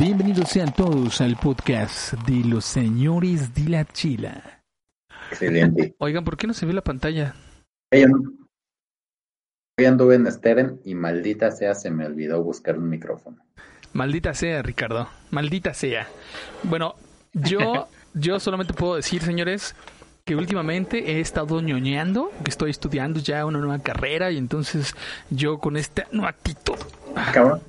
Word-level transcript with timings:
Bienvenidos 0.00 0.50
sean 0.50 0.72
todos 0.72 1.20
al 1.20 1.36
podcast 1.36 2.12
de 2.24 2.48
los 2.48 2.64
señores 2.64 3.52
de 3.52 3.68
la 3.68 3.84
chila. 3.84 4.62
Excelente. 5.30 5.96
Oigan, 5.98 6.24
¿por 6.24 6.36
qué 6.36 6.46
no 6.46 6.54
se 6.54 6.66
ve 6.66 6.72
la 6.72 6.82
pantalla? 6.82 7.34
Hoy 7.92 9.84
anduve 9.84 10.14
en 10.14 10.30
Steren 10.30 10.80
y 10.84 10.94
maldita 10.94 11.50
sea 11.50 11.74
se 11.74 11.90
me 11.90 12.06
olvidó 12.06 12.42
buscar 12.44 12.78
un 12.78 12.88
micrófono. 12.88 13.44
Maldita 13.92 14.34
sea, 14.34 14.62
Ricardo. 14.62 15.08
Maldita 15.30 15.74
sea. 15.74 16.06
Bueno, 16.62 16.94
yo, 17.32 17.88
yo 18.14 18.38
solamente 18.38 18.74
puedo 18.74 18.94
decir, 18.94 19.22
señores, 19.22 19.74
que 20.24 20.36
últimamente 20.36 21.12
he 21.12 21.20
estado 21.20 21.60
ñoñeando, 21.60 22.30
que 22.44 22.50
estoy 22.50 22.70
estudiando 22.70 23.18
ya 23.18 23.44
una 23.44 23.58
nueva 23.58 23.82
carrera 23.82 24.30
y 24.30 24.38
entonces 24.38 24.94
yo 25.30 25.58
con 25.58 25.76
esta 25.76 26.06
nueva 26.12 26.30
actitud 26.30 26.76
Cabrón. 27.32 27.60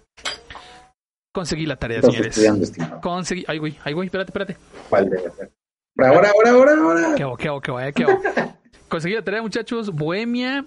Conseguí 1.39 1.65
la 1.65 1.77
tarea, 1.77 1.99
Estás 1.99 2.35
señores. 2.35 2.77
Conseguí. 3.01 3.45
Ay, 3.47 3.59
güey, 3.59 3.77
ay, 3.85 3.93
güey, 3.93 4.07
espérate, 4.07 4.29
espérate. 4.29 4.57
¿Cuál 4.89 5.09
debe 5.09 5.31
ser? 5.31 5.51
Ahora, 5.97 6.31
ahora, 6.35 6.51
ahora, 6.51 6.73
ahora. 6.73 7.15
¿Qué 7.15 7.23
hago, 7.23 7.37
qué 7.37 7.47
hago, 7.47 7.61
qué 7.61 7.71
hago, 7.71 7.79
eh, 7.79 7.93
qué 7.93 8.03
hago? 8.03 8.21
Conseguí 8.89 9.15
la 9.15 9.23
tarea, 9.23 9.41
muchachos. 9.41 9.91
Bohemia, 9.91 10.65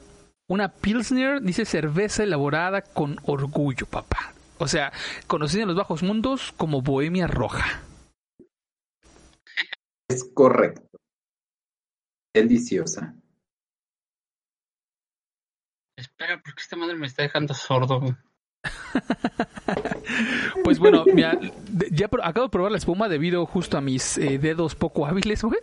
una 0.48 0.72
Pilsner, 0.72 1.42
dice 1.42 1.66
cerveza 1.66 2.22
elaborada 2.22 2.80
con 2.80 3.18
orgullo, 3.24 3.84
papá. 3.86 4.32
O 4.58 4.66
sea, 4.66 4.92
conocida 5.26 5.62
en 5.62 5.68
los 5.68 5.76
bajos 5.76 6.02
mundos 6.02 6.54
como 6.56 6.80
Bohemia 6.80 7.26
Roja. 7.26 7.82
Es 10.08 10.24
correcto. 10.32 10.98
Deliciosa. 12.34 13.14
Espera, 15.98 16.40
porque 16.42 16.62
esta 16.62 16.76
madre 16.76 16.96
me 16.96 17.06
está 17.06 17.22
dejando 17.22 17.52
sordo. 17.52 18.16
Pues 20.64 20.78
bueno, 20.78 21.04
mira, 21.12 21.38
ya 21.90 22.08
acabo 22.22 22.46
de 22.46 22.50
probar 22.50 22.70
la 22.70 22.78
espuma 22.78 23.08
debido 23.08 23.44
justo 23.46 23.76
a 23.76 23.80
mis 23.80 24.16
eh, 24.18 24.38
dedos 24.38 24.74
poco 24.74 25.06
hábiles, 25.06 25.42
güey. 25.42 25.58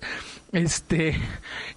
Este, 0.51 1.09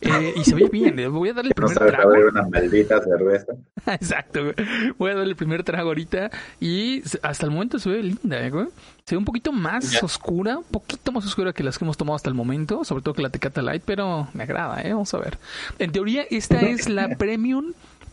eh, 0.00 0.32
y 0.34 0.44
se 0.44 0.54
ve 0.54 0.68
bien. 0.72 0.96
le 0.96 1.06
Voy 1.08 1.28
a 1.28 1.34
darle 1.34 1.52
el 1.54 1.60
No 1.60 1.66
primer 1.66 1.74
sabes 1.78 1.92
trago. 1.92 2.10
abrir 2.10 2.26
una 2.26 2.48
maldita 2.48 3.00
cerveza. 3.02 3.52
Exacto, 3.86 4.42
güey. 4.42 4.54
Voy 4.98 5.10
a 5.10 5.14
darle 5.14 5.30
el 5.30 5.36
primer 5.36 5.62
trago 5.62 5.88
ahorita 5.90 6.30
y 6.60 7.02
hasta 7.22 7.46
el 7.46 7.52
momento 7.52 7.78
se 7.78 7.90
ve 7.90 8.02
linda, 8.02 8.44
eh, 8.44 8.50
güey. 8.50 8.66
Se 9.04 9.14
ve 9.14 9.18
un 9.18 9.24
poquito 9.24 9.52
más 9.52 10.02
oscura, 10.02 10.58
un 10.58 10.64
poquito 10.64 11.12
más 11.12 11.24
oscura 11.26 11.52
que 11.52 11.62
las 11.62 11.78
que 11.78 11.84
hemos 11.84 11.96
tomado 11.96 12.16
hasta 12.16 12.30
el 12.30 12.34
momento, 12.34 12.84
sobre 12.84 13.02
todo 13.02 13.14
que 13.14 13.22
la 13.22 13.30
Tecata 13.30 13.62
Light, 13.62 13.82
pero 13.84 14.28
me 14.32 14.44
agrada, 14.44 14.80
eh. 14.82 14.92
Vamos 14.92 15.12
a 15.14 15.18
ver. 15.18 15.38
En 15.78 15.92
teoría, 15.92 16.24
esta 16.30 16.60
es 16.60 16.88
la 16.88 17.16
Premium 17.16 17.72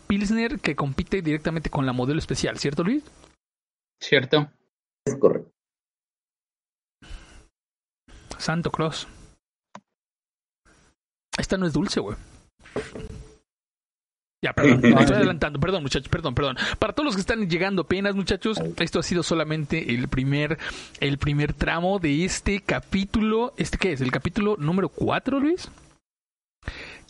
Pilsner 0.10 0.60
que 0.60 0.76
compite 0.76 1.22
directamente 1.22 1.70
con 1.70 1.86
la 1.86 1.94
modelo 1.94 2.18
especial, 2.18 2.58
¿cierto, 2.58 2.84
Luis? 2.84 3.04
¿Cierto? 4.02 4.50
Es 5.06 5.16
correcto. 5.18 5.52
Santo 8.40 8.72
Claus. 8.72 9.08
Esta 11.38 11.58
no 11.58 11.68
es 11.68 11.74
dulce, 11.74 12.00
güey. 12.00 12.18
Ya, 14.44 14.54
perdón, 14.54 14.82
me 14.96 15.02
estoy 15.02 15.18
adelantando, 15.18 15.60
perdón 15.60 15.84
muchachos, 15.84 16.10
perdón, 16.10 16.34
perdón. 16.34 16.58
Para 16.80 16.94
todos 16.94 17.06
los 17.06 17.16
que 17.16 17.22
están 17.22 17.48
llegando 17.48 17.84
apenas, 17.84 18.16
muchachos, 18.16 18.58
esto 18.78 19.00
ha 19.00 19.04
sido 19.04 19.22
solamente 19.22 19.94
el 19.94 20.08
primer, 20.08 20.58
el 21.02 21.20
primer 21.20 21.54
tramo 21.54 22.00
de 22.00 22.26
este 22.26 22.62
capítulo. 22.62 23.54
¿Este 23.58 23.78
qué 23.78 23.92
es? 23.92 24.02
¿El 24.02 24.12
capítulo 24.12 24.56
número 24.58 24.90
4, 24.90 25.40
Luis? 25.40 25.70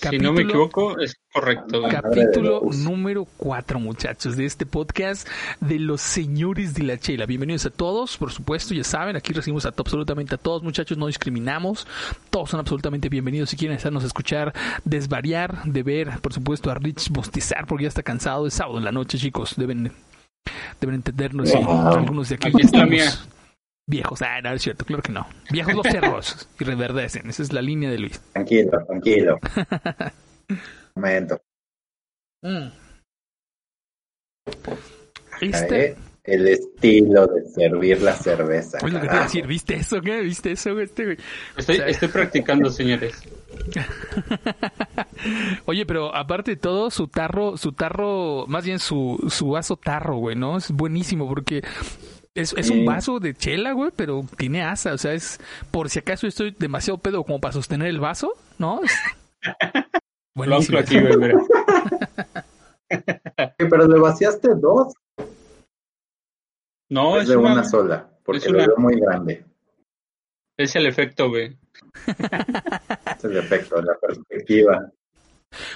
Si 0.02 0.18
no 0.18 0.32
me 0.32 0.44
Capítulo- 0.44 0.50
equivoco, 0.66 1.00
es 1.00 1.16
correcto. 1.34 1.82
Capítulo 1.92 2.62
número 2.74 3.28
4, 3.36 3.80
muchachos, 3.82 4.38
de 4.38 4.46
este 4.46 4.66
podcast 4.66 5.28
de 5.60 5.78
los 5.78 6.00
señores 6.00 6.74
de 6.74 6.84
la 6.84 6.98
chela. 6.98 7.26
Bienvenidos 7.26 7.66
a 7.66 7.70
todos, 7.70 8.18
por 8.18 8.32
supuesto, 8.32 8.74
ya 8.74 8.86
saben, 8.86 9.18
aquí 9.18 9.34
recibimos 9.34 9.66
a 9.66 9.74
absolutamente 9.76 10.36
a 10.36 10.38
todos, 10.38 10.64
muchachos, 10.64 10.98
no 10.98 11.08
discriminamos. 11.08 11.86
Todos 12.30 12.50
son 12.52 12.62
absolutamente 12.62 13.10
bienvenidos 13.10 13.50
si 13.50 13.58
quieren 13.58 13.76
estarnos 13.76 14.04
a 14.06 14.08
escuchar, 14.08 14.54
desvariar, 14.86 15.64
de 15.66 15.84
ver, 15.84 16.20
por 16.22 16.32
supuesto, 16.32 16.72
a 16.72 16.76
Rich 16.76 17.10
bostezar 17.10 17.68
porque 17.68 17.84
ya 17.84 17.90
está 17.90 18.02
cansado. 18.02 18.48
Es 18.48 18.54
sábado 18.54 18.78
en 18.78 18.86
la 18.86 18.94
noche, 18.94 19.18
chicos, 19.18 19.56
deben, 19.58 19.92
deben 20.80 20.96
entendernos. 20.96 21.50
y 21.54 21.58
algunos 21.58 22.30
de 22.30 22.36
aquí 22.36 22.48
Aquí 22.48 22.58
ya 22.60 22.66
está 22.66 22.86
mía. 22.86 23.12
Viejos. 23.90 24.22
Ah, 24.22 24.40
no, 24.42 24.54
es 24.54 24.62
cierto, 24.62 24.86
claro 24.86 25.04
que 25.04 25.12
no. 25.12 25.28
Viejos 25.52 25.74
los 25.74 25.86
cerros 25.88 26.48
y 26.60 26.64
reverdecen. 26.64 27.30
Esa 27.30 27.44
es 27.44 27.52
la 27.52 27.62
línea 27.62 27.90
de 27.90 28.00
Luis. 28.00 28.22
Tranquilo, 28.34 28.86
tranquilo. 28.88 29.40
Momento. 30.96 31.42
Mm. 32.42 32.68
Este... 35.42 35.86
Eh, 35.92 35.96
El 36.24 36.48
estilo 36.48 37.28
de 37.28 37.46
servir 37.50 38.02
la 38.02 38.14
cerveza. 38.14 38.78
Es 38.78 38.84
lo 38.94 39.02
que 39.02 39.08
te 39.08 39.14
iba 39.14 39.22
a 39.22 39.24
decir, 39.24 39.48
¿viste 39.48 39.76
eso, 39.76 40.02
qué? 40.02 40.22
¿Viste 40.22 40.52
eso, 40.52 40.74
güey? 40.74 40.86
Este, 40.86 41.06
güey? 41.06 41.18
Estoy, 41.58 41.76
O 41.76 41.78
sea- 41.80 41.88
estoy 41.88 42.08
practicando, 42.10 42.70
señores. 42.70 43.16
Oye, 45.66 45.86
pero 45.86 46.16
aparte 46.16 46.52
de 46.52 46.58
todo, 46.58 46.92
su 46.92 47.08
tarro, 47.08 47.58
su 47.58 47.72
tarro, 47.72 48.46
más 48.48 48.66
bien 48.66 48.80
su, 48.80 49.26
su 49.30 49.50
vaso 49.50 49.78
tarro, 49.78 50.18
güey, 50.18 50.36
¿no? 50.36 50.58
Es 50.58 50.72
buenísimo 50.72 51.28
porque 51.28 51.64
es, 52.42 52.54
es 52.58 52.70
un 52.70 52.78
Sí. 52.80 52.86
vaso 52.86 53.20
de 53.20 53.34
chela, 53.34 53.72
güey, 53.74 53.92
pero 53.96 54.26
tiene 54.38 54.64
asa, 54.64 54.94
o 54.94 54.98
sea, 54.98 55.14
es 55.14 55.40
por 55.72 55.90
si 55.90 56.00
acaso 56.00 56.28
estoy 56.28 56.56
demasiado 56.58 56.98
pedo 56.98 57.24
como 57.24 57.40
para 57.40 57.54
sostener 57.54 57.88
el 57.88 58.00
vaso, 58.00 58.34
¿no? 58.58 58.82
Buenísimo. 60.36 60.80
aquí, 60.80 61.00
güey, 61.00 61.18
mira. 61.18 61.40
Pero 63.58 63.88
le 63.88 64.00
vaciaste 64.00 64.50
dos. 64.56 64.94
No, 66.90 67.18
es 67.18 67.24
es, 67.24 67.30
de 67.30 67.38
una- 67.38 67.54
una 67.54 67.64
sola. 67.64 68.10
Porque 68.24 68.46
es 68.46 68.52
lo 68.52 68.58
veo 68.58 68.76
muy 68.78 69.00
grande. 69.00 69.46
es 70.58 70.76
el 70.76 70.88
efecto, 70.88 71.30
güey. 71.30 71.58
Es 72.08 73.24
el 73.24 73.38
efecto, 73.38 73.82
la 73.82 73.96
perspectiva. 74.00 74.92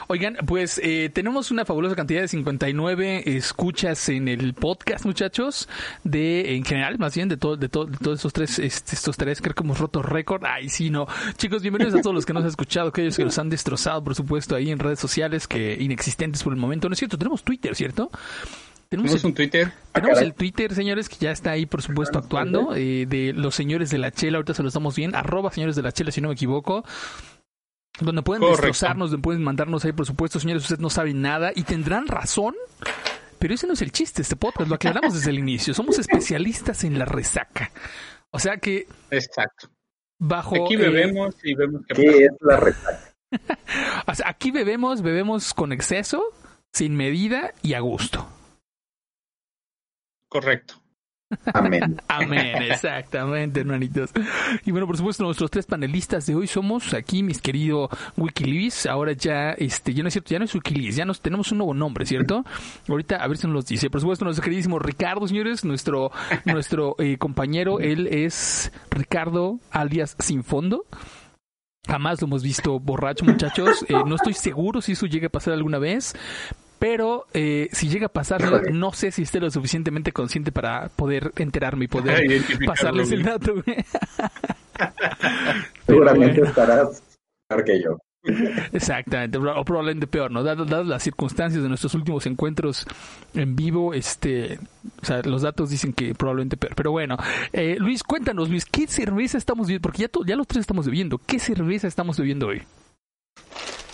Oigan, 0.07 0.37
pues 0.45 0.79
eh, 0.83 1.09
tenemos 1.11 1.49
una 1.49 1.65
fabulosa 1.65 1.95
cantidad 1.95 2.21
de 2.21 2.27
59 2.27 3.23
escuchas 3.37 4.07
en 4.09 4.27
el 4.27 4.53
podcast, 4.53 5.05
muchachos, 5.05 5.67
de 6.03 6.55
en 6.55 6.63
general, 6.63 6.99
más 6.99 7.15
bien 7.15 7.27
de 7.27 7.37
todo, 7.37 7.57
de 7.57 7.69
todo, 7.69 7.85
de 7.85 7.97
todos 7.97 8.19
estos 8.19 8.33
tres, 8.33 8.59
este, 8.59 8.95
estos 8.95 9.17
tres, 9.17 9.41
creo 9.41 9.55
que 9.55 9.63
hemos 9.63 9.79
roto 9.79 10.01
récord. 10.03 10.43
Ay, 10.45 10.69
sí, 10.69 10.89
no, 10.89 11.07
chicos, 11.37 11.61
bienvenidos 11.63 11.95
a 11.95 12.01
todos 12.01 12.13
los 12.15 12.25
que 12.25 12.33
nos 12.33 12.43
han 12.43 12.49
escuchado, 12.49 12.89
aquellos 12.89 13.17
que 13.17 13.25
nos 13.25 13.37
han 13.39 13.49
destrozado, 13.49 14.03
por 14.03 14.13
supuesto, 14.15 14.55
ahí 14.55 14.69
en 14.69 14.77
redes 14.79 14.99
sociales 14.99 15.47
que 15.47 15.75
inexistentes 15.79 16.43
por 16.43 16.53
el 16.53 16.59
momento. 16.59 16.87
No 16.87 16.93
es 16.93 16.99
cierto, 16.99 17.17
tenemos 17.17 17.43
Twitter, 17.43 17.75
¿cierto? 17.75 18.11
Tenemos 18.89 19.09
Tenemos 19.11 19.23
el- 19.23 19.27
un 19.29 19.33
Twitter. 19.33 19.71
tenemos 19.91 20.13
caray. 20.17 20.27
el 20.29 20.33
Twitter, 20.35 20.75
señores, 20.75 21.09
que 21.09 21.15
ya 21.19 21.31
está 21.31 21.51
ahí, 21.51 21.65
por 21.65 21.81
supuesto, 21.81 22.19
actuando, 22.19 22.75
eh, 22.75 23.07
de 23.07 23.33
los 23.33 23.55
señores 23.55 23.89
de 23.89 23.97
la 23.97 24.11
chela, 24.11 24.37
ahorita 24.37 24.53
se 24.53 24.61
lo 24.61 24.67
estamos 24.67 24.95
bien, 24.95 25.15
arroba 25.15 25.51
señores 25.51 25.75
de 25.75 25.81
la 25.81 25.91
chela, 25.91 26.11
si 26.11 26.21
no 26.21 26.27
me 26.27 26.35
equivoco, 26.35 26.85
donde 27.99 28.21
pueden 28.23 28.41
Correcto. 28.41 28.67
destrozarnos, 28.67 29.11
donde 29.11 29.23
pueden 29.23 29.43
mandarnos 29.43 29.85
ahí, 29.85 29.91
por 29.91 30.05
supuesto, 30.05 30.39
señores, 30.39 30.63
ustedes 30.63 30.79
no 30.81 30.89
saben 30.89 31.21
nada 31.21 31.51
y 31.55 31.63
tendrán 31.63 32.07
razón, 32.07 32.55
pero 33.39 33.53
ese 33.53 33.67
no 33.67 33.73
es 33.73 33.81
el 33.81 33.91
chiste, 33.91 34.21
este 34.21 34.35
podcast, 34.35 34.69
lo 34.69 34.75
aclaramos 34.75 35.13
desde 35.13 35.29
el 35.29 35.39
inicio, 35.39 35.73
somos 35.73 35.99
especialistas 35.99 36.83
en 36.83 36.97
la 36.97 37.05
resaca. 37.05 37.71
O 38.31 38.39
sea 38.39 38.57
que 38.57 38.87
Exacto. 39.11 39.69
bajo... 40.17 40.65
Aquí 40.65 40.73
eh, 40.75 40.77
bebemos 40.77 41.35
y 41.43 41.53
vemos 41.53 41.81
¿Qué 41.87 41.95
pasa. 41.95 42.17
es 42.17 42.31
la 42.41 42.57
resaca? 42.57 43.13
o 44.07 44.15
sea, 44.15 44.29
aquí 44.29 44.51
bebemos, 44.51 45.01
bebemos 45.01 45.53
con 45.53 45.71
exceso, 45.71 46.23
sin 46.71 46.95
medida 46.95 47.53
y 47.61 47.73
a 47.75 47.79
gusto. 47.79 48.27
Correcto. 50.27 50.82
Amén. 51.53 52.01
Amén, 52.07 52.61
exactamente, 52.63 53.61
hermanitos. 53.61 54.11
Y 54.65 54.71
bueno, 54.71 54.87
por 54.87 54.97
supuesto, 54.97 55.23
nuestros 55.23 55.51
tres 55.51 55.65
panelistas 55.65 56.25
de 56.25 56.35
hoy 56.35 56.47
somos 56.47 56.93
aquí, 56.93 57.23
mis 57.23 57.41
querido 57.41 57.89
Wikileaks. 58.17 58.85
Ahora 58.85 59.13
ya, 59.13 59.51
este, 59.51 59.93
ya 59.93 60.03
no 60.03 60.07
es 60.07 60.13
cierto, 60.13 60.31
ya 60.31 60.39
no 60.39 60.45
es 60.45 60.53
Wikileaks, 60.53 60.95
ya 60.95 61.05
nos 61.05 61.21
tenemos 61.21 61.51
un 61.51 61.59
nuevo 61.59 61.73
nombre, 61.73 62.05
¿cierto? 62.05 62.43
Ahorita 62.87 63.17
a 63.17 63.27
ver 63.27 63.37
si 63.37 63.47
nos 63.47 63.53
los 63.55 63.65
dice. 63.65 63.89
Por 63.89 64.01
supuesto, 64.01 64.25
nuestro 64.25 64.43
queridísimo 64.43 64.79
Ricardo, 64.79 65.27
señores, 65.27 65.65
nuestro, 65.65 66.11
nuestro 66.45 66.95
eh, 66.99 67.17
compañero, 67.17 67.79
él 67.79 68.07
es 68.07 68.71
Ricardo 68.89 69.59
alias 69.71 70.15
Sin 70.19 70.43
Fondo. 70.43 70.85
Jamás 71.85 72.21
lo 72.21 72.27
hemos 72.27 72.43
visto 72.43 72.79
borracho, 72.79 73.25
muchachos. 73.25 73.85
Eh, 73.89 73.93
no 74.05 74.15
estoy 74.15 74.33
seguro 74.33 74.81
si 74.81 74.93
eso 74.93 75.05
llegue 75.05 75.25
a 75.25 75.29
pasar 75.29 75.53
alguna 75.53 75.79
vez. 75.79 76.15
Pero 76.83 77.27
eh, 77.33 77.69
si 77.71 77.87
llega 77.87 78.11
a 78.13 78.35
Híjole. 78.37 78.71
no 78.73 78.91
sé 78.91 79.11
si 79.11 79.21
esté 79.21 79.39
lo 79.39 79.49
suficientemente 79.49 80.11
consciente 80.11 80.51
para 80.51 80.89
poder 80.89 81.31
enterarme 81.37 81.85
y 81.85 81.87
poder 81.87 82.41
pasarles 82.65 83.09
el 83.13 83.23
dato. 83.23 83.53
Seguramente 85.87 86.41
bueno. 86.41 86.49
estarás 86.49 87.01
peor 87.47 87.63
que 87.63 87.81
yo. 87.81 87.97
Exactamente, 88.73 89.37
o 89.37 89.63
probablemente 89.63 90.07
peor, 90.07 90.29
¿no? 90.29 90.43
Dadas, 90.43 90.67
dadas 90.69 90.85
las 90.87 91.03
circunstancias 91.03 91.63
de 91.63 91.69
nuestros 91.69 91.93
últimos 91.93 92.25
encuentros 92.25 92.85
en 93.33 93.55
vivo, 93.55 93.93
este, 93.93 94.59
o 95.01 95.05
sea, 95.05 95.21
los 95.23 95.41
datos 95.43 95.69
dicen 95.69 95.93
que 95.93 96.13
probablemente 96.13 96.57
peor. 96.57 96.75
Pero 96.75 96.91
bueno, 96.91 97.15
eh, 97.53 97.77
Luis, 97.79 98.03
cuéntanos, 98.03 98.49
Luis, 98.49 98.65
¿qué 98.65 98.87
cerveza 98.87 99.37
estamos 99.37 99.67
bebiendo? 99.67 99.83
Porque 99.83 100.01
ya, 100.01 100.09
to- 100.09 100.25
ya 100.25 100.35
los 100.35 100.47
tres 100.47 100.61
estamos 100.61 100.85
bebiendo. 100.85 101.17
¿Qué 101.17 101.39
cerveza 101.39 101.87
estamos 101.87 102.17
bebiendo 102.17 102.47
hoy? 102.47 102.61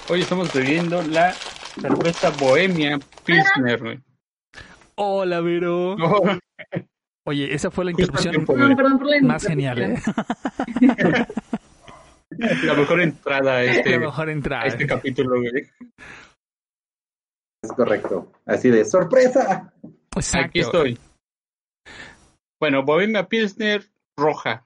Hoy 0.09 0.21
estamos 0.21 0.51
bebiendo 0.51 1.03
la 1.03 1.35
cerveza 1.81 2.29
Bohemia 2.39 2.99
Pilsner, 3.25 3.79
güey. 3.79 3.99
Hola, 4.95 5.41
Vero. 5.41 5.95
Oye, 7.25 7.53
esa 7.53 7.71
fue 7.71 7.85
la 7.85 7.89
a 7.89 7.91
interrupción 7.91 8.45
más 9.21 9.45
genial, 9.45 9.81
¿eh? 9.81 10.01
La 12.63 12.73
mejor 12.73 13.01
entrada 13.01 13.53
a 13.57 13.63
este, 13.63 13.91
La 13.91 13.99
mejor 13.99 14.29
a 14.29 14.31
entrada. 14.31 14.65
este 14.65 14.87
capítulo, 14.87 15.39
güey. 15.41 15.67
Es 17.61 17.71
correcto. 17.73 18.31
Así 18.45 18.69
de 18.69 18.85
sorpresa. 18.85 19.73
Exacto. 20.15 20.47
Aquí 20.47 20.59
estoy. 20.59 20.97
Bueno, 22.61 22.83
Bohemia 22.83 23.27
Pilsner 23.27 23.83
roja. 24.17 24.65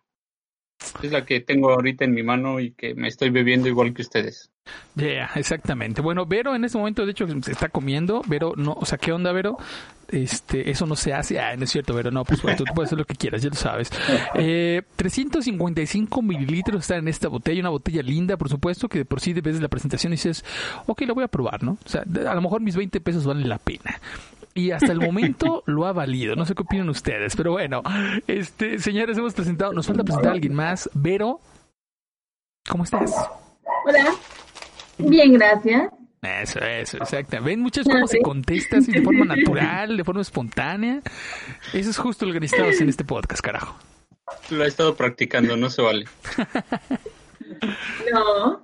Es 1.02 1.12
la 1.12 1.26
que 1.26 1.40
tengo 1.42 1.72
ahorita 1.72 2.06
en 2.06 2.14
mi 2.14 2.24
mano 2.24 2.60
y 2.60 2.72
que 2.72 2.96
me 2.96 3.08
estoy 3.08 3.30
bebiendo 3.30 3.68
igual 3.68 3.94
que 3.94 4.02
ustedes. 4.02 4.50
Yeah, 4.96 5.30
exactamente. 5.36 6.02
Bueno, 6.02 6.26
Vero 6.26 6.56
en 6.56 6.64
este 6.64 6.78
momento, 6.78 7.06
de 7.06 7.12
hecho, 7.12 7.28
se 7.42 7.52
está 7.52 7.70
comiendo. 7.70 8.22
Vero, 8.28 8.54
no, 8.56 8.74
o 8.74 8.86
sea, 8.86 8.98
¿qué 8.98 9.12
onda, 9.12 9.32
Vero? 9.32 9.58
Este, 10.08 10.70
eso 10.70 10.86
no 10.86 10.96
se 10.96 11.14
hace. 11.14 11.40
Ah, 11.40 11.56
no 11.58 11.64
es 11.64 11.72
cierto, 11.72 11.94
Vero, 11.94 12.12
no, 12.12 12.24
pues 12.24 12.40
tú 12.40 12.64
puedes 12.74 12.90
hacer 12.90 13.00
lo 13.00 13.06
que 13.06 13.16
quieras, 13.16 13.42
ya 13.42 13.50
lo 13.50 13.56
sabes. 13.56 13.90
Eh, 14.36 14.84
355 14.96 16.22
mililitros 16.22 16.82
están 16.82 17.00
en 17.00 17.08
esta 17.08 17.28
botella, 17.28 17.62
una 17.62 17.70
botella 17.70 18.04
linda, 18.04 18.38
por 18.38 18.50
supuesto, 18.50 18.88
que 18.88 19.00
de 19.00 19.06
por 19.06 19.20
sí 19.20 19.34
ves 19.34 19.60
la 19.60 19.68
presentación 19.68 20.14
y 20.14 20.16
dices, 20.16 20.46
ok, 20.86 21.02
la 21.02 21.14
voy 21.14 21.24
a 21.24 21.28
probar, 21.28 21.64
¿no? 21.64 21.78
O 21.84 21.90
sea, 21.90 22.02
a 22.02 22.36
lo 22.36 22.42
mejor 22.42 22.62
mis 22.62 22.76
20 22.76 23.02
pesos 23.02 23.26
valen 23.26 23.50
la 23.50 23.58
pena. 23.58 24.00
Y 24.54 24.72
hasta 24.72 24.92
el 24.92 25.00
momento 25.00 25.64
lo 25.68 25.86
ha 25.86 25.94
valido. 25.94 26.36
No 26.36 26.46
sé 26.46 26.56
qué 26.56 26.64
opinan 26.64 26.90
ustedes, 26.90 27.36
pero 27.36 27.54
bueno, 27.54 27.82
este, 28.28 28.80
señores, 28.80 29.18
hemos 29.18 29.34
presentado, 29.34 29.74
nos 29.74 29.88
falta 29.88 30.04
presentar 30.04 30.32
a 30.32 30.34
alguien 30.34 30.54
más. 30.54 30.90
Vero, 30.94 31.40
¿cómo 32.70 32.84
estás? 32.84 33.14
Hola. 33.86 34.14
Bien, 34.98 35.34
gracias. 35.34 35.92
Eso, 36.22 36.60
eso, 36.60 36.98
exacto. 36.98 37.42
Ven 37.44 37.60
muchas 37.60 37.86
cómo 37.86 38.08
se 38.08 38.22
contesta 38.22 38.78
así 38.78 38.92
de 38.92 39.02
forma 39.02 39.26
natural, 39.36 39.98
de 39.98 40.04
forma 40.04 40.22
espontánea. 40.22 41.02
Eso 41.74 41.90
es 41.90 41.98
justo 41.98 42.26
lo 42.26 42.34
que 42.34 42.40
necesitamos 42.40 42.80
en 42.80 42.90
este 42.90 43.04
podcast, 43.04 43.42
carajo. 43.42 43.76
Lo 44.50 44.64
he 44.64 44.68
estado 44.68 44.96
practicando, 44.96 45.58
no 45.58 45.70
se 45.70 45.82
vale. 45.82 46.06
No. 48.12 48.64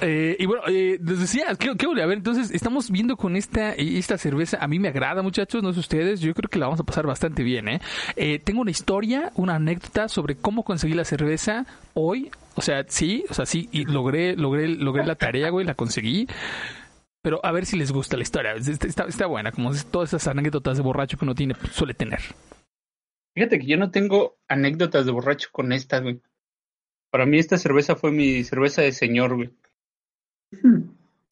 Eh, 0.00 0.36
y 0.38 0.46
bueno, 0.46 0.62
eh, 0.68 0.98
les 1.02 1.20
decía, 1.20 1.46
¿qué, 1.58 1.74
qué? 1.76 1.86
A 1.86 2.06
ver, 2.06 2.18
entonces 2.18 2.50
estamos 2.50 2.90
viendo 2.90 3.16
con 3.16 3.34
esta 3.36 3.72
esta 3.74 4.18
cerveza. 4.18 4.58
A 4.60 4.68
mí 4.68 4.78
me 4.78 4.88
agrada, 4.88 5.22
muchachos, 5.22 5.62
no 5.62 5.72
sé 5.72 5.80
ustedes. 5.80 6.20
Yo 6.20 6.34
creo 6.34 6.50
que 6.50 6.58
la 6.58 6.66
vamos 6.66 6.80
a 6.80 6.84
pasar 6.84 7.06
bastante 7.06 7.42
bien, 7.42 7.68
¿eh? 7.68 7.80
Eh, 8.16 8.38
tengo 8.38 8.60
una 8.60 8.70
historia, 8.70 9.32
una 9.36 9.54
anécdota 9.56 10.08
sobre 10.08 10.36
cómo 10.36 10.64
conseguí 10.64 10.94
la 10.94 11.04
cerveza 11.04 11.64
hoy. 11.94 12.30
O 12.54 12.62
sea, 12.62 12.84
sí, 12.88 13.24
o 13.30 13.34
sea, 13.34 13.46
sí, 13.46 13.68
y 13.72 13.84
logré, 13.84 14.36
logré, 14.36 14.68
logré 14.68 15.04
la 15.06 15.14
tarea, 15.14 15.50
güey, 15.50 15.66
la 15.66 15.74
conseguí. 15.74 16.26
Pero 17.22 17.40
a 17.44 17.50
ver 17.52 17.66
si 17.66 17.76
les 17.76 17.90
gusta 17.90 18.16
la 18.16 18.22
historia. 18.22 18.52
Está, 18.54 19.04
está- 19.06 19.26
buena, 19.26 19.50
como 19.52 19.72
todas 19.90 20.10
esas 20.10 20.28
anécdotas 20.28 20.76
de 20.76 20.82
borracho 20.82 21.18
que 21.18 21.24
uno 21.24 21.34
tiene, 21.34 21.54
suele 21.72 21.92
tener. 21.94 22.20
Fíjate 23.34 23.58
que 23.58 23.66
yo 23.66 23.76
no 23.76 23.90
tengo 23.90 24.38
anécdotas 24.48 25.04
de 25.06 25.12
borracho 25.12 25.48
con 25.52 25.72
esta, 25.72 26.00
güey. 26.00 26.20
Para 27.10 27.26
mí 27.26 27.38
esta 27.38 27.58
cerveza 27.58 27.96
fue 27.96 28.12
mi 28.12 28.44
cerveza 28.44 28.82
de 28.82 28.92
señor, 28.92 29.34
güey. 29.36 29.50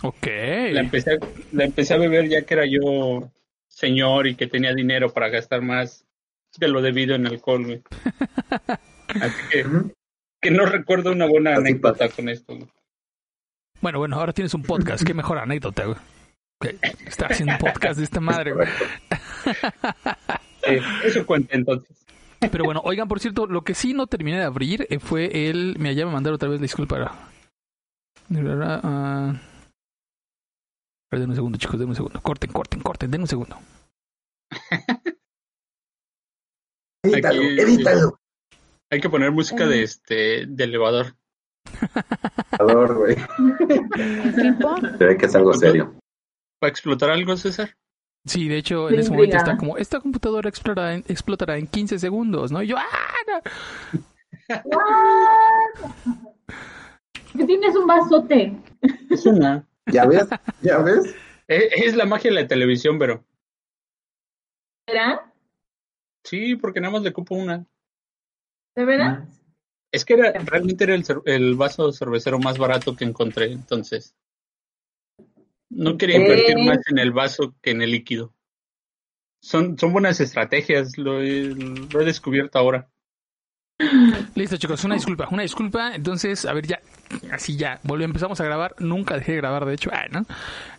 Ok. 0.02 0.26
La 0.72 0.80
empecé, 0.80 1.18
la 1.52 1.64
empecé 1.64 1.94
a 1.94 1.98
beber 1.98 2.28
ya 2.28 2.42
que 2.42 2.54
era 2.54 2.64
yo 2.66 3.30
señor 3.68 4.26
y 4.26 4.36
que 4.36 4.46
tenía 4.46 4.74
dinero 4.74 5.12
para 5.12 5.28
gastar 5.28 5.62
más 5.62 6.06
de 6.58 6.68
lo 6.68 6.82
debido 6.82 7.14
en 7.14 7.26
alcohol, 7.26 7.64
güey. 7.64 7.82
Así 9.08 9.42
que, 10.40 10.50
no 10.50 10.66
recuerdo 10.66 11.12
una 11.12 11.26
buena 11.26 11.52
Así 11.52 11.60
anécdota 11.60 12.08
con 12.08 12.28
esto, 12.28 12.54
güey. 12.54 12.68
Bueno, 13.80 13.98
bueno, 13.98 14.16
ahora 14.16 14.32
tienes 14.32 14.54
un 14.54 14.62
podcast. 14.62 15.04
Qué 15.04 15.14
mejor 15.14 15.38
anécdota, 15.38 15.84
güey. 15.84 15.98
Está 17.06 17.26
haciendo 17.26 17.54
un 17.54 17.58
podcast 17.58 17.98
de 17.98 18.04
esta 18.04 18.20
madre, 18.20 18.52
güey. 18.52 18.68
Eh, 20.66 20.80
eso 21.04 21.26
cuenta 21.26 21.54
entonces. 21.54 22.06
Pero 22.50 22.64
bueno, 22.64 22.80
oigan, 22.84 23.06
por 23.06 23.20
cierto, 23.20 23.46
lo 23.46 23.64
que 23.64 23.74
sí 23.74 23.92
no 23.92 24.06
terminé 24.06 24.38
de 24.38 24.44
abrir 24.44 24.86
eh, 24.88 24.98
fue 24.98 25.50
el. 25.50 25.76
Me 25.78 25.94
ya 25.94 26.06
me 26.06 26.12
mandaron 26.12 26.36
otra 26.36 26.48
vez 26.48 26.58
la 26.58 26.64
disculpa. 26.64 27.28
Ah, 28.30 29.34
Denme 31.12 31.26
un 31.26 31.34
segundo, 31.34 31.58
chicos, 31.58 31.78
denme 31.78 31.90
un 31.92 31.96
segundo. 31.96 32.20
Corten, 32.20 32.50
corten, 32.50 32.80
corten, 32.80 33.10
denme 33.10 33.24
un 33.24 33.28
segundo. 33.28 33.56
Edítalo, 37.04 37.42
Aquí- 37.42 37.60
edítalo. 37.60 38.18
Hay 38.90 39.00
que 39.00 39.08
poner 39.10 39.30
música 39.30 39.66
de 39.66 39.82
este 39.82 40.46
de 40.46 40.64
elevador. 40.64 41.14
Ador, 42.52 42.94
güey. 42.96 43.16
Se 44.98 45.04
ve 45.04 45.16
que 45.16 45.26
es 45.26 45.34
algo 45.34 45.52
serio. 45.54 45.94
¿Va 46.62 46.68
a 46.68 46.70
explotar 46.70 47.10
algo, 47.10 47.36
César? 47.36 47.76
Sí, 48.26 48.48
de 48.48 48.56
hecho, 48.56 48.88
en 48.88 49.00
ese 49.00 49.10
momento 49.10 49.36
está 49.36 49.56
como: 49.56 49.76
Esta 49.76 50.00
computadora 50.00 50.48
explotará 50.48 50.94
en, 50.94 51.04
explotará 51.08 51.58
en 51.58 51.66
15 51.66 51.98
segundos, 51.98 52.50
¿no? 52.52 52.62
Y 52.62 52.68
yo, 52.68 52.76
¡ah! 52.78 52.82
no! 53.28 53.42
Que 57.36 57.44
tienes 57.44 57.74
un 57.76 57.86
vasote. 57.86 58.52
Es 59.10 59.26
una. 59.26 59.66
¿Ya 59.86 60.06
ves? 60.06 60.28
¿Ya 60.62 60.78
ves? 60.78 61.14
Es, 61.48 61.64
es 61.74 61.96
la 61.96 62.06
magia 62.06 62.30
de 62.30 62.42
la 62.42 62.46
televisión, 62.48 62.98
pero. 62.98 63.24
¿Verdad? 64.86 65.20
Sí, 66.24 66.56
porque 66.56 66.80
nada 66.80 66.92
más 66.92 67.02
le 67.02 67.12
cupo 67.12 67.34
una. 67.34 67.66
¿De 68.76 68.84
verdad? 68.84 69.28
Es 69.92 70.04
que 70.04 70.14
era, 70.14 70.32
realmente 70.32 70.84
era 70.84 70.94
el, 70.94 71.54
vaso 71.54 71.92
cervecero 71.92 72.38
más 72.38 72.58
barato 72.58 72.96
que 72.96 73.04
encontré, 73.04 73.52
entonces. 73.52 74.16
No 75.70 75.96
quería 75.96 76.16
invertir 76.16 76.58
Eh. 76.58 76.64
más 76.64 76.78
en 76.88 76.98
el 76.98 77.12
vaso 77.12 77.54
que 77.62 77.70
en 77.70 77.82
el 77.82 77.92
líquido. 77.92 78.34
Son, 79.40 79.78
son 79.78 79.92
buenas 79.92 80.20
estrategias, 80.20 80.96
lo 80.96 81.20
he, 81.20 81.44
lo 81.44 82.00
he 82.00 82.04
descubierto 82.04 82.58
ahora. 82.58 82.88
Listo, 84.34 84.56
chicos, 84.56 84.82
una 84.84 84.94
disculpa, 84.94 85.28
una 85.30 85.42
disculpa. 85.42 85.94
Entonces, 85.94 86.46
a 86.46 86.52
ver, 86.54 86.66
ya, 86.66 86.80
así 87.30 87.56
ya, 87.56 87.80
volvemos, 87.82 88.10
empezamos 88.10 88.40
a 88.40 88.44
grabar. 88.44 88.74
Nunca 88.78 89.14
dejé 89.16 89.32
de 89.32 89.38
grabar, 89.38 89.64
de 89.64 89.74
hecho, 89.74 89.90
ah, 89.92 90.04
¿no? 90.10 90.26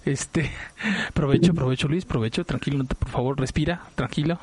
Este, 0.06 0.52
provecho, 1.14 1.54
provecho, 1.54 1.88
Luis, 1.88 2.06
provecho, 2.06 2.46
tranquilo, 2.46 2.78
no 2.80 2.86
te- 2.86 2.96
por 2.96 3.10
favor, 3.10 3.40
respira, 3.40 3.82
tranquilo. 3.96 4.40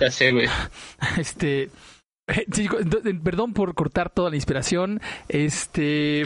Ya 0.00 0.10
sé, 0.10 0.32
güey. 0.32 0.48
Este, 1.18 1.70
eh, 2.28 2.46
perdón 3.22 3.52
por 3.52 3.74
cortar 3.74 4.10
toda 4.10 4.30
la 4.30 4.36
inspiración. 4.36 5.00
Este, 5.28 6.22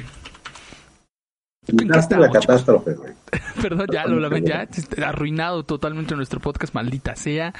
¿En 1.67 1.77
qué 1.77 1.85
Evitaste 1.85 2.17
la 2.17 2.27
estamos, 2.27 2.41
chicos? 2.41 2.47
catástrofe, 2.47 2.95
güey. 2.95 3.12
Perdón, 3.62 3.87
ya 3.93 4.07
lo 4.07 4.19
lamento, 4.19 4.49
ya 4.49 4.62
este, 4.62 5.05
arruinado 5.05 5.62
totalmente 5.65 6.17
nuestro 6.17 6.41
podcast, 6.41 6.75
maldita 6.75 7.15
sea. 7.17 7.53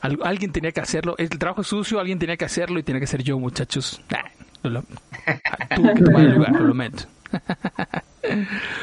Al- 0.00 0.18
alguien 0.24 0.50
tenía 0.50 0.72
que 0.72 0.80
hacerlo. 0.80 1.14
El 1.18 1.28
trabajo 1.30 1.60
es 1.60 1.66
sucio, 1.68 2.00
alguien 2.00 2.18
tenía 2.18 2.36
que 2.36 2.44
hacerlo 2.46 2.78
y 2.78 2.82
tenía 2.82 3.00
que 3.00 3.06
ser 3.06 3.22
yo, 3.22 3.38
muchachos. 3.38 4.00
Ah, 4.12 4.24
lo- 4.62 4.82
tuve 5.76 5.94
que 5.94 6.02
tomar 6.02 6.20
el 6.22 6.34
lugar, 6.34 6.52
lo 6.52 6.68
lamento. 6.68 7.04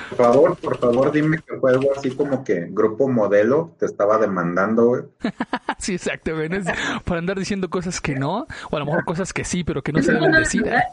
Por 0.09 0.17
favor, 0.17 0.55
por 0.57 0.77
favor, 0.77 1.11
dime 1.11 1.37
que 1.37 1.57
fue 1.57 1.71
algo 1.71 1.89
así 1.95 2.11
como 2.11 2.43
que 2.43 2.67
Grupo 2.71 3.07
Modelo 3.09 3.75
te 3.79 3.85
estaba 3.85 4.17
demandando, 4.17 4.85
güey. 4.85 5.03
Sí, 5.79 5.95
exactamente. 5.95 6.57
Es 6.57 6.65
por 7.03 7.17
andar 7.17 7.37
diciendo 7.37 7.69
cosas 7.69 7.99
que 8.01 8.15
no, 8.15 8.47
o 8.71 8.75
a 8.75 8.79
lo 8.79 8.85
mejor 8.85 9.05
cosas 9.05 9.33
que 9.33 9.43
sí, 9.43 9.63
pero 9.63 9.83
que 9.83 9.91
no 9.91 10.01
se 10.01 10.13
deben 10.13 10.31
decir. 10.31 10.65
¿eh? 10.67 10.83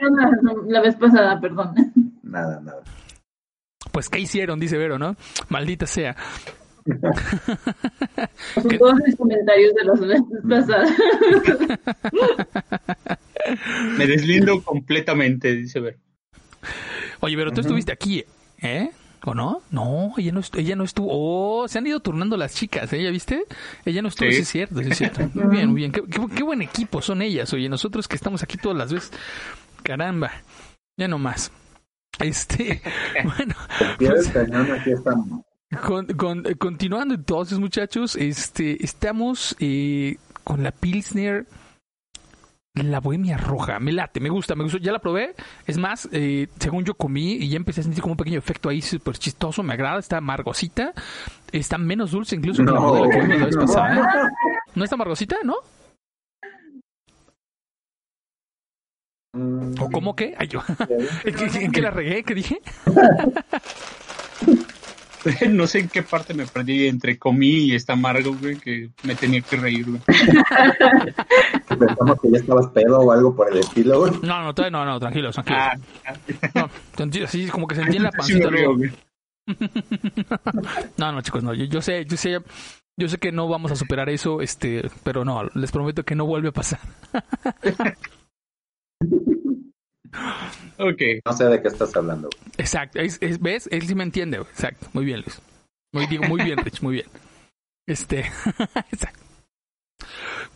La, 0.00 0.30
la 0.66 0.80
vez 0.80 0.94
pasada, 0.94 1.40
perdón. 1.40 1.74
Nada, 2.22 2.60
nada. 2.60 2.82
Pues, 3.90 4.08
¿qué 4.08 4.20
hicieron? 4.20 4.60
Dice 4.60 4.78
Vero, 4.78 4.98
¿no? 4.98 5.16
Maldita 5.48 5.86
sea. 5.86 6.16
Son 8.54 8.78
todos 8.78 8.94
mis 9.06 9.16
comentarios 9.16 9.74
de 9.74 9.84
las 9.84 10.00
veces 10.00 10.22
pasadas. 10.48 10.90
Me 13.98 14.06
deslindo 14.06 14.62
completamente, 14.62 15.54
dice 15.54 15.80
Ver. 15.80 15.98
Oye, 17.20 17.36
pero 17.36 17.52
tú 17.52 17.60
estuviste 17.60 17.92
aquí, 17.92 18.24
¿eh? 18.60 18.90
¿O 19.24 19.34
no? 19.34 19.62
No, 19.70 20.14
ella 20.16 20.32
no, 20.32 20.40
est- 20.40 20.54
ella 20.56 20.74
no 20.74 20.82
estuvo. 20.84 21.08
Oh, 21.10 21.68
se 21.68 21.78
han 21.78 21.86
ido 21.86 22.00
turnando 22.00 22.36
las 22.36 22.54
chicas, 22.54 22.92
¿eh? 22.92 23.02
¿Ya 23.04 23.10
viste? 23.10 23.44
Ella 23.84 24.02
no 24.02 24.08
estuvo, 24.08 24.28
Sí. 24.30 24.36
sí, 24.36 24.42
es 24.42 24.48
cierto, 24.48 24.82
sí 24.82 24.88
es 24.90 24.98
cierto. 24.98 25.28
Muy 25.34 25.56
bien, 25.56 25.66
muy 25.68 25.76
bien. 25.76 25.92
Qué, 25.92 26.02
qué- 26.02 26.26
qué 26.34 26.42
buen 26.42 26.62
equipo 26.62 27.00
son 27.02 27.22
ellas, 27.22 27.52
oye. 27.52 27.68
Nosotros 27.68 28.08
que 28.08 28.16
estamos 28.16 28.42
aquí 28.42 28.56
todas 28.56 28.76
las 28.76 28.92
veces. 28.92 29.12
Caramba. 29.84 30.32
Ya 30.96 31.06
no 31.08 31.18
más. 31.18 31.52
Este, 32.18 32.82
bueno, 33.24 33.54
pues, 33.98 34.28
cañón 34.28 34.70
aquí 34.72 34.90
estamos. 34.92 35.42
Con- 35.80 36.06
con- 36.06 36.46
eh, 36.46 36.54
continuando 36.56 37.14
entonces, 37.14 37.58
muchachos, 37.58 38.16
este, 38.16 38.84
estamos 38.84 39.56
eh, 39.60 40.16
con 40.44 40.62
la 40.62 40.70
Pilsner, 40.72 41.46
la 42.74 43.00
Bohemia 43.00 43.36
Roja. 43.36 43.78
Me 43.80 43.92
late, 43.92 44.18
me 44.20 44.28
gusta, 44.30 44.54
me 44.54 44.64
gustó. 44.64 44.78
Ya 44.78 44.92
la 44.92 44.98
probé. 44.98 45.34
Es 45.66 45.76
más, 45.78 46.08
eh, 46.12 46.48
según 46.58 46.84
yo 46.84 46.94
comí 46.94 47.32
y 47.34 47.48
ya 47.48 47.56
empecé 47.56 47.80
a 47.80 47.84
sentir 47.84 48.00
como 48.02 48.12
un 48.12 48.16
pequeño 48.18 48.38
efecto 48.38 48.68
ahí 48.68 48.80
súper 48.80 49.16
chistoso. 49.18 49.62
Me 49.62 49.74
agrada, 49.74 49.98
está 49.98 50.16
amargosita. 50.18 50.92
Está 51.52 51.76
menos 51.78 52.12
dulce 52.12 52.34
incluso 52.36 52.64
que 52.64 52.70
la 52.70 52.80
No, 52.80 53.08
que 53.10 53.20
vimos 53.20 53.38
la 53.40 53.46
vez 53.46 53.56
no. 53.56 53.60
pasada. 53.62 54.30
¿No 54.74 54.84
está 54.84 54.94
amargosita, 54.96 55.36
no? 55.44 55.56
Mm, 59.34 59.74
¿O 59.80 59.90
cómo 59.90 60.16
qué? 60.16 60.34
Ay, 60.38 60.48
yo. 60.48 60.62
¿En 61.24 61.34
qué, 61.34 61.64
en 61.64 61.72
qué 61.72 61.80
la 61.82 61.90
regué? 61.90 62.22
¿Qué 62.24 62.34
dije? 62.34 62.60
No 65.50 65.66
sé 65.66 65.80
en 65.80 65.88
qué 65.88 66.02
parte 66.02 66.34
me 66.34 66.46
perdí 66.46 66.86
entre 66.88 67.18
comí 67.18 67.66
y 67.66 67.74
está 67.74 67.92
amargo, 67.94 68.34
güey, 68.40 68.56
que 68.56 68.90
me 69.02 69.14
tenía 69.14 69.40
que 69.40 69.56
reír, 69.56 69.86
güey. 69.88 70.00
Pensamos 71.78 72.20
que 72.20 72.30
ya 72.30 72.38
estabas 72.38 72.66
pedo 72.68 73.00
o 73.00 73.12
algo 73.12 73.34
por 73.34 73.50
el 73.52 73.58
estilo, 73.58 74.00
güey. 74.00 74.12
No, 74.22 74.42
no, 74.42 74.70
no, 74.70 74.84
no, 74.84 75.00
tranquilos, 75.00 75.34
tranquilos. 75.34 75.62
Ah, 76.04 76.16
No, 76.54 76.70
así 77.24 77.46
como 77.48 77.66
que 77.66 77.74
sentí 77.76 77.96
en 77.96 78.02
la 78.04 78.10
sí 78.12 78.16
pancita 78.18 78.48
río, 78.50 78.72
luego. 78.72 78.76
güey. 78.76 78.90
No, 80.96 81.12
no, 81.12 81.20
chicos, 81.22 81.42
no. 81.42 81.54
Yo, 81.54 81.64
yo 81.64 81.82
sé, 81.82 82.04
yo 82.04 82.16
sé, 82.16 82.38
yo 82.96 83.08
sé 83.08 83.18
que 83.18 83.32
no 83.32 83.48
vamos 83.48 83.72
a 83.72 83.76
superar 83.76 84.08
eso, 84.08 84.40
este, 84.40 84.88
pero 85.02 85.24
no, 85.24 85.44
les 85.54 85.72
prometo 85.72 86.04
que 86.04 86.14
no 86.14 86.26
vuelve 86.26 86.48
a 86.48 86.52
pasar. 86.52 86.80
Ok. 90.78 91.00
No 91.24 91.32
sé 91.32 91.44
de 91.44 91.60
qué 91.62 91.68
estás 91.68 91.94
hablando. 91.96 92.28
güey. 92.34 92.52
Exacto, 92.58 92.98
es- 93.00 93.18
es- 93.20 93.40
¿ves? 93.40 93.68
Él 93.72 93.86
sí 93.86 93.94
me 93.94 94.02
entiende, 94.04 94.38
güey. 94.38 94.50
exacto. 94.50 94.88
Muy 94.92 95.04
bien, 95.04 95.20
Luis. 95.20 95.40
Muy, 95.92 96.06
digo, 96.06 96.24
muy 96.24 96.42
bien, 96.42 96.58
Rich, 96.58 96.80
muy 96.82 96.94
bien. 96.94 97.06
Este, 97.86 98.20
exacto. 98.92 99.20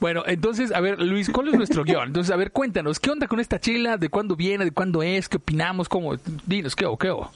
Bueno, 0.00 0.24
entonces, 0.26 0.72
a 0.72 0.80
ver, 0.80 1.00
Luis, 1.00 1.30
¿cuál 1.30 1.48
es 1.48 1.54
nuestro 1.54 1.84
guion? 1.84 2.08
Entonces, 2.08 2.32
a 2.32 2.36
ver, 2.36 2.52
cuéntanos, 2.52 3.00
¿qué 3.00 3.10
onda 3.10 3.28
con 3.28 3.40
esta 3.40 3.58
chela? 3.60 3.96
¿De 3.96 4.08
cuándo 4.08 4.36
viene? 4.36 4.64
¿De 4.64 4.70
cuándo 4.72 5.02
es? 5.02 5.28
¿Qué 5.28 5.38
opinamos? 5.38 5.88
¿Cómo? 5.88 6.16
Dinos, 6.46 6.76
¿qué 6.76 6.84
o 6.86 6.96
qué 6.98 7.10
o? 7.10 7.30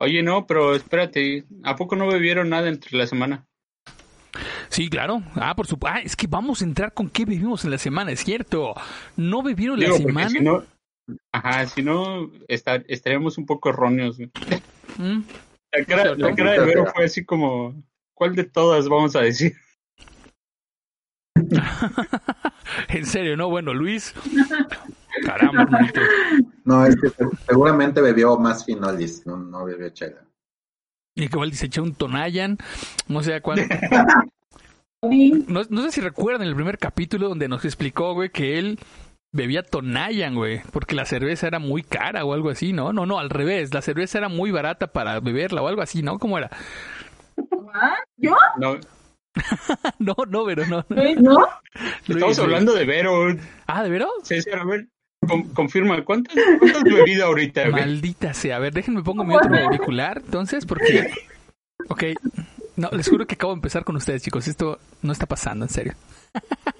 Oye, 0.00 0.22
no, 0.22 0.46
pero 0.46 0.74
espérate, 0.74 1.44
¿a 1.64 1.76
poco 1.76 1.96
no 1.96 2.06
bebieron 2.06 2.48
nada 2.48 2.68
entre 2.68 2.96
la 2.96 3.06
semana? 3.06 3.46
Sí, 4.68 4.88
claro. 4.88 5.22
Ah, 5.34 5.54
por 5.56 5.66
supuesto. 5.66 5.98
Ah, 5.98 6.00
es 6.02 6.14
que 6.14 6.26
vamos 6.28 6.62
a 6.62 6.64
entrar 6.64 6.94
con 6.94 7.10
qué 7.10 7.24
bebimos 7.24 7.64
en 7.64 7.72
la 7.72 7.78
semana, 7.78 8.12
es 8.12 8.20
cierto. 8.24 8.74
¿No 9.16 9.42
bebieron 9.42 9.78
la 9.80 9.86
Digo, 9.86 9.96
semana? 9.98 10.30
si 10.30 10.40
no, 10.40 10.64
ajá, 11.32 11.66
si 11.66 11.82
no, 11.82 12.30
estaríamos 12.48 13.38
un 13.38 13.46
poco 13.46 13.70
erróneos. 13.70 14.18
Mm. 14.98 15.20
La 15.72 15.84
cara, 15.84 16.14
la 16.16 16.34
cara 16.34 16.52
de 16.52 16.58
Vero 16.66 16.86
fue 16.94 17.04
así 17.04 17.24
como, 17.24 17.74
¿cuál 18.14 18.34
de 18.34 18.44
todas 18.44 18.88
vamos 18.88 19.14
a 19.16 19.20
decir? 19.20 19.54
en 22.88 23.06
serio, 23.06 23.36
¿no? 23.36 23.48
Bueno, 23.48 23.72
Luis. 23.74 24.14
Caramba. 25.24 25.66
No, 26.64 26.86
es 26.86 26.96
que 26.96 27.08
se- 27.10 27.36
seguramente 27.48 28.00
bebió 28.00 28.36
más 28.38 28.64
finolis, 28.64 29.26
no, 29.26 29.36
no 29.36 29.64
bebió 29.64 29.88
chela. 29.90 30.24
Y 31.16 31.28
que 31.28 31.34
igual 31.36 31.52
se 31.54 31.66
echó 31.66 31.82
un 31.82 31.94
Tonayan. 31.94 32.58
No 33.08 33.22
sé 33.22 33.34
a 33.34 33.40
cuál. 33.40 33.60
Sí. 33.60 33.66
No, 35.02 35.62
no 35.70 35.80
sé 35.80 35.92
si 35.92 36.02
recuerdan 36.02 36.46
el 36.46 36.54
primer 36.54 36.76
capítulo 36.76 37.30
donde 37.30 37.48
nos 37.48 37.64
explicó, 37.64 38.12
güey, 38.12 38.28
que 38.28 38.58
él 38.58 38.78
bebía 39.32 39.62
Tonayan, 39.62 40.34
güey, 40.34 40.60
porque 40.72 40.94
la 40.94 41.04
cerveza 41.04 41.46
era 41.46 41.58
muy 41.58 41.82
cara 41.82 42.24
o 42.24 42.32
algo 42.34 42.50
así, 42.50 42.72
¿no? 42.72 42.92
No, 42.92 43.06
no, 43.06 43.18
al 43.18 43.30
revés. 43.30 43.72
La 43.74 43.82
cerveza 43.82 44.18
era 44.18 44.28
muy 44.28 44.50
barata 44.50 44.88
para 44.88 45.20
beberla 45.20 45.62
o 45.62 45.68
algo 45.68 45.82
así, 45.82 46.02
¿no? 46.02 46.18
¿Cómo 46.18 46.36
era? 46.38 46.50
¿Ah? 47.74 47.96
¿Yo? 48.16 48.34
No, 48.58 48.76
No, 49.98 50.16
no, 50.28 50.44
pero 50.44 50.66
no. 50.66 50.84
no. 50.88 51.48
Estamos 52.02 52.08
Luis, 52.08 52.38
hablando 52.38 52.74
de 52.74 52.84
Vero. 52.84 53.28
Ah, 53.66 53.82
¿de 53.84 53.90
veros? 53.90 54.10
César, 54.24 54.58
a 54.60 54.64
ver, 54.64 54.88
con- 55.26 55.48
confirma, 55.50 56.04
¿cuántas, 56.04 56.34
cuántas 56.58 56.82
bebido 56.82 57.26
ahorita, 57.26 57.68
güey? 57.68 57.82
Maldita 57.82 58.34
sea. 58.34 58.56
A 58.56 58.58
ver, 58.58 58.72
déjenme 58.72 59.02
pongo 59.02 59.24
mi 59.24 59.34
otro 59.36 59.56
auricular, 59.56 60.22
entonces, 60.24 60.66
porque... 60.66 61.12
Ok. 61.88 62.04
No, 62.76 62.88
les 62.92 63.08
juro 63.08 63.26
que 63.26 63.34
acabo 63.34 63.52
de 63.52 63.58
empezar 63.58 63.84
con 63.84 63.96
ustedes, 63.96 64.22
chicos. 64.22 64.48
Esto 64.48 64.78
no 65.02 65.12
está 65.12 65.26
pasando, 65.26 65.64
en 65.64 65.70
serio. 65.70 65.94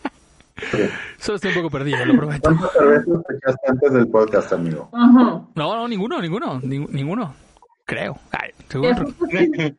Solo 1.18 1.36
estoy 1.36 1.50
un 1.50 1.56
poco 1.56 1.70
perdido, 1.70 2.04
lo 2.04 2.16
prometo. 2.16 2.42
¿Cuántas 2.42 2.72
cervezas 2.72 3.22
te 3.26 3.36
echaste 3.36 3.66
antes 3.68 3.92
del 3.92 4.08
podcast, 4.08 4.52
amigo? 4.52 4.88
No, 4.92 5.48
no, 5.76 5.88
ninguno, 5.88 6.20
ninguno, 6.20 6.60
ning- 6.60 6.88
ninguno. 6.90 7.34
Creo. 7.86 8.16
Ay, 8.32 8.50
seguro. 8.68 9.12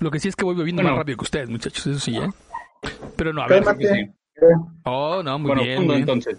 Lo 0.00 0.10
que 0.10 0.20
sí 0.20 0.28
es 0.28 0.36
que 0.36 0.44
voy 0.44 0.54
bebiendo 0.54 0.82
Bueno. 0.82 0.96
más 0.96 1.00
rápido 1.00 1.18
que 1.18 1.24
ustedes, 1.24 1.48
muchachos, 1.48 1.86
eso 1.86 1.98
sí, 2.00 2.16
¿eh? 2.16 2.28
Pero 3.16 3.32
no, 3.32 3.42
a 3.42 3.46
ver. 3.48 3.64
Oh, 4.84 5.22
no, 5.22 5.38
muy 5.38 5.48
bueno, 5.48 5.62
bien, 5.62 5.76
punto 5.78 5.92
muy 5.92 6.02
bien. 6.02 6.08
entonces. 6.08 6.38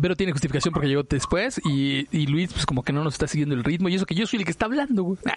Pero 0.00 0.14
tiene 0.16 0.32
justificación 0.32 0.74
porque 0.74 0.88
llegó 0.88 1.02
después 1.04 1.60
y, 1.64 2.06
y 2.16 2.26
Luis, 2.26 2.52
pues 2.52 2.66
como 2.66 2.82
que 2.82 2.92
no 2.92 3.02
nos 3.02 3.14
está 3.14 3.26
siguiendo 3.26 3.54
el 3.54 3.64
ritmo 3.64 3.88
y 3.88 3.94
eso 3.94 4.04
que 4.04 4.14
yo 4.14 4.26
soy 4.26 4.40
el 4.40 4.44
que 4.44 4.50
está 4.50 4.66
hablando, 4.66 5.02
güey. 5.02 5.18
Nah. 5.24 5.32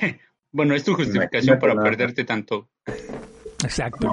Bueno, 0.52 0.74
es 0.74 0.84
tu 0.84 0.94
justificación 0.94 1.56
Imagínate 1.56 1.60
para 1.60 1.74
nada. 1.74 1.88
perderte 1.88 2.24
tanto. 2.24 2.68
Exacto. 3.62 4.10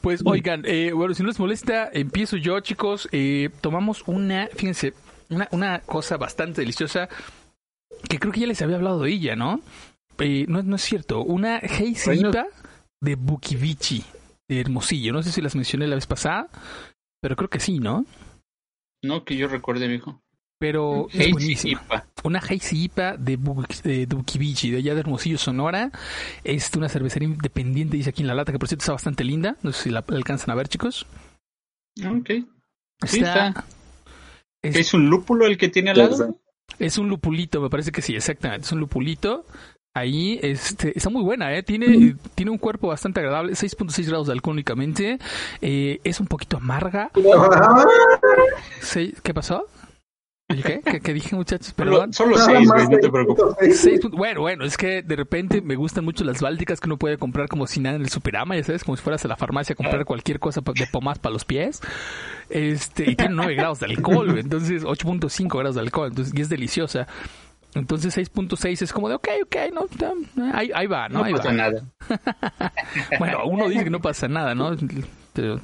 pues 0.00 0.22
oigan, 0.24 0.62
eh, 0.66 0.92
bueno, 0.92 1.14
si 1.14 1.22
no 1.22 1.28
les 1.28 1.38
molesta, 1.38 1.88
empiezo 1.92 2.36
yo, 2.36 2.60
chicos. 2.60 3.08
Eh, 3.12 3.50
tomamos 3.60 4.02
una, 4.06 4.48
fíjense, 4.48 4.94
una, 5.30 5.48
una 5.52 5.80
cosa 5.80 6.16
bastante 6.16 6.60
deliciosa 6.60 7.08
que 8.08 8.18
creo 8.18 8.32
que 8.32 8.40
ya 8.40 8.46
les 8.46 8.62
había 8.62 8.76
hablado 8.76 9.02
de 9.02 9.10
ella, 9.10 9.36
¿no? 9.36 9.60
Eh, 10.18 10.44
no, 10.48 10.62
no 10.62 10.76
es 10.76 10.82
cierto. 10.82 11.22
Una 11.22 11.56
Hazy 11.56 11.96
Bueno. 12.06 12.30
IPA 12.30 12.46
de 13.00 13.14
Bukivichi, 13.14 14.04
de 14.48 14.60
Hermosillo. 14.60 15.12
No 15.12 15.22
sé 15.22 15.32
si 15.32 15.40
las 15.40 15.54
mencioné 15.54 15.86
la 15.86 15.94
vez 15.94 16.06
pasada, 16.06 16.48
pero 17.20 17.36
creo 17.36 17.50
que 17.50 17.60
sí, 17.60 17.78
¿no? 17.78 18.04
No 19.02 19.24
que 19.24 19.36
yo 19.36 19.48
recuerde, 19.48 19.88
mijo. 19.88 20.20
Pero 20.58 21.08
es 21.12 21.30
buenísima. 21.32 21.82
IPA. 21.84 22.06
Una 22.24 22.38
Hazy 22.38 22.84
IPA 22.84 23.16
de, 23.18 23.38
Bu- 23.38 23.82
de 23.82 24.06
Bukivichi, 24.06 24.70
de 24.70 24.78
allá 24.78 24.94
de 24.94 25.00
Hermosillo, 25.00 25.36
Sonora. 25.38 25.90
Es 26.44 26.70
una 26.76 26.88
cervecería 26.88 27.28
independiente, 27.28 27.96
dice 27.98 28.10
aquí 28.10 28.22
en 28.22 28.28
la 28.28 28.34
lata, 28.34 28.52
que 28.52 28.58
por 28.58 28.68
cierto 28.68 28.82
está 28.82 28.92
bastante 28.92 29.22
linda. 29.24 29.56
No 29.62 29.72
sé 29.72 29.84
si 29.84 29.90
la 29.90 30.02
alcanzan 30.08 30.50
a 30.50 30.54
ver, 30.54 30.68
chicos. 30.68 31.06
Ok. 32.04 32.30
Sí, 33.06 33.18
Está, 33.20 33.48
está. 33.48 33.64
es, 34.62 34.76
¿Es 34.76 34.94
un 34.94 35.10
lúpulo 35.10 35.44
el 35.46 35.58
que 35.58 35.68
tiene 35.68 35.90
al 35.90 35.98
lado? 35.98 36.38
es 36.78 36.98
un 36.98 37.08
lupulito, 37.08 37.60
me 37.60 37.68
parece 37.70 37.92
que 37.92 38.00
sí, 38.02 38.14
exactamente. 38.16 38.64
Es 38.64 38.72
un 38.72 38.80
lupulito. 38.80 39.44
Ahí 39.94 40.38
este, 40.42 40.92
está 40.96 41.08
muy 41.08 41.22
buena, 41.22 41.54
¿eh? 41.56 41.62
Tiene, 41.62 42.16
tiene 42.34 42.50
un 42.50 42.58
cuerpo 42.58 42.88
bastante 42.88 43.20
agradable, 43.20 43.52
6.6 43.52 44.06
grados 44.08 44.26
de 44.26 44.34
alcohol 44.34 44.52
únicamente. 44.54 45.18
Eh, 45.62 46.00
es 46.04 46.20
un 46.20 46.26
poquito 46.26 46.58
amarga. 46.58 47.10
¿Qué 49.22 49.34
pasó? 49.34 49.66
Oye, 50.48 50.62
¿Qué? 50.62 50.80
¿Qué, 50.84 51.00
qué 51.00 51.12
dije, 51.12 51.34
muchachos? 51.34 51.72
Perdón. 51.72 52.12
Solo, 52.12 52.38
solo 52.38 52.52
Nada 52.54 52.58
seis, 52.60 52.68
güey, 52.70 52.88
no 52.88 52.98
te 52.98 53.10
preocupes. 53.10 53.80
seis. 53.80 54.00
Bueno, 54.12 54.42
bueno, 54.42 54.64
es 54.64 54.76
que 54.76 55.02
de 55.02 55.16
repente 55.16 55.60
me 55.60 55.74
gustan 55.74 56.04
mucho 56.04 56.22
las 56.22 56.40
bálticas 56.40 56.78
que 56.80 56.86
uno 56.88 56.96
puede 56.98 57.18
comprar 57.18 57.48
como 57.48 57.66
si 57.66 57.80
nada 57.80 57.96
en 57.96 58.02
el 58.02 58.10
superama, 58.10 58.54
ya 58.56 58.62
sabes, 58.62 58.84
como 58.84 58.96
si 58.96 59.02
fueras 59.02 59.24
a 59.24 59.28
la 59.28 59.36
farmacia 59.36 59.72
a 59.72 59.76
comprar 59.76 60.04
cualquier 60.04 60.38
cosa 60.38 60.60
de 60.60 60.86
pomás 60.86 61.18
para 61.18 61.32
los 61.32 61.44
pies. 61.44 61.80
Este, 62.48 63.10
y 63.10 63.16
tiene 63.16 63.34
9 63.34 63.54
grados 63.56 63.80
de 63.80 63.86
alcohol, 63.86 64.28
güey, 64.30 64.40
entonces 64.40 64.84
8.5 64.84 65.58
grados 65.58 65.74
de 65.74 65.80
alcohol, 65.80 66.08
entonces 66.10 66.32
y 66.36 66.40
es 66.40 66.48
deliciosa. 66.48 67.08
Entonces 67.74 68.16
6.6 68.16 68.82
es 68.82 68.92
como 68.92 69.08
de, 69.08 69.16
ok, 69.16 69.28
ok, 69.44 69.56
no, 69.74 69.86
ahí, 70.54 70.70
ahí 70.74 70.86
va, 70.86 71.08
¿no? 71.08 71.18
No 71.18 71.24
ahí 71.24 71.32
pasa 71.32 71.48
va. 71.48 71.54
nada. 71.54 71.82
Bueno, 73.18 73.40
uno 73.46 73.68
dice 73.68 73.82
que 73.84 73.90
no 73.90 74.00
pasa 74.00 74.28
nada, 74.28 74.54
¿no? 74.54 74.74
Pero, 75.32 75.60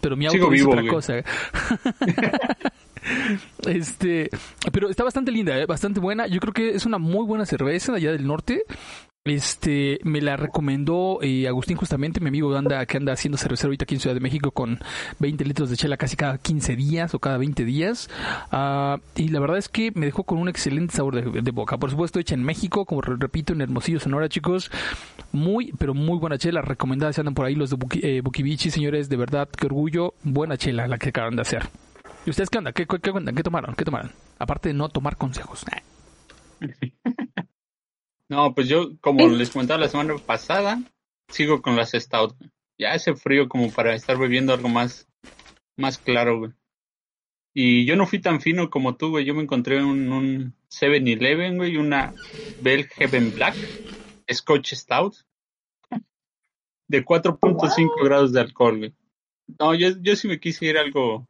pero 0.00 0.16
mi 0.16 0.24
auto 0.26 0.32
Sigo 0.38 0.50
dice 0.50 0.62
vivo, 0.64 0.70
otra 0.70 0.82
güey. 0.82 0.94
cosa. 0.94 1.14
este, 3.66 4.30
pero 4.72 4.88
está 4.90 5.04
bastante 5.04 5.30
linda, 5.32 5.58
¿eh? 5.58 5.66
bastante 5.66 6.00
buena. 6.00 6.26
Yo 6.26 6.40
creo 6.40 6.52
que 6.52 6.70
es 6.70 6.86
una 6.86 6.98
muy 6.98 7.24
buena 7.26 7.46
cerveza 7.46 7.94
allá 7.94 8.12
del 8.12 8.26
norte. 8.26 8.62
Este, 9.24 9.98
me 10.04 10.22
la 10.22 10.38
recomendó 10.38 11.18
eh, 11.20 11.46
Agustín 11.48 11.76
justamente, 11.76 12.18
mi 12.18 12.28
amigo 12.28 12.56
anda, 12.56 12.86
que 12.86 12.96
anda 12.96 13.12
haciendo 13.12 13.36
cervecero 13.36 13.68
ahorita 13.68 13.82
aquí 13.84 13.94
en 13.94 14.00
Ciudad 14.00 14.14
de 14.14 14.20
México 14.20 14.52
con 14.52 14.78
20 15.18 15.44
litros 15.44 15.68
de 15.68 15.76
chela 15.76 15.98
casi 15.98 16.16
cada 16.16 16.38
15 16.38 16.76
días 16.76 17.12
o 17.12 17.18
cada 17.18 17.36
20 17.36 17.66
días. 17.66 18.08
Ah, 18.50 18.98
y 19.16 19.28
la 19.28 19.40
verdad 19.40 19.58
es 19.58 19.68
que 19.68 19.92
me 19.94 20.06
dejó 20.06 20.22
con 20.22 20.38
un 20.38 20.48
excelente 20.48 20.94
sabor 20.96 21.42
de, 21.42 21.50
boca. 21.50 21.76
Por 21.76 21.90
supuesto, 21.90 22.18
hecha 22.20 22.36
en 22.36 22.42
México, 22.42 22.86
como 22.86 23.02
re- 23.02 23.16
repito, 23.18 23.52
en 23.52 23.60
Hermosillo, 23.60 24.00
Sonora, 24.00 24.30
chicos. 24.30 24.70
Muy, 25.32 25.72
pero 25.78 25.92
muy 25.92 26.18
buena 26.18 26.38
chela. 26.38 26.62
Recomendada 26.62 27.12
si 27.12 27.20
andan 27.20 27.34
por 27.34 27.44
ahí 27.44 27.54
los 27.54 27.68
de 27.68 27.76
Buki, 27.76 28.00
eh, 28.02 28.70
señores. 28.70 29.10
De 29.10 29.16
verdad, 29.16 29.46
qué 29.54 29.66
orgullo. 29.66 30.14
Buena 30.22 30.56
chela 30.56 30.88
la 30.88 30.96
que 30.96 31.10
acaban 31.10 31.36
de 31.36 31.42
hacer. 31.42 31.68
¿Y 32.28 32.30
ustedes 32.30 32.50
qué 32.50 32.58
onda? 32.58 32.72
¿Qué, 32.74 32.86
qué, 32.86 32.98
qué 32.98 33.10
cuentan? 33.10 33.34
¿Qué 33.34 33.42
tomaron? 33.42 33.74
¿Qué 33.74 33.86
tomaron? 33.86 34.12
Aparte 34.38 34.68
de 34.68 34.74
no 34.74 34.90
tomar 34.90 35.16
consejos. 35.16 35.64
No, 38.28 38.54
pues 38.54 38.68
yo, 38.68 38.98
como 39.00 39.26
les 39.28 39.48
comentaba 39.48 39.80
la 39.80 39.88
semana 39.88 40.14
pasada, 40.18 40.82
sigo 41.28 41.62
con 41.62 41.76
las 41.76 41.92
Stout. 41.92 42.36
ya 42.76 42.92
hace 42.92 43.14
frío 43.14 43.48
como 43.48 43.70
para 43.70 43.94
estar 43.94 44.18
bebiendo 44.18 44.52
algo 44.52 44.68
más, 44.68 45.08
más 45.78 45.96
claro, 45.96 46.38
güey. 46.38 46.52
Y 47.54 47.86
yo 47.86 47.96
no 47.96 48.06
fui 48.06 48.18
tan 48.18 48.42
fino 48.42 48.68
como 48.68 48.98
tú, 48.98 49.08
güey. 49.08 49.24
Yo 49.24 49.34
me 49.34 49.44
encontré 49.44 49.82
un, 49.82 50.12
un 50.12 50.54
7-Eleven, 50.70 51.56
güey, 51.56 51.78
una 51.78 52.12
Bell 52.60 52.86
Heaven 52.88 53.32
Black, 53.34 53.56
Scotch 54.30 54.74
Stout, 54.74 55.14
de 56.88 57.02
4.5 57.02 58.04
grados 58.04 58.34
de 58.34 58.40
alcohol, 58.42 58.76
güey. 58.76 58.94
No, 59.58 59.74
yo, 59.74 59.88
yo 60.02 60.16
sí 60.16 60.28
me 60.28 60.38
quise 60.38 60.66
ir 60.66 60.76
algo, 60.76 61.26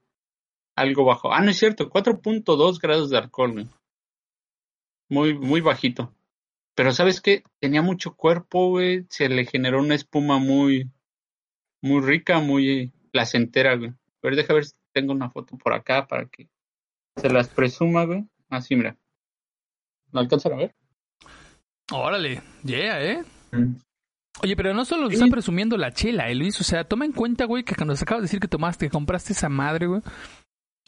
algo 0.80 1.04
bajo. 1.04 1.32
Ah, 1.32 1.40
no 1.40 1.50
es 1.50 1.58
cierto, 1.58 1.88
4.2 1.90 2.78
grados 2.80 3.10
de 3.10 3.18
alcohol, 3.18 3.52
güey. 3.52 3.66
Muy, 5.10 5.34
muy 5.38 5.60
bajito. 5.60 6.14
Pero 6.74 6.92
¿sabes 6.92 7.20
qué? 7.20 7.42
Tenía 7.60 7.82
mucho 7.82 8.14
cuerpo, 8.14 8.68
güey. 8.68 9.06
Se 9.10 9.28
le 9.28 9.44
generó 9.46 9.80
una 9.80 9.94
espuma 9.94 10.38
muy, 10.38 10.90
muy 11.82 12.00
rica, 12.02 12.38
muy 12.40 12.92
placentera, 13.10 13.74
güey. 13.76 13.90
A 13.90 13.94
ver, 14.22 14.36
deja 14.36 14.54
ver 14.54 14.64
si 14.66 14.74
tengo 14.92 15.12
una 15.12 15.30
foto 15.30 15.56
por 15.56 15.72
acá 15.72 16.06
para 16.06 16.26
que 16.26 16.48
se 17.16 17.28
las 17.30 17.48
presuma, 17.48 18.04
güey. 18.04 18.24
Así, 18.48 18.76
mira. 18.76 18.96
¿No 20.12 20.20
alcanzan 20.20 20.52
a 20.52 20.56
ver? 20.56 20.74
Órale, 21.90 22.42
yeah, 22.64 23.02
¿eh? 23.02 23.24
Mm. 23.52 23.74
Oye, 24.42 24.54
pero 24.56 24.72
no 24.72 24.84
solo 24.84 25.08
Sí. 25.08 25.14
está 25.14 25.26
presumiendo 25.26 25.76
la 25.76 25.90
chela, 25.92 26.28
eh, 26.30 26.34
Luis. 26.34 26.60
O 26.60 26.64
sea, 26.64 26.84
toma 26.84 27.04
en 27.04 27.12
cuenta, 27.12 27.44
güey, 27.46 27.64
que 27.64 27.74
cuando 27.74 27.96
se 27.96 28.04
acaba 28.04 28.20
de 28.20 28.26
decir 28.26 28.38
que 28.40 28.46
tomaste, 28.46 28.86
que 28.86 28.90
compraste 28.90 29.32
esa 29.32 29.48
madre, 29.48 29.86
güey, 29.86 30.00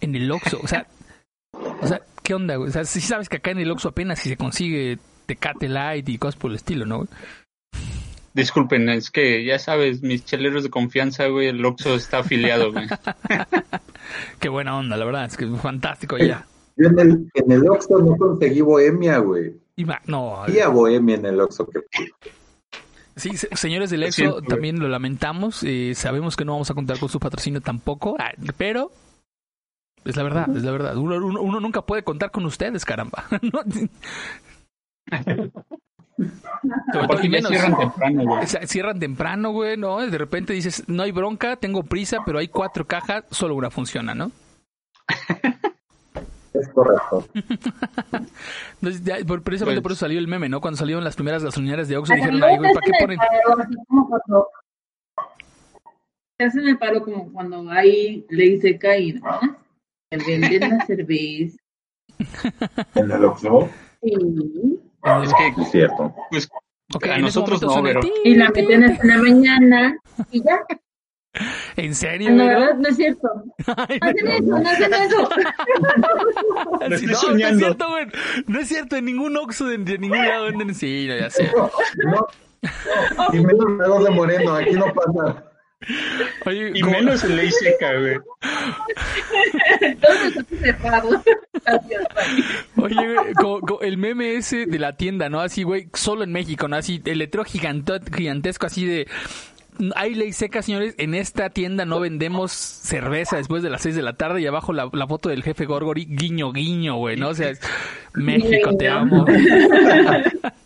en 0.00 0.14
el 0.14 0.30
Oxxo. 0.30 0.58
O 0.62 0.66
sea, 0.68 0.86
o 1.80 1.86
sea, 1.86 2.00
¿qué 2.22 2.34
onda, 2.34 2.56
güey? 2.56 2.68
O 2.68 2.72
sea, 2.72 2.84
sí 2.84 3.00
sabes 3.00 3.28
que 3.28 3.36
acá 3.38 3.50
en 3.50 3.58
el 3.58 3.70
Oxxo 3.70 3.88
apenas 3.88 4.18
si 4.18 4.28
se 4.28 4.36
consigue 4.36 4.98
Tecate 5.26 5.68
Light 5.68 6.08
y 6.08 6.18
cosas 6.18 6.36
por 6.36 6.50
el 6.50 6.56
estilo, 6.56 6.86
¿no? 6.86 6.98
güey? 6.98 7.08
Disculpen, 8.32 8.88
es 8.88 9.10
que 9.10 9.44
ya 9.44 9.58
sabes, 9.58 10.02
mis 10.02 10.24
cheleros 10.24 10.62
de 10.62 10.70
confianza, 10.70 11.26
güey, 11.26 11.48
el 11.48 11.64
Oxxo 11.64 11.96
está 11.96 12.18
afiliado, 12.18 12.72
güey. 12.72 12.86
Qué 14.38 14.48
buena 14.48 14.76
onda, 14.78 14.96
la 14.96 15.04
verdad. 15.04 15.24
Es 15.24 15.36
que 15.36 15.44
es 15.46 15.60
fantástico 15.60 16.16
ya. 16.16 16.46
Yo 16.76 16.88
en 16.88 16.98
el, 16.98 17.30
en 17.34 17.52
el 17.52 17.68
Oxxo 17.68 17.98
no 17.98 18.16
conseguí 18.16 18.60
bohemia, 18.60 19.18
güey. 19.18 19.52
Y 19.76 19.84
va- 19.84 20.00
no, 20.06 20.42
Había 20.44 20.68
bohemia 20.68 21.16
en 21.16 21.26
el 21.26 21.40
Oxxo 21.40 21.66
que 21.68 21.80
Sí, 23.16 23.36
se- 23.36 23.54
señores 23.54 23.90
del 23.90 24.04
EXO, 24.04 24.40
también 24.42 24.78
lo 24.78 24.88
lamentamos. 24.88 25.62
eh, 25.64 25.92
sabemos 25.94 26.36
que 26.36 26.44
no 26.44 26.52
vamos 26.52 26.70
a 26.70 26.74
contar 26.74 26.98
con 26.98 27.08
su 27.08 27.18
patrocinio 27.20 27.60
tampoco, 27.60 28.16
ah, 28.18 28.30
pero 28.56 28.92
es 30.04 30.16
la 30.16 30.22
verdad, 30.22 30.56
es 30.56 30.62
la 30.62 30.70
verdad. 30.72 30.96
Uno, 30.96 31.16
uno- 31.16 31.40
uno 31.40 31.60
nunca 31.60 31.82
puede 31.82 32.02
contar 32.02 32.30
con 32.30 32.44
ustedes, 32.46 32.84
caramba. 32.84 33.24
No, 36.92 37.08
ya 37.22 37.28
menos- 37.30 37.48
cierran 37.50 37.78
temprano, 37.78 38.24
güey. 38.24 38.46
cierran 38.46 39.00
temprano, 39.00 39.50
güey, 39.52 39.76
¿no? 39.76 39.98
De 40.06 40.18
repente 40.18 40.52
dices, 40.52 40.84
no 40.88 41.02
hay 41.02 41.12
bronca, 41.12 41.56
tengo 41.56 41.82
prisa, 41.82 42.18
pero 42.26 42.38
hay 42.38 42.48
cuatro 42.48 42.86
cajas, 42.86 43.24
solo 43.30 43.54
una 43.54 43.70
funciona, 43.70 44.14
¿no? 44.14 44.30
es 46.52 46.68
correcto. 46.68 47.26
Entonces, 48.74 49.02
ya, 49.02 49.16
por- 49.26 49.42
precisamente 49.42 49.80
Pues- 49.80 49.82
por 49.82 49.92
eso 49.92 50.00
salió 50.00 50.18
el 50.18 50.28
meme, 50.28 50.48
¿no? 50.48 50.60
Cuando 50.60 50.76
salieron 50.76 51.02
las 51.04 51.14
primeras 51.16 51.42
gasolineras 51.42 51.88
de 51.88 51.96
Oxxo, 51.96 52.14
dijeron, 52.14 52.42
ay, 52.44 52.58
güey, 52.58 52.74
¿para 52.74 52.84
qué 52.86 52.92
hacen 52.92 53.06
ponen? 53.06 53.18
el 53.20 53.26
paro, 53.26 53.60
así 53.62 53.74
como 53.88 54.08
cuando 54.08 54.48
te 56.36 56.44
hacen 56.44 56.68
el 56.68 56.78
paro 56.78 57.02
como 57.02 57.32
cuando 57.32 57.70
hay 57.70 58.26
ley 58.28 58.60
seca 58.60 58.96
y 58.96 59.12
demás, 59.12 59.40
que 60.18 60.38
venden 60.38 60.78
la 60.78 60.86
cerveza. 60.86 61.56
En 62.96 63.10
el 63.10 63.24
Oxxo. 63.24 63.68
Sí. 64.02 64.12
Es 65.22 65.34
que, 65.34 65.62
Es 65.62 65.70
cierto. 65.70 66.14
pues, 66.30 66.48
Ok, 66.92 67.06
a 67.06 67.18
nosotros 67.18 67.62
no, 67.62 67.76
el 67.78 67.82
pero... 67.84 68.00
Y 68.24 68.34
la 68.34 68.50
meten 68.50 68.82
hasta 68.84 69.06
la 69.06 69.18
mañana 69.18 69.96
y 70.32 70.42
ya. 70.42 70.60
¿En 71.76 71.94
serio, 71.94 72.30
No, 72.30 72.42
güey? 72.44 72.48
¿verdad? 72.56 72.74
No 72.74 72.88
es 72.88 72.96
cierto. 72.96 73.28
Ay, 73.76 74.00
No 74.00 74.08
hacen 74.08 74.28
eso, 74.28 74.58
no 74.58 74.68
hacen 74.68 74.92
eso. 74.92 75.28
Sí, 76.98 77.06
no, 77.06 77.38
no 77.38 77.46
es 77.46 77.58
cierto, 77.58 77.88
güey. 77.88 78.06
No 78.48 78.58
es 78.60 78.68
cierto, 78.68 78.96
en 78.96 79.04
ningún 79.04 79.36
Oxxo 79.36 79.66
de, 79.66 79.78
de 79.78 79.98
ningún 79.98 80.18
lado 80.26 80.46
venden. 80.46 80.74
Sí, 80.74 81.06
no, 81.08 81.16
ya 81.16 81.30
sé. 81.30 81.48
No, 81.54 81.70
no. 82.10 82.26
Y 83.32 83.40
menos 83.40 84.04
de 84.04 84.10
Moreno, 84.10 84.54
aquí 84.56 84.72
no 84.72 84.86
pasa. 84.92 85.49
Oye, 86.46 86.72
Y 86.74 86.80
como- 86.80 86.92
menos 86.98 87.24
en 87.24 87.36
ley 87.36 87.50
seca, 87.50 87.98
güey. 87.98 88.16
Oye, 92.76 92.94
güey, 93.14 93.34
como- 93.34 93.60
como 93.60 93.80
el 93.80 93.96
meme 93.96 94.34
ese 94.36 94.66
de 94.66 94.78
la 94.78 94.96
tienda, 94.96 95.28
¿no? 95.28 95.40
Así, 95.40 95.62
güey, 95.62 95.88
solo 95.94 96.24
en 96.24 96.32
México, 96.32 96.68
¿no? 96.68 96.76
Así, 96.76 97.00
el 97.04 97.18
letrero 97.18 97.44
gigantesco, 97.44 98.66
así 98.66 98.84
de. 98.86 99.06
Hay 99.96 100.14
ley 100.14 100.32
seca, 100.34 100.60
señores. 100.60 100.94
En 100.98 101.14
esta 101.14 101.48
tienda 101.48 101.86
no 101.86 102.00
vendemos 102.00 102.52
cerveza 102.52 103.36
después 103.38 103.62
de 103.62 103.70
las 103.70 103.80
6 103.80 103.94
de 103.96 104.02
la 104.02 104.12
tarde 104.12 104.42
y 104.42 104.46
abajo 104.46 104.74
la, 104.74 104.90
la 104.92 105.06
foto 105.06 105.30
del 105.30 105.42
jefe 105.42 105.64
Gorgori, 105.64 106.04
guiño, 106.04 106.52
guiño, 106.52 106.96
güey, 106.96 107.16
¿no? 107.16 107.28
O 107.30 107.34
sea, 107.34 107.48
es- 107.50 107.60
México, 108.12 108.76
te 108.76 108.88
amo. 108.88 109.24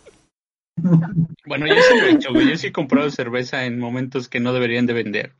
Bueno, 1.46 1.66
yo 1.66 1.74
sí 1.74 2.00
lo 2.00 2.06
he 2.06 2.12
hecho, 2.12 2.32
güey. 2.32 2.48
Yo 2.50 2.56
sí 2.56 2.68
he 2.68 2.72
comprado 2.72 3.10
cerveza 3.10 3.64
en 3.64 3.78
momentos 3.78 4.28
que 4.28 4.40
no 4.40 4.52
deberían 4.52 4.86
de 4.86 4.92
vender. 4.92 5.32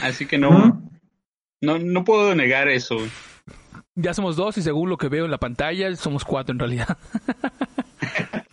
Así 0.00 0.26
que 0.26 0.38
no, 0.38 0.82
no, 1.60 1.78
no 1.78 2.04
puedo 2.04 2.34
negar 2.34 2.68
eso. 2.68 2.96
Ya 3.94 4.14
somos 4.14 4.36
dos 4.36 4.56
y 4.58 4.62
según 4.62 4.88
lo 4.88 4.96
que 4.96 5.08
veo 5.08 5.24
en 5.24 5.30
la 5.30 5.38
pantalla, 5.38 5.94
somos 5.96 6.24
cuatro 6.24 6.52
en 6.52 6.58
realidad. 6.58 6.98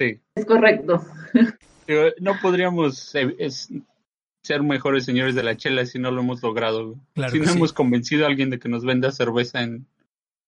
Sí. 0.00 0.20
Es 0.34 0.46
correcto. 0.46 1.00
No 2.20 2.32
podríamos 2.40 3.14
eh, 3.14 3.36
ser 4.42 4.62
mejores 4.62 5.04
señores 5.04 5.36
de 5.36 5.44
la 5.44 5.56
chela 5.56 5.86
si 5.86 6.00
no 6.00 6.10
lo 6.10 6.22
hemos 6.22 6.42
logrado. 6.42 6.96
Claro 7.14 7.32
si 7.32 7.38
no 7.38 7.46
sí. 7.46 7.56
hemos 7.56 7.72
convencido 7.72 8.24
a 8.24 8.28
alguien 8.28 8.50
de 8.50 8.58
que 8.58 8.68
nos 8.68 8.84
venda 8.84 9.12
cerveza 9.12 9.62
en 9.62 9.86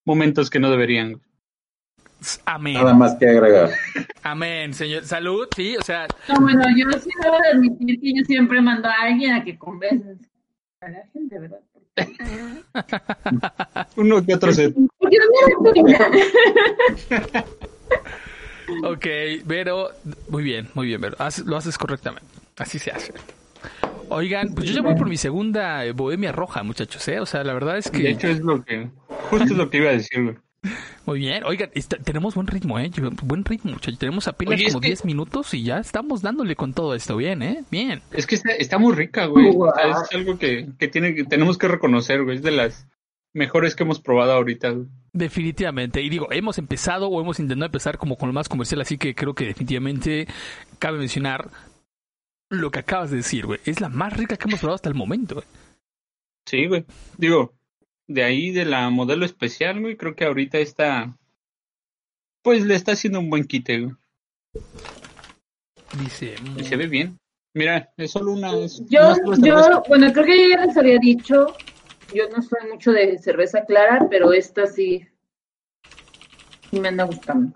momentos 0.03 0.49
que 0.49 0.59
no 0.59 0.69
deberían. 0.69 1.21
Amén. 2.45 2.73
Nada 2.75 2.93
más 2.93 3.15
que 3.15 3.29
agregar. 3.29 3.69
Amén, 4.23 4.73
señor. 4.73 5.03
Salud, 5.03 5.47
sí, 5.55 5.75
o 5.77 5.81
sea, 5.83 6.07
No, 6.29 6.41
bueno, 6.41 6.63
yo 6.75 6.91
sí 6.99 7.09
debo 7.21 7.37
de 7.37 7.49
admitir 7.49 7.99
que 8.01 8.13
yo 8.17 8.23
siempre 8.25 8.61
mando 8.61 8.87
a 8.87 8.93
alguien 9.03 9.33
a 9.33 9.43
que 9.43 9.57
convences 9.57 10.17
a 10.81 10.89
la 10.89 11.05
gente, 11.13 11.39
¿verdad? 11.39 11.59
Uno 13.95 14.25
que 14.25 14.33
otro 14.33 14.51
se... 14.51 14.73
Ok, 18.83 19.05
pero 19.47 19.89
muy 20.29 20.43
bien, 20.43 20.67
muy 20.73 20.87
bien. 20.87 21.01
Haz- 21.19 21.45
lo 21.45 21.55
haces 21.55 21.77
correctamente. 21.77 22.27
Así 22.57 22.79
se 22.79 22.91
hace. 22.91 23.13
Oigan, 24.09 24.53
pues 24.53 24.67
yo 24.67 24.75
ya 24.75 24.81
voy 24.81 24.95
por 24.95 25.07
mi 25.07 25.17
segunda 25.17 25.83
bohemia 25.93 26.31
roja, 26.31 26.63
muchachos, 26.63 27.07
¿eh? 27.07 27.19
O 27.19 27.25
sea, 27.25 27.43
la 27.43 27.53
verdad 27.53 27.77
es 27.77 27.91
De 27.91 27.99
que... 27.99 28.09
hecho 28.09 28.27
es 28.27 28.39
lo 28.39 28.63
que... 28.63 28.89
Justo 29.29 29.45
es 29.45 29.51
lo 29.51 29.69
que 29.69 29.77
iba 29.77 29.89
a 29.89 29.93
decir. 29.93 30.39
Muy 31.05 31.19
bien. 31.19 31.43
Oigan, 31.43 31.69
está- 31.73 31.97
tenemos 31.97 32.33
buen 32.35 32.47
ritmo, 32.47 32.79
¿eh? 32.79 32.89
Yo- 32.89 33.11
Buen 33.23 33.45
ritmo, 33.45 33.71
muchachos. 33.73 33.99
Tenemos 33.99 34.27
apenas 34.27 34.55
Oye, 34.55 34.67
como 34.67 34.81
que- 34.81 34.87
10 34.87 35.05
minutos 35.05 35.53
y 35.53 35.63
ya 35.63 35.77
estamos 35.77 36.21
dándole 36.21 36.55
con 36.55 36.73
todo 36.73 36.95
esto. 36.95 37.15
Bien, 37.17 37.41
¿eh? 37.43 37.63
Bien. 37.69 38.01
Es 38.11 38.25
que 38.25 38.35
está, 38.35 38.51
está 38.53 38.77
muy 38.79 38.93
rica, 38.95 39.25
güey. 39.27 39.51
Wow. 39.51 39.69
O 39.69 39.73
sea, 39.75 39.91
es 39.91 40.11
algo 40.15 40.37
que, 40.39 40.67
que, 40.79 40.87
tiene, 40.87 41.13
que 41.13 41.23
tenemos 41.23 41.57
que 41.57 41.67
reconocer, 41.67 42.23
güey. 42.23 42.37
Es 42.37 42.43
de 42.43 42.51
las 42.51 42.87
mejores 43.33 43.75
que 43.75 43.83
hemos 43.83 43.99
probado 44.01 44.31
ahorita, 44.33 44.69
güey. 44.71 44.87
Definitivamente. 45.13 46.01
Y 46.01 46.09
digo, 46.09 46.27
hemos 46.31 46.57
empezado 46.57 47.07
o 47.07 47.21
hemos 47.21 47.39
intentado 47.39 47.67
empezar 47.67 47.97
como 47.97 48.17
con 48.17 48.27
lo 48.29 48.33
más 48.33 48.49
comercial, 48.49 48.81
así 48.81 48.97
que 48.97 49.13
creo 49.13 49.33
que 49.35 49.45
definitivamente 49.45 50.27
cabe 50.79 50.97
mencionar 50.97 51.49
lo 52.49 52.71
que 52.71 52.79
acabas 52.79 53.11
de 53.11 53.17
decir, 53.17 53.45
güey. 53.45 53.59
Es 53.65 53.79
la 53.79 53.89
más 53.89 54.13
rica 54.17 54.37
que 54.37 54.47
hemos 54.47 54.59
probado 54.59 54.75
hasta 54.75 54.89
el 54.89 54.95
momento, 54.95 55.35
güey. 55.35 55.47
Sí, 56.47 56.65
güey. 56.67 56.85
Digo, 57.17 57.53
de 58.07 58.23
ahí 58.23 58.51
de 58.51 58.65
la 58.65 58.89
modelo 58.89 59.25
especial, 59.25 59.81
güey, 59.81 59.97
creo 59.97 60.15
que 60.15 60.25
ahorita 60.25 60.57
está... 60.59 61.17
Pues 62.41 62.63
le 62.63 62.75
está 62.75 62.91
haciendo 62.91 63.19
un 63.19 63.29
buen 63.29 63.45
quite, 63.45 63.79
güey. 63.79 63.95
Dice... 65.99 66.35
Y 66.57 66.63
se 66.63 66.75
ve 66.75 66.87
bien. 66.87 67.17
Mira, 67.53 67.91
es 67.97 68.11
solo 68.11 68.33
una... 68.33 68.55
es 68.57 68.81
Yo, 68.89 69.13
yo, 69.41 69.83
bueno, 69.87 70.11
creo 70.11 70.25
que 70.25 70.43
yo 70.43 70.55
ya 70.55 70.65
les 70.65 70.77
había 70.77 70.99
dicho, 70.99 71.55
yo 72.13 72.29
no 72.29 72.41
soy 72.41 72.69
mucho 72.71 72.91
de 72.91 73.17
cerveza 73.17 73.65
clara, 73.65 74.07
pero 74.09 74.33
esta 74.33 74.67
sí, 74.67 75.07
sí 76.69 76.79
me 76.79 76.89
anda 76.89 77.05
gustando. 77.05 77.53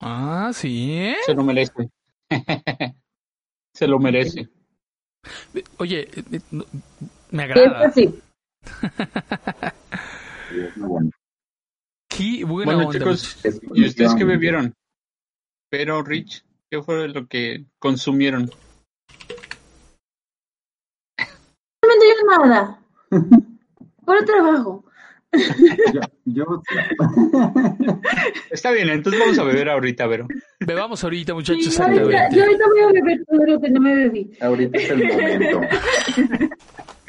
Ah, 0.00 0.50
sí, 0.52 0.92
¿eh? 0.92 1.16
Se 1.24 1.34
lo 1.34 1.42
merece. 1.42 1.90
se 3.72 3.86
lo 3.86 3.98
merece. 3.98 4.48
Oye, 5.78 6.02
eh, 6.02 6.24
eh, 6.30 6.40
me 7.30 7.44
Esta 7.44 7.60
agrada. 7.60 7.92
Sí. 10.50 11.10
Qué 12.08 12.44
buena 12.44 12.74
Bueno, 12.74 12.88
onda, 12.88 12.98
chicos. 12.98 13.38
¿y 13.74 13.86
ustedes 13.86 14.14
qué 14.14 14.24
bebieron? 14.24 14.74
Pero, 15.70 16.02
Rich, 16.02 16.44
¿qué 16.70 16.82
fue 16.82 17.08
lo 17.08 17.26
que 17.26 17.64
consumieron? 17.78 18.50
No 21.82 21.88
me 21.88 22.48
nada. 22.48 22.78
Por 24.04 24.16
el 24.18 24.24
trabajo. 24.24 24.84
Yo, 25.92 26.00
yo 26.24 26.62
Está 28.50 28.70
bien, 28.70 28.88
entonces 28.88 29.20
vamos 29.20 29.38
a 29.38 29.44
beber 29.44 29.68
ahorita, 29.68 30.06
Vero. 30.06 30.28
Bebamos 30.60 31.02
ahorita, 31.02 31.34
muchachos. 31.34 31.76
yo, 31.76 31.82
ahorita, 31.82 32.02
exactamente. 32.04 32.36
yo 32.36 32.42
ahorita 32.44 32.64
voy 32.68 32.80
a 32.80 32.92
beber 32.92 33.24
todo 33.26 33.46
lo 33.46 33.60
que 33.60 33.70
no 33.70 33.80
me 33.80 33.94
bebí. 33.96 34.30
ahorita 34.40 34.78
es 34.78 34.90
el 34.90 35.08
momento. 35.08 35.60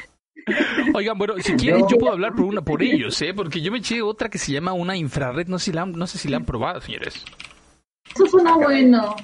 Oigan, 0.94 1.18
bueno, 1.18 1.34
si 1.38 1.54
quieren, 1.54 1.80
Yo- 1.82 1.88
yo 1.90 1.98
puedo 1.98 2.12
hablar 2.12 2.34
por 2.34 2.44
una 2.44 2.62
por 2.62 2.82
ellos, 2.82 3.20
¿eh? 3.22 3.34
Porque 3.34 3.60
yo 3.60 3.72
me 3.72 3.78
eché 3.78 4.00
otra 4.02 4.28
que 4.28 4.38
se 4.38 4.52
llama 4.52 4.72
una 4.72 4.96
infrared. 4.96 5.48
No 5.48 5.58
sé 5.58 5.66
si 5.66 5.72
la 5.72 5.82
han, 5.82 5.92
no 5.92 6.06
sé 6.06 6.18
si 6.18 6.28
la 6.28 6.36
han 6.36 6.44
probado, 6.44 6.80
señores. 6.80 7.24
Eso 8.14 8.26
suena 8.26 8.56
bueno. 8.56 9.16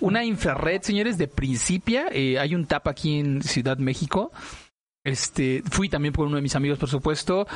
Una 0.00 0.24
infrared, 0.24 0.82
señores, 0.82 1.18
de 1.18 1.26
Principia. 1.28 2.06
Eh, 2.12 2.38
hay 2.38 2.54
un 2.54 2.66
tap 2.66 2.86
aquí 2.88 3.18
en 3.18 3.42
Ciudad 3.42 3.78
México. 3.78 4.30
Este, 5.04 5.62
fui 5.70 5.88
también 5.88 6.12
por 6.12 6.26
uno 6.26 6.36
de 6.36 6.42
mis 6.42 6.54
amigos, 6.54 6.78
por 6.78 6.88
supuesto. 6.88 7.46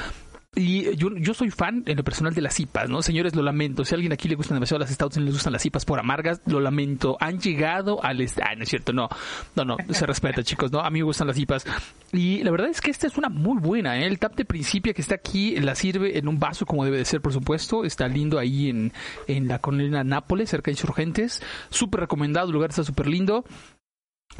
Y 0.56 0.96
yo, 0.96 1.10
yo 1.16 1.32
soy 1.32 1.50
fan 1.50 1.84
en 1.86 1.96
lo 1.96 2.02
personal 2.02 2.34
de 2.34 2.40
las 2.40 2.58
IPAs, 2.58 2.88
¿no? 2.88 3.02
Señores, 3.02 3.36
lo 3.36 3.42
lamento. 3.42 3.84
Si 3.84 3.94
alguien 3.94 4.12
aquí 4.12 4.28
le 4.28 4.34
gustan 4.34 4.56
demasiado 4.56 4.80
las 4.80 4.90
stouts 4.90 5.16
y 5.16 5.20
les 5.20 5.34
gustan 5.34 5.52
las 5.52 5.64
IPAs 5.64 5.84
por 5.84 6.00
amargas, 6.00 6.40
lo 6.46 6.58
lamento. 6.58 7.16
Han 7.20 7.38
llegado 7.38 8.02
al... 8.02 8.20
Ah, 8.42 8.56
no 8.56 8.64
es 8.64 8.68
cierto, 8.68 8.92
no. 8.92 9.08
No, 9.54 9.64
no, 9.64 9.76
se 9.90 10.06
respeta, 10.06 10.42
chicos, 10.44 10.72
¿no? 10.72 10.80
A 10.80 10.90
mí 10.90 10.98
me 10.98 11.04
gustan 11.04 11.28
las 11.28 11.38
IPAs. 11.38 11.66
Y 12.12 12.42
la 12.42 12.50
verdad 12.50 12.68
es 12.68 12.80
que 12.80 12.90
esta 12.90 13.06
es 13.06 13.16
una 13.16 13.28
muy 13.28 13.60
buena, 13.60 14.00
¿eh? 14.00 14.06
El 14.06 14.18
tap 14.18 14.34
de 14.34 14.44
Principia 14.44 14.92
que 14.92 15.02
está 15.02 15.14
aquí 15.14 15.54
la 15.60 15.76
sirve 15.76 16.18
en 16.18 16.26
un 16.26 16.40
vaso 16.40 16.66
como 16.66 16.84
debe 16.84 16.96
de 16.96 17.04
ser, 17.04 17.20
por 17.20 17.32
supuesto. 17.32 17.84
Está 17.84 18.08
lindo 18.08 18.36
ahí 18.36 18.70
en, 18.70 18.92
en 19.28 19.46
la 19.46 19.60
colina 19.60 20.02
Nápoles, 20.02 20.50
cerca 20.50 20.70
de 20.70 20.72
Insurgentes. 20.72 21.40
Súper 21.68 22.00
recomendado, 22.00 22.48
el 22.48 22.54
lugar 22.54 22.70
está 22.70 22.82
súper 22.82 23.06
lindo. 23.06 23.44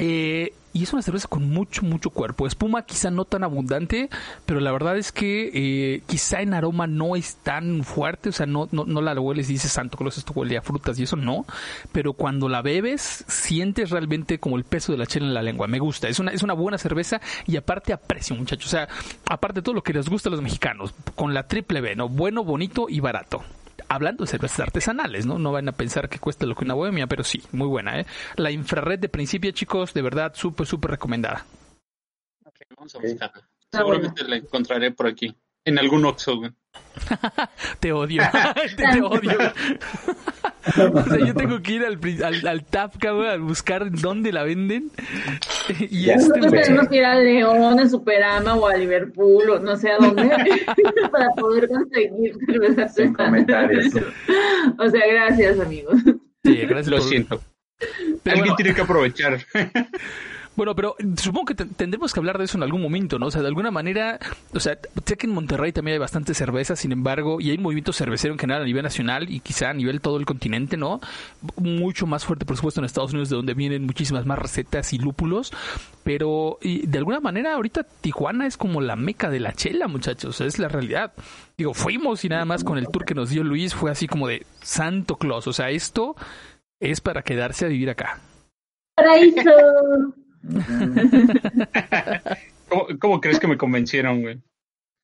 Eh, 0.01 0.53
y 0.73 0.85
es 0.85 0.93
una 0.93 1.03
cerveza 1.03 1.27
con 1.29 1.51
mucho, 1.51 1.83
mucho 1.83 2.11
cuerpo. 2.11 2.47
Espuma 2.47 2.83
quizá 2.83 3.11
no 3.11 3.25
tan 3.25 3.43
abundante, 3.43 4.09
pero 4.47 4.61
la 4.61 4.71
verdad 4.71 4.97
es 4.97 5.11
que 5.11 5.51
eh, 5.53 6.03
quizá 6.07 6.43
en 6.43 6.55
aroma 6.55 6.87
no 6.87 7.17
es 7.17 7.37
tan 7.37 7.83
fuerte. 7.83 8.29
O 8.29 8.33
sea, 8.33 8.47
no, 8.47 8.69
no, 8.71 8.85
no 8.85 9.01
la 9.01 9.19
hueles 9.21 9.51
y 9.51 9.55
dices, 9.55 9.73
santo 9.73 9.99
Claus, 9.99 10.19
esto 10.19 10.33
huele 10.35 10.57
a 10.57 10.63
frutas 10.63 10.99
y 10.99 11.03
eso 11.03 11.17
no. 11.17 11.45
Pero 11.93 12.13
cuando 12.13 12.49
la 12.49 12.63
bebes, 12.63 13.25
sientes 13.27 13.91
realmente 13.91 14.39
como 14.39 14.57
el 14.57 14.65
peso 14.65 14.93
de 14.93 14.99
la 14.99 15.07
chela 15.07 15.27
en 15.27 15.35
la 15.35 15.43
lengua. 15.43 15.67
Me 15.67 15.81
gusta. 15.81 16.09
Es 16.09 16.21
una, 16.21 16.31
es 16.31 16.43
una 16.43 16.55
buena 16.55 16.79
cerveza 16.79 17.21
y 17.47 17.57
aparte 17.57 17.93
aprecio, 17.93 18.37
muchachos. 18.37 18.67
O 18.67 18.71
sea, 18.71 18.89
aparte 19.29 19.61
de 19.61 19.63
todo 19.65 19.75
lo 19.75 19.83
que 19.83 19.93
les 19.93 20.09
gusta 20.09 20.29
a 20.29 20.33
los 20.33 20.41
mexicanos, 20.41 20.95
con 21.17 21.35
la 21.35 21.49
triple 21.49 21.81
B, 21.81 21.97
¿no? 21.97 22.09
Bueno, 22.09 22.45
bonito 22.45 22.87
y 22.89 23.01
barato 23.01 23.43
hablando 23.91 24.25
de 24.25 24.31
cervezas 24.31 24.61
artesanales, 24.61 25.27
¿no? 25.27 25.39
No 25.39 25.51
van 25.53 25.69
a 25.69 25.73
pensar 25.73 26.09
que 26.09 26.19
cuesta 26.21 26.47
lo 26.47 26.55
que 26.55 26.65
una 26.65 26.75
bohemia, 26.75 27.07
pero 27.09 27.25
sí, 27.25 27.43
muy 27.53 27.67
buena, 27.67 28.01
¿eh? 28.01 28.07
La 28.37 28.51
infrared 28.51 29.01
de 29.01 29.09
principio, 29.09 29.51
chicos, 29.51 29.93
de 29.93 30.01
verdad, 30.01 30.33
súper, 30.35 30.67
súper 30.67 30.93
recomendada. 30.93 31.45
Vamos 32.77 32.95
a 32.95 32.99
Ok. 32.99 33.05
buscarla. 33.05 33.49
Seguramente 33.73 34.25
la 34.25 34.37
encontraré 34.37 34.91
por 34.93 35.07
aquí. 35.07 35.35
En 35.65 35.79
algún 35.79 36.05
Oxxo, 36.07 36.37
güey. 36.39 36.51
Te 37.81 37.93
odio, 37.93 38.23
te, 38.77 38.83
te 38.93 39.03
odio. 39.03 39.39
o 40.95 41.03
sea, 41.05 41.19
yo 41.27 41.35
tengo 41.35 41.61
que 41.63 41.73
ir 41.73 41.85
al, 41.85 41.99
al, 42.25 42.47
al 42.47 42.65
tap, 42.65 42.97
cabrón, 42.99 43.27
a 43.27 43.37
buscar 43.37 43.91
dónde 43.91 44.33
la 44.33 44.45
venden. 44.45 44.91
y 45.79 46.05
Ya. 46.05 46.15
este, 46.15 46.39
Nosotros 46.39 46.63
tenemos 46.63 46.89
que 46.89 46.97
ir 46.97 47.05
a 47.05 47.15
León, 47.17 47.79
a 47.81 47.89
Superama 47.89 48.55
o 48.55 48.67
a 48.69 48.77
Liverpool 48.77 49.51
o 49.51 49.59
no 49.59 49.77
sé 49.77 49.91
a 49.91 49.97
dónde 49.99 50.31
para 51.11 51.29
poder 51.31 51.69
conseguir 51.69 52.35
cerveza 52.47 52.89
Sin 52.89 53.13
comentarios. 53.15 53.87
O 54.79 54.89
sea, 54.91 55.07
gracias, 55.09 55.59
amigos. 55.61 55.97
sí, 56.45 56.57
gracias 56.57 56.87
Lo 56.89 56.99
por- 56.99 57.09
siento. 57.09 57.41
Pero 58.23 58.37
Alguien 58.37 58.41
bueno, 58.41 58.57
tiene 58.57 58.75
que 58.75 58.81
aprovechar. 58.83 59.39
Bueno, 60.57 60.75
pero 60.75 60.97
supongo 61.17 61.47
que 61.47 61.55
te- 61.55 61.65
tendremos 61.65 62.13
que 62.13 62.21
hablar 62.21 62.37
de 62.37 62.45
eso 62.45 62.59
en 62.59 62.63
algún 62.65 62.83
momento, 62.83 63.19
¿no? 63.19 63.27
O 63.27 63.31
sea, 63.31 63.41
de 63.41 63.47
alguna 63.49 63.71
manera, 63.71 64.19
o 64.53 64.61
sea, 64.61 64.79
sé 65.07 65.17
que 65.17 65.27
en 65.27 65.33
Monterrey 65.33 65.73
también 65.73 65.95
hay 65.95 65.99
bastante 65.99 66.35
cerveza, 66.35 66.77
sin 66.77 66.93
embargo, 66.93 67.41
y 67.41 67.51
hay 67.51 67.57
un 67.57 67.63
movimiento 67.63 67.93
cervecero 67.93 68.35
en 68.35 68.39
general 68.39 68.63
a 68.63 68.67
nivel 68.67 68.83
nacional 68.83 69.31
y 69.31 69.41
quizá 69.41 69.71
a 69.71 69.75
nivel 69.75 70.01
todo 70.01 70.19
el 70.19 70.27
continente, 70.27 70.77
¿no? 70.77 71.01
Mucho 71.57 72.07
más 72.07 72.25
fuerte, 72.27 72.45
por 72.45 72.57
supuesto, 72.57 72.81
en 72.81 72.85
Estados 72.85 73.13
Unidos, 73.13 73.31
de 73.31 73.37
donde 73.37 73.55
vienen 73.55 73.87
muchísimas 73.87 74.27
más 74.27 74.39
recetas 74.39 74.93
y 74.93 74.99
lúpulos, 74.99 75.53
pero 76.03 76.59
y 76.61 76.87
de 76.87 76.99
alguna 76.99 77.21
manera 77.21 77.55
ahorita 77.55 77.85
Tijuana 78.01 78.47
es 78.47 78.57
como 78.59 78.81
la 78.83 78.97
meca 78.97 79.31
de 79.31 79.41
la 79.41 79.53
chela, 79.53 79.89
muchachos, 79.89 80.41
es 80.43 80.59
la 80.59 80.69
realidad. 80.69 81.13
Digo, 81.57 81.73
fuimos 81.75 82.25
y 82.25 82.29
nada 82.29 82.45
más 82.45 82.65
con 82.65 82.77
el 82.77 82.89
tour 82.89 83.05
que 83.07 83.15
nos 83.15 83.31
dio 83.31 83.45
Luis 83.45 83.75
fue 83.75 83.91
así 83.91 84.07
como 84.09 84.27
de 84.29 84.45
Santo 84.61 85.17
Claus, 85.17 85.47
o 85.47 85.53
sea, 85.55 85.71
esto 85.71 86.17
es 86.81 87.01
para 87.01 87.23
quedarse 87.23 87.65
a 87.65 87.69
vivir 87.69 87.89
acá. 87.89 88.21
Paraíso. 88.97 90.15
¿Cómo, 92.69 92.87
cómo 92.99 93.21
crees 93.21 93.39
que 93.41 93.49
me 93.49 93.57
convencieron, 93.59 94.23
güey? 94.23 94.41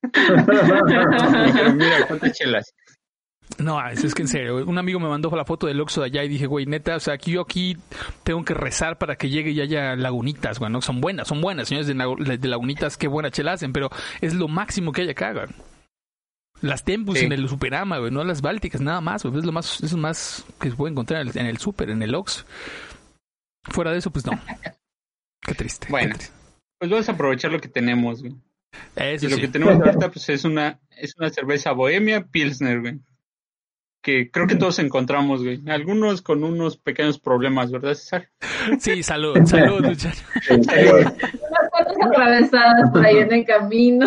Dijeron, 0.03 1.77
mira, 1.77 2.07
¿cuántas 2.07 2.33
chelas? 2.33 2.75
No, 3.59 3.81
es, 3.89 4.03
es 4.03 4.15
que 4.15 4.23
en 4.23 4.29
serio, 4.29 4.67
un 4.67 4.77
amigo 4.77 4.99
me 4.99 5.09
mandó 5.09 5.31
la 5.35 5.45
foto 5.45 5.67
del 5.69 5.81
Oxxo 5.81 6.01
de 6.01 6.07
allá 6.07 6.25
y 6.25 6.29
dije, 6.29 6.47
güey, 6.47 6.67
neta, 6.67 6.97
o 6.97 7.01
sea, 7.01 7.15
aquí 7.15 7.31
yo 7.33 7.43
aquí 7.43 7.77
tengo 8.25 8.45
que 8.45 8.55
rezar 8.55 8.99
para 8.99 9.17
que 9.17 9.31
llegue 9.31 9.51
y 9.53 9.61
haya 9.61 9.95
lagunitas, 9.95 10.59
güey, 10.59 10.71
¿no? 10.71 10.83
Son 10.83 11.01
buenas, 11.01 11.29
son 11.29 11.41
buenas, 11.41 11.69
señores 11.69 11.87
de, 11.87 12.39
de 12.39 12.49
lagunitas, 12.49 12.97
qué 12.97 13.07
buena 13.09 13.31
chela 13.31 13.53
hacen, 13.53 13.73
pero 13.73 13.89
es 14.21 14.35
lo 14.35 14.49
máximo 14.49 14.91
que 14.93 15.03
hay 15.03 15.11
acá, 15.11 15.33
güey. 15.33 15.47
Las 16.61 16.85
Tempus 16.85 17.19
Sí. 17.19 17.27
en 17.27 17.33
el 17.33 17.49
Superama, 17.49 17.99
güey, 17.99 18.11
no 18.11 18.25
las 18.25 18.43
Bálticas, 18.43 18.81
nada 18.81 19.01
más, 19.01 19.23
güey, 19.25 19.39
es 19.39 19.45
lo 19.45 19.53
más, 19.53 19.81
es 19.83 19.93
lo 19.93 19.99
más 19.99 20.45
que 20.61 20.71
se 20.71 20.77
puede 20.77 20.91
encontrar 20.93 21.23
en 21.23 21.29
el, 21.29 21.39
en 21.39 21.47
el 21.47 21.59
Super, 21.59 21.91
en 21.91 22.03
el 22.03 22.15
Ox. 22.15 22.45
Fuera 23.65 23.93
de 23.93 23.99
eso, 23.99 24.11
pues 24.11 24.27
no. 24.27 24.33
Qué 25.47 25.55
triste. 25.55 25.87
qué 25.87 25.91
Bueno. 25.93 26.15
triste. 26.17 26.35
Pues 26.79 26.91
vamos 26.91 27.09
a 27.09 27.13
aprovechar 27.13 27.51
lo 27.53 27.61
que 27.61 27.69
tenemos, 27.69 28.21
güey. 28.23 28.35
Eso 28.97 29.27
Y 29.27 29.31
lo 29.31 29.37
sí. 29.37 29.43
que 29.43 29.49
tenemos 29.49 29.75
ahorita, 29.81 30.11
pues 30.11 30.29
es 30.29 30.45
una, 30.45 30.81
es 30.91 31.15
una 31.17 31.31
cerveza 31.31 31.73
bohemia 31.73 32.27
Pilsner, 32.27 32.81
güey. 32.81 33.01
Que 34.03 34.31
creo 34.31 34.47
que 34.47 34.55
todos 34.55 34.79
encontramos, 34.79 35.43
güey. 35.43 35.61
Algunos 35.69 36.23
con 36.23 36.45
unos 36.45 36.77
pequeños 36.77 37.19
problemas, 37.19 37.73
¿verdad, 37.73 37.95
César? 37.95 38.29
Sí, 38.79 39.03
salud, 39.03 39.37
salud, 39.47 39.81
muchachos. 39.85 40.23
Unas 40.51 41.71
cuantas 41.71 41.97
atravesadas 42.03 42.91
por 42.93 43.05
ahí 43.05 43.17
en 43.19 43.33
el 43.33 43.45
camino. 43.45 44.07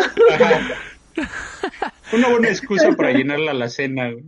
Una 2.12 2.30
buena 2.30 2.50
excusa 2.50 2.92
para 2.94 3.12
llenar 3.12 3.40
la 3.40 3.52
alacena, 3.52 4.10
güey. 4.12 4.24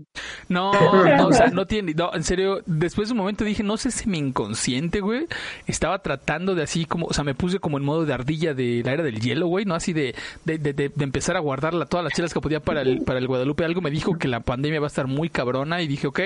No, 0.50 0.72
no, 1.18 1.28
o 1.28 1.34
sea, 1.34 1.48
no 1.48 1.66
tiene, 1.66 1.94
no, 1.94 2.14
en 2.14 2.24
serio, 2.24 2.62
después 2.66 3.08
de 3.08 3.14
un 3.14 3.18
momento 3.20 3.44
dije, 3.44 3.64
no 3.64 3.78
sé 3.78 3.90
si 3.92 4.08
mi 4.08 4.18
inconsciente, 4.20 5.00
güey, 5.02 5.26
estaba 5.68 6.00
tratando 6.00 6.54
de 6.54 6.64
así 6.64 6.86
como, 6.86 7.08
o 7.08 7.14
sea, 7.14 7.24
me 7.24 7.34
puse 7.34 7.60
como 7.60 7.78
en 7.78 7.84
modo 7.84 8.06
de 8.06 8.14
ardilla 8.14 8.54
de 8.54 8.82
la 8.86 8.94
era 8.94 9.04
del 9.04 9.20
hielo, 9.20 9.48
güey, 9.48 9.66
¿no? 9.66 9.74
Así 9.76 9.94
de, 9.94 10.14
de, 10.46 10.58
de, 10.58 10.74
de- 10.74 10.90
de 10.90 11.04
empezar 11.04 11.36
a 11.38 11.40
guardar 11.40 11.74
todas 11.88 12.04
las 12.04 12.14
chelas 12.14 12.34
que 12.34 12.42
podía 12.42 12.60
para 12.60 12.82
el, 12.82 13.02
para 13.04 13.18
el 13.20 13.28
Guadalupe. 13.28 13.66
Algo 13.66 13.82
me 13.82 13.90
dijo 13.92 14.18
que 14.18 14.28
la 14.28 14.42
pandemia 14.42 14.80
va 14.80 14.88
a 14.88 14.90
estar 14.94 15.08
muy 15.08 15.30
cabrona 15.30 15.82
y 15.82 15.88
dije, 15.88 16.08
ok, 16.08 16.20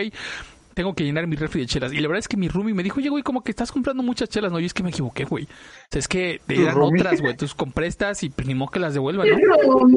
tengo 0.76 0.94
que 0.94 1.06
llenar 1.06 1.26
mi 1.26 1.38
refri 1.38 1.62
de 1.62 1.68
chelas. 1.68 1.94
Y 1.94 2.00
la 2.00 2.08
verdad 2.08 2.20
es 2.20 2.28
que 2.28 2.38
mi 2.38 2.50
roomie 2.50 2.74
me 2.74 2.84
dijo, 2.84 3.00
oye, 3.00 3.10
güey, 3.10 3.24
como 3.24 3.44
que 3.44 3.50
estás 3.50 3.72
comprando 3.72 4.04
muchas 4.04 4.30
chelas, 4.30 4.52
¿no? 4.52 4.60
Y 4.60 4.66
es 4.66 4.74
que 4.74 4.84
me 4.84 4.90
equivoqué, 4.90 5.24
güey. 5.24 5.46
O 5.46 5.48
sea, 5.90 6.00
es 6.00 6.08
que 6.08 6.42
eran 6.50 6.76
roomie? 6.76 7.02
otras, 7.02 7.22
güey, 7.22 7.32
entonces 7.32 7.56
compré 7.56 7.88
estas 7.88 8.22
y 8.24 8.30
pues, 8.30 8.46
ni 8.46 8.54
modo 8.54 8.72
que 8.72 8.80
las 8.80 8.94
devuelvan, 8.94 9.28
¿no? 9.30 9.36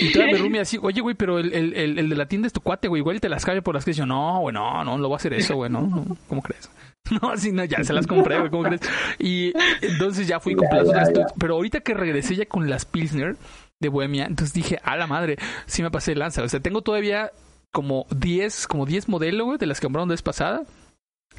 Y 0.00 0.12
todavía 0.12 0.34
mi 0.34 0.40
roomie 0.40 0.60
así, 0.60 0.78
oye, 0.80 1.00
güey, 1.02 1.14
pero 1.14 1.38
el, 1.38 1.52
el, 1.52 1.74
el, 1.74 1.98
el 1.98 2.08
de 2.08 2.16
la 2.16 2.26
tienda 2.26 2.46
es 2.46 2.52
tu 2.52 2.62
cuate, 2.62 2.88
güey, 2.88 3.00
igual 3.00 3.20
te 3.20 3.28
las 3.28 3.44
cambia 3.44 3.62
por 3.62 3.74
las 3.74 3.84
que 3.84 3.92
yo, 3.92 4.06
no, 4.06 4.40
güey, 4.40 4.54
no, 4.54 4.82
no, 4.82 4.96
no 4.96 5.08
voy 5.08 5.12
a 5.12 5.16
hacer 5.16 5.34
eso, 5.34 5.56
güey, 5.56 5.70
no, 5.70 5.82
no, 5.82 6.16
¿cómo 6.26 6.42
crees? 6.42 6.70
No, 7.20 7.28
así 7.28 7.52
no, 7.52 7.62
ya 7.66 7.84
se 7.84 7.92
las 7.92 8.06
compré, 8.06 8.38
güey, 8.38 8.50
¿cómo 8.50 8.62
crees? 8.62 8.80
Y 9.18 9.52
entonces 9.82 10.26
ya 10.26 10.40
fui 10.40 10.54
con 10.54 10.66
las 10.72 10.88
otras, 10.88 11.34
pero 11.38 11.56
ahorita 11.56 11.80
que 11.80 11.92
regresé 11.92 12.34
ya 12.34 12.46
con 12.46 12.70
las 12.70 12.86
Pilsner 12.86 13.36
de 13.78 13.88
Bohemia, 13.90 14.24
entonces 14.24 14.54
dije, 14.54 14.80
a 14.82 14.96
la 14.96 15.06
madre, 15.06 15.36
sí 15.66 15.82
me 15.82 15.90
pasé 15.90 16.12
de 16.12 16.16
lanza, 16.16 16.42
o 16.42 16.48
sea, 16.48 16.60
tengo 16.60 16.80
todavía 16.80 17.30
como 17.74 18.06
10, 18.16 18.68
como 18.68 18.86
10 18.86 19.08
modelos, 19.08 19.44
güey, 19.46 19.58
de 19.58 19.66
las 19.66 19.80
que 19.80 19.86
compraron 19.86 20.08
la 20.08 20.12
vez 20.12 20.22
pasada. 20.22 20.62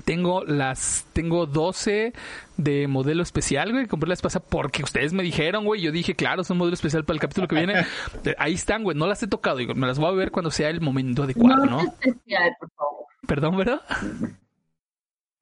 Tengo 0.04 0.44
las, 0.44 1.08
tengo 1.14 1.46
12 1.46 2.12
de 2.58 2.88
modelo 2.90 3.24
especial, 3.24 3.72
güey. 3.72 3.88
Compré 3.88 4.10
la 4.10 4.12
vez 4.12 4.22
pasada 4.22 4.46
porque 4.50 4.84
ustedes 4.84 5.14
me 5.14 5.24
dijeron, 5.24 5.64
güey. 5.64 5.80
Yo 5.82 5.94
dije, 5.94 6.14
claro, 6.16 6.44
son 6.44 6.58
modelo 6.58 6.74
especial 6.74 7.06
para 7.06 7.16
el 7.16 7.22
capítulo 7.22 7.48
que 7.48 7.56
viene. 7.56 7.86
Ahí 8.38 8.54
están, 8.56 8.84
güey. 8.84 8.98
No 8.98 9.08
las 9.08 9.24
he 9.24 9.28
tocado. 9.28 9.56
Digo, 9.56 9.74
me 9.74 9.88
las 9.88 9.98
voy 9.98 10.10
a 10.10 10.16
ver 10.16 10.32
cuando 10.32 10.52
sea 10.52 10.70
el 10.70 10.82
momento 10.82 11.24
adecuado, 11.24 11.66
No 11.66 11.72
¿no? 11.72 11.80
es 11.80 11.88
especial, 12.02 12.52
por 12.60 12.70
favor. 12.72 13.06
Perdón, 13.26 13.58
¿verdad? 13.58 13.82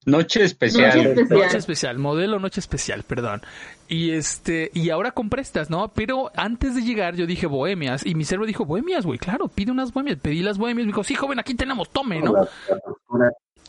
Noche 0.05 0.43
especial. 0.43 0.97
Noche 0.97 1.09
especial. 1.21 1.39
Noche 1.39 1.57
especial, 1.57 1.99
modelo 1.99 2.39
noche 2.39 2.59
especial, 2.59 3.03
perdón. 3.03 3.41
Y 3.87 4.11
este, 4.11 4.69
y 4.73 4.89
ahora 4.89 5.11
compré 5.11 5.41
estas, 5.41 5.69
¿no? 5.69 5.89
Pero 5.89 6.31
antes 6.35 6.75
de 6.75 6.81
llegar 6.81 7.15
yo 7.15 7.25
dije 7.25 7.47
bohemias 7.47 8.05
y 8.05 8.15
mi 8.15 8.25
cerebro 8.25 8.45
dijo, 8.47 8.65
bohemias, 8.65 9.05
güey, 9.05 9.19
claro, 9.19 9.47
pide 9.47 9.71
unas 9.71 9.93
bohemias. 9.93 10.17
Pedí 10.21 10.41
las 10.41 10.57
bohemias, 10.57 10.85
me 10.85 10.91
dijo, 10.91 11.03
sí, 11.03 11.15
joven, 11.15 11.39
aquí 11.39 11.53
tenemos, 11.55 11.89
tome, 11.91 12.19
¿no? 12.21 12.33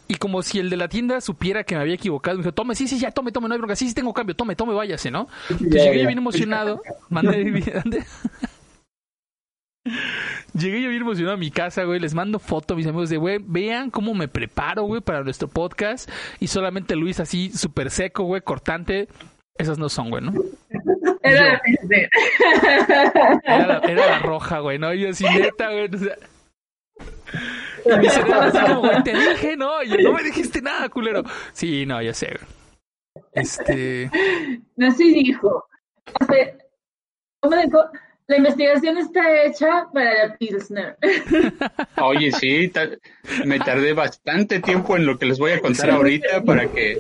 Y 0.07 0.17
como 0.17 0.43
si 0.43 0.59
el 0.59 0.69
de 0.69 0.77
la 0.77 0.89
tienda 0.89 1.21
supiera 1.23 1.65
que 1.65 1.75
me 1.77 1.81
había 1.81 1.95
equivocado, 1.95 2.37
me 2.37 2.43
dijo, 2.43 2.53
tome, 2.53 2.75
sí, 2.75 2.87
sí, 2.89 2.99
ya, 2.99 3.11
tome, 3.11 3.33
tome, 3.33 3.49
no 3.49 3.55
hay 3.55 3.59
bronca, 3.59 3.75
sí, 3.75 3.89
sí 3.89 3.95
tengo 3.95 4.13
cambio, 4.13 4.37
tome, 4.37 4.55
tome, 4.55 4.75
váyase, 4.75 5.11
¿no? 5.11 5.29
Entonces 5.49 5.83
llegué 5.85 6.07
bien 6.07 6.19
emocionado, 6.19 6.83
mandé- 7.11 7.45
Llegué 10.55 10.83
yo 10.83 10.89
bien 10.89 11.03
emocionado 11.03 11.35
a 11.35 11.39
mi 11.39 11.51
casa, 11.51 11.85
güey. 11.85 12.01
Les 12.01 12.15
mando 12.15 12.39
foto 12.39 12.75
a 12.75 12.77
mis 12.77 12.87
amigos 12.87 13.11
de, 13.11 13.17
güey, 13.17 13.39
vean 13.41 13.91
cómo 13.91 14.15
me 14.15 14.29
preparo, 14.29 14.85
güey, 14.85 15.01
para 15.01 15.23
nuestro 15.23 15.49
podcast. 15.49 16.09
Y 16.41 16.47
solamente 16.47 16.97
Luis 16.97 17.21
así, 17.21 17.51
súper 17.51 17.91
seco, 17.91 18.25
güey, 18.25 18.41
cortante. 18.43 19.09
Esas 19.57 19.79
no 19.79 19.89
son, 19.89 20.11
güey, 20.11 20.23
¿no? 20.23 20.33
Era 21.23 21.61
Yo. 21.65 21.89
Era 23.45 23.67
la, 23.67 23.79
era 23.79 24.07
la 24.07 24.19
roja, 24.19 24.59
güey, 24.61 24.79
¿no? 24.79 24.93
Y 24.93 25.01
yo 25.01 25.11
así, 25.11 25.25
neta, 25.25 25.71
güey. 25.71 25.89
O 25.95 25.99
sea, 25.99 26.17
y 27.85 27.99
mi 27.99 28.09
cerebro 28.09 28.41
así 28.41 28.59
como, 28.59 28.81
güey, 28.81 29.03
te 29.03 29.13
dije, 29.13 29.57
¿no? 29.57 29.83
Y 29.83 29.91
yo, 29.91 29.97
no 29.99 30.13
me 30.13 30.23
dijiste 30.23 30.63
nada, 30.63 30.89
culero. 30.89 31.23
Sí, 31.53 31.85
no, 31.87 32.01
ya 32.01 32.15
sé, 32.15 32.27
güey. 32.27 33.25
Este... 33.33 34.11
No, 34.77 34.91
sí 34.93 35.13
dijo. 35.13 35.67
O 36.21 36.25
sea, 36.25 36.57
¿Cómo 37.41 37.57
dijo? 37.57 37.79
La 38.27 38.39
investigación 38.39 38.97
está 38.97 39.45
hecha 39.45 39.87
para 39.93 40.29
la 40.29 40.37
Pilsner. 40.37 40.97
Oye, 42.03 42.33
sí, 42.33 42.73
me 43.45 43.59
tardé 43.59 43.93
bastante 43.93 44.61
tiempo 44.61 44.97
en 44.97 45.05
lo 45.05 45.19
que 45.19 45.27
les 45.27 45.39
voy 45.39 45.53
a 45.53 45.61
contar 45.61 45.91
ahorita 45.91 46.43
para 46.43 46.67
que, 46.69 46.99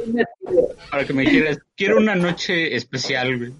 para 0.90 1.06
que 1.06 1.12
me 1.14 1.22
dijeras, 1.22 1.60
quiero 1.76 1.96
una 1.96 2.14
noche 2.14 2.76
especial, 2.76 3.38
güey. 3.38 3.52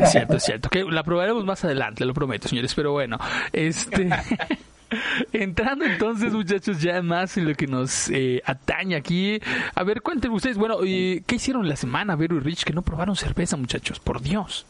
Es 0.00 0.10
cierto, 0.12 0.36
es 0.36 0.42
cierto. 0.42 0.68
Que 0.68 0.82
la 0.82 1.04
probaremos 1.04 1.44
más 1.44 1.64
adelante, 1.64 2.04
lo 2.04 2.12
prometo, 2.12 2.48
señores. 2.48 2.74
Pero 2.74 2.90
bueno, 2.90 3.18
este. 3.52 4.10
Entrando 5.32 5.86
entonces, 5.86 6.32
muchachos, 6.32 6.82
ya 6.82 7.00
más 7.02 7.38
en 7.38 7.48
lo 7.48 7.54
que 7.54 7.66
nos 7.66 8.10
eh, 8.10 8.42
atañe 8.44 8.96
aquí. 8.96 9.40
A 9.74 9.84
ver, 9.84 10.02
cuéntenme 10.02 10.36
ustedes, 10.36 10.58
bueno, 10.58 10.78
eh, 10.84 11.22
¿qué 11.24 11.36
hicieron 11.36 11.68
la 11.68 11.76
semana, 11.76 12.16
Vero 12.16 12.36
y 12.36 12.40
Rich, 12.40 12.64
que 12.64 12.74
no 12.74 12.82
probaron 12.82 13.16
cerveza, 13.16 13.56
muchachos? 13.56 14.00
Por 14.00 14.20
Dios. 14.20 14.66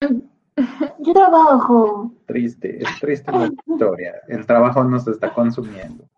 Yo 0.00 1.12
trabajo. 1.12 2.12
Triste, 2.26 2.82
es 2.82 2.88
triste 3.00 3.30
la 3.32 3.50
historia. 3.66 4.14
El 4.28 4.46
trabajo 4.46 4.82
nos 4.84 5.06
está 5.06 5.32
consumiendo. 5.32 6.08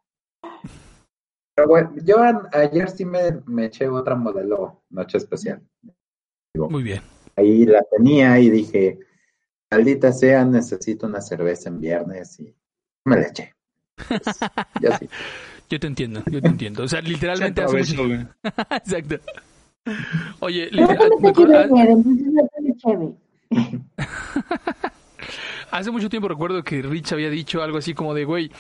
Pero 1.55 1.69
bueno, 1.69 1.93
yo 2.05 2.23
a- 2.23 2.49
ayer 2.53 2.89
sí 2.91 3.05
me, 3.05 3.41
me 3.47 3.67
eché 3.67 3.89
otra 3.89 4.15
modelo 4.15 4.83
Noche 4.91 5.19
Especial. 5.19 5.61
Muy 6.55 6.83
bien. 6.83 7.03
Ahí 7.37 7.67
la 7.67 7.83
tenía 7.85 8.39
y 8.39 8.49
dije, 8.51 8.99
maldita 9.71 10.13
sea, 10.13 10.45
necesito 10.45 11.07
una 11.07 11.21
cerveza 11.21 11.69
en 11.69 11.81
viernes 11.81 12.39
y 12.41 12.55
me 13.05 13.17
la 13.17 13.27
eché. 13.29 13.55
Pues, 14.09 14.23
yo 14.81 14.91
sí. 15.01 15.09
Yo 15.69 15.81
te 15.81 15.87
entiendo, 15.89 16.23
yo 16.31 16.41
te 16.41 16.49
entiendo. 16.49 16.85
O 16.85 16.89
sea, 16.89 17.01
literalmente. 17.03 17.61
Exacto. 18.71 19.17
Oye, 20.41 20.71
Yo 20.71 20.77
literal- 20.87 21.69
también 21.69 22.79
Hace 25.71 25.91
mucho 25.91 26.09
tiempo 26.09 26.29
recuerdo 26.29 26.63
que 26.63 26.83
Rich 26.83 27.13
había 27.13 27.31
dicho 27.31 27.63
algo 27.63 27.79
así 27.79 27.95
como 27.95 28.15
de, 28.15 28.25
güey, 28.25 28.51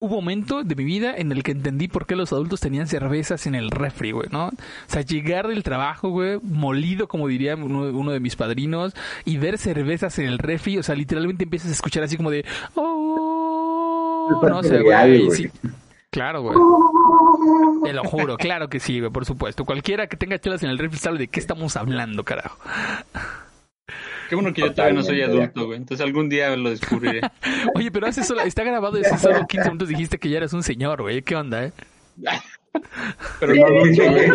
hubo 0.00 0.18
un 0.18 0.24
momento 0.24 0.62
de 0.62 0.76
mi 0.76 0.84
vida 0.84 1.14
en 1.16 1.32
el 1.32 1.42
que 1.42 1.52
entendí 1.52 1.88
por 1.88 2.06
qué 2.06 2.16
los 2.16 2.32
adultos 2.32 2.60
tenían 2.60 2.86
cervezas 2.86 3.46
en 3.46 3.54
el 3.54 3.70
refri, 3.70 4.12
güey, 4.12 4.28
¿no? 4.30 4.48
O 4.48 4.52
sea, 4.86 5.02
llegar 5.02 5.48
del 5.48 5.62
trabajo, 5.62 6.10
güey, 6.10 6.38
molido, 6.42 7.08
como 7.08 7.28
diría 7.28 7.56
uno, 7.56 7.98
uno 7.98 8.12
de 8.12 8.20
mis 8.20 8.36
padrinos, 8.36 8.94
y 9.24 9.38
ver 9.38 9.58
cervezas 9.58 10.18
en 10.18 10.26
el 10.26 10.38
refri, 10.38 10.78
o 10.78 10.82
sea, 10.82 10.94
literalmente 10.94 11.44
empiezas 11.44 11.70
a 11.70 11.74
escuchar 11.74 12.04
así 12.04 12.16
como 12.16 12.30
de, 12.30 12.44
oh, 12.74 14.38
no 14.42 14.62
sé, 14.62 14.82
güey, 14.82 15.26
güey. 15.26 15.30
sí. 15.30 15.50
Claro, 16.10 16.42
güey. 16.42 16.56
Te 17.84 17.92
lo 17.92 18.04
juro, 18.04 18.36
claro 18.36 18.68
que 18.68 18.80
sí, 18.80 18.98
güey, 19.00 19.12
por 19.12 19.24
supuesto. 19.26 19.64
Cualquiera 19.64 20.06
que 20.06 20.16
tenga 20.16 20.38
chelas 20.38 20.62
en 20.62 20.70
el 20.70 20.78
refri 20.78 20.98
sabe 20.98 21.18
de 21.18 21.28
qué 21.28 21.38
estamos 21.38 21.76
hablando, 21.76 22.24
carajo. 22.24 22.58
Qué 24.28 24.34
bueno 24.34 24.52
que 24.52 24.60
yo 24.62 24.72
todavía 24.74 24.94
no 24.94 25.02
soy 25.02 25.22
adulto, 25.22 25.66
güey. 25.66 25.78
Entonces 25.78 26.04
algún 26.06 26.28
día 26.28 26.54
lo 26.56 26.70
descubriré. 26.70 27.20
Oye, 27.74 27.90
pero 27.90 28.06
hace 28.06 28.22
solo, 28.24 28.40
está 28.42 28.62
grabado 28.64 28.98
y 28.98 29.02
hace 29.04 29.18
solo 29.18 29.46
15 29.46 29.68
minutos 29.68 29.88
dijiste 29.88 30.18
que 30.18 30.28
ya 30.28 30.38
eres 30.38 30.52
un 30.52 30.62
señor, 30.62 31.00
güey. 31.02 31.22
¿Qué 31.22 31.36
onda, 31.36 31.64
eh? 31.64 31.72
Pero 33.40 33.54
no 33.54 33.66
adulto, 33.66 34.02
güey. 34.10 34.28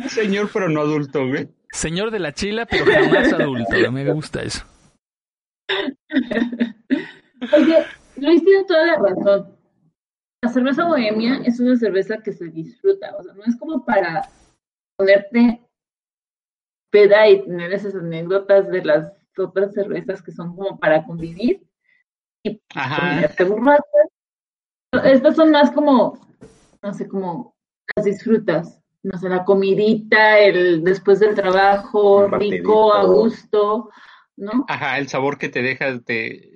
Señor, 0.08 0.50
pero 0.52 0.68
no 0.68 0.80
adulto, 0.80 1.26
güey. 1.26 1.48
Señor 1.70 2.10
de 2.10 2.18
la 2.18 2.32
chila, 2.34 2.66
pero 2.66 2.84
jamás 2.84 3.32
adulto. 3.32 3.70
güey. 3.70 3.90
Me 3.90 4.12
gusta 4.12 4.42
eso. 4.42 4.64
Oye, 7.52 7.84
Luis 8.16 8.44
tiene 8.44 8.64
toda 8.64 8.86
la 8.86 8.96
razón. 8.96 9.56
La 10.42 10.50
cerveza 10.50 10.86
bohemia 10.86 11.42
es 11.44 11.60
una 11.60 11.76
cerveza 11.76 12.18
que 12.18 12.32
se 12.32 12.46
disfruta, 12.46 13.14
o 13.18 13.22
sea, 13.22 13.34
no 13.34 13.44
es 13.44 13.56
como 13.56 13.84
para 13.84 14.22
ponerte 14.96 15.60
peda 16.90 17.28
y 17.28 17.44
tener 17.44 17.72
esas 17.72 17.94
anécdotas 17.94 18.68
de 18.68 18.84
las 18.84 19.12
otras 19.36 19.72
cervezas 19.72 20.22
que 20.22 20.32
son 20.32 20.56
como 20.56 20.78
para 20.78 21.04
convivir 21.04 21.62
y 22.42 22.60
ponerte 22.72 23.44
borracho. 23.44 23.84
Estas 25.04 25.36
son 25.36 25.50
más 25.50 25.70
como, 25.70 26.18
no 26.82 26.94
sé, 26.94 27.06
como 27.06 27.54
las 27.94 28.04
disfrutas. 28.04 28.80
No 29.02 29.18
sé, 29.18 29.30
la 29.30 29.44
comidita, 29.44 30.38
el 30.38 30.84
después 30.84 31.20
del 31.20 31.34
trabajo, 31.34 32.28
rico, 32.28 32.92
a 32.92 33.04
gusto, 33.04 33.88
¿no? 34.36 34.66
Ajá, 34.68 34.98
el 34.98 35.08
sabor 35.08 35.38
que 35.38 35.48
te 35.48 35.62
dejas 35.62 36.04
te 36.04 36.49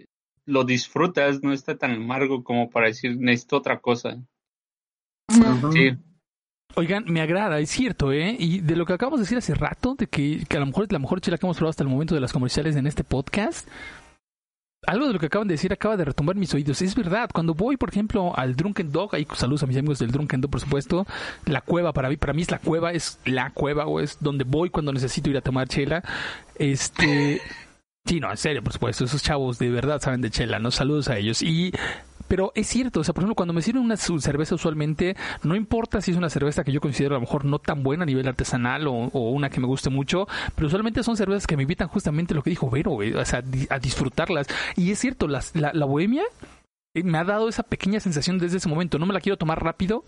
lo 0.46 0.64
disfrutas, 0.64 1.42
no 1.42 1.52
está 1.52 1.76
tan 1.76 1.92
amargo 1.92 2.44
como 2.44 2.70
para 2.70 2.88
decir 2.88 3.16
necesito 3.18 3.56
otra 3.56 3.80
cosa. 3.80 4.22
Sí, 5.72 5.96
Oigan, 6.76 7.04
me 7.06 7.20
agrada, 7.20 7.60
es 7.60 7.70
cierto, 7.70 8.12
¿eh? 8.12 8.36
Y 8.36 8.60
de 8.60 8.74
lo 8.74 8.84
que 8.84 8.94
acabamos 8.94 9.20
de 9.20 9.24
decir 9.24 9.38
hace 9.38 9.54
rato, 9.54 9.94
de 9.94 10.08
que, 10.08 10.44
que 10.48 10.56
a 10.56 10.60
lo 10.60 10.66
mejor 10.66 10.84
es 10.84 10.92
la 10.92 10.98
mejor 10.98 11.20
chela 11.20 11.38
que 11.38 11.46
hemos 11.46 11.56
probado 11.56 11.70
hasta 11.70 11.84
el 11.84 11.88
momento 11.88 12.16
de 12.16 12.20
las 12.20 12.32
comerciales 12.32 12.74
en 12.74 12.88
este 12.88 13.04
podcast. 13.04 13.68
Algo 14.86 15.06
de 15.06 15.12
lo 15.12 15.18
que 15.20 15.26
acaban 15.26 15.46
de 15.46 15.54
decir 15.54 15.72
acaba 15.72 15.96
de 15.96 16.04
retumbar 16.04 16.34
mis 16.34 16.52
oídos. 16.52 16.82
Es 16.82 16.96
verdad, 16.96 17.30
cuando 17.32 17.54
voy, 17.54 17.76
por 17.76 17.90
ejemplo, 17.90 18.36
al 18.36 18.56
Drunken 18.56 18.90
Dog, 18.90 19.14
ahí 19.14 19.26
saludos 19.34 19.62
a 19.62 19.66
mis 19.66 19.76
amigos 19.76 20.00
del 20.00 20.10
Drunken 20.10 20.40
Dog, 20.40 20.50
por 20.50 20.60
supuesto. 20.60 21.06
La 21.46 21.60
cueva, 21.60 21.92
para 21.92 22.08
mí, 22.08 22.16
para 22.16 22.32
mí 22.32 22.42
es 22.42 22.50
la 22.50 22.58
cueva, 22.58 22.92
es 22.92 23.20
la 23.24 23.50
cueva, 23.50 23.86
o 23.86 24.00
es 24.00 24.18
donde 24.20 24.44
voy 24.44 24.68
cuando 24.68 24.92
necesito 24.92 25.30
ir 25.30 25.36
a 25.36 25.42
tomar 25.42 25.68
chela. 25.68 26.02
Este. 26.56 27.40
Sí, 28.06 28.20
no, 28.20 28.30
en 28.30 28.36
serio, 28.36 28.62
por 28.62 28.72
supuesto. 28.72 29.04
Esos 29.04 29.22
chavos 29.22 29.58
de 29.58 29.70
verdad 29.70 30.00
saben 30.00 30.20
de 30.20 30.30
chela, 30.30 30.58
¿no? 30.58 30.70
Saludos 30.70 31.08
a 31.08 31.16
ellos. 31.16 31.42
Y. 31.42 31.72
Pero 32.28 32.52
es 32.54 32.66
cierto, 32.66 33.00
o 33.00 33.04
sea, 33.04 33.12
por 33.12 33.22
ejemplo, 33.22 33.34
cuando 33.34 33.52
me 33.52 33.60
sirven 33.60 33.82
una 33.82 33.98
cerveza 33.98 34.54
usualmente, 34.54 35.14
no 35.42 35.54
importa 35.54 36.00
si 36.00 36.10
es 36.10 36.16
una 36.16 36.30
cerveza 36.30 36.64
que 36.64 36.72
yo 36.72 36.80
considero 36.80 37.14
a 37.14 37.18
lo 37.18 37.20
mejor 37.20 37.44
no 37.44 37.58
tan 37.58 37.82
buena 37.82 38.04
a 38.04 38.06
nivel 38.06 38.26
artesanal 38.26 38.86
o, 38.86 38.92
una 39.12 39.50
que 39.50 39.60
me 39.60 39.66
guste 39.66 39.90
mucho, 39.90 40.26
pero 40.54 40.68
usualmente 40.68 41.02
son 41.02 41.18
cervezas 41.18 41.46
que 41.46 41.56
me 41.56 41.64
invitan 41.64 41.88
justamente 41.88 42.34
lo 42.34 42.42
que 42.42 42.48
dijo 42.48 42.70
Vero, 42.70 42.94
o 42.94 43.24
sea, 43.26 43.44
a 43.68 43.78
disfrutarlas. 43.78 44.46
Y 44.74 44.90
es 44.90 44.98
cierto, 44.98 45.28
las, 45.28 45.54
la, 45.54 45.72
la 45.74 45.84
bohemia 45.84 46.24
eh, 46.94 47.02
me 47.02 47.18
ha 47.18 47.24
dado 47.24 47.48
esa 47.48 47.64
pequeña 47.64 48.00
sensación 48.00 48.38
desde 48.38 48.56
ese 48.56 48.68
momento. 48.68 48.98
No 48.98 49.06
me 49.06 49.12
la 49.12 49.20
quiero 49.20 49.36
tomar 49.36 49.62
rápido. 49.62 50.04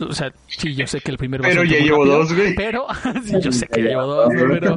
O 0.00 0.12
sea, 0.12 0.32
sí, 0.46 0.74
yo 0.74 0.86
sé 0.86 1.00
que 1.00 1.10
el 1.10 1.18
primero 1.18 1.42
va 1.42 1.48
a 1.48 1.52
pero 1.52 1.62
ser 1.62 1.70
ya 1.70 1.84
llevo 1.84 1.98
rápido, 1.98 2.18
dos, 2.18 2.34
güey. 2.34 2.54
Pero, 2.54 2.86
sí, 3.24 3.40
yo 3.40 3.52
sé 3.52 3.66
que 3.66 3.82
ya 3.82 3.88
llevo 3.90 4.06
dos, 4.06 4.32
pero, 4.36 4.76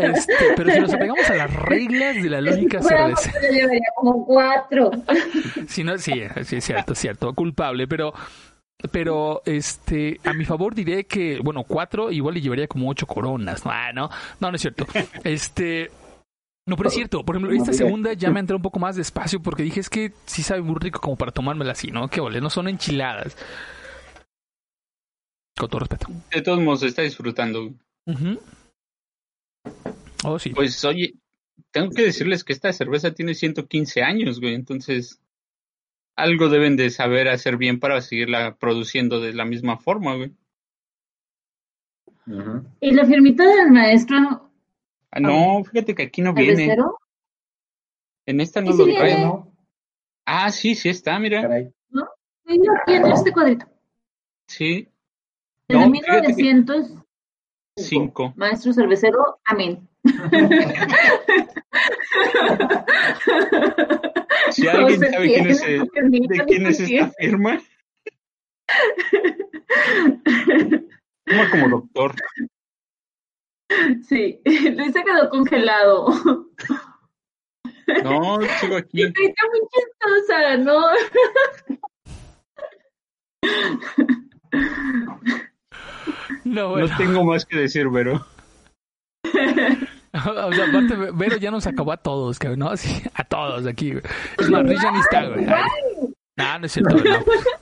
este, 0.00 0.34
pero 0.56 0.72
si 0.72 0.80
nos 0.80 0.94
apegamos 0.94 1.30
a 1.30 1.34
las 1.34 1.52
reglas 1.54 2.22
de 2.22 2.30
la 2.30 2.40
lógica 2.40 2.82
cerveza. 2.82 3.32
yo 3.42 3.52
llevaría 3.52 3.88
como 3.96 4.24
cuatro. 4.24 4.90
Si 5.68 5.84
no, 5.84 5.98
sí, 5.98 6.22
sí, 6.44 6.56
es 6.56 6.64
cierto, 6.64 6.94
es 6.94 6.98
cierto, 6.98 7.34
culpable, 7.34 7.86
pero, 7.86 8.14
pero, 8.90 9.42
este, 9.44 10.20
a 10.24 10.32
mi 10.32 10.44
favor 10.44 10.74
diré 10.74 11.04
que, 11.04 11.38
bueno, 11.42 11.64
cuatro 11.64 12.10
igual 12.10 12.34
le 12.34 12.40
llevaría 12.40 12.66
como 12.66 12.88
ocho 12.88 13.06
coronas, 13.06 13.64
no, 13.64 13.70
ah, 13.70 13.92
no, 13.92 14.08
no, 14.40 14.50
no 14.50 14.56
es 14.56 14.62
cierto, 14.62 14.86
este, 15.22 15.90
no, 16.66 16.76
pero 16.76 16.88
es 16.88 16.94
cierto, 16.94 17.24
por 17.24 17.36
ejemplo, 17.36 17.56
esta 17.56 17.72
segunda 17.72 18.12
ya 18.12 18.30
me 18.30 18.40
entré 18.40 18.56
un 18.56 18.62
poco 18.62 18.78
más 18.80 18.96
despacio 18.96 19.40
porque 19.40 19.62
dije, 19.62 19.80
es 19.80 19.88
que 19.88 20.12
sí 20.26 20.42
sabe 20.42 20.62
muy 20.62 20.76
rico 20.80 21.00
como 21.00 21.16
para 21.16 21.30
tomármela 21.32 21.72
así, 21.72 21.92
¿no? 21.92 22.08
Que 22.08 22.20
ole, 22.20 22.40
no 22.40 22.50
son 22.50 22.68
enchiladas. 22.68 23.36
Con 25.56 25.68
todo 25.68 25.78
respeto. 25.78 26.08
De 26.30 26.42
todos 26.42 26.60
modos, 26.60 26.82
está 26.82 27.02
disfrutando. 27.02 27.62
güey. 27.62 27.74
Ujú. 28.06 28.40
Oh, 30.24 30.38
sí. 30.38 30.50
Pues 30.50 30.84
oye, 30.84 31.14
tengo 31.70 31.90
que 31.90 32.02
decirles 32.02 32.42
que 32.42 32.52
esta 32.52 32.72
cerveza 32.72 33.14
tiene 33.14 33.34
115 33.34 34.02
años, 34.02 34.40
güey. 34.40 34.54
Entonces, 34.54 35.20
algo 36.16 36.48
deben 36.48 36.76
de 36.76 36.90
saber 36.90 37.28
hacer 37.28 37.56
bien 37.56 37.78
para 37.78 38.00
seguirla 38.00 38.56
produciendo 38.56 39.20
de 39.20 39.34
la 39.34 39.44
misma 39.44 39.78
forma, 39.78 40.16
güey. 40.16 40.32
Y 42.80 42.90
la 42.90 43.06
firmita 43.06 43.44
del 43.44 43.70
maestro 43.70 44.45
Ah, 45.12 45.20
no, 45.20 45.62
fíjate 45.64 45.94
que 45.94 46.02
aquí 46.04 46.20
no 46.22 46.34
viene. 46.34 46.76
En 48.26 48.40
esta 48.40 48.60
no 48.60 48.70
¿Y 48.70 48.72
si 48.72 48.78
lo 48.78 48.84
viene? 48.84 49.00
trae. 49.00 49.12
Bueno, 49.14 49.52
Ah, 50.26 50.50
sí, 50.50 50.74
sí 50.74 50.88
está, 50.88 51.18
mira. 51.18 51.42
caray. 51.42 51.72
aquí 52.44 52.94
en 52.94 53.06
este 53.06 53.32
cuadrito. 53.32 53.66
Sí, 54.48 54.88
Desde 55.68 55.84
No, 55.86 55.92
fíjate 55.92 56.26
que- 56.28 56.34
1905. 56.42 57.06
cinco. 57.76 58.32
Maestro 58.36 58.72
cervecero, 58.72 59.38
amén. 59.44 59.88
Si 64.50 64.66
alguien 64.68 65.00
No 65.00 65.06
sabe 65.10 65.26
quién 65.28 65.46
es, 65.48 65.62
no 65.78 65.86
permite, 65.86 66.34
de 66.34 66.44
quién 66.46 66.62
no 66.62 66.68
es 66.70 66.80
esta 66.80 67.10
firma, 67.18 67.60
firma 71.26 71.50
como 71.50 71.68
doctor. 71.68 72.14
Sí, 74.08 74.40
Luis 74.44 74.92
se 74.92 75.02
quedó 75.02 75.28
congelado. 75.30 76.06
No, 78.04 78.38
sigo 78.60 78.76
aquí. 78.76 79.02
Está 79.04 79.42
muy 79.50 79.60
chistosa, 79.72 80.56
¿no? 80.58 80.80
No, 86.44 86.68
bueno. 86.70 86.86
No 86.88 86.96
tengo 86.96 87.24
más 87.24 87.44
que 87.44 87.58
decir, 87.58 87.86
pero 87.92 88.24
O 90.46 90.52
sea, 90.52 90.66
aparte, 90.68 90.96
Vero 91.14 91.36
ya 91.36 91.50
nos 91.50 91.66
acabó 91.66 91.92
a 91.92 91.96
todos, 91.96 92.38
cabrón, 92.38 92.60
¿no? 92.60 92.76
Sí, 92.76 93.02
a 93.14 93.24
todos 93.24 93.66
aquí. 93.66 93.92
Es 94.38 94.50
más, 94.50 94.62
Rich 94.62 94.82
ya 94.82 94.90
ni 94.92 95.00
está, 95.00 95.26
güey. 95.26 95.46
Ay. 96.38 96.46
No, 96.52 96.58
no 96.60 96.66
es 96.66 96.72
cierto, 96.72 96.94
no. 96.96 97.02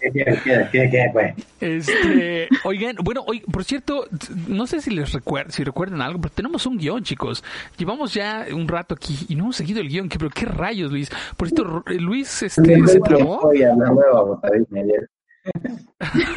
¿Qué 0.01 0.11
quieres? 0.11 0.43
¿Qué 0.43 0.69
qué 0.73 0.91
qué 0.91 1.07
pues? 1.13 1.35
Este, 1.61 2.49
oigan, 2.65 2.97
bueno, 3.05 3.23
oy- 3.27 3.41
por 3.41 3.63
cierto, 3.65 4.07
no 4.49 4.67
sé 4.67 4.81
si 4.81 4.91
les 4.91 5.13
recuerdan, 5.13 5.53
si 5.53 5.63
recuerdan 5.63 6.03
algo, 6.03 6.21
pero 6.21 6.35
tenemos 6.35 6.67
un 6.67 6.77
guion, 6.77 7.05
chicos. 7.05 7.45
Llevamos 7.77 8.13
ya 8.15 8.47
un 8.53 8.67
rato 8.67 8.95
aquí 8.95 9.17
y 9.29 9.37
no 9.37 9.45
hemos 9.45 9.57
seguido 9.57 9.81
el 9.81 9.89
guion. 9.89 10.09
¿Qué, 10.09 10.19
pero 10.19 10.31
qué 10.31 10.47
rayos, 10.47 10.91
Luis? 10.91 11.09
Por 11.37 11.49
cierto, 11.49 11.83
R- 11.87 12.01
Luis, 12.01 12.43
este, 12.43 12.87
se 12.89 13.01
trabó. 13.01 13.49
Ayer. 13.51 15.09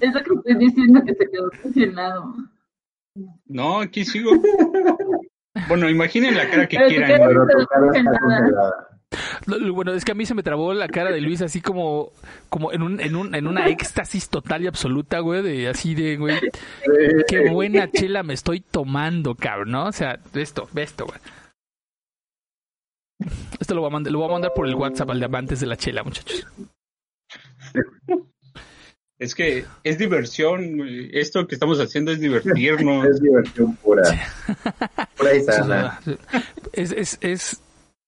Eso 0.00 0.18
que 0.22 0.34
estoy 0.34 0.54
diciendo 0.58 1.02
que 1.04 1.14
se 1.14 1.26
quedó 1.30 1.50
congelado. 1.62 2.34
no, 3.46 3.80
aquí 3.80 4.04
sigo. 4.04 4.30
Bueno, 5.68 5.90
imaginen 5.90 6.36
la 6.36 6.48
cara 6.48 6.66
que 6.68 6.76
Pero 6.78 6.88
quieran, 6.88 7.20
Bueno, 9.46 9.92
es 9.92 10.04
que 10.04 10.12
a 10.12 10.14
mí 10.14 10.26
se 10.26 10.34
me 10.34 10.42
trabó 10.42 10.72
la 10.74 10.88
cara 10.88 11.10
de 11.10 11.20
Luis 11.20 11.42
así 11.42 11.60
como, 11.60 12.12
como 12.48 12.72
en 12.72 12.82
un, 12.82 13.00
en 13.00 13.16
un, 13.16 13.34
en 13.34 13.46
una 13.46 13.66
éxtasis 13.68 14.28
total 14.28 14.62
y 14.62 14.66
absoluta, 14.66 15.18
güey, 15.20 15.42
de 15.42 15.68
así 15.68 15.94
de, 15.94 16.16
güey, 16.16 16.38
qué 17.26 17.50
buena 17.50 17.90
chela 17.90 18.22
me 18.22 18.34
estoy 18.34 18.60
tomando, 18.60 19.34
cabrón, 19.34 19.72
¿no? 19.72 19.86
O 19.86 19.92
sea, 19.92 20.20
esto, 20.34 20.68
esto, 20.76 21.06
güey. 21.06 21.18
Esto 23.58 23.74
lo 23.74 23.80
voy 23.80 23.88
a 23.88 23.92
mandar, 23.92 24.12
lo 24.12 24.18
voy 24.18 24.28
a 24.28 24.32
mandar 24.32 24.52
por 24.54 24.66
el 24.66 24.74
WhatsApp 24.74 25.10
al 25.10 25.20
de 25.20 25.26
amantes 25.26 25.60
de 25.60 25.66
la 25.66 25.76
chela, 25.76 26.02
muchachos. 26.02 26.46
Es 29.18 29.34
que 29.34 29.66
es 29.84 29.98
diversión. 29.98 30.80
Esto 31.12 31.46
que 31.46 31.54
estamos 31.54 31.78
haciendo 31.78 32.10
es 32.10 32.20
divertirnos. 32.20 33.06
Es 33.06 33.20
diversión 33.20 33.76
pura. 33.76 34.02
Pura 35.14 35.34
y 35.34 35.42
sana. 35.42 36.00
Es, 36.72 36.90
es, 36.92 37.18
es, 37.20 37.60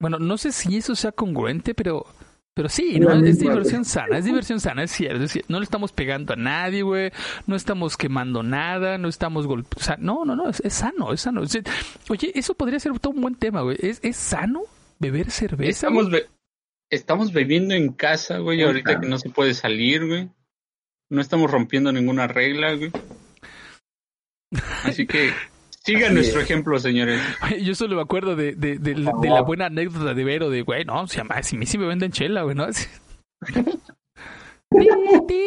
bueno, 0.02 0.18
no 0.18 0.36
sé 0.36 0.52
si 0.52 0.76
eso 0.76 0.94
sea 0.94 1.12
congruente, 1.12 1.74
pero, 1.74 2.04
pero 2.52 2.68
sí, 2.68 3.00
¿no? 3.00 3.12
Es 3.24 3.38
diversión 3.38 3.84
sana, 3.86 4.18
es 4.18 4.24
diversión 4.26 4.60
sana, 4.60 4.82
es 4.82 4.90
cierto, 4.90 5.24
es 5.24 5.30
cierto. 5.32 5.50
No 5.50 5.58
le 5.60 5.64
estamos 5.64 5.92
pegando 5.92 6.34
a 6.34 6.36
nadie, 6.36 6.82
güey, 6.82 7.10
no 7.46 7.56
estamos 7.56 7.96
quemando 7.96 8.42
nada, 8.42 8.98
no 8.98 9.08
estamos 9.08 9.46
golpeando, 9.46 9.80
sea, 9.82 9.96
no, 9.98 10.24
no, 10.26 10.36
no, 10.36 10.50
es, 10.50 10.60
es 10.60 10.74
sano, 10.74 11.12
es 11.12 11.20
sano. 11.22 11.42
Es- 11.44 11.56
oye, 12.10 12.32
eso 12.34 12.54
podría 12.54 12.78
ser 12.80 12.98
todo 12.98 13.14
un 13.14 13.22
buen 13.22 13.36
tema, 13.36 13.62
güey. 13.62 13.78
¿Es, 13.80 14.00
es 14.02 14.16
sano 14.16 14.62
beber 14.98 15.30
cerveza? 15.30 15.70
Estamos, 15.70 16.10
güey? 16.10 16.22
be- 16.22 16.28
estamos 16.90 17.32
bebiendo 17.32 17.74
en 17.74 17.92
casa, 17.92 18.38
güey, 18.38 18.60
Ajá. 18.60 18.68
ahorita 18.68 19.00
que 19.00 19.08
no 19.08 19.16
se 19.18 19.30
puede 19.30 19.54
salir, 19.54 20.06
güey. 20.06 20.28
No 21.08 21.20
estamos 21.20 21.50
rompiendo 21.50 21.92
ninguna 21.92 22.26
regla, 22.26 22.74
güey. 22.74 22.90
Así 24.84 25.06
que 25.06 25.30
sigan 25.84 26.04
Así 26.04 26.14
nuestro 26.14 26.40
es. 26.40 26.44
ejemplo, 26.50 26.78
señores. 26.78 27.20
Yo 27.62 27.74
solo 27.74 27.96
me 27.96 28.02
acuerdo 28.02 28.36
de, 28.36 28.54
de, 28.54 28.78
de, 28.78 28.94
de 28.94 29.28
la 29.30 29.42
buena 29.42 29.66
anécdota 29.66 30.14
de 30.14 30.24
Vero, 30.24 30.50
de, 30.50 30.62
güey, 30.62 30.84
no, 30.84 31.06
si 31.08 31.20
a 31.20 31.24
mí- 31.24 31.30
si 31.42 31.56
a 31.56 31.58
mí 31.58 31.66
sí 31.66 31.78
me 31.78 31.86
venden 31.86 32.12
chela, 32.12 32.42
güey, 32.42 32.54
¿no? 32.56 32.66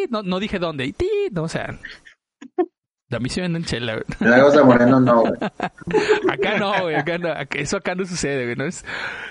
No, 0.09 0.21
no 0.21 0.39
dije 0.39 0.59
dónde, 0.59 0.85
y 0.85 0.93
ti, 0.93 1.09
no, 1.31 1.43
o 1.43 1.47
sea, 1.49 1.79
a 3.11 3.19
mí 3.19 3.27
sí 3.29 3.39
me 3.41 3.47
venden 3.47 3.63
chela, 3.65 3.93
güey. 3.93 4.03
En 4.19 4.29
Lagos 4.29 4.53
de 4.53 4.63
Moreno 4.63 4.99
no, 4.99 5.21
güey. 5.21 5.33
Acá 6.29 6.59
no, 6.59 6.83
güey, 6.83 6.95
acá 6.95 7.17
no, 7.17 7.29
acá- 7.31 7.57
eso 7.59 7.77
acá 7.77 7.95
no 7.95 8.05
sucede, 8.05 8.43
güey, 8.45 8.55
¿no? 8.55 8.65
Es, 8.65 8.85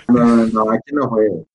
No, 0.09 0.25
no, 0.25 0.45
no, 0.47 0.71
aquí 0.71 0.91
no 0.93 1.09
fue. 1.09 1.27
güey. 1.29 1.45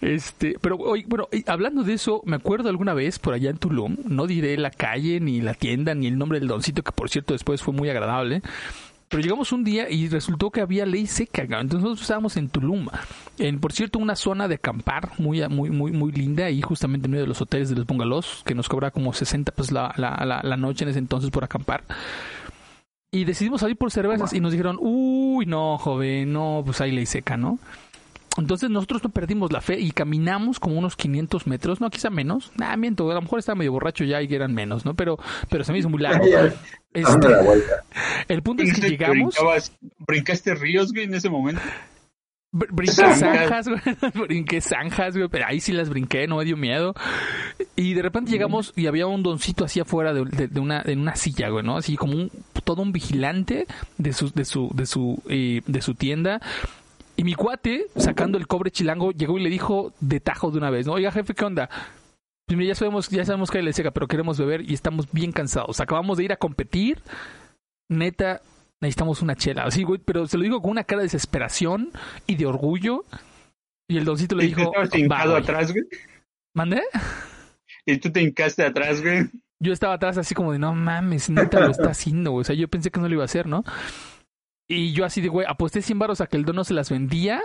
Este, 0.00 0.56
pero, 0.60 0.76
oye, 0.76 1.04
bueno, 1.06 1.28
y 1.32 1.48
hablando 1.48 1.82
de 1.82 1.94
eso, 1.94 2.22
me 2.24 2.36
acuerdo 2.36 2.68
alguna 2.68 2.94
vez 2.94 3.18
por 3.18 3.34
allá 3.34 3.50
en 3.50 3.58
Tulum, 3.58 3.96
no 4.04 4.26
diré 4.26 4.56
la 4.56 4.70
calle, 4.70 5.20
ni 5.20 5.40
la 5.40 5.54
tienda, 5.54 5.94
ni 5.94 6.06
el 6.06 6.18
nombre 6.18 6.38
del 6.38 6.48
doncito, 6.48 6.82
que 6.82 6.92
por 6.92 7.10
cierto 7.10 7.34
después 7.34 7.62
fue 7.62 7.74
muy 7.74 7.88
agradable, 7.90 8.42
pero 9.08 9.22
llegamos 9.22 9.52
un 9.52 9.64
día 9.64 9.90
y 9.90 10.08
resultó 10.08 10.50
que 10.50 10.60
había 10.60 10.86
ley 10.86 11.06
seca, 11.06 11.42
entonces 11.42 11.80
nosotros 11.80 12.02
estábamos 12.02 12.36
en 12.36 12.48
Tulum, 12.48 12.86
en, 13.38 13.58
por 13.58 13.72
cierto, 13.72 13.98
una 13.98 14.14
zona 14.14 14.46
de 14.46 14.54
acampar 14.54 15.10
muy, 15.18 15.46
muy, 15.48 15.70
muy, 15.70 15.90
muy 15.90 16.12
linda, 16.12 16.46
ahí 16.46 16.62
justamente 16.62 17.06
en 17.06 17.10
medio 17.10 17.24
de 17.24 17.28
los 17.28 17.40
hoteles 17.40 17.68
de 17.70 17.76
los 17.76 17.86
bungalows, 17.86 18.42
que 18.44 18.54
nos 18.54 18.68
cobra 18.68 18.90
como 18.90 19.12
60 19.12 19.52
pues 19.52 19.72
la, 19.72 19.92
la, 19.96 20.22
la, 20.24 20.40
la 20.42 20.56
noche 20.56 20.84
en 20.84 20.90
ese 20.90 21.00
entonces 21.00 21.30
por 21.30 21.42
acampar. 21.42 21.82
Y 23.12 23.24
decidimos 23.24 23.62
salir 23.62 23.76
por 23.76 23.90
cervezas 23.90 24.32
y 24.32 24.38
nos 24.38 24.52
dijeron, 24.52 24.76
uy, 24.80 25.44
no, 25.44 25.78
joven, 25.78 26.32
no, 26.32 26.62
pues 26.64 26.80
hay 26.80 26.92
ley 26.92 27.06
seca, 27.06 27.36
¿no? 27.36 27.58
Entonces 28.38 28.70
nosotros 28.70 29.02
no 29.02 29.10
perdimos 29.10 29.50
la 29.52 29.60
fe 29.60 29.80
y 29.80 29.90
caminamos 29.90 30.60
como 30.60 30.78
unos 30.78 30.94
500 30.96 31.46
metros, 31.48 31.80
no, 31.80 31.90
quizá 31.90 32.10
menos. 32.10 32.52
Nah, 32.56 32.76
miento, 32.76 33.10
a 33.10 33.14
lo 33.14 33.22
mejor 33.22 33.40
estaba 33.40 33.56
medio 33.56 33.72
borracho 33.72 34.04
ya 34.04 34.22
y 34.22 34.32
eran 34.32 34.54
menos, 34.54 34.84
¿no? 34.84 34.94
Pero, 34.94 35.18
pero 35.48 35.64
se 35.64 35.72
me 35.72 35.78
hizo 35.78 35.88
muy 35.88 36.00
largo. 36.00 36.24
Este, 36.92 37.28
el 38.26 38.42
punto 38.42 38.64
es 38.64 38.74
que 38.80 38.88
llegamos, 38.90 39.36
¿Brincaste 39.98 40.56
ríos, 40.56 40.92
güey, 40.92 41.04
en 41.04 41.14
ese 41.14 41.30
momento? 41.30 41.60
br- 42.52 42.66
brinqué 42.72 42.94
Zanjas. 42.96 43.20
zanjas, 43.64 43.68
güey, 43.68 44.26
brinqué 44.26 44.60
zanjas, 44.60 45.16
güey, 45.16 45.28
pero 45.28 45.46
ahí 45.46 45.60
sí 45.60 45.70
las 45.72 45.88
brinqué, 45.88 46.26
no 46.26 46.38
me 46.38 46.44
dio 46.44 46.56
miedo. 46.56 46.94
Y 47.76 47.94
de 47.94 48.02
repente 48.02 48.32
llegamos 48.32 48.72
y 48.74 48.88
había 48.88 49.06
un 49.06 49.22
doncito 49.22 49.64
así 49.64 49.78
afuera 49.78 50.12
de, 50.12 50.24
de- 50.24 50.48
de 50.48 50.58
una, 50.58 50.82
en 50.84 50.98
una 51.00 51.14
silla, 51.14 51.48
güey, 51.50 51.64
¿no? 51.64 51.76
Así 51.76 51.96
como 51.96 52.14
un, 52.14 52.30
todo 52.64 52.82
un 52.82 52.90
vigilante 52.90 53.66
de 53.98 54.12
su, 54.12 54.30
de 54.32 54.44
su, 54.44 54.70
de 54.74 54.86
su, 54.86 55.22
eh, 55.28 55.62
de 55.68 55.82
su 55.82 55.94
tienda. 55.94 56.40
Y 57.20 57.24
mi 57.24 57.34
cuate, 57.34 57.84
sacando 57.96 58.38
el 58.38 58.46
cobre 58.46 58.70
chilango, 58.70 59.12
llegó 59.12 59.36
y 59.36 59.42
le 59.42 59.50
dijo 59.50 59.92
de 60.00 60.20
tajo 60.20 60.50
de 60.50 60.56
una 60.56 60.70
vez, 60.70 60.86
¿no? 60.86 60.94
Oiga, 60.94 61.12
jefe, 61.12 61.34
¿qué 61.34 61.44
onda? 61.44 61.68
Pues 62.46 62.56
mira, 62.56 62.68
ya 62.68 62.74
sabemos, 62.74 63.10
ya 63.10 63.26
sabemos 63.26 63.50
que 63.50 63.58
hay 63.58 63.64
ley 63.64 63.74
seca, 63.74 63.90
pero 63.90 64.08
queremos 64.08 64.38
beber 64.38 64.62
y 64.62 64.72
estamos 64.72 65.12
bien 65.12 65.30
cansados. 65.30 65.80
Acabamos 65.80 66.16
de 66.16 66.24
ir 66.24 66.32
a 66.32 66.38
competir. 66.38 67.02
Neta, 67.90 68.40
necesitamos 68.80 69.20
una 69.20 69.36
chela. 69.36 69.64
Así, 69.64 69.82
güey, 69.82 70.00
pero 70.02 70.26
se 70.26 70.38
lo 70.38 70.44
digo 70.44 70.62
con 70.62 70.70
una 70.70 70.84
cara 70.84 71.00
de 71.00 71.08
desesperación 71.08 71.90
y 72.26 72.36
de 72.36 72.46
orgullo. 72.46 73.04
Y 73.86 73.98
el 73.98 74.06
doncito 74.06 74.34
le 74.34 74.46
Y 74.46 74.52
tú 74.52 74.56
dijo, 74.56 74.70
estabas 74.70 74.90
"Va, 74.90 74.98
hincado 74.98 75.30
güey". 75.32 75.42
atrás, 75.42 75.72
güey. 75.72 75.84
¿Mandé? 76.54 76.82
Y 77.84 77.98
tú 77.98 78.10
te 78.10 78.22
hincaste 78.22 78.64
atrás, 78.64 79.02
güey. 79.02 79.28
Yo 79.62 79.74
estaba 79.74 79.92
atrás 79.92 80.16
así 80.16 80.34
como 80.34 80.52
de, 80.52 80.58
no 80.58 80.74
mames, 80.74 81.28
neta 81.28 81.60
lo 81.60 81.70
está 81.70 81.90
haciendo, 81.90 82.30
güey. 82.30 82.40
O 82.40 82.44
sea, 82.44 82.56
yo 82.56 82.66
pensé 82.68 82.90
que 82.90 82.98
no 82.98 83.08
lo 83.08 83.12
iba 83.14 83.24
a 83.24 83.26
hacer, 83.26 83.46
¿no? 83.46 83.62
Y 84.70 84.92
yo 84.92 85.04
así 85.04 85.20
de, 85.20 85.26
güey, 85.26 85.44
aposté 85.48 85.82
100 85.82 85.98
baros 85.98 86.20
a 86.20 86.28
que 86.28 86.36
el 86.36 86.44
don 86.44 86.54
no 86.54 86.62
se 86.62 86.74
las 86.74 86.90
vendía, 86.90 87.42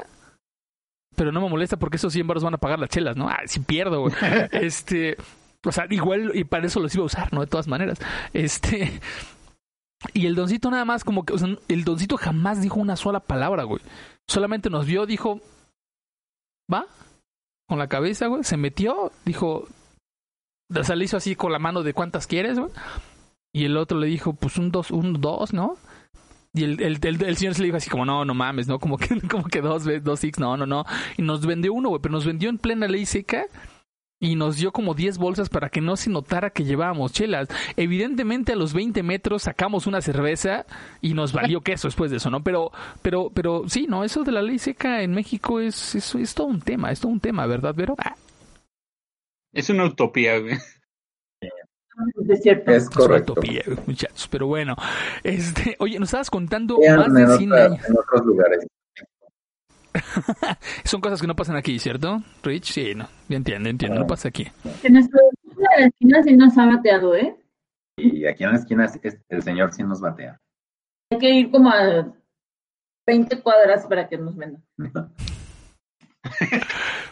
pero 1.15 1.31
no 1.31 1.41
me 1.41 1.49
molesta 1.49 1.75
porque 1.75 1.97
esos 1.97 2.13
100 2.13 2.27
baros 2.27 2.43
van 2.43 2.53
a 2.53 2.59
pagar 2.59 2.77
las 2.77 2.89
chelas, 2.89 3.17
¿no? 3.17 3.27
Ah, 3.27 3.39
si 3.47 3.61
pierdo, 3.61 4.01
güey. 4.01 4.13
Este, 4.51 5.17
o 5.65 5.71
sea, 5.71 5.87
igual, 5.89 6.33
y 6.35 6.43
para 6.43 6.67
eso 6.67 6.79
los 6.79 6.93
iba 6.93 7.01
a 7.01 7.07
usar, 7.07 7.33
¿no? 7.33 7.41
De 7.41 7.47
todas 7.47 7.67
maneras. 7.67 7.97
Este, 8.31 9.01
y 10.13 10.27
el 10.27 10.35
doncito 10.35 10.69
nada 10.69 10.85
más 10.85 11.03
como 11.03 11.25
que, 11.25 11.33
o 11.33 11.37
sea, 11.39 11.49
el 11.67 11.83
doncito 11.83 12.15
jamás 12.15 12.61
dijo 12.61 12.79
una 12.79 12.95
sola 12.95 13.19
palabra, 13.21 13.63
güey. 13.63 13.81
Solamente 14.27 14.69
nos 14.69 14.85
vio, 14.85 15.07
dijo, 15.07 15.41
va, 16.71 16.85
con 17.67 17.79
la 17.79 17.87
cabeza, 17.87 18.27
güey, 18.27 18.43
se 18.43 18.55
metió, 18.55 19.11
dijo, 19.25 19.67
o 20.71 20.83
sea, 20.83 20.95
le 20.95 21.05
hizo 21.05 21.17
así 21.17 21.35
con 21.35 21.51
la 21.51 21.57
mano 21.57 21.81
de 21.81 21.95
cuántas 21.95 22.27
quieres, 22.27 22.59
güey. 22.59 22.71
Y 23.51 23.65
el 23.65 23.77
otro 23.77 23.97
le 23.97 24.05
dijo, 24.05 24.33
pues 24.33 24.57
un 24.57 24.69
dos, 24.69 24.91
un 24.91 25.19
dos, 25.21 25.53
¿no? 25.53 25.77
Y 26.55 26.63
el, 26.63 26.81
el, 26.81 26.99
el, 27.01 27.23
el 27.23 27.37
señor 27.37 27.53
se 27.53 27.61
le 27.61 27.65
dijo 27.67 27.77
así 27.77 27.89
como, 27.89 28.05
no, 28.05 28.23
no 28.23 28.33
mames, 28.33 28.67
¿no? 28.67 28.79
Como 28.79 28.97
que, 28.97 29.19
como 29.29 29.43
que 29.45 29.61
dos, 29.61 29.83
dos 30.03 30.19
six, 30.19 30.39
no, 30.39 30.55
no, 30.55 30.65
no. 30.65 30.85
Y 31.17 31.21
nos 31.21 31.45
vendió 31.45 31.73
uno, 31.73 31.89
güey, 31.89 32.01
pero 32.01 32.13
nos 32.13 32.25
vendió 32.25 32.49
en 32.49 32.57
plena 32.57 32.87
ley 32.87 33.05
seca 33.05 33.45
y 34.19 34.35
nos 34.35 34.57
dio 34.57 34.71
como 34.71 34.93
10 34.93 35.17
bolsas 35.17 35.49
para 35.49 35.69
que 35.69 35.81
no 35.81 35.97
se 35.97 36.09
notara 36.09 36.49
que 36.49 36.63
llevábamos 36.63 37.11
chelas. 37.11 37.49
Evidentemente 37.75 38.53
a 38.53 38.55
los 38.55 38.73
20 38.73 39.03
metros 39.03 39.43
sacamos 39.43 39.87
una 39.87 40.01
cerveza 40.01 40.65
y 41.01 41.13
nos 41.13 41.33
valió 41.33 41.61
queso 41.61 41.87
después 41.87 42.11
de 42.11 42.17
eso, 42.17 42.29
¿no? 42.29 42.43
Pero, 42.43 42.71
pero, 43.01 43.29
pero 43.33 43.67
sí, 43.67 43.85
no, 43.87 44.03
eso 44.03 44.23
de 44.23 44.31
la 44.31 44.41
ley 44.41 44.57
seca 44.57 45.01
en 45.01 45.11
México 45.11 45.59
es, 45.59 45.95
es, 45.95 46.15
es 46.15 46.33
todo 46.33 46.47
un 46.47 46.61
tema, 46.61 46.91
es 46.91 47.01
todo 47.01 47.11
un 47.11 47.19
tema, 47.19 47.45
¿verdad, 47.45 47.75
Vero? 47.75 47.95
Ah, 47.97 48.15
Es 49.53 49.69
una 49.69 49.85
utopía, 49.85 50.39
güey. 50.39 50.57
Es 52.29 52.41
cierto. 52.41 52.71
Es 52.71 52.89
correcto. 52.89 53.33
utopía, 53.33 53.63
muchachos. 53.85 54.27
Pero 54.29 54.47
bueno, 54.47 54.75
este, 55.23 55.75
oye, 55.79 55.97
nos 55.99 56.09
estabas 56.09 56.29
contando 56.29 56.77
Vean 56.79 56.97
más 56.97 57.13
de 57.13 57.37
100 57.37 57.51
otra- 57.51 57.65
años. 57.65 57.85
en 57.89 57.97
otros 57.97 58.25
lugares. 58.25 58.67
Son 60.83 60.99
cosas 61.01 61.21
que 61.21 61.27
no 61.27 61.35
pasan 61.35 61.55
aquí, 61.55 61.79
¿cierto? 61.79 62.21
Rich, 62.43 62.71
sí, 62.73 62.93
no. 62.95 63.07
Ya 63.29 63.37
entiendo, 63.37 63.69
entiendo, 63.69 63.99
no 64.01 64.07
pasa 64.07 64.27
aquí. 64.29 64.45
En 64.83 64.93
de 64.93 65.01
la 65.79 65.85
esquina 65.87 66.23
sí 66.23 66.35
nos 66.35 66.57
ha 66.57 66.65
bateado, 66.65 67.15
¿eh? 67.15 67.35
Y 67.97 68.25
aquí 68.25 68.43
en 68.43 68.51
la 68.51 68.57
esquina 68.57 68.85
es- 68.85 69.17
el 69.29 69.41
señor 69.41 69.71
sí 69.73 69.83
nos 69.83 70.01
batea. 70.01 70.37
Hay 71.11 71.17
que 71.19 71.29
ir 71.29 71.49
como 71.51 71.69
a 71.69 72.13
20 73.07 73.41
cuadras 73.41 73.85
para 73.87 74.07
que 74.09 74.17
nos 74.17 74.35
vendan. 74.35 74.63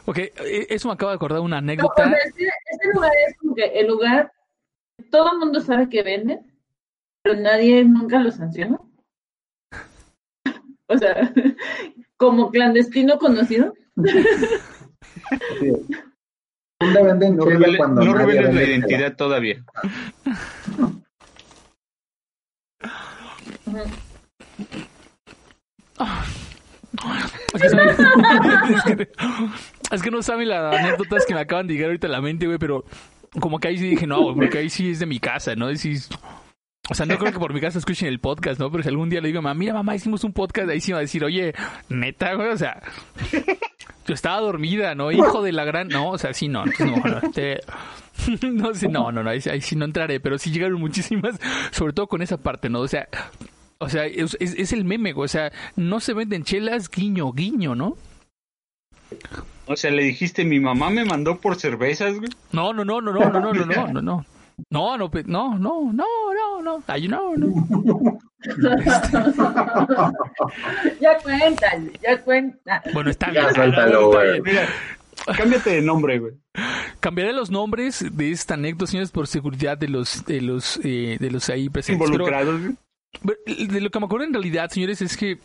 Ok, 0.05 0.17
eh, 0.17 0.33
eso 0.69 0.87
me 0.89 0.95
acaba 0.95 1.11
de 1.11 1.15
acordar 1.17 1.39
una 1.39 1.61
No, 1.61 1.71
anécdota. 1.71 2.03
o 2.03 2.09
sea, 2.09 2.17
este, 2.25 2.43
este 2.71 2.93
lugar 2.93 3.11
es 3.27 3.37
como 3.37 3.55
que 3.55 3.65
el 3.65 3.87
lugar, 3.87 4.31
todo 5.09 5.31
el 5.33 5.39
mundo 5.39 5.59
sabe 5.61 5.89
que 5.89 6.03
venden, 6.03 6.45
pero 7.23 7.39
nadie 7.39 7.83
nunca 7.83 8.19
lo 8.19 8.31
sanciona. 8.31 8.79
O 10.87 10.97
sea, 10.97 11.33
como 12.17 12.51
clandestino 12.51 13.17
conocido. 13.17 13.73
¿Dónde 13.95 14.23
venden 17.03 17.37
No, 17.37 17.45
revele- 17.45 17.77
cuando 17.77 18.03
no 18.03 18.13
reveles 18.13 18.43
la 18.43 18.49
vende 18.49 18.65
identidad 18.69 19.15
todavía. 19.15 19.63
Que- 28.85 29.09
es 29.91 30.01
que 30.01 30.11
no 30.11 30.21
saben 30.21 30.49
las 30.49 30.75
anécdotas 30.75 31.25
que 31.25 31.33
me 31.33 31.41
acaban 31.41 31.67
de 31.67 31.73
llegar 31.73 31.87
ahorita 31.89 32.07
a 32.07 32.11
la 32.11 32.21
mente, 32.21 32.45
güey, 32.45 32.57
pero 32.57 32.83
como 33.39 33.59
que 33.59 33.69
ahí 33.69 33.77
sí 33.77 33.89
dije, 33.89 34.07
no, 34.07 34.33
porque 34.35 34.59
ahí 34.59 34.69
sí 34.69 34.91
es 34.91 34.99
de 34.99 35.05
mi 35.05 35.19
casa, 35.19 35.55
¿no? 35.55 35.67
O 36.89 36.95
sea, 36.95 37.05
no 37.05 37.17
creo 37.17 37.31
que 37.31 37.39
por 37.39 37.53
mi 37.53 37.61
casa 37.61 37.79
escuchen 37.79 38.09
el 38.09 38.19
podcast, 38.19 38.59
¿no? 38.59 38.69
Pero 38.69 38.83
si 38.83 38.89
algún 38.89 39.09
día 39.09 39.21
le 39.21 39.29
digo, 39.29 39.41
mamá, 39.41 39.57
mira, 39.57 39.73
mamá, 39.73 39.95
hicimos 39.95 40.23
un 40.25 40.33
podcast, 40.33 40.69
ahí 40.69 40.81
sí 40.81 40.91
va 40.91 40.97
a 40.97 41.01
decir, 41.01 41.23
oye, 41.23 41.53
neta, 41.87 42.33
güey, 42.33 42.49
o 42.49 42.57
sea, 42.57 42.81
yo 44.05 44.13
estaba 44.13 44.41
dormida, 44.41 44.93
¿no? 44.93 45.09
Hijo 45.11 45.41
de 45.41 45.53
la 45.53 45.63
gran... 45.63 45.87
No, 45.87 46.09
o 46.09 46.17
sea, 46.17 46.33
sí, 46.33 46.49
no, 46.49 46.65
no, 46.65 46.97
no, 47.05 47.19
este, 47.19 47.61
no 48.51 48.73
sé, 48.73 48.89
no, 48.89 49.13
no, 49.13 49.23
no, 49.23 49.29
ahí, 49.29 49.39
ahí 49.49 49.61
sí 49.61 49.77
no 49.77 49.85
entraré, 49.85 50.19
pero 50.19 50.37
sí 50.37 50.51
llegaron 50.51 50.79
muchísimas, 50.79 51.39
sobre 51.71 51.93
todo 51.93 52.07
con 52.07 52.21
esa 52.21 52.37
parte, 52.37 52.69
¿no? 52.69 52.81
O 52.81 52.87
sea, 52.89 53.07
o 53.77 53.87
sea, 53.87 54.05
es, 54.05 54.35
es, 54.41 54.53
es 54.53 54.73
el 54.73 54.83
meme, 54.83 55.13
güey, 55.13 55.25
o 55.25 55.29
sea, 55.29 55.53
no 55.77 56.01
se 56.01 56.13
venden 56.13 56.43
chelas, 56.43 56.89
guiño, 56.89 57.31
guiño, 57.31 57.75
¿no? 57.75 57.95
O 59.65 59.75
sea, 59.75 59.91
le 59.91 60.03
dijiste, 60.03 60.43
mi 60.43 60.59
mamá 60.59 60.89
me 60.89 61.05
mandó 61.05 61.37
por 61.39 61.55
cervezas, 61.55 62.15
güey. 62.17 62.29
No, 62.51 62.73
no, 62.73 62.83
no, 62.83 62.99
no, 63.01 63.11
no, 63.13 63.19
no, 63.29 63.39
no, 63.39 63.53
no, 63.53 63.65
no, 63.65 63.87
no, 63.87 64.01
no. 64.01 64.25
No, 64.69 64.97
no, 64.97 65.09
no, 65.25 65.57
no, 65.57 65.91
no, 65.93 65.93
no, 65.93 66.61
no. 66.61 66.83
Ay, 66.87 67.07
no, 67.07 67.35
no. 67.35 68.19
ya 71.01 71.17
cuéntale, 71.21 71.91
ya 72.01 72.21
cuenta. 72.21 72.83
Bueno, 72.93 73.09
está 73.09 73.31
Ya, 73.31 73.41
bien. 73.43 73.55
suéltalo, 73.55 74.11
está 74.11 74.25
güey. 74.25 74.41
Mira, 74.41 74.67
cámbiate 75.37 75.69
de 75.71 75.81
nombre, 75.81 76.19
güey. 76.19 76.33
Cambiaré 76.99 77.33
los 77.33 77.49
nombres 77.51 78.05
de 78.15 78.31
esta 78.31 78.53
anécdota, 78.53 78.91
señores, 78.91 79.11
por 79.11 79.27
seguridad 79.27 79.77
de 79.77 79.87
los, 79.89 80.25
de 80.25 80.41
los, 80.41 80.79
eh, 80.83 81.17
de 81.19 81.31
los 81.31 81.49
ahí 81.49 81.69
presentes. 81.69 82.07
Involucrados, 82.07 82.61
güey. 82.61 82.75
pero 83.25 83.67
de 83.73 83.81
lo 83.81 83.89
que 83.89 83.99
me 83.99 84.05
acuerdo 84.05 84.25
en 84.25 84.33
realidad, 84.33 84.69
señores, 84.69 85.01
es 85.01 85.17
que 85.17 85.39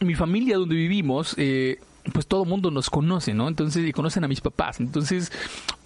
mi 0.00 0.14
familia 0.14 0.56
donde 0.56 0.74
vivimos, 0.76 1.34
eh, 1.36 1.78
pues 2.12 2.26
todo 2.26 2.44
mundo 2.44 2.70
nos 2.70 2.90
conoce, 2.90 3.34
¿no? 3.34 3.48
Entonces, 3.48 3.86
y 3.86 3.92
conocen 3.92 4.24
a 4.24 4.28
mis 4.28 4.40
papás. 4.40 4.80
Entonces, 4.80 5.32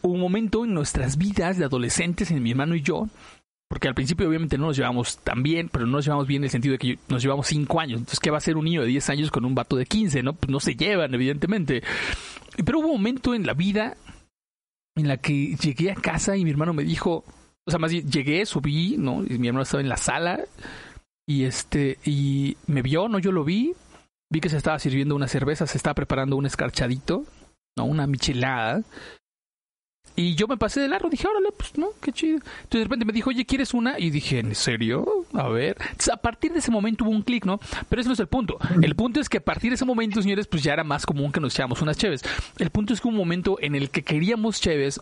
hubo 0.03 0.13
un 0.13 0.21
momento 0.21 0.65
en 0.65 0.75
nuestras 0.75 1.19
vidas 1.19 1.59
de 1.59 1.65
adolescentes, 1.65 2.31
en 2.31 2.43
mi 2.43 2.51
hermano 2.51 2.75
y 2.75 2.83
yo, 2.83 3.09
porque 3.69 3.89
al 3.89 3.95
principio 3.95 4.29
obviamente 4.29 4.59
no 4.59 4.67
nos 4.67 4.77
llevamos 4.77 5.19
tan 5.19 5.43
bien, 5.43 5.69
pero 5.69 5.87
no 5.87 5.93
nos 5.93 6.05
llevamos 6.05 6.27
bien 6.27 6.43
en 6.43 6.45
el 6.45 6.51
sentido 6.51 6.73
de 6.73 6.79
que 6.79 6.99
nos 7.09 7.23
llevamos 7.23 7.47
5 7.47 7.81
años. 7.81 7.99
Entonces, 7.99 8.21
¿qué 8.21 8.31
va 8.31 8.39
a 8.39 8.41
ser 8.41 8.57
un 8.57 8.65
niño 8.65 8.83
de 8.83 8.89
10 8.89 9.11
años 9.11 9.31
con 9.31 9.45
un 9.45 9.55
vato 9.55 9.77
de 9.77 9.87
15, 9.87 10.23
no? 10.23 10.35
Pues 10.35 10.51
no 10.51 10.61
se 10.61 10.77
llevan, 10.77 11.15
evidentemente. 11.15 11.83
Pero 12.65 12.79
hubo 12.79 12.89
un 12.89 12.99
momento 12.99 13.35
en 13.35 13.47
la 13.47 13.55
vida 13.55 13.97
en 14.97 15.09
la 15.09 15.17
que 15.17 15.57
llegué 15.57 15.91
a 15.91 15.97
casa 15.97 16.37
y 16.37 16.45
mi 16.45 16.51
hermano 16.51 16.73
me 16.73 16.85
dijo, 16.85 17.25
o 17.67 17.71
sea, 17.71 17.79
más 17.79 17.91
bien 17.91 18.09
llegué, 18.11 18.47
subí, 18.47 18.97
¿no? 18.99 19.25
Y 19.25 19.39
mi 19.39 19.49
hermano 19.49 19.63
estaba 19.63 19.81
en 19.81 19.89
la 19.89 19.97
sala 19.97 20.41
y 21.27 21.45
este, 21.45 21.99
y 22.05 22.57
me 22.67 22.83
vio, 22.83 23.09
¿no? 23.09 23.19
Yo 23.19 23.33
lo 23.33 23.45
vi, 23.45 23.73
vi 24.35 24.41
que 24.41 24.49
se 24.49 24.57
estaba 24.57 24.81
sirviendo 24.81 25.15
una 25.15 25.29
cerveza, 25.29 25.65
se 25.67 25.79
estaba 25.79 25.95
preparando 25.95 26.37
un 26.37 26.45
escarchadito, 26.45 27.25
¿no? 27.79 27.85
Una 27.85 28.09
michelada. 28.09 28.83
Y 30.17 30.35
yo 30.35 30.49
me 30.49 30.57
pasé 30.57 30.81
de 30.81 30.89
largo, 30.89 31.09
dije, 31.09 31.27
órale, 31.29 31.51
pues 31.57 31.79
no, 31.79 31.91
qué 32.01 32.13
chido. 32.13 32.39
Entonces 32.39 32.81
de 32.81 32.85
repente 32.85 33.05
me 33.05 33.13
dijo, 33.13 33.31
oye, 33.31 33.47
¿quieres 33.47 33.75
una? 33.75 33.97
Y 33.99 34.11
dije, 34.11 34.41
¿en 34.41 34.57
serio? 34.57 35.07
A 35.35 35.49
ver. 35.49 35.77
Entonces, 35.81 36.13
a 36.13 36.17
partir 36.17 36.53
de 36.53 36.59
ese 36.59 36.73
momento 36.73 37.05
hubo 37.05 37.13
un 37.13 37.23
clic, 37.23 37.45
¿no? 37.45 37.61
Pero 37.89 38.01
ese 38.01 38.09
no 38.09 38.15
es 38.15 38.21
el 38.21 38.27
punto. 38.27 38.59
El 38.83 38.97
punto 38.97 39.21
es 39.21 39.29
que 39.29 39.39
a 39.39 39.45
partir 39.45 39.71
de 39.71 39.77
ese 39.77 39.85
momento, 39.85 40.21
señores, 40.21 40.49
pues 40.49 40.65
ya 40.65 40.73
era 40.73 40.83
más 40.83 41.07
común 41.07 41.31
que 41.31 41.41
nos 41.41 41.55
echáramos 41.55 41.81
unas 41.81 41.97
cheves. 41.97 42.23
El 42.59 42.71
punto 42.71 42.93
es 42.93 43.01
que 43.01 43.07
hubo 43.07 43.13
un 43.13 43.19
momento 43.19 43.57
en 43.61 43.77
el 43.77 43.91
que 43.91 44.03
queríamos 44.03 44.61
cheves 44.61 45.01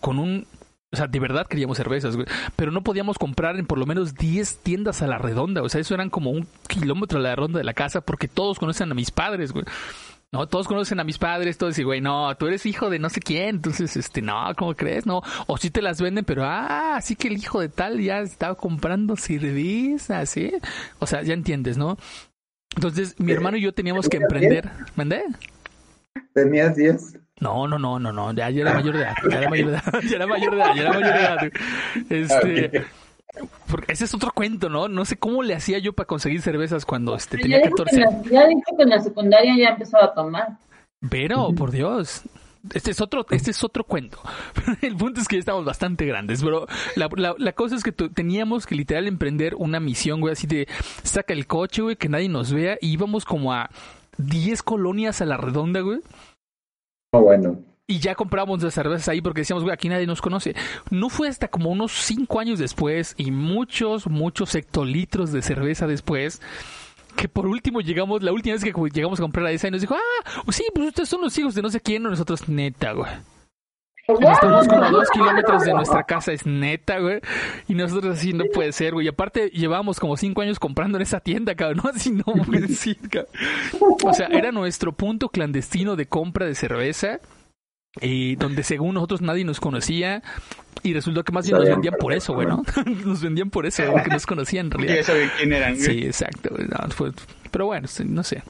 con 0.00 0.18
un... 0.18 0.46
O 0.90 0.96
sea, 0.96 1.06
de 1.06 1.20
verdad 1.20 1.46
queríamos 1.46 1.76
cervezas, 1.76 2.16
güey. 2.16 2.26
Pero 2.56 2.70
no 2.70 2.82
podíamos 2.82 3.18
comprar 3.18 3.56
en 3.56 3.66
por 3.66 3.78
lo 3.78 3.86
menos 3.86 4.14
10 4.14 4.58
tiendas 4.58 5.02
a 5.02 5.06
la 5.06 5.18
redonda. 5.18 5.62
O 5.62 5.68
sea, 5.68 5.80
eso 5.80 5.94
eran 5.94 6.08
como 6.08 6.30
un 6.30 6.46
kilómetro 6.66 7.18
a 7.18 7.22
la 7.22 7.36
redonda 7.36 7.58
de 7.58 7.64
la 7.64 7.74
casa 7.74 8.00
porque 8.00 8.28
todos 8.28 8.58
conocen 8.58 8.90
a 8.90 8.94
mis 8.94 9.10
padres, 9.10 9.52
güey. 9.52 9.64
No, 10.30 10.46
todos 10.46 10.68
conocen 10.68 11.00
a 11.00 11.04
mis 11.04 11.16
padres, 11.16 11.56
todos 11.56 11.74
dicen, 11.74 11.86
güey, 11.86 12.02
no, 12.02 12.34
tú 12.36 12.48
eres 12.48 12.66
hijo 12.66 12.90
de 12.90 12.98
no 12.98 13.08
sé 13.08 13.20
quién, 13.20 13.48
entonces, 13.56 13.96
este, 13.96 14.20
no, 14.20 14.52
¿cómo 14.58 14.74
crees? 14.74 15.06
No, 15.06 15.22
o 15.46 15.56
sí 15.56 15.70
te 15.70 15.80
las 15.80 16.02
venden, 16.02 16.26
pero, 16.26 16.44
ah, 16.44 16.96
así 16.96 17.16
que 17.16 17.28
el 17.28 17.38
hijo 17.38 17.60
de 17.60 17.70
tal 17.70 17.98
ya 17.98 18.20
estaba 18.20 18.54
comprando 18.54 19.16
cervezas, 19.16 20.28
¿sí? 20.28 20.52
O 20.98 21.06
sea, 21.06 21.22
ya 21.22 21.32
entiendes, 21.32 21.78
¿no? 21.78 21.96
Entonces, 22.76 23.18
mi 23.18 23.32
hermano 23.32 23.56
y 23.56 23.62
yo 23.62 23.72
teníamos 23.72 24.06
que 24.06 24.18
emprender, 24.18 24.70
¿mandé? 24.96 25.24
¿Tenías 26.34 26.76
10? 26.76 27.18
No, 27.40 27.68
no, 27.68 27.78
no, 27.78 27.98
no, 27.98 28.12
no, 28.12 28.32
ya, 28.32 28.50
ya 28.50 28.62
era 28.62 28.74
mayor 28.74 28.96
de 28.96 29.02
edad, 29.02 29.14
ya 29.30 29.38
era 29.38 29.48
mayor 29.50 29.66
de 29.70 29.72
edad, 29.76 30.00
ya 30.08 30.16
era 30.16 30.26
mayor 30.26 30.50
de 30.54 30.56
edad, 30.60 30.74
ya 30.74 30.80
era 30.82 30.92
mayor 30.92 31.12
de 31.14 31.20
edad. 31.20 31.38
Este, 32.10 32.84
porque 33.70 33.92
ese 33.92 34.04
es 34.04 34.14
otro 34.14 34.32
cuento, 34.32 34.68
¿no? 34.68 34.88
No 34.88 35.04
sé 35.04 35.16
cómo 35.16 35.42
le 35.42 35.54
hacía 35.54 35.78
yo 35.78 35.92
para 35.92 36.06
conseguir 36.06 36.42
cervezas 36.42 36.84
cuando 36.84 37.14
este, 37.14 37.38
tenía 37.38 37.58
ya, 37.58 37.64
dijo 37.64 37.76
que 37.76 37.82
14 37.84 37.96
en 37.96 38.08
años. 38.08 38.26
la, 38.26 38.32
ya 38.32 38.46
dijo 38.48 38.76
que 38.76 38.82
en 38.82 38.88
la 38.88 39.00
secundaria 39.00 39.56
ya 39.56 39.68
empezaba 39.70 40.04
a 40.06 40.14
tomar. 40.14 40.48
Pero, 41.10 41.52
por 41.54 41.70
Dios. 41.70 42.22
Este 42.74 42.90
es 42.90 43.00
otro, 43.00 43.24
este 43.30 43.52
es 43.52 43.62
otro 43.62 43.84
cuento. 43.84 44.18
El 44.82 44.96
punto 44.96 45.20
es 45.20 45.28
que 45.28 45.36
ya 45.36 45.40
estamos 45.40 45.64
bastante 45.64 46.04
grandes, 46.06 46.42
pero 46.42 46.66
la, 46.96 47.08
la, 47.14 47.34
la 47.38 47.52
cosa 47.52 47.76
es 47.76 47.84
que 47.84 47.92
tu- 47.92 48.08
teníamos 48.10 48.66
que 48.66 48.74
literal 48.74 49.06
emprender 49.06 49.54
una 49.54 49.78
misión, 49.78 50.20
güey, 50.20 50.32
así 50.32 50.48
de 50.48 50.66
saca 51.04 51.32
el 51.32 51.46
coche, 51.46 51.82
güey, 51.82 51.94
que 51.96 52.08
nadie 52.08 52.28
nos 52.28 52.52
vea, 52.52 52.76
y 52.80 52.90
íbamos 52.90 53.24
como 53.24 53.52
a 53.52 53.70
10 54.18 54.62
colonias 54.64 55.20
a 55.22 55.24
la 55.26 55.36
redonda, 55.36 55.80
güey. 55.80 56.00
Bueno. 57.12 57.58
Y 57.86 58.00
ya 58.00 58.14
comprábamos 58.14 58.62
las 58.62 58.74
cervezas 58.74 59.08
ahí 59.08 59.22
porque 59.22 59.40
decíamos, 59.40 59.64
güey, 59.64 59.72
aquí 59.72 59.88
nadie 59.88 60.06
nos 60.06 60.20
conoce. 60.20 60.54
No 60.90 61.08
fue 61.08 61.28
hasta 61.28 61.48
como 61.48 61.70
unos 61.70 61.92
cinco 61.92 62.38
años 62.38 62.58
después 62.58 63.14
y 63.16 63.30
muchos, 63.30 64.06
muchos 64.06 64.54
hectolitros 64.54 65.32
de 65.32 65.40
cerveza 65.40 65.86
después 65.86 66.42
que 67.16 67.28
por 67.28 67.46
último 67.46 67.80
llegamos, 67.80 68.22
la 68.22 68.32
última 68.32 68.54
vez 68.54 68.62
que 68.62 68.72
llegamos 68.92 69.18
a 69.18 69.22
comprar 69.22 69.46
a 69.46 69.50
esa 69.50 69.68
y 69.68 69.70
nos 69.72 69.80
dijo, 69.80 69.96
ah, 69.96 70.42
sí, 70.52 70.64
pues 70.72 70.88
ustedes 70.88 71.08
son 71.08 71.20
los 71.20 71.36
hijos 71.36 71.54
de 71.54 71.62
no 71.62 71.70
sé 71.70 71.80
quién, 71.80 72.06
o 72.06 72.10
nosotros, 72.10 72.48
neta, 72.48 72.92
güey. 72.92 73.10
Estamos 74.08 74.66
como 74.68 74.82
a 74.84 74.90
dos 74.90 75.10
kilómetros 75.10 75.64
de 75.64 75.74
nuestra 75.74 76.02
casa, 76.04 76.32
es 76.32 76.46
neta, 76.46 76.98
güey. 76.98 77.20
Y 77.68 77.74
nosotros 77.74 78.16
así, 78.16 78.32
no 78.32 78.44
puede 78.52 78.72
ser, 78.72 78.94
güey. 78.94 79.04
Y 79.06 79.08
aparte, 79.10 79.50
llevábamos 79.50 80.00
como 80.00 80.16
cinco 80.16 80.40
años 80.40 80.58
comprando 80.58 80.96
en 80.96 81.02
esa 81.02 81.20
tienda, 81.20 81.54
cabrón. 81.54 81.78
No, 81.84 81.90
así 81.90 82.10
no 82.10 82.24
puede 82.24 82.62
decir, 82.68 82.96
cabrón. 83.10 83.30
O 84.04 84.14
sea, 84.14 84.26
era 84.28 84.50
nuestro 84.50 84.92
punto 84.92 85.28
clandestino 85.28 85.94
de 85.94 86.06
compra 86.06 86.46
de 86.46 86.54
cerveza. 86.54 87.20
Y 88.00 88.36
donde 88.36 88.62
según 88.62 88.94
nosotros 88.94 89.20
nadie 89.20 89.44
nos 89.44 89.60
conocía. 89.60 90.22
Y 90.82 90.94
resultó 90.94 91.22
que 91.24 91.32
más 91.32 91.46
bien 91.46 91.58
nos 91.58 91.68
vendían 91.68 91.94
por 92.00 92.12
eso, 92.14 92.32
güey, 92.32 92.46
¿no? 92.46 92.62
nos 93.04 93.20
vendían 93.22 93.50
por 93.50 93.66
eso, 93.66 93.82
porque 93.92 94.08
nos 94.10 94.24
conocían 94.26 94.66
en 94.66 94.70
realidad. 94.88 95.04
quién 95.38 95.52
eran. 95.52 95.76
Sí, 95.76 96.04
exacto. 96.04 96.50
no, 96.56 96.88
fue- 96.90 97.12
pero 97.50 97.66
bueno, 97.66 97.86
no 98.06 98.22
sé. 98.22 98.42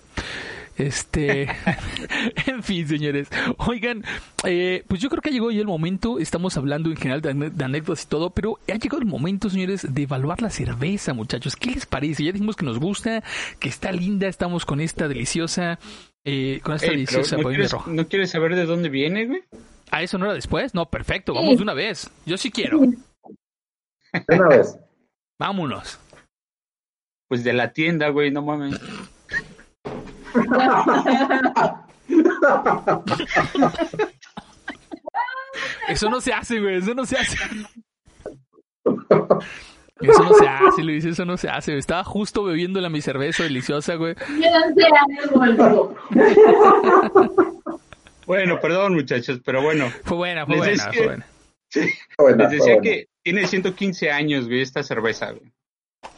Este, 0.78 1.48
en 2.46 2.62
fin, 2.62 2.86
señores. 2.86 3.28
Oigan, 3.58 4.04
eh, 4.44 4.84
pues 4.86 5.00
yo 5.00 5.10
creo 5.10 5.20
que 5.20 5.30
ha 5.30 5.32
llegado 5.32 5.50
ya 5.50 5.60
el 5.60 5.66
momento. 5.66 6.20
Estamos 6.20 6.56
hablando 6.56 6.88
en 6.88 6.96
general 6.96 7.20
de, 7.20 7.64
anécdotas 7.64 8.04
y 8.04 8.06
todo, 8.06 8.30
pero 8.30 8.58
ha 8.68 8.76
llegado 8.76 8.98
el 8.98 9.06
momento, 9.06 9.50
señores, 9.50 9.92
de 9.92 10.02
evaluar 10.02 10.40
la 10.40 10.50
cerveza, 10.50 11.14
muchachos. 11.14 11.56
¿Qué 11.56 11.72
les 11.72 11.84
parece? 11.84 12.24
Ya 12.24 12.32
dijimos 12.32 12.54
que 12.54 12.64
nos 12.64 12.78
gusta, 12.78 13.24
que 13.58 13.68
está 13.68 13.90
linda. 13.90 14.28
Estamos 14.28 14.64
con 14.64 14.80
esta 14.80 15.08
deliciosa, 15.08 15.80
eh, 16.24 16.60
con 16.62 16.76
esta 16.76 16.86
Ey, 16.86 16.90
pero 16.90 17.00
deliciosa 17.00 17.36
¿no, 17.36 17.48
quieres, 17.48 17.72
roja. 17.72 17.90
¿No 17.90 18.08
quieres 18.08 18.30
saber 18.30 18.54
de 18.54 18.64
dónde 18.64 18.88
viene, 18.88 19.26
güey? 19.26 19.42
¿Ah, 19.90 20.02
eso 20.02 20.16
no 20.16 20.26
era 20.26 20.34
después? 20.34 20.74
No, 20.74 20.86
perfecto. 20.86 21.32
Sí. 21.32 21.38
Vamos 21.38 21.56
de 21.56 21.62
una 21.64 21.74
vez. 21.74 22.08
Yo 22.24 22.36
sí 22.36 22.52
quiero. 22.52 22.78
De 22.80 24.36
una 24.36 24.48
vez. 24.48 24.78
Vámonos. 25.40 25.98
Pues 27.26 27.42
de 27.42 27.52
la 27.52 27.72
tienda, 27.72 28.08
güey, 28.10 28.30
no 28.30 28.42
mames. 28.42 28.80
Eso 35.88 36.10
no 36.10 36.20
se 36.20 36.32
hace, 36.32 36.60
güey. 36.60 36.76
Eso 36.76 36.94
no 36.94 37.04
se 37.06 37.16
hace. 37.16 37.36
Eso 40.00 40.22
no 40.22 40.32
se 40.34 40.46
hace, 40.48 40.82
Luis. 40.82 41.04
Eso 41.04 41.24
no 41.24 41.36
se 41.36 41.48
hace. 41.48 41.76
Estaba 41.76 42.04
justo 42.04 42.44
bebiéndole 42.44 42.88
mi 42.88 43.00
cerveza 43.00 43.42
deliciosa, 43.42 43.94
güey. 43.96 44.14
Tiene 44.14 44.56
11 44.56 44.84
años, 44.86 45.30
boludo. 45.32 45.94
Bueno, 48.26 48.60
perdón, 48.60 48.94
muchachos, 48.94 49.40
pero 49.44 49.62
bueno. 49.62 49.90
Fue 50.04 50.16
buena, 50.18 50.46
fue 50.46 50.56
buena, 50.58 50.72
decía- 50.72 50.92
fue 50.92 51.06
buena. 51.06 51.26
Les 52.44 52.50
decía 52.50 52.78
que 52.80 53.08
tiene 53.22 53.46
115 53.46 54.10
años, 54.10 54.46
güey, 54.46 54.60
esta 54.60 54.82
cerveza, 54.82 55.30
güey. 55.32 55.50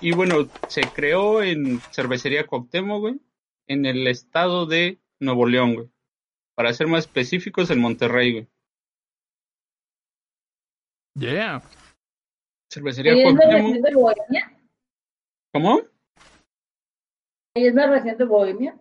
Y 0.01 0.13
bueno, 0.13 0.49
se 0.69 0.83
creó 0.83 1.43
en 1.43 1.81
Cervecería 1.93 2.47
Cuauhtémoc, 2.47 3.01
güey, 3.01 3.15
en 3.71 3.87
el 3.87 4.07
estado 4.09 4.67
de 4.67 4.99
Nuevo 5.21 5.47
León, 5.47 5.75
güey. 5.75 5.89
Para 6.57 6.75
ser 6.75 6.89
más 6.89 7.05
específicos, 7.07 7.71
en 7.71 7.81
Monterrey, 7.81 8.33
güey. 8.33 8.49
Yeah. 11.15 11.63
Cervecería 12.73 13.13
¿Ahí 13.13 13.21
es 13.21 13.35
la 13.35 13.39
Cuauhtémoc. 13.39 13.67
región 13.67 13.83
de 13.83 13.95
Bohemia? 13.95 14.61
¿Cómo? 15.53 15.81
¿Ahí 17.55 17.67
es 17.67 17.75
la 17.75 17.87
región 17.87 18.19
de 18.19 18.25
Bohemia? 18.25 18.81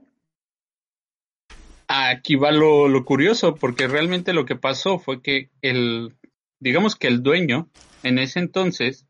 aquí 1.91 2.35
va 2.35 2.51
lo, 2.51 2.87
lo 2.87 3.03
curioso, 3.03 3.55
porque 3.55 3.87
realmente 3.87 4.31
lo 4.31 4.45
que 4.45 4.55
pasó 4.55 4.99
fue 4.99 5.23
que 5.23 5.49
el, 5.63 6.15
digamos 6.59 6.95
que 6.95 7.07
el 7.07 7.23
dueño, 7.23 7.69
en 8.03 8.19
ese 8.19 8.39
entonces, 8.39 9.07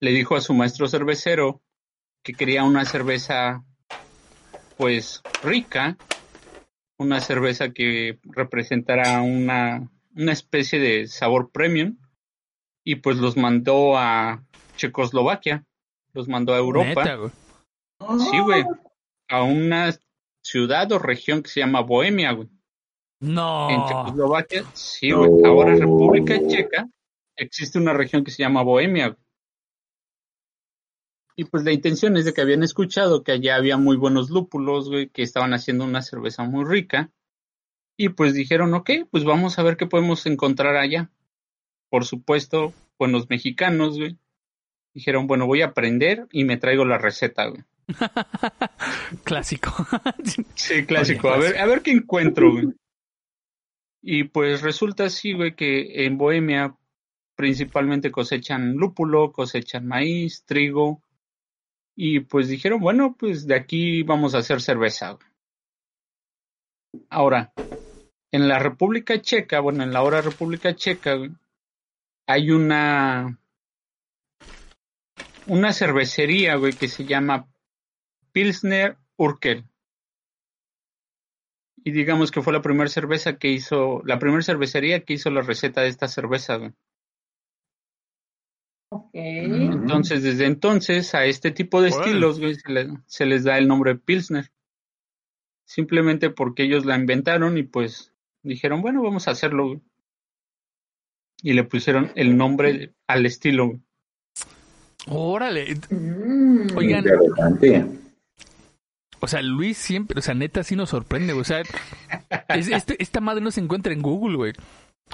le 0.00 0.12
dijo 0.12 0.34
a 0.34 0.40
su 0.40 0.54
maestro 0.54 0.88
cervecero 0.88 1.62
que 2.24 2.32
quería 2.32 2.64
una 2.64 2.86
cerveza, 2.86 3.65
pues, 4.76 5.22
rica, 5.42 5.96
una 6.98 7.20
cerveza 7.20 7.70
que 7.70 8.18
representara 8.24 9.20
una, 9.22 9.90
una 10.14 10.32
especie 10.32 10.78
de 10.78 11.06
sabor 11.06 11.50
premium, 11.50 11.96
y 12.84 12.96
pues 12.96 13.16
los 13.16 13.36
mandó 13.36 13.98
a 13.98 14.44
Checoslovaquia, 14.76 15.64
los 16.12 16.28
mandó 16.28 16.54
a 16.54 16.58
Europa. 16.58 17.04
Neta, 17.04 17.14
güey. 17.16 17.30
Sí, 18.30 18.38
güey. 18.38 18.64
A 19.28 19.42
una 19.42 19.92
ciudad 20.42 20.90
o 20.92 20.98
región 20.98 21.42
que 21.42 21.50
se 21.50 21.60
llama 21.60 21.80
Bohemia, 21.80 22.32
güey. 22.32 22.48
No. 23.20 23.70
En 23.70 23.84
Checoslovaquia, 23.86 24.64
sí, 24.74 25.10
güey. 25.10 25.30
Ahora 25.44 25.74
República 25.74 26.38
Checa, 26.46 26.86
existe 27.34 27.78
una 27.78 27.92
región 27.92 28.22
que 28.22 28.30
se 28.30 28.42
llama 28.42 28.62
Bohemia. 28.62 29.08
güey. 29.08 29.25
Y 31.36 31.44
pues 31.44 31.64
la 31.64 31.72
intención 31.72 32.16
es 32.16 32.24
de 32.24 32.32
que 32.32 32.40
habían 32.40 32.62
escuchado 32.62 33.22
que 33.22 33.32
allá 33.32 33.56
había 33.56 33.76
muy 33.76 33.96
buenos 33.96 34.30
lúpulos, 34.30 34.88
güey, 34.88 35.08
que 35.10 35.22
estaban 35.22 35.52
haciendo 35.52 35.84
una 35.84 36.00
cerveza 36.00 36.44
muy 36.44 36.64
rica. 36.64 37.10
Y 37.98 38.08
pues 38.10 38.34
dijeron, 38.34 38.72
ok, 38.74 38.90
pues 39.10 39.24
vamos 39.24 39.58
a 39.58 39.62
ver 39.62 39.76
qué 39.76 39.86
podemos 39.86 40.24
encontrar 40.26 40.76
allá. 40.76 41.10
Por 41.90 42.04
supuesto, 42.04 42.72
los 42.98 43.28
mexicanos, 43.28 43.98
güey. 43.98 44.16
Dijeron, 44.94 45.26
bueno, 45.26 45.46
voy 45.46 45.60
a 45.60 45.66
aprender 45.66 46.26
y 46.32 46.44
me 46.44 46.56
traigo 46.56 46.86
la 46.86 46.96
receta, 46.96 47.46
güey. 47.46 47.62
Clásico. 49.24 49.70
Sí, 50.54 50.86
clásico. 50.86 51.28
Oye, 51.28 51.36
a 51.36 51.38
ver, 51.38 51.52
clásico. 51.52 51.62
a 51.62 51.66
ver 51.66 51.82
qué 51.82 51.90
encuentro, 51.92 52.52
güey. 52.52 52.68
Y 54.02 54.24
pues 54.24 54.62
resulta 54.62 55.04
así, 55.04 55.34
güey, 55.34 55.54
que 55.54 56.06
en 56.06 56.16
Bohemia 56.16 56.74
principalmente 57.34 58.10
cosechan 58.10 58.76
lúpulo, 58.76 59.32
cosechan 59.32 59.86
maíz, 59.86 60.44
trigo. 60.46 61.02
Y 61.96 62.20
pues 62.20 62.48
dijeron, 62.48 62.78
bueno, 62.80 63.16
pues 63.18 63.46
de 63.46 63.56
aquí 63.56 64.02
vamos 64.04 64.34
a 64.34 64.38
hacer 64.38 64.60
cerveza. 64.60 65.18
Ahora, 67.10 67.52
en 68.32 68.48
la 68.48 68.58
República 68.58 69.20
Checa, 69.20 69.60
bueno, 69.60 69.82
en 69.84 69.92
la 69.92 70.00
ahora 70.00 70.22
República 70.22 70.74
Checa, 70.74 71.16
hay 72.26 72.50
una 72.50 73.38
una 75.46 75.72
cervecería, 75.72 76.56
güey, 76.56 76.76
que 76.76 76.88
se 76.88 77.06
llama 77.06 77.48
Pilsner 78.32 78.98
Urkel. 79.16 79.64
Y 81.84 81.92
digamos 81.92 82.30
que 82.30 82.42
fue 82.42 82.52
la 82.52 82.60
primera 82.60 82.88
cerveza 82.90 83.38
que 83.38 83.48
hizo, 83.48 84.02
la 84.04 84.18
primera 84.18 84.42
cervecería 84.42 85.04
que 85.04 85.14
hizo 85.14 85.30
la 85.30 85.40
receta 85.40 85.80
de 85.80 85.88
esta 85.88 86.06
cerveza, 86.08 86.56
güey. 86.56 86.72
Ok. 88.90 89.10
Entonces, 89.14 90.22
desde 90.22 90.46
entonces, 90.46 91.14
a 91.14 91.24
este 91.24 91.50
tipo 91.50 91.82
de 91.82 91.88
estilos, 91.88 92.38
güey, 92.38 92.54
se, 92.54 92.70
le- 92.72 92.98
se 93.06 93.26
les 93.26 93.44
da 93.44 93.58
el 93.58 93.66
nombre 93.68 93.96
Pilsner. 93.96 94.50
Simplemente 95.64 96.30
porque 96.30 96.62
ellos 96.62 96.84
la 96.86 96.96
inventaron 96.96 97.58
y 97.58 97.64
pues 97.64 98.12
dijeron, 98.42 98.82
bueno, 98.82 99.02
vamos 99.02 99.26
a 99.26 99.32
hacerlo, 99.32 99.66
güey. 99.68 99.80
Y 101.42 101.52
le 101.54 101.64
pusieron 101.64 102.12
el 102.14 102.36
nombre 102.36 102.94
al 103.08 103.26
estilo, 103.26 103.66
güey. 103.66 103.80
Órale. 105.08 105.74
Mm. 105.90 106.76
Oigan, 106.76 107.04
Interesante. 107.04 107.86
o 109.20 109.28
sea, 109.28 109.42
Luis 109.42 109.76
siempre, 109.76 110.18
o 110.18 110.22
sea, 110.22 110.34
neta 110.34 110.62
sí 110.64 110.76
nos 110.76 110.90
sorprende, 110.90 111.32
güey. 111.32 111.42
O 111.42 111.44
sea, 111.44 111.62
es- 112.48 112.68
este- 112.68 113.00
esta 113.02 113.20
madre 113.20 113.42
no 113.42 113.50
se 113.50 113.60
encuentra 113.60 113.92
en 113.92 114.02
Google, 114.02 114.36
güey. 114.36 114.52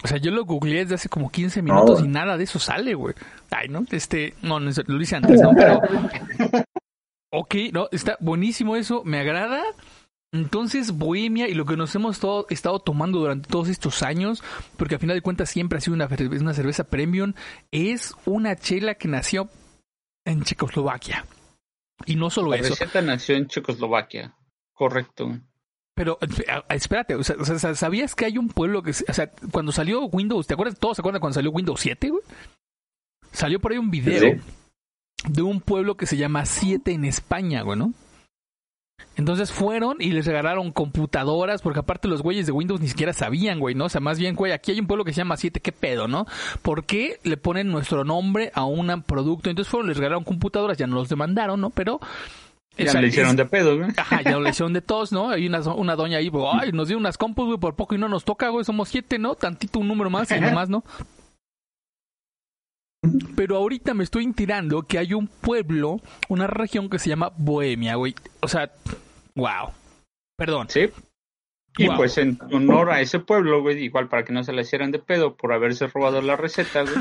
O 0.04 0.06
sea, 0.08 0.16
yo 0.18 0.30
lo 0.30 0.44
googleé 0.44 0.80
desde 0.80 0.94
hace 0.96 1.08
como 1.08 1.30
15 1.30 1.62
minutos 1.62 2.00
No. 2.00 2.06
y 2.06 2.08
nada 2.08 2.36
de 2.36 2.44
eso 2.44 2.58
sale, 2.58 2.94
güey. 2.94 3.14
Ay, 3.50 3.68
¿no? 3.68 3.84
Este, 3.90 4.34
no, 4.42 4.58
lo 4.58 5.00
hice 5.02 5.16
antes, 5.16 5.40
¿no? 5.40 5.50
Pero, 5.54 5.80
ok, 7.32 7.54
no, 7.72 7.88
está 7.92 8.16
buenísimo 8.20 8.76
eso, 8.76 9.02
me 9.04 9.18
agrada. 9.20 9.62
Entonces, 10.34 10.92
Bohemia 10.92 11.48
y 11.48 11.54
lo 11.54 11.66
que 11.66 11.76
nos 11.76 11.94
hemos 11.94 12.18
todo- 12.18 12.46
estado 12.48 12.78
tomando 12.78 13.18
durante 13.18 13.48
todos 13.50 13.68
estos 13.68 14.02
años, 14.02 14.42
porque 14.78 14.94
al 14.94 15.00
final 15.00 15.16
de 15.16 15.20
cuentas 15.22 15.50
siempre 15.50 15.76
ha 15.78 15.80
sido 15.80 15.94
una, 15.94 16.08
cerve- 16.08 16.40
una 16.40 16.54
cerveza 16.54 16.84
premium, 16.84 17.34
es 17.70 18.14
una 18.24 18.56
chela 18.56 18.94
que 18.94 19.08
nació 19.08 19.50
en 20.24 20.42
Checoslovaquia. 20.42 21.26
Y 22.06 22.16
no 22.16 22.30
solo 22.30 22.50
La 22.50 22.56
eso, 22.56 22.70
receta 22.70 23.02
nació 23.02 23.36
en 23.36 23.46
Checoslovaquia. 23.46 24.34
Correcto. 24.72 25.38
Pero 25.94 26.18
espérate, 26.70 27.14
o 27.14 27.22
sea, 27.22 27.74
¿sabías 27.74 28.14
que 28.14 28.24
hay 28.24 28.38
un 28.38 28.48
pueblo 28.48 28.82
que, 28.82 28.90
o 28.90 29.12
sea, 29.12 29.30
cuando 29.50 29.72
salió 29.72 30.06
Windows, 30.06 30.46
¿te 30.46 30.54
acuerdas? 30.54 30.78
¿Todos 30.78 30.96
se 30.96 31.02
acuerdan 31.02 31.20
cuando 31.20 31.34
salió 31.34 31.50
Windows 31.50 31.80
7, 31.80 32.10
güey? 32.10 32.22
Salió 33.30 33.60
por 33.60 33.72
ahí 33.72 33.78
un 33.78 33.90
video 33.90 34.20
Sí. 34.34 34.40
de 35.28 35.42
un 35.42 35.60
pueblo 35.60 35.96
que 35.96 36.06
se 36.06 36.16
llama 36.16 36.46
7 36.46 36.92
en 36.92 37.04
España, 37.04 37.62
güey, 37.62 37.78
¿no? 37.78 37.92
Entonces 39.16 39.52
fueron 39.52 39.96
y 40.00 40.10
les 40.12 40.24
regalaron 40.26 40.72
computadoras, 40.72 41.60
porque 41.60 41.80
aparte 41.80 42.08
los 42.08 42.22
güeyes 42.22 42.46
de 42.46 42.52
Windows 42.52 42.80
ni 42.80 42.88
siquiera 42.88 43.12
sabían, 43.12 43.58
güey, 43.58 43.74
¿no? 43.74 43.84
O 43.86 43.88
sea, 43.88 44.00
más 44.00 44.18
bien, 44.18 44.34
güey, 44.34 44.52
aquí 44.52 44.70
hay 44.72 44.80
un 44.80 44.86
pueblo 44.86 45.04
que 45.04 45.12
se 45.12 45.18
llama 45.18 45.36
7, 45.36 45.60
¿qué 45.60 45.72
pedo, 45.72 46.08
no? 46.08 46.26
¿Por 46.62 46.84
qué 46.84 47.20
le 47.22 47.36
ponen 47.36 47.70
nuestro 47.70 48.04
nombre 48.04 48.50
a 48.54 48.64
un 48.64 49.02
producto? 49.02 49.50
Entonces 49.50 49.70
fueron, 49.70 49.88
les 49.88 49.98
regalaron 49.98 50.24
computadoras, 50.24 50.78
ya 50.78 50.86
no 50.86 50.94
los 50.96 51.08
demandaron, 51.10 51.60
¿no? 51.60 51.70
Pero... 51.70 52.00
o 52.78 52.82
Ya 52.82 52.90
sea, 52.92 53.00
le 53.00 53.08
hicieron 53.08 53.32
es- 53.32 53.36
de 53.36 53.44
pedo, 53.46 53.76
güey. 53.78 53.90
Ajá, 53.96 54.22
ya 54.22 54.38
lo 54.38 54.48
hicieron 54.48 54.72
de 54.72 54.80
todos, 54.80 55.12
¿no? 55.12 55.28
Hay 55.30 55.46
una, 55.46 55.60
una 55.74 55.94
doña 55.96 56.18
ahí, 56.18 56.28
güey, 56.28 56.44
ay, 56.52 56.72
nos 56.72 56.88
dio 56.88 56.96
unas 56.96 57.18
compus, 57.18 57.46
güey, 57.46 57.58
por 57.58 57.74
poco 57.76 57.94
y 57.94 57.98
no 57.98 58.08
nos 58.08 58.24
toca, 58.24 58.48
güey, 58.48 58.64
somos 58.64 58.88
siete, 58.88 59.18
¿no? 59.18 59.34
Tantito 59.34 59.78
un 59.78 59.88
número 59.88 60.08
más 60.10 60.30
y 60.30 60.40
nomás, 60.40 60.68
¿no? 60.68 60.84
Pero 63.34 63.56
ahorita 63.56 63.94
me 63.94 64.04
estoy 64.04 64.24
enterando 64.24 64.82
que 64.82 64.98
hay 64.98 65.12
un 65.12 65.26
pueblo, 65.26 66.00
una 66.28 66.46
región 66.46 66.88
que 66.88 67.00
se 67.00 67.08
llama 67.08 67.32
Bohemia, 67.36 67.96
güey. 67.96 68.14
O 68.40 68.46
sea, 68.48 68.70
wow. 69.34 69.72
Perdón. 70.36 70.68
Sí. 70.70 70.88
Y 71.78 71.86
Wow. 71.88 71.96
pues 71.96 72.16
en 72.18 72.38
honor 72.52 72.90
a 72.90 73.00
ese 73.00 73.18
pueblo, 73.18 73.60
güey, 73.62 73.82
igual 73.82 74.08
para 74.08 74.24
que 74.24 74.32
no 74.32 74.44
se 74.44 74.52
le 74.52 74.62
hicieran 74.62 74.92
de 74.92 74.98
pedo 75.00 75.34
por 75.36 75.52
haberse 75.52 75.86
robado 75.88 76.20
la 76.22 76.36
receta, 76.36 76.82
güey. 76.82 76.94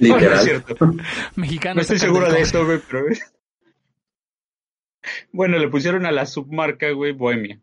No, 0.08 0.18
no 0.18 0.34
es 0.34 0.44
cierto. 0.44 0.74
Mexicano. 1.36 1.76
No 1.76 1.80
estoy 1.82 1.98
seguro 1.98 2.30
de 2.32 2.40
eso, 2.40 2.64
güey, 2.64 2.80
pero... 2.90 3.06
Bueno, 5.32 5.58
le 5.58 5.68
pusieron 5.68 6.06
a 6.06 6.12
la 6.12 6.26
submarca, 6.26 6.90
güey, 6.90 7.12
Bohemia. 7.12 7.60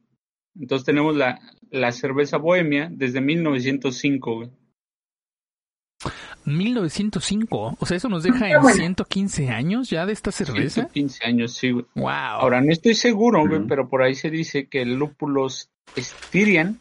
Entonces 0.59 0.85
tenemos 0.85 1.15
la, 1.15 1.39
la 1.69 1.91
cerveza 1.91 2.37
Bohemia 2.37 2.89
desde 2.91 3.21
1905, 3.21 4.35
güey. 4.35 4.49
1905. 6.45 7.77
O 7.79 7.85
sea, 7.85 7.97
eso 7.97 8.07
nos 8.07 8.23
deja 8.23 8.49
en 8.49 8.63
115 8.63 9.49
años 9.49 9.89
ya 9.89 10.05
de 10.05 10.13
esta 10.13 10.31
cerveza. 10.31 10.87
15 10.87 11.25
años, 11.25 11.53
sí, 11.53 11.71
güey. 11.71 11.85
Wow. 11.95 12.09
Ahora, 12.09 12.61
no 12.61 12.71
estoy 12.71 12.95
seguro, 12.95 13.45
güey, 13.45 13.67
pero 13.67 13.89
por 13.89 14.01
ahí 14.01 14.15
se 14.15 14.29
dice 14.29 14.67
que 14.67 14.81
el 14.81 14.95
lúpulos 14.95 15.69
Styrian 15.97 16.79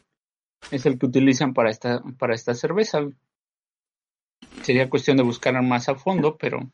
es 0.70 0.86
el 0.86 0.98
que 0.98 1.06
utilizan 1.06 1.52
para 1.52 1.70
esta, 1.70 2.00
para 2.18 2.34
esta 2.34 2.54
cerveza. 2.54 3.00
güey. 3.00 3.14
Sería 4.62 4.90
cuestión 4.90 5.16
de 5.16 5.22
buscar 5.22 5.60
más 5.62 5.88
a 5.88 5.94
fondo, 5.94 6.36
pero 6.36 6.70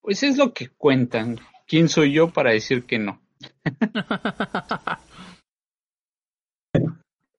pues 0.00 0.22
es 0.22 0.38
lo 0.38 0.52
que 0.52 0.68
cuentan. 0.68 1.38
¿Quién 1.66 1.88
soy 1.88 2.12
yo 2.12 2.30
para 2.30 2.50
decir 2.52 2.84
que 2.84 2.98
no? 2.98 3.20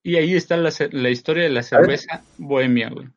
Y 0.03 0.15
ahí 0.15 0.35
está 0.35 0.57
la, 0.57 0.71
la 0.91 1.09
historia 1.09 1.43
de 1.43 1.49
la 1.49 1.63
cerveza 1.63 2.23
bohemia, 2.37 2.89
güey. 2.89 3.07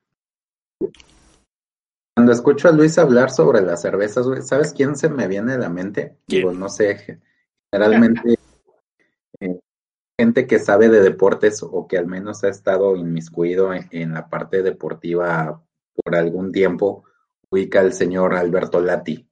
Cuando 2.14 2.32
escucho 2.32 2.68
a 2.68 2.72
Luis 2.72 2.98
hablar 2.98 3.30
sobre 3.30 3.62
las 3.62 3.82
cervezas, 3.82 4.26
güey, 4.26 4.42
¿sabes 4.42 4.72
quién 4.72 4.94
se 4.94 5.08
me 5.08 5.26
viene 5.26 5.54
a 5.54 5.58
la 5.58 5.68
mente? 5.70 6.18
¿Quién? 6.26 6.42
Digo, 6.42 6.52
no 6.52 6.68
sé, 6.68 7.20
generalmente 7.72 8.38
eh, 9.40 9.60
gente 10.18 10.46
que 10.46 10.58
sabe 10.58 10.88
de 10.90 11.00
deportes 11.00 11.62
o 11.62 11.88
que 11.88 11.96
al 11.96 12.06
menos 12.06 12.44
ha 12.44 12.48
estado 12.48 12.96
inmiscuido 12.96 13.72
en, 13.72 13.88
en 13.90 14.12
la 14.12 14.28
parte 14.28 14.62
deportiva 14.62 15.64
por 15.95 16.14
algún 16.16 16.53
tiempo, 16.53 17.05
ubica 17.51 17.80
al 17.80 17.92
señor 17.92 18.34
Alberto 18.34 18.80
Lati, 18.80 19.28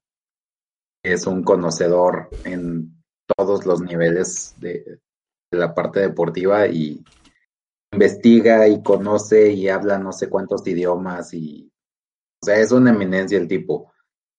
es 1.02 1.26
un 1.26 1.42
conocedor 1.42 2.28
en 2.44 3.02
todos 3.36 3.66
los 3.66 3.80
niveles 3.80 4.54
de, 4.58 5.00
de 5.50 5.58
la 5.58 5.74
parte 5.74 6.00
deportiva 6.00 6.66
y 6.66 7.04
investiga 7.92 8.68
y 8.68 8.82
conoce 8.82 9.52
y 9.52 9.68
habla 9.68 9.98
no 9.98 10.12
sé 10.12 10.28
cuántos 10.28 10.66
idiomas 10.66 11.34
y 11.34 11.72
o 12.42 12.46
sea, 12.46 12.56
es 12.56 12.72
una 12.72 12.90
eminencia 12.90 13.38
el 13.38 13.46
tipo. 13.46 13.92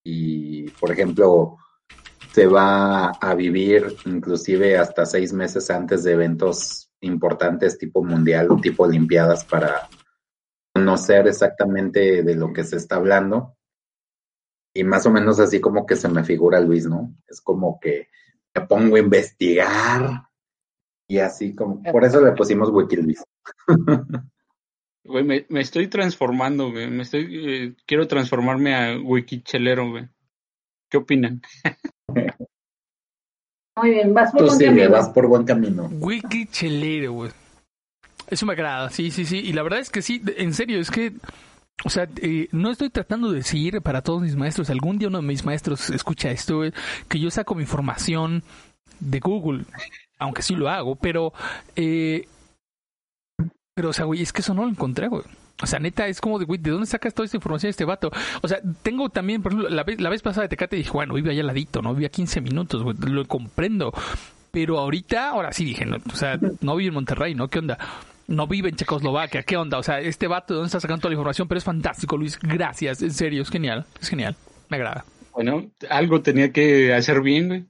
Y, 0.04 0.70
por 0.72 0.92
ejemplo, 0.92 1.58
se 2.34 2.48
va 2.48 3.12
a 3.12 3.34
vivir 3.34 3.96
inclusive 4.06 4.78
hasta 4.78 5.06
seis 5.06 5.32
meses 5.32 5.70
antes 5.70 6.04
de 6.04 6.12
eventos 6.12 6.90
importantes 7.00 7.78
tipo 7.78 8.04
mundial 8.04 8.52
o 8.52 8.58
tipo 8.58 8.84
olimpiadas 8.84 9.46
para 9.46 9.88
conocer 10.84 11.28
exactamente 11.28 12.24
de 12.24 12.36
lo 12.36 12.52
que 12.52 12.64
se 12.64 12.78
está 12.78 12.98
hablando. 12.98 13.56
Y 14.76 14.84
más 14.84 15.06
o 15.06 15.12
menos 15.12 15.40
así 15.40 15.62
como 15.62 15.86
que 15.86 15.96
se 15.96 16.10
me 16.10 16.24
figura 16.24 16.60
Luis, 16.60 16.86
¿no? 16.88 17.16
Es 17.28 17.42
como 17.42 17.80
que 17.80 18.10
me 18.56 18.66
pongo 18.66 18.96
a 18.96 19.00
investigar 19.00 20.24
y 21.08 21.20
así 21.20 21.56
como, 21.56 21.82
por 21.84 22.04
eso 22.04 22.22
le 22.22 22.32
pusimos 22.34 22.70
Wikileaks. 22.70 23.24
Güey, 25.06 25.26
me, 25.26 25.46
me 25.50 25.60
estoy 25.60 25.90
transformando, 25.90 26.72
güey. 26.72 26.90
Me 26.90 27.04
estoy, 27.04 27.28
eh, 27.30 27.76
quiero 27.86 28.08
transformarme 28.08 28.74
a 28.74 28.98
wikichelero, 28.98 29.90
güey. 29.90 30.08
¿Qué 30.90 30.96
opinan? 30.96 31.42
Muy 33.76 33.90
bien, 33.90 34.14
vas 34.14 34.32
por 34.32 34.40
Tú 34.40 34.46
buen 34.46 34.58
sigue, 34.60 34.70
camino. 34.70 34.92
vas 34.92 35.10
por 35.10 35.28
buen 35.28 35.44
camino. 35.44 35.90
Wiki 35.92 36.46
chelero, 36.46 37.12
güey. 37.12 37.32
Eso 38.28 38.46
me 38.46 38.54
agrada, 38.54 38.90
sí, 38.90 39.12
sí, 39.12 39.26
sí. 39.26 39.40
Y 39.40 39.54
la 39.54 39.64
verdad 39.64 39.80
es 39.80 39.90
que 39.90 40.02
sí, 40.02 40.22
en 40.38 40.54
serio, 40.54 40.80
es 40.80 40.90
que, 40.92 41.14
o 41.84 41.90
sea, 41.90 42.08
eh, 42.22 42.48
no 42.52 42.72
estoy 42.72 42.90
tratando 42.90 43.32
de 43.32 43.38
decir 43.38 43.82
para 43.82 44.02
todos 44.02 44.22
mis 44.22 44.36
maestros, 44.36 44.70
algún 44.70 44.98
día 44.98 45.08
uno 45.08 45.22
de 45.22 45.28
mis 45.28 45.46
maestros 45.46 45.90
escucha 45.90 46.32
esto, 46.32 46.58
güey, 46.58 46.74
que 47.08 47.20
yo 47.20 47.30
saco 47.30 47.56
mi 47.56 47.64
información 47.64 48.44
de 49.00 49.20
Google, 49.20 49.66
aunque 50.20 50.42
sí 50.42 50.56
lo 50.56 50.70
hago, 50.70 50.96
pero, 50.96 51.34
eh, 51.76 52.28
pero, 53.76 53.90
o 53.90 53.94
sea, 53.94 54.06
güey, 54.06 54.22
es 54.22 54.32
que 54.32 54.42
eso 54.42 54.54
no 54.54 54.64
lo 54.64 54.70
encontré, 54.70 55.08
güey. 55.08 55.24
O 55.62 55.68
sea, 55.68 55.80
neta, 55.80 56.08
es 56.08 56.20
como 56.20 56.40
de, 56.40 56.46
güey, 56.46 56.60
¿de 56.60 56.72
dónde 56.72 56.88
sacas 56.88 57.14
toda 57.14 57.26
esta 57.26 57.38
información 57.38 57.68
de 57.68 57.72
este 57.72 57.86
vato? 57.86 58.12
O 58.42 58.48
sea, 58.48 58.60
tengo 58.82 59.10
también, 59.10 59.42
por 59.42 59.52
ejemplo, 59.52 59.70
la 59.70 59.84
vez, 59.84 60.02
la 60.02 60.10
vez 60.10 60.22
pasada 60.22 60.44
de 60.44 60.50
Tecate 60.50 60.76
dije, 60.76 60.92
bueno, 60.92 61.14
vive 61.14 61.32
allá 61.32 61.42
al 61.42 61.48
ladito, 61.48 61.82
¿no? 61.82 61.94
Vive 61.94 62.08
a 62.08 62.10
15 62.10 62.42
minutos, 62.42 62.84
güey, 62.84 62.96
lo 63.00 63.26
comprendo. 63.28 63.94
Pero 64.52 64.80
ahorita, 64.80 65.30
ahora 65.30 65.52
sí 65.54 65.66
dije, 65.66 65.86
o 65.90 66.16
sea, 66.16 66.40
no 66.62 66.76
vive 66.76 66.90
en 66.90 66.94
Monterrey, 66.96 67.34
¿no? 67.34 67.48
¿Qué 67.48 67.60
onda? 67.60 67.78
No 68.28 68.48
vive 68.48 68.70
en 68.70 68.76
Checoslovaquia, 68.76 69.44
¿qué 69.44 69.58
onda? 69.58 69.78
O 69.78 69.84
sea, 69.84 70.00
este 70.00 70.28
vato, 70.28 70.54
¿de 70.54 70.58
dónde 70.58 70.68
está 70.68 70.80
sacando 70.80 71.02
toda 71.02 71.10
la 71.10 71.16
información? 71.16 71.48
Pero 71.48 71.58
es 71.58 71.64
fantástico, 71.64 72.18
Luis, 72.18 72.40
gracias, 72.42 73.02
en 73.02 73.12
serio, 73.12 73.42
es 73.42 73.50
genial, 73.50 73.86
es 74.02 74.10
genial, 74.10 74.36
me 74.70 74.78
agrada. 74.78 75.06
Bueno, 75.34 75.72
algo 75.90 76.22
tenía 76.22 76.52
que 76.52 76.94
hacer 76.94 77.22
bien, 77.22 77.48
güey. 77.48 77.66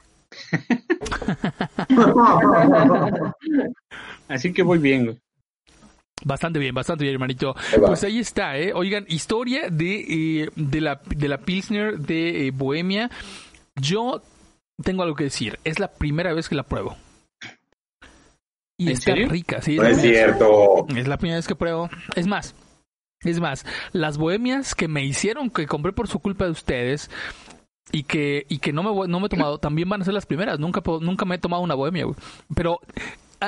Así 4.27 4.53
que 4.53 4.63
voy 4.63 4.79
bien, 4.79 5.05
güey. 5.05 5.17
Bastante 6.25 6.59
bien, 6.59 6.73
bastante 6.73 7.03
bien, 7.03 7.15
hermanito. 7.15 7.55
Pues 7.85 8.03
ahí 8.03 8.19
está, 8.19 8.57
¿eh? 8.57 8.71
Oigan, 8.73 9.05
historia 9.09 9.69
de, 9.69 10.43
eh, 10.43 10.49
de, 10.55 10.81
la, 10.81 11.01
de 11.05 11.27
la 11.27 11.39
Pilsner 11.39 11.99
de 11.99 12.47
eh, 12.47 12.51
Bohemia. 12.51 13.11
Yo 13.75 14.21
tengo 14.81 15.03
algo 15.03 15.15
que 15.15 15.25
decir. 15.25 15.59
Es 15.63 15.79
la 15.79 15.89
primera 15.89 16.33
vez 16.33 16.47
que 16.47 16.55
la 16.55 16.63
pruebo. 16.63 16.95
Y 18.83 18.87
¿En 18.87 18.93
está 18.93 19.11
serio? 19.11 19.29
rica, 19.29 19.61
sí. 19.61 19.75
No 19.77 19.83
la 19.83 19.89
es 19.91 20.01
cierto. 20.01 20.85
Es 20.95 21.07
la 21.07 21.17
primera 21.17 21.37
vez 21.37 21.47
que 21.47 21.55
pruebo. 21.55 21.89
Es 22.15 22.27
más, 22.27 22.55
es 23.21 23.39
más, 23.39 23.65
las 23.91 24.17
bohemias 24.17 24.75
que 24.75 24.87
me 24.87 25.03
hicieron, 25.03 25.49
que 25.49 25.65
compré 25.67 25.93
por 25.93 26.07
su 26.07 26.19
culpa 26.19 26.45
de 26.45 26.51
ustedes 26.51 27.09
y 27.91 28.03
que, 28.03 28.45
y 28.49 28.59
que 28.59 28.73
no 28.73 28.83
me, 28.83 28.89
voy- 28.89 29.07
no 29.07 29.19
me 29.19 29.27
he 29.27 29.29
tomado, 29.29 29.57
también 29.59 29.87
van 29.89 30.01
a 30.01 30.05
ser 30.05 30.13
las 30.13 30.25
primeras. 30.25 30.59
Nunca, 30.59 30.81
puedo- 30.81 30.99
nunca 31.01 31.25
me 31.25 31.35
he 31.35 31.39
tomado 31.39 31.61
una 31.63 31.75
bohemia, 31.75 32.05
güey. 32.05 32.15
Pero, 32.55 32.79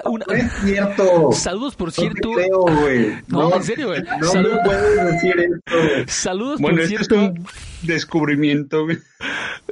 una- 0.06 0.26
No 0.28 0.34
es 0.34 0.52
cierto. 0.64 1.32
saludos 1.32 1.76
por 1.76 1.88
No 1.90 1.94
te 1.94 2.02
cierto. 2.02 2.32
creo, 2.32 2.60
güey. 2.62 3.16
No, 3.28 3.56
en 3.56 3.64
serio, 3.64 3.88
güey. 3.88 4.02
No 4.20 4.28
Salud- 4.28 4.52
me 4.54 4.60
puedes 4.64 5.12
decir 5.14 5.36
esto. 5.40 5.76
Saludos 6.08 6.60
Bueno, 6.62 6.76
por 6.78 6.84
este 6.84 6.96
es 6.96 7.08
cierto. 7.08 7.26
un 7.26 7.46
descubrimiento, 7.84 8.84
güey. 8.86 8.98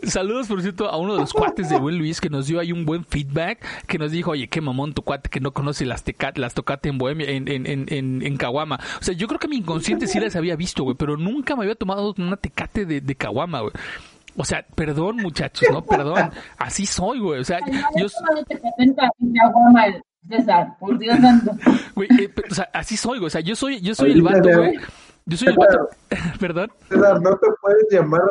Saludos, 0.03 0.47
por 0.47 0.61
cierto, 0.61 0.89
a 0.89 0.97
uno 0.97 1.13
de 1.13 1.21
los 1.21 1.33
cuates 1.33 1.69
de 1.69 1.77
buen 1.77 1.97
Luis 1.97 2.19
que 2.19 2.29
nos 2.29 2.47
dio 2.47 2.59
ahí 2.59 2.71
un 2.71 2.85
buen 2.85 3.05
feedback, 3.05 3.65
que 3.87 3.97
nos 3.97 4.11
dijo, 4.11 4.31
oye, 4.31 4.47
qué 4.47 4.59
mamón 4.61 4.93
tu 4.93 5.01
cuate 5.01 5.29
que 5.29 5.39
no 5.39 5.51
conoce 5.51 5.85
las, 5.85 6.03
tecat, 6.03 6.37
las 6.37 6.53
tocate 6.53 6.89
en 6.89 6.97
Bohemia, 6.97 7.29
en, 7.29 7.47
en, 7.47 7.65
en, 7.65 7.85
en, 7.89 8.21
en 8.25 8.37
Caguama. 8.37 8.79
O 8.99 9.03
sea, 9.03 9.13
yo 9.13 9.27
creo 9.27 9.39
que 9.39 9.47
mi 9.47 9.57
inconsciente 9.57 10.07
sí 10.07 10.19
las 10.19 10.35
había 10.35 10.55
visto, 10.55 10.83
güey, 10.83 10.95
pero 10.97 11.15
nunca 11.17 11.55
me 11.55 11.63
había 11.63 11.75
tomado 11.75 12.13
una 12.17 12.37
tecate 12.37 12.85
de, 12.85 13.01
de 13.01 13.15
Caguama, 13.15 13.61
güey. 13.61 13.73
O 14.35 14.43
sea, 14.45 14.65
perdón, 14.75 15.17
muchachos, 15.17 15.69
¿no? 15.71 15.85
Perdón. 15.85 16.31
Así 16.57 16.87
soy, 16.87 17.19
güey. 17.19 17.39
O 17.39 17.43
sea, 17.43 17.59
yo, 17.95 18.07
César, 20.27 20.77
por 20.79 20.97
Dios 20.97 21.17
santo. 21.19 21.51
güey, 21.95 22.07
eh, 22.19 22.29
pero, 22.33 22.47
o 22.51 22.55
sea, 22.55 22.69
así 22.73 22.95
soy, 22.97 23.19
güey. 23.19 23.27
O 23.27 23.29
sea, 23.29 23.41
yo 23.41 23.55
soy, 23.55 23.81
yo 23.81 23.93
soy 23.95 24.11
el 24.13 24.21
vato, 24.21 24.49
güey. 24.57 24.73
Yo 25.25 25.37
soy 25.37 25.49
el 25.49 25.57
vato. 25.57 25.89
Perdón. 26.39 26.71
César, 26.89 27.21
no 27.21 27.31
te 27.37 27.47
puedes 27.61 27.85
llamar 27.91 28.21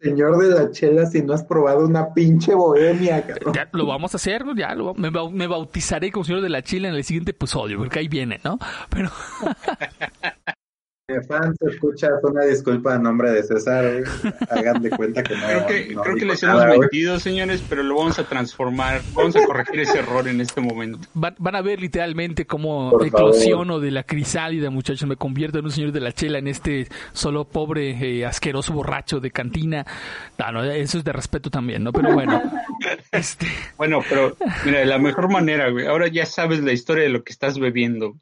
señor 0.00 0.36
de 0.38 0.48
la 0.50 0.70
chela 0.72 1.06
si 1.06 1.22
no 1.22 1.32
has 1.32 1.44
probado 1.44 1.86
una 1.86 2.12
pinche 2.12 2.54
bohemia, 2.54 3.24
cabrón. 3.24 3.54
Ya 3.54 3.68
lo 3.72 3.86
vamos 3.86 4.12
a 4.14 4.16
hacer, 4.16 4.44
ya 4.56 4.74
lo, 4.74 4.94
me, 4.94 5.10
bau- 5.10 5.30
me 5.30 5.46
bautizaré 5.46 6.10
como 6.10 6.24
señor 6.24 6.40
de 6.40 6.48
la 6.48 6.62
Chile 6.62 6.88
en 6.88 6.94
el 6.96 7.04
siguiente 7.04 7.30
episodio, 7.30 7.78
porque 7.78 8.00
ahí 8.00 8.08
viene, 8.08 8.40
¿no? 8.42 8.58
Pero, 8.90 9.10
Eh, 11.08 11.20
Fans, 11.26 11.56
escuchas 11.62 12.12
una 12.22 12.44
disculpa 12.44 12.94
a 12.94 12.98
nombre 12.98 13.32
de 13.32 13.42
César. 13.42 13.84
eh. 13.84 14.04
Hagan 14.48 14.80
de 14.80 14.90
cuenta 14.90 15.24
que 15.24 15.34
no. 15.34 15.46
Creo 15.46 15.66
que, 15.66 15.94
no 15.94 16.02
creo 16.02 16.16
que 16.16 16.24
les 16.24 16.42
hemos 16.44 16.64
mentido, 16.64 17.18
señores, 17.18 17.60
pero 17.68 17.82
lo 17.82 17.96
vamos 17.96 18.20
a 18.20 18.24
transformar. 18.24 19.00
Vamos 19.12 19.34
a 19.34 19.44
corregir 19.44 19.80
ese 19.80 19.98
error 19.98 20.28
en 20.28 20.40
este 20.40 20.60
momento. 20.60 21.00
van, 21.14 21.34
van 21.38 21.56
a 21.56 21.60
ver 21.60 21.80
literalmente 21.80 22.46
cómo 22.46 22.90
Por 22.92 23.04
eclosiono 23.04 23.80
de 23.80 23.90
la 23.90 24.04
crisálida, 24.04 24.70
muchachos. 24.70 25.08
Me 25.08 25.16
convierto 25.16 25.58
en 25.58 25.64
un 25.64 25.72
señor 25.72 25.90
de 25.90 26.00
la 26.00 26.12
chela, 26.12 26.38
en 26.38 26.46
este 26.46 26.86
solo 27.12 27.48
pobre, 27.48 27.90
eh, 27.90 28.24
asqueroso 28.24 28.72
borracho 28.72 29.18
de 29.18 29.32
cantina. 29.32 29.84
No, 30.38 30.52
no, 30.52 30.62
eso 30.64 30.98
es 30.98 31.04
de 31.04 31.12
respeto 31.12 31.50
también, 31.50 31.82
¿no? 31.82 31.92
Pero 31.92 32.12
bueno, 32.12 32.40
este, 33.10 33.48
Bueno, 33.76 33.98
pero 34.08 34.36
mira, 34.64 34.78
de 34.78 34.86
la 34.86 34.98
mejor 34.98 35.28
manera, 35.32 35.68
güey. 35.68 35.84
Ahora 35.84 36.06
ya 36.06 36.26
sabes 36.26 36.62
la 36.62 36.72
historia 36.72 37.02
de 37.02 37.10
lo 37.10 37.24
que 37.24 37.32
estás 37.32 37.58
bebiendo. 37.58 38.14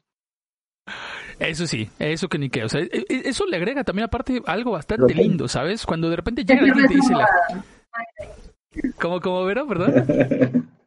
Eso 1.47 1.67
sí, 1.67 1.89
eso 1.99 2.29
que 2.29 2.37
ni 2.37 2.49
qué. 2.49 2.63
O 2.63 2.69
sea, 2.69 2.81
e- 2.81 3.05
e- 3.09 3.29
eso 3.29 3.45
le 3.45 3.57
agrega 3.57 3.83
también, 3.83 4.05
aparte, 4.05 4.41
algo 4.45 4.71
bastante 4.71 5.13
lindo, 5.13 5.47
¿sabes? 5.47 5.85
Cuando 5.85 6.09
de 6.09 6.15
repente 6.15 6.43
llega 6.45 6.61
alguien 6.61 6.85
y 6.85 6.87
te 6.87 6.95
dice 6.95 7.13
la. 7.13 7.27
¿Cómo, 8.99 9.19
cómo, 9.19 9.43
Vero? 9.45 9.67
Perdón. 9.67 9.93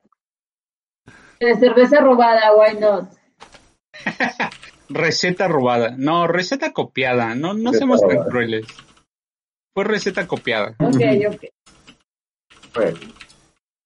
Cerveza 1.61 2.01
robada, 2.01 2.55
why 2.55 2.79
not? 2.79 3.11
Receta 4.89 5.49
robada. 5.49 5.95
No, 5.99 6.27
receta 6.27 6.73
copiada. 6.73 7.35
No, 7.35 7.55
no 7.55 7.73
seamos 7.73 8.01
tan 8.01 8.25
crueles. 8.25 8.67
Fue 9.75 9.85
receta 9.85 10.27
copiada. 10.27 10.75
Ok, 10.79 11.01
ok. 11.29 11.45
Pues, 12.73 12.95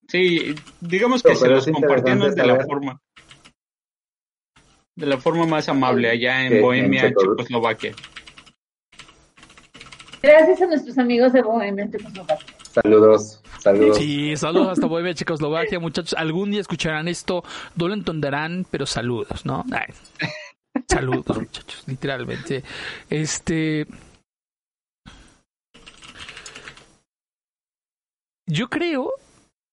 Sí, 0.08 0.54
digamos 0.80 1.22
que 1.22 1.28
Pero 1.28 1.38
se 1.38 1.48
los 1.48 1.68
interesante 1.68 2.30
de 2.34 2.46
la 2.46 2.64
forma. 2.64 3.00
De 4.98 5.06
la 5.06 5.16
forma 5.18 5.46
más 5.46 5.68
amable 5.68 6.10
allá 6.10 6.44
en 6.44 6.60
Bohemia, 6.60 7.02
Checo- 7.08 7.36
Checoslovaquia. 7.36 7.94
Gracias 10.20 10.60
a 10.62 10.66
nuestros 10.66 10.98
amigos 10.98 11.32
de 11.32 11.42
Bohemia 11.42 11.88
Checoslovaquia. 11.88 12.46
saludos, 12.72 13.40
saludos. 13.60 13.96
Sí, 13.96 14.36
saludos 14.36 14.70
hasta 14.70 14.86
Bohemia, 14.88 15.14
Checoslovaquia, 15.14 15.78
muchachos. 15.78 16.14
Algún 16.18 16.50
día 16.50 16.60
escucharán 16.60 17.06
esto, 17.06 17.44
no 17.76 17.86
lo 17.86 17.94
entenderán, 17.94 18.66
pero 18.72 18.86
saludos, 18.86 19.46
¿no? 19.46 19.64
Ay, 19.70 19.94
saludos, 20.88 21.38
muchachos, 21.38 21.84
literalmente. 21.86 22.64
Este. 23.08 23.86
Yo 28.46 28.68
creo, 28.68 29.12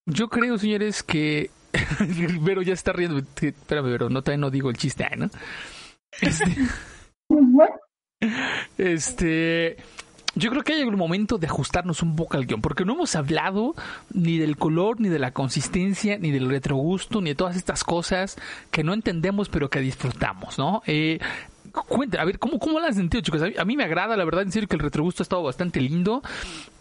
yo 0.06 0.28
creo, 0.30 0.58
señores, 0.60 1.02
que. 1.02 1.50
Vero 2.42 2.62
ya 2.62 2.74
está 2.74 2.94
riendo. 2.94 3.18
Espérame, 3.18 3.86
Vero, 3.86 4.10
no, 4.10 4.22
todavía 4.22 4.42
no 4.42 4.50
digo 4.50 4.70
el 4.70 4.78
chiste, 4.78 5.08
¿no? 5.18 5.30
Este. 6.22 6.46
Este. 8.78 9.78
Yo 10.38 10.50
creo 10.50 10.64
que 10.64 10.74
hay 10.74 10.84
un 10.84 10.98
momento 10.98 11.38
de 11.38 11.48
ajustarnos 11.48 12.02
un 12.02 12.18
poco 12.18 12.36
al 12.36 12.46
guion, 12.46 12.62
porque 12.62 12.84
no 12.84 12.94
hemos 12.94 13.16
hablado 13.16 13.74
ni 14.12 14.38
del 14.38 14.58
color, 14.58 15.00
ni 15.00 15.08
de 15.08 15.20
la 15.20 15.32
consistencia, 15.32 16.18
ni 16.18 16.32
del 16.32 16.50
retrogusto, 16.50 17.22
ni 17.22 17.30
de 17.30 17.36
todas 17.36 17.56
estas 17.56 17.86
cosas 17.86 18.36
que 18.70 18.84
no 18.84 18.94
entendemos, 18.94 19.48
pero 19.48 19.70
que 19.70 19.80
disfrutamos, 19.80 20.60
¿no? 20.60 20.82
Eh, 20.88 21.20
cuenta, 21.84 22.22
a 22.22 22.26
ver, 22.26 22.40
¿cómo, 22.40 22.60
cómo 22.60 22.80
la 22.80 22.88
has 22.88 22.96
sentido, 22.96 23.22
chicos? 23.22 23.42
A 23.42 23.46
mí, 23.48 23.54
a 23.58 23.66
mí 23.66 23.78
me 23.78 23.84
agrada, 23.84 24.16
la 24.18 24.26
verdad, 24.26 24.44
en 24.44 24.52
serio, 24.52 24.68
que 24.68 24.76
el 24.76 24.82
retrogusto 24.82 25.22
ha 25.22 25.26
estado 25.26 25.44
bastante 25.44 25.80
lindo. 25.82 26.22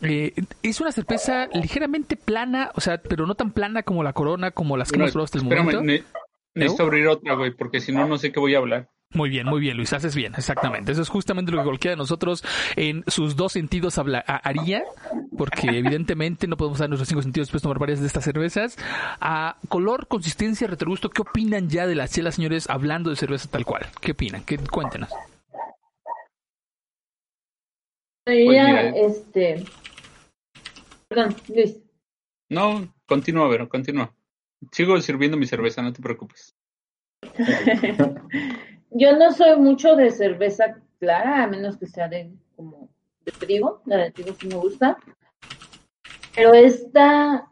Eh, 0.03 0.33
es 0.63 0.81
una 0.81 0.93
cerveza 0.93 1.49
ligeramente 1.55 2.17
plana, 2.17 2.71
o 2.75 2.81
sea, 2.81 2.99
pero 2.99 3.27
no 3.27 3.35
tan 3.35 3.51
plana 3.53 3.83
como 3.83 4.03
la 4.03 4.13
corona, 4.13 4.51
como 4.51 4.77
las 4.77 4.91
que 4.91 4.97
hemos 4.99 5.13
probado 5.13 5.25
hasta 5.25 5.39
el 5.39 5.45
momento. 5.45 5.83
ne- 5.83 6.05
necesito 6.55 6.83
abrir 6.85 7.07
otra, 7.09 7.35
güey, 7.35 7.51
porque 7.53 7.81
si 7.81 7.93
no, 7.93 8.07
no 8.07 8.19
sé 8.19 8.31
qué 8.33 8.41
voy 8.41 8.55
a 8.55 8.59
hablar. 8.59 8.89
Muy 9.11 9.31
bien, 9.31 9.47
muy 9.47 9.61
bien, 9.61 9.77
Luis, 9.77 9.93
haces 9.93 10.17
bien, 10.17 10.35
exactamente. 10.37 10.91
Eso 10.91 11.03
es 11.03 11.09
justamente 11.09 11.53
lo 11.53 11.59
que 11.59 11.65
cualquiera 11.65 11.93
de 11.93 11.99
nosotros 11.99 12.45
en 12.75 13.05
sus 13.07 13.37
dos 13.37 13.53
sentidos 13.53 13.97
habla, 13.99 14.19
haría, 14.19 14.83
porque 15.39 15.69
evidentemente 15.79 16.49
no 16.49 16.57
podemos 16.57 16.81
dar 16.81 16.89
nuestros 16.89 17.09
cinco 17.09 17.23
sentidos 17.23 17.47
después 17.47 17.63
de 17.63 17.65
tomar 17.65 17.79
varias 17.79 18.01
de 18.01 18.09
estas 18.09 18.25
cervezas. 18.25 18.77
A 19.21 19.57
color, 19.69 20.09
consistencia, 20.09 20.67
retrogusto, 20.67 21.11
¿qué 21.11 21.23
opinan 21.23 21.69
ya 21.69 21.87
de 21.87 21.95
las 21.95 22.13
chelas, 22.13 22.35
señores, 22.35 22.69
hablando 22.69 23.11
de 23.11 23.17
cerveza 23.17 23.49
tal 23.49 23.65
cual? 23.65 23.87
¿Qué 24.01 24.13
opinan? 24.13 24.43
¿Qué, 24.45 24.59
cuéntenos. 24.59 25.11
Ella, 28.27 28.67
mira. 28.67 28.89
este. 28.97 29.65
Perdón, 31.07 31.37
Luis. 31.49 31.77
No, 32.49 32.93
continúa, 33.07 33.49
Vero, 33.49 33.69
continúa. 33.69 34.13
Sigo 34.73 35.01
sirviendo 35.01 35.37
mi 35.37 35.47
cerveza, 35.47 35.83
no 35.83 35.93
te 35.93 36.03
preocupes. 36.03 36.57
Yo 38.97 39.17
no 39.17 39.33
soy 39.33 39.57
mucho 39.57 39.97
de 39.97 40.13
cerveza 40.13 40.81
clara, 41.01 41.43
a 41.43 41.47
menos 41.49 41.77
que 41.77 41.87
sea 41.87 42.07
de 42.07 42.33
como 42.55 42.89
de 43.25 43.33
trigo. 43.33 43.83
La 43.87 43.97
de 43.97 44.13
trigo 44.13 44.35
sí 44.35 44.47
me 44.47 44.55
gusta. 44.55 44.97
Pero 46.37 46.55
esta 46.55 47.51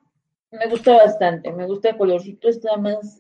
me 0.52 0.68
gusta 0.68 0.92
bastante. 0.92 1.52
Me 1.52 1.66
gusta 1.66 1.90
el 1.90 1.96
colorcito, 1.96 2.48
está 2.48 2.76
más 2.76 3.18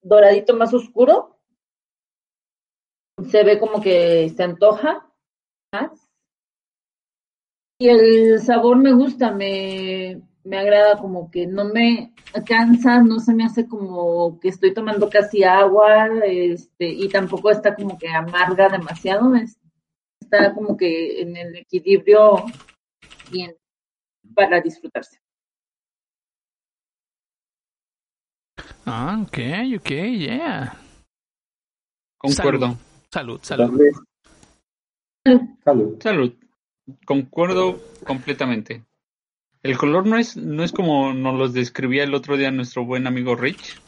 doradito 0.00 0.56
más 0.56 0.72
oscuro. 0.72 1.36
Se 3.30 3.44
ve 3.44 3.58
como 3.58 3.82
que 3.82 4.30
se 4.30 4.42
antoja 4.42 5.06
más. 5.72 6.08
Y 7.78 7.90
el 7.90 8.40
sabor 8.40 8.78
me 8.78 8.94
gusta, 8.94 9.30
me, 9.30 10.22
me 10.46 10.58
agrada 10.58 10.96
como 10.98 11.30
que 11.30 11.46
no 11.46 11.64
me 11.64 12.14
cansa, 12.46 13.02
no 13.02 13.18
se 13.18 13.34
me 13.34 13.44
hace 13.44 13.66
como 13.66 14.38
que 14.38 14.48
estoy 14.48 14.72
tomando 14.72 15.10
casi 15.10 15.42
agua, 15.42 16.08
este, 16.24 16.88
y 16.88 17.08
tampoco 17.08 17.50
está 17.50 17.74
como 17.74 17.98
que 17.98 18.08
amarga 18.08 18.68
demasiado, 18.68 19.34
está 20.20 20.54
como 20.54 20.76
que 20.76 21.20
en 21.20 21.36
el 21.36 21.56
equilibrio 21.56 22.44
bien 23.30 23.56
para 24.34 24.60
disfrutarse. 24.60 25.20
Ah, 28.84 29.20
ok, 29.26 29.38
ok, 29.80 29.90
yeah. 30.16 30.78
Concuerdo. 32.18 32.76
Salud, 33.10 33.40
salud. 33.42 33.80
Salud. 35.24 35.50
Salud. 35.64 36.00
Salud. 36.00 36.32
Concuerdo 37.04 37.80
completamente. 38.04 38.84
El 39.66 39.76
color 39.76 40.06
no 40.06 40.16
es, 40.16 40.36
no 40.36 40.62
es 40.62 40.70
como 40.70 41.12
nos 41.12 41.36
los 41.36 41.52
describía 41.52 42.04
el 42.04 42.14
otro 42.14 42.36
día 42.36 42.52
nuestro 42.52 42.84
buen 42.84 43.08
amigo 43.08 43.34
Rich. 43.34 43.80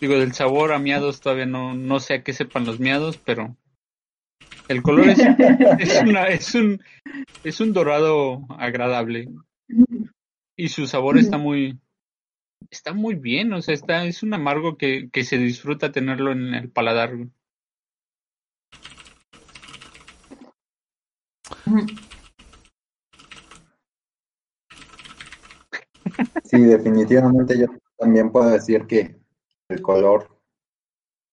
Digo, 0.00 0.18
del 0.18 0.32
sabor 0.32 0.72
a 0.72 0.80
miados 0.80 1.20
todavía 1.20 1.46
no, 1.46 1.72
no 1.72 2.00
sé 2.00 2.14
a 2.14 2.24
qué 2.24 2.32
sepan 2.32 2.66
los 2.66 2.80
miados, 2.80 3.16
pero 3.16 3.56
el 4.66 4.82
color 4.82 5.10
es, 5.10 5.18
es, 5.78 6.02
una, 6.02 6.26
es, 6.26 6.52
un, 6.56 6.82
es 7.44 7.60
un 7.60 7.72
dorado 7.72 8.44
agradable. 8.58 9.28
Y 10.56 10.68
su 10.68 10.88
sabor 10.88 11.16
está 11.16 11.38
muy, 11.38 11.78
está 12.68 12.92
muy 12.92 13.14
bien, 13.14 13.52
o 13.52 13.62
sea, 13.62 13.74
está, 13.74 14.04
es 14.04 14.24
un 14.24 14.34
amargo 14.34 14.76
que, 14.76 15.10
que 15.12 15.22
se 15.22 15.38
disfruta 15.38 15.92
tenerlo 15.92 16.32
en 16.32 16.54
el 16.54 16.70
paladar. 16.70 17.12
Sí, 26.44 26.60
definitivamente 26.62 27.58
yo 27.58 27.66
también 27.96 28.30
puedo 28.30 28.50
decir 28.50 28.86
que 28.86 29.20
el 29.68 29.82
color 29.82 30.28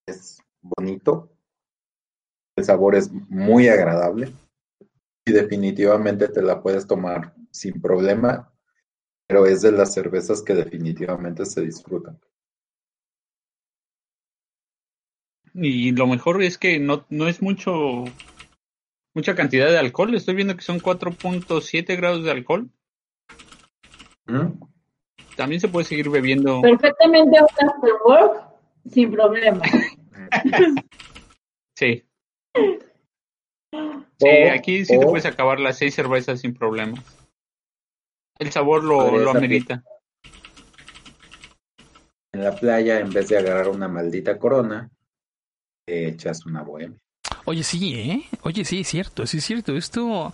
es 0.08 0.42
bonito, 0.62 1.32
el 2.58 2.66
sabor 2.66 2.96
es 2.96 3.12
muy 3.12 3.68
agradable 3.68 4.32
y 5.26 5.32
definitivamente 5.32 6.28
te 6.28 6.42
la 6.42 6.62
puedes 6.62 6.88
tomar 6.88 7.34
sin 7.52 7.82
problema, 7.82 8.54
pero 9.28 9.46
es 9.46 9.62
de 9.62 9.72
las 9.72 9.94
cervezas 9.94 10.42
que 10.42 10.54
definitivamente 10.54 11.46
se 11.46 11.62
disfrutan. 11.62 12.20
Y 15.54 15.92
lo 15.92 16.06
mejor 16.08 16.44
es 16.44 16.58
que 16.58 16.80
no, 16.80 17.06
no 17.10 17.28
es 17.28 17.42
mucho 17.42 18.04
mucha 19.16 19.34
cantidad 19.34 19.72
de 19.72 19.80
alcohol. 19.80 20.14
Estoy 20.14 20.36
viendo 20.36 20.56
que 20.56 20.62
son 20.62 20.80
4.7 20.80 21.96
grados 21.98 22.24
de 22.24 22.32
alcohol. 22.32 22.70
¿Mm? 24.26 24.60
También 25.36 25.62
se 25.62 25.68
puede 25.68 25.86
seguir 25.86 26.10
bebiendo. 26.10 26.62
Perfectamente 26.62 27.38
un 27.40 27.70
after 27.70 27.94
work 28.06 28.48
sin 28.90 29.12
problema. 29.12 29.64
sí. 31.78 32.04
Sí, 34.18 34.30
aquí 34.30 34.86
sí 34.86 34.98
te 34.98 35.06
puedes 35.06 35.26
acabar 35.26 35.60
las 35.60 35.78
seis 35.78 35.94
cervezas 35.94 36.40
sin 36.40 36.54
problemas. 36.54 37.04
El 38.40 38.52
sabor 38.52 38.84
lo, 38.84 39.18
lo 39.18 39.30
amerita. 39.30 39.84
En 42.34 42.44
la 42.44 42.56
playa, 42.56 43.00
en 43.00 43.12
vez 43.12 43.30
de 43.30 43.38
agarrar 43.38 43.70
una 43.70 43.88
maldita 43.88 44.38
corona, 44.38 44.90
te 45.86 46.08
echas 46.08 46.46
una 46.46 46.64
bohemia. 46.64 47.00
Oye, 47.46 47.64
sí, 47.64 47.94
¿eh? 47.96 48.26
Oye, 48.42 48.66
sí, 48.66 48.82
es 48.82 48.88
cierto, 48.88 49.26
sí 49.26 49.38
es 49.38 49.46
cierto. 49.46 49.76
Esto 49.76 50.34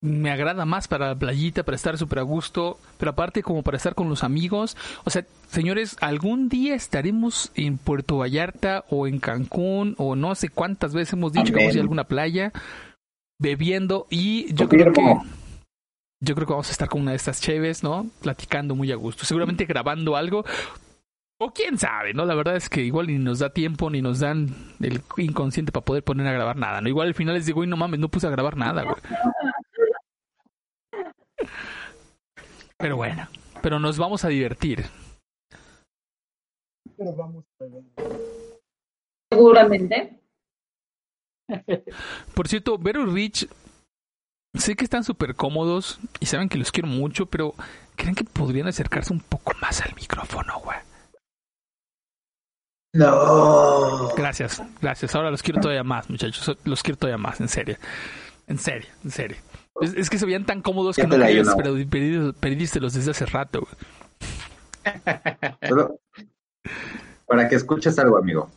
me 0.00 0.30
agrada 0.30 0.64
más 0.64 0.86
para 0.86 1.08
la 1.08 1.18
playita, 1.18 1.64
para 1.64 1.76
estar 1.76 1.98
súper 1.98 2.20
a 2.20 2.22
gusto, 2.22 2.78
pero 2.98 3.10
aparte 3.10 3.42
como 3.42 3.62
para 3.62 3.76
estar 3.76 3.94
con 3.94 4.08
los 4.08 4.22
amigos. 4.22 4.76
O 5.04 5.10
sea, 5.10 5.24
señores, 5.48 5.96
algún 6.00 6.48
día 6.48 6.74
estaremos 6.74 7.50
en 7.54 7.78
Puerto 7.78 8.18
Vallarta 8.18 8.84
o 8.90 9.06
en 9.06 9.18
Cancún 9.18 9.94
o 9.98 10.14
no 10.14 10.34
sé 10.34 10.48
cuántas 10.48 10.94
veces 10.94 11.14
hemos 11.14 11.32
dicho 11.32 11.52
que 11.52 11.58
vamos 11.58 11.70
a 11.70 11.74
ir 11.74 11.80
a 11.80 11.82
alguna 11.82 12.04
playa 12.04 12.52
bebiendo 13.40 14.06
y 14.10 14.52
yo 14.54 14.68
creo 14.68 14.92
que 14.92 15.02
yo 16.20 16.34
creo 16.34 16.46
que 16.46 16.52
vamos 16.52 16.68
a 16.68 16.72
estar 16.72 16.88
con 16.88 17.02
una 17.02 17.12
de 17.12 17.16
estas 17.16 17.40
cheves, 17.40 17.84
¿no? 17.84 18.08
Platicando 18.20 18.74
muy 18.74 18.90
a 18.90 18.96
gusto, 18.96 19.24
seguramente 19.24 19.66
grabando 19.66 20.16
algo. 20.16 20.44
O 21.40 21.52
quién 21.52 21.78
sabe, 21.78 22.14
¿no? 22.14 22.24
La 22.24 22.34
verdad 22.34 22.56
es 22.56 22.68
que 22.68 22.82
igual 22.82 23.06
ni 23.06 23.16
nos 23.18 23.38
da 23.38 23.50
tiempo 23.50 23.90
ni 23.90 24.02
nos 24.02 24.18
dan 24.18 24.52
el 24.80 25.00
inconsciente 25.18 25.70
para 25.70 25.84
poder 25.84 26.02
poner 26.02 26.26
a 26.26 26.32
grabar 26.32 26.56
nada, 26.56 26.80
¿no? 26.80 26.88
Igual 26.88 27.06
al 27.06 27.14
final 27.14 27.34
les 27.34 27.46
digo, 27.46 27.62
y 27.62 27.68
no 27.68 27.76
mames, 27.76 28.00
no 28.00 28.08
puse 28.08 28.26
a 28.26 28.30
grabar 28.30 28.56
nada, 28.56 28.82
güey. 28.82 28.96
Pero 32.76 32.96
bueno, 32.96 33.28
pero 33.62 33.78
nos 33.78 33.98
vamos 33.98 34.24
a 34.24 34.28
divertir. 34.28 34.84
Pero 36.96 37.12
vamos 37.14 37.44
a 37.60 37.64
ver. 37.64 37.84
Seguramente. 39.30 40.20
Por 42.34 42.48
cierto, 42.48 42.78
Vero 42.78 43.02
y 43.02 43.14
Rich, 43.14 43.48
sé 44.54 44.76
que 44.76 44.84
están 44.84 45.04
súper 45.04 45.34
cómodos 45.34 45.98
y 46.20 46.26
saben 46.26 46.48
que 46.48 46.58
los 46.58 46.72
quiero 46.72 46.88
mucho, 46.88 47.26
pero 47.26 47.54
¿creen 47.96 48.14
que 48.14 48.24
podrían 48.24 48.68
acercarse 48.68 49.12
un 49.12 49.20
poco 49.20 49.52
más 49.60 49.80
al 49.80 49.94
micrófono, 49.94 50.60
güey? 50.60 50.78
No. 52.94 54.08
Gracias, 54.16 54.62
gracias. 54.80 55.14
Ahora 55.14 55.30
los 55.30 55.42
quiero 55.42 55.60
todavía 55.60 55.84
más, 55.84 56.08
muchachos. 56.08 56.56
Los 56.64 56.82
quiero 56.82 56.98
todavía 56.98 57.18
más, 57.18 57.40
en 57.40 57.48
serio. 57.48 57.76
En 58.46 58.58
serio, 58.58 58.88
en 59.04 59.10
serio. 59.10 59.36
Es, 59.80 59.94
es 59.94 60.10
que 60.10 60.18
se 60.18 60.26
veían 60.26 60.44
tan 60.44 60.62
cómodos 60.62 60.96
que 60.96 61.06
no 61.06 61.16
querías 61.16 61.54
pero 61.56 61.74
pedístelos 62.34 62.94
desde 62.94 63.10
hace 63.12 63.26
rato, 63.26 63.66
para 67.26 67.48
que 67.48 67.56
escuches 67.56 67.98
algo, 67.98 68.16
amigo. 68.16 68.50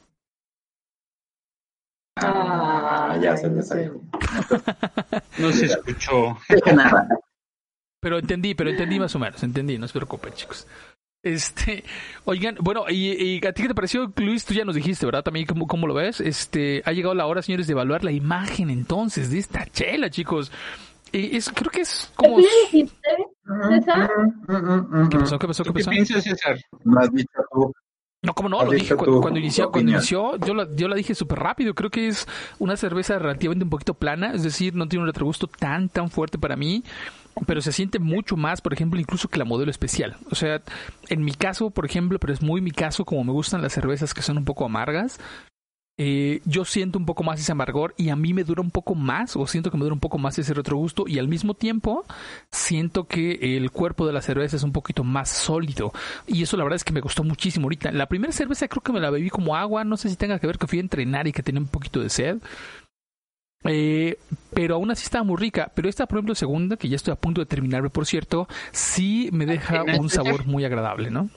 Ah, 2.17 3.17
ya 3.22 3.36
se 3.38 3.49
le 3.49 3.61
salió. 3.63 4.01
No 5.38 5.51
se 5.51 5.65
escuchó. 5.65 6.38
Nada. 6.74 7.07
Pero 7.99 8.19
entendí, 8.19 8.55
pero 8.55 8.69
entendí 8.69 8.99
más 8.99 9.15
o 9.15 9.19
menos, 9.19 9.43
entendí, 9.43 9.78
no 9.78 9.88
se 9.88 9.93
preocupen, 9.93 10.34
chicos. 10.34 10.67
Este, 11.24 11.84
oigan, 12.26 12.55
bueno, 12.59 12.86
y, 12.89 13.11
y 13.11 13.45
a 13.45 13.53
ti 13.53 13.61
qué 13.61 13.67
te 13.67 13.76
pareció, 13.76 14.11
Luis, 14.15 14.43
tú 14.43 14.55
ya 14.55 14.65
nos 14.65 14.74
dijiste, 14.74 15.05
¿verdad? 15.05 15.24
También 15.24 15.45
cómo, 15.45 15.67
cómo 15.67 15.86
lo 15.86 15.93
ves. 15.93 16.19
Este, 16.19 16.82
ha 16.86 16.93
llegado 16.93 17.13
la 17.13 17.28
hora, 17.28 17.43
señores, 17.43 17.67
de 17.67 17.74
evaluar 17.74 18.03
la 18.03 18.11
imagen 18.11 18.72
entonces 18.72 19.30
de 19.30 19.38
esta 19.38 19.65
chela, 19.67 20.09
chicos. 20.09 20.51
Y 21.12 21.36
es, 21.36 21.49
creo 21.49 21.72
que 21.72 21.82
es 21.82 22.12
como... 22.16 22.38
¿Qué 22.38 22.47
dijiste, 22.72 23.09
César? 23.70 24.09
¿Qué 25.09 25.18
pasó? 25.18 25.39
¿Qué 25.39 25.47
pasó? 25.47 25.64
¿Qué 25.64 25.70
¿Tú 25.70 25.74
qué 25.74 25.80
pasó? 25.80 25.89
piensas, 25.89 26.24
César? 26.24 26.57
No 26.84 26.99
has 26.99 27.12
dicho 27.12 27.30
tú. 27.51 27.74
No, 28.24 28.36
como 28.36 28.49
no, 28.49 28.64
lo 28.64 28.72
dije 28.72 28.95
cuando, 28.95 29.20
cuando 29.20 29.39
inició, 29.39 29.72
cuando 29.72 29.91
inició, 29.93 30.38
yo 30.38 30.53
la, 30.53 30.68
yo 30.76 30.88
la 30.88 30.95
dije 30.95 31.16
súper 31.16 31.39
rápido. 31.39 31.74
Creo 31.74 31.89
que 31.89 32.07
es 32.07 32.28
una 32.59 32.78
cerveza 32.78 33.18
relativamente 33.18 33.64
un 33.64 33.72
poquito 33.72 33.95
plana, 33.95 34.32
es 34.34 34.43
decir, 34.43 34.76
no 34.76 34.88
tiene 34.88 35.01
un 35.01 35.07
retrogusto 35.07 35.47
tan, 35.47 35.89
tan 35.89 36.12
fuerte 36.12 36.38
para 36.38 36.55
mí, 36.55 36.84
pero 37.47 37.62
se 37.62 37.72
siente 37.72 37.97
mucho 37.97 38.38
más, 38.38 38.62
por 38.62 38.74
ejemplo, 38.74 38.99
incluso 38.99 39.28
que 39.28 39.39
la 39.39 39.45
modelo 39.45 39.72
especial. 39.72 40.18
O 40.30 40.36
sea, 40.36 40.62
en 41.09 41.24
mi 41.24 41.34
caso, 41.34 41.72
por 41.72 41.84
ejemplo, 41.86 42.20
pero 42.20 42.32
es 42.32 42.43
muy 42.43 42.62
mi 42.62 42.70
caso, 42.70 43.05
como 43.05 43.24
me 43.24 43.32
gustan 43.32 43.64
las 43.64 43.74
cervezas 43.74 44.14
que 44.14 44.22
son 44.22 44.38
un 44.38 44.45
poco 44.45 44.66
amargas, 44.66 45.20
eh, 46.04 46.41
yo 46.45 46.66
siento 46.66 46.97
un 46.97 47.06
poco 47.06 47.22
más 47.22 47.39
ese 47.39 47.52
amargor 47.52 47.93
y 47.95 48.10
a 48.10 48.16
mí 48.16 48.34
me 48.34 48.43
dura 48.43 48.60
un 48.64 48.72
poco 48.72 48.95
más, 48.95 49.36
o 49.36 49.45
siento 49.45 49.70
que 49.70 49.78
me 49.78 49.84
dura 49.84 49.93
un 49.93 49.99
poco 49.99 50.18
más 50.18 50.39
ese 50.39 50.56
retrogusto, 50.56 51.04
y 51.08 51.20
al 51.20 51.28
mismo 51.28 51.54
tiempo 51.54 52.06
siento 52.49 53.06
que 53.06 53.56
el 53.56 53.70
cuerpo 53.70 54.08
de 54.08 54.14
la 54.14 54.24
cerveza 54.24 54.56
es 54.56 54.64
un 54.64 54.72
poquito 54.72 55.04
más 55.04 55.30
sólido. 55.30 55.93
Y 56.26 56.41
eso 56.41 56.58
la 56.58 56.64
verdad 56.64 56.78
es 56.78 56.84
que 56.84 56.91
me 56.91 57.02
gustó 57.02 57.24
muchísimo 57.24 57.66
ahorita. 57.66 57.91
La 57.91 58.08
primera 58.08 58.34
cerveza 58.34 58.68
creo 58.68 58.82
que 58.82 58.91
me 58.91 58.99
la 58.99 59.12
bebí 59.12 59.30
como 59.30 59.56
agua, 59.56 59.84
no 59.84 59.95
sé 59.95 60.10
si 60.10 60.16
tenga 60.16 60.39
que 60.39 60.47
ver 60.47 60.58
que 60.58 60.66
fui 60.66 60.80
a 60.80 60.82
entrenar 60.82 61.28
y 61.28 61.34
que 61.34 61.43
tenía 61.43 61.62
un 61.62 61.68
poquito 61.68 61.99
de 61.99 62.10
sed. 62.10 62.38
Eh, 63.66 64.18
pero 64.56 64.78
aún 64.78 64.89
así 64.89 65.04
estaba 65.04 65.24
muy 65.24 65.38
rica. 65.38 65.72
Pero 65.76 65.88
esta, 65.88 66.08
por 66.08 66.18
ejemplo, 66.18 66.34
segunda, 66.34 66.78
que 66.78 66.89
ya 66.89 66.95
estoy 66.95 67.12
a 67.12 67.16
punto 67.16 67.41
de 67.41 67.45
terminarme, 67.45 67.91
por 67.91 68.08
cierto, 68.08 68.47
sí 68.72 69.30
me 69.34 69.45
deja 69.45 69.82
¿Apenas, 69.82 69.99
un 69.99 70.10
sabor 70.10 70.47
muy 70.47 70.66
agradable, 70.66 71.12
¿no? 71.12 71.30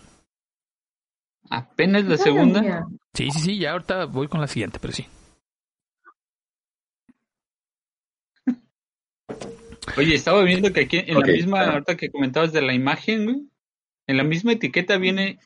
Apenas 1.51 2.07
la 2.07 2.17
segunda. 2.17 2.87
Sí, 3.15 3.31
sí, 3.31 3.39
sí, 3.41 3.59
ya 3.59 3.73
ahorita 3.73 4.07
voy 4.07 4.27
con 4.29 4.41
la 4.41 4.49
siguiente, 4.49 4.79
pero 4.81 4.93
sí. 4.93 5.07
Oye, 9.97 10.15
estaba 10.15 10.43
viendo 10.43 10.73
que 10.73 10.81
aquí 10.81 10.99
en 11.07 11.21
la 11.21 11.27
misma, 11.27 11.59
claro. 11.59 11.73
ahorita 11.75 11.97
que 11.97 12.11
comentabas 12.11 12.53
de 12.53 12.63
la 12.63 12.75
imagen, 12.75 13.25
güey, 13.25 13.43
en 14.09 14.17
la 14.17 14.25
misma 14.25 14.53
etiqueta 14.53 14.97
viene, 14.97 15.39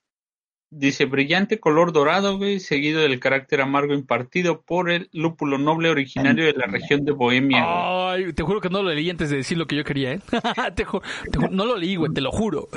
dice 0.71 1.05
brillante 1.05 1.61
color 1.61 1.93
dorado, 1.93 2.39
güey, 2.39 2.59
seguido 2.61 3.03
del 3.03 3.21
carácter 3.21 3.61
amargo 3.61 3.93
impartido 3.95 4.62
por 4.62 4.91
el 4.91 5.11
lúpulo 5.12 5.59
noble 5.59 5.91
originario 5.91 6.47
de 6.47 6.55
la 6.55 6.66
región 6.66 7.05
de 7.05 7.12
Bohemia. 7.12 7.64
güey. 7.64 8.25
Ay, 8.29 8.33
te 8.33 8.43
juro 8.43 8.61
que 8.61 8.71
no 8.71 8.83
lo 8.83 8.91
leí 8.95 9.11
antes 9.11 9.29
de 9.29 9.37
decir 9.39 9.59
lo 9.59 9.66
que 9.66 9.77
yo 9.77 9.85
quería, 9.85 10.12
¿eh? 10.12 10.21
te 10.75 10.87
ju- 10.87 11.03
te 11.31 11.39
ju- 11.39 11.51
no 11.51 11.66
lo 11.66 11.77
leí, 11.77 11.97
güey, 11.97 12.12
te 12.14 12.21
lo 12.23 12.31
juro. 12.33 12.69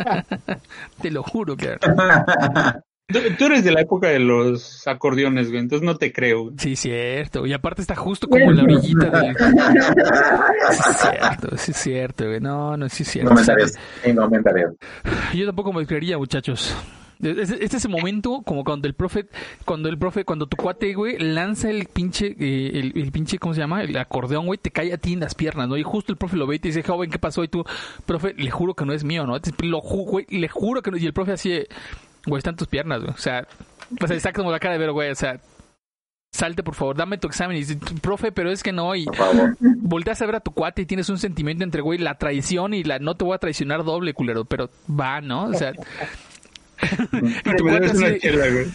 te 1.02 1.10
lo 1.12 1.22
juro, 1.22 1.56
que 1.56 1.76
Tú, 3.12 3.18
tú 3.38 3.44
eres 3.46 3.64
de 3.64 3.72
la 3.72 3.80
época 3.80 4.08
de 4.08 4.18
los 4.20 4.86
acordeones, 4.86 5.48
güey, 5.48 5.60
entonces 5.60 5.84
no 5.86 5.96
te 5.96 6.12
creo. 6.12 6.44
güey. 6.44 6.54
Sí, 6.58 6.76
cierto. 6.76 7.46
Y 7.46 7.52
aparte 7.52 7.82
está 7.82 7.96
justo 7.96 8.28
como 8.28 8.50
en 8.50 8.56
la 8.56 8.62
orillita 8.64 9.10
del... 9.10 9.36
Sí, 10.70 10.90
es 10.90 10.96
cierto, 11.00 11.56
sí, 11.56 11.70
es 11.72 11.76
cierto, 11.76 12.26
güey. 12.26 12.40
No, 12.40 12.76
no, 12.76 12.88
sí, 12.88 13.02
es 13.02 13.08
cierto. 13.10 13.30
Comentarios. 13.30 13.74
Sí, 14.04 14.14
comentarios. 14.14 14.72
Yo 15.34 15.46
tampoco 15.46 15.72
me 15.72 15.86
creería, 15.86 16.18
muchachos. 16.18 16.74
Es, 17.22 17.50
es 17.50 17.74
ese 17.74 17.86
momento 17.88 18.40
como 18.46 18.64
cuando 18.64 18.88
el 18.88 18.94
profe, 18.94 19.26
cuando 19.66 19.90
el 19.90 19.98
profe, 19.98 20.24
cuando 20.24 20.46
tu 20.46 20.56
cuate, 20.56 20.94
güey, 20.94 21.18
lanza 21.18 21.68
el 21.68 21.84
pinche, 21.86 22.34
eh, 22.40 22.70
el, 22.72 22.92
el 22.94 23.12
pinche, 23.12 23.38
¿cómo 23.38 23.52
se 23.52 23.60
llama? 23.60 23.82
El 23.82 23.94
acordeón, 23.98 24.46
güey, 24.46 24.58
te 24.58 24.70
cae 24.70 24.92
a 24.94 24.96
ti 24.96 25.12
en 25.12 25.20
las 25.20 25.34
piernas, 25.34 25.68
¿no? 25.68 25.76
Y 25.76 25.82
justo 25.82 26.12
el 26.12 26.16
profe 26.16 26.36
lo 26.38 26.46
ve 26.46 26.56
y 26.56 26.58
te 26.60 26.68
dice, 26.68 26.82
joven, 26.82 27.10
¿qué 27.10 27.18
pasó? 27.18 27.44
Y 27.44 27.48
tú, 27.48 27.62
profe, 28.06 28.32
le 28.38 28.50
juro 28.50 28.72
que 28.72 28.86
no 28.86 28.94
es 28.94 29.04
mío, 29.04 29.26
¿no? 29.26 29.34
Lo 29.34 29.82
ju- 29.82 30.06
güey, 30.06 30.26
le 30.30 30.48
juro 30.48 30.80
que 30.80 30.90
no. 30.90 30.96
Y 30.96 31.04
el 31.04 31.12
profe 31.12 31.32
así, 31.32 31.60
güey, 32.26 32.38
están 32.38 32.56
tus 32.56 32.68
piernas, 32.68 33.00
güey. 33.00 33.12
O 33.12 33.18
sea, 33.18 33.46
o 34.00 34.06
sea, 34.06 34.16
exacto 34.16 34.40
como 34.40 34.52
la 34.52 34.58
cara 34.60 34.74
de 34.74 34.78
ver, 34.80 34.92
güey, 34.92 35.10
o 35.10 35.14
sea, 35.14 35.40
salte 36.32 36.62
por 36.62 36.74
favor, 36.74 36.96
dame 36.96 37.18
tu 37.18 37.26
examen. 37.28 37.56
Y 37.56 37.60
dice, 37.60 37.78
profe, 38.00 38.30
pero 38.32 38.50
es 38.50 38.62
que 38.62 38.72
no. 38.72 38.94
Y 38.94 39.04
Por 39.06 39.16
favor. 39.16 39.56
volteas 39.60 40.20
a 40.22 40.26
ver 40.26 40.36
a 40.36 40.40
tu 40.40 40.52
cuate 40.52 40.82
y 40.82 40.86
tienes 40.86 41.08
un 41.08 41.18
sentimiento 41.18 41.64
entre, 41.64 41.82
güey, 41.82 41.98
la 41.98 42.16
traición 42.18 42.74
y 42.74 42.84
la 42.84 42.98
no 42.98 43.16
te 43.16 43.24
voy 43.24 43.34
a 43.34 43.38
traicionar 43.38 43.84
doble, 43.84 44.14
culero, 44.14 44.44
pero 44.44 44.70
va, 44.88 45.20
¿no? 45.20 45.44
O 45.46 45.54
sea, 45.54 45.72
y 47.12 47.56
tu 47.56 47.64
Me 47.64 47.70
cuate 47.72 47.80
debes 47.80 47.94
una 47.94 48.06
así, 48.08 48.18
chela, 48.20 48.48
güey. 48.48 48.66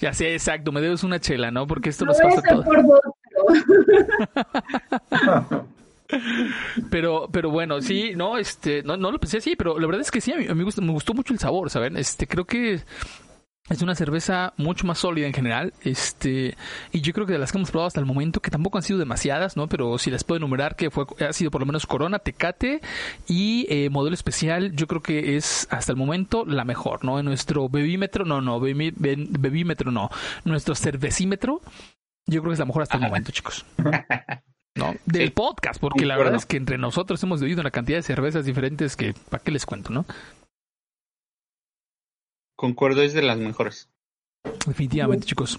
ya 0.00 0.12
sé, 0.12 0.32
exacto, 0.34 0.72
me 0.72 0.80
debes 0.80 1.02
una 1.04 1.20
chela, 1.20 1.50
¿no? 1.50 1.66
Porque 1.66 1.90
esto 1.90 2.04
No 2.04 2.12
nos 2.12 2.20
voy 2.22 2.32
a 2.32 2.36
pasa 2.36 2.64
pero 6.90 7.28
Pero, 7.32 7.50
bueno, 7.50 7.80
sí, 7.80 8.12
no, 8.14 8.38
este, 8.38 8.82
no, 8.82 8.96
no 8.96 9.10
lo 9.10 9.18
pensé 9.18 9.38
así, 9.38 9.56
pero 9.56 9.78
la 9.78 9.86
verdad 9.86 10.02
es 10.02 10.10
que 10.10 10.20
sí, 10.20 10.32
a 10.32 10.36
mí, 10.36 10.46
me, 10.54 10.64
gustó, 10.64 10.82
me 10.82 10.92
gustó 10.92 11.14
mucho 11.14 11.32
el 11.32 11.38
sabor, 11.38 11.70
¿saben? 11.70 11.96
Este, 11.96 12.26
creo 12.26 12.44
que 12.44 12.80
es 13.70 13.80
una 13.80 13.94
cerveza 13.94 14.52
mucho 14.58 14.86
más 14.86 14.98
sólida 14.98 15.26
en 15.26 15.32
general, 15.32 15.72
este, 15.82 16.54
y 16.92 17.00
yo 17.00 17.14
creo 17.14 17.26
que 17.26 17.32
de 17.32 17.38
las 17.38 17.50
que 17.50 17.56
hemos 17.56 17.70
probado 17.70 17.86
hasta 17.86 17.98
el 18.00 18.04
momento, 18.04 18.40
que 18.40 18.50
tampoco 18.50 18.76
han 18.76 18.82
sido 18.82 18.98
demasiadas, 18.98 19.56
¿no? 19.56 19.68
Pero 19.68 19.96
si 19.96 20.10
las 20.10 20.22
puedo 20.22 20.36
enumerar, 20.36 20.76
que 20.76 20.90
fue, 20.90 21.06
ha 21.26 21.32
sido 21.32 21.50
por 21.50 21.62
lo 21.62 21.66
menos 21.66 21.86
Corona, 21.86 22.18
Tecate 22.18 22.82
y 23.26 23.66
eh, 23.70 23.88
modelo 23.88 24.12
especial, 24.12 24.72
yo 24.76 24.86
creo 24.86 25.02
que 25.02 25.36
es 25.36 25.66
hasta 25.70 25.92
el 25.92 25.96
momento 25.96 26.44
la 26.44 26.64
mejor, 26.66 27.04
¿no? 27.06 27.18
En 27.18 27.24
nuestro 27.24 27.70
bebímetro, 27.70 28.26
no, 28.26 28.42
no, 28.42 28.60
bebí- 28.60 28.92
bebímetro 28.96 29.90
no, 29.90 30.10
nuestro 30.44 30.74
cervecímetro, 30.74 31.62
yo 32.26 32.42
creo 32.42 32.50
que 32.50 32.54
es 32.54 32.58
la 32.58 32.66
mejor 32.66 32.82
hasta 32.82 32.98
el 32.98 33.02
momento, 33.02 33.32
chicos. 33.32 33.64
¿no? 34.76 34.94
Del 35.06 35.28
Sí. 35.28 35.32
podcast, 35.34 35.80
porque 35.80 36.04
la 36.04 36.16
verdad 36.16 36.34
es 36.34 36.46
que 36.46 36.56
entre 36.56 36.78
nosotros 36.78 37.22
hemos 37.22 37.40
bebido 37.40 37.60
una 37.60 37.70
cantidad 37.70 37.98
de 37.98 38.02
cervezas 38.02 38.44
diferentes 38.44 38.96
que, 38.96 39.14
¿para 39.30 39.42
qué 39.42 39.50
les 39.50 39.66
cuento, 39.66 39.90
no? 39.90 40.04
Concuerdo, 42.56 43.02
es 43.02 43.14
de 43.14 43.22
las 43.22 43.38
mejores. 43.38 43.88
Definitivamente, 44.66 45.26
chicos. 45.26 45.58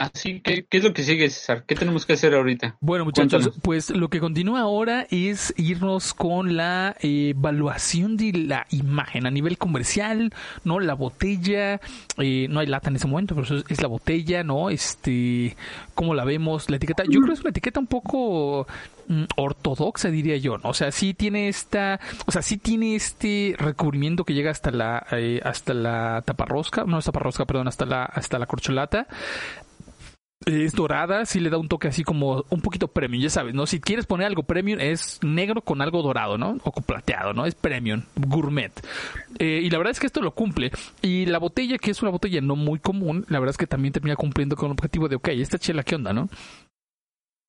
Así 0.00 0.40
que, 0.40 0.64
¿qué 0.64 0.78
es 0.78 0.84
lo 0.84 0.94
que 0.94 1.02
sigue, 1.02 1.28
César? 1.28 1.64
¿Qué 1.66 1.74
tenemos 1.74 2.06
que 2.06 2.14
hacer 2.14 2.34
ahorita? 2.34 2.74
Bueno, 2.80 3.04
muchachos, 3.04 3.42
Cuéntanos. 3.42 3.60
pues 3.62 3.90
lo 3.90 4.08
que 4.08 4.18
continúa 4.18 4.60
ahora 4.60 5.06
es 5.10 5.52
irnos 5.58 6.14
con 6.14 6.56
la 6.56 6.96
eh, 7.02 7.34
evaluación 7.36 8.16
de 8.16 8.32
la 8.32 8.66
imagen 8.70 9.26
a 9.26 9.30
nivel 9.30 9.58
comercial, 9.58 10.32
¿no? 10.64 10.80
La 10.80 10.94
botella, 10.94 11.82
eh, 12.16 12.46
no 12.48 12.60
hay 12.60 12.66
lata 12.66 12.88
en 12.88 12.96
ese 12.96 13.06
momento, 13.08 13.34
pero 13.34 13.44
eso 13.44 13.56
es, 13.56 13.64
es 13.68 13.82
la 13.82 13.88
botella, 13.88 14.42
¿no? 14.42 14.70
Este, 14.70 15.54
¿cómo 15.94 16.14
la 16.14 16.24
vemos? 16.24 16.70
La 16.70 16.76
etiqueta, 16.76 17.02
yo 17.04 17.20
creo 17.20 17.26
que 17.26 17.32
es 17.34 17.40
una 17.40 17.50
etiqueta 17.50 17.78
un 17.78 17.86
poco 17.86 18.66
mm, 19.06 19.24
ortodoxa, 19.36 20.08
diría 20.08 20.38
yo, 20.38 20.56
¿no? 20.56 20.70
O 20.70 20.74
sea, 20.74 20.92
sí 20.92 21.12
tiene 21.12 21.48
esta, 21.48 22.00
o 22.24 22.32
sea, 22.32 22.40
sí 22.40 22.56
tiene 22.56 22.94
este 22.94 23.54
recubrimiento 23.58 24.24
que 24.24 24.32
llega 24.32 24.50
hasta 24.50 24.70
la, 24.70 25.06
eh, 25.12 25.42
hasta 25.44 25.74
la 25.74 26.22
taparrosca, 26.24 26.84
no 26.84 26.98
es 27.00 27.04
taparrosca, 27.04 27.44
perdón, 27.44 27.68
hasta 27.68 27.84
la, 27.84 28.04
hasta 28.04 28.38
la 28.38 28.46
corcholata 28.46 29.06
es 30.46 30.72
dorada, 30.72 31.26
sí 31.26 31.38
le 31.38 31.50
da 31.50 31.58
un 31.58 31.68
toque 31.68 31.88
así 31.88 32.02
como 32.02 32.44
un 32.48 32.60
poquito 32.62 32.88
premium, 32.88 33.22
ya 33.22 33.30
sabes, 33.30 33.54
¿no? 33.54 33.66
Si 33.66 33.78
quieres 33.78 34.06
poner 34.06 34.26
algo 34.26 34.42
premium 34.42 34.80
es 34.80 35.18
negro 35.22 35.60
con 35.60 35.82
algo 35.82 36.02
dorado, 36.02 36.38
¿no? 36.38 36.56
O 36.64 36.72
con 36.72 36.82
plateado, 36.82 37.34
¿no? 37.34 37.44
Es 37.44 37.54
premium, 37.54 38.04
gourmet. 38.16 38.72
Eh, 39.38 39.60
y 39.62 39.68
la 39.68 39.76
verdad 39.78 39.90
es 39.90 40.00
que 40.00 40.06
esto 40.06 40.22
lo 40.22 40.32
cumple. 40.32 40.72
Y 41.02 41.26
la 41.26 41.38
botella, 41.38 41.76
que 41.76 41.90
es 41.90 42.00
una 42.00 42.10
botella 42.10 42.40
no 42.40 42.56
muy 42.56 42.78
común, 42.78 43.26
la 43.28 43.38
verdad 43.38 43.50
es 43.50 43.58
que 43.58 43.66
también 43.66 43.92
termina 43.92 44.16
cumpliendo 44.16 44.56
con 44.56 44.66
el 44.66 44.72
objetivo 44.72 45.08
de, 45.08 45.16
ok, 45.16 45.28
esta 45.28 45.58
chela, 45.58 45.82
¿qué 45.82 45.96
onda, 45.96 46.14
no? 46.14 46.30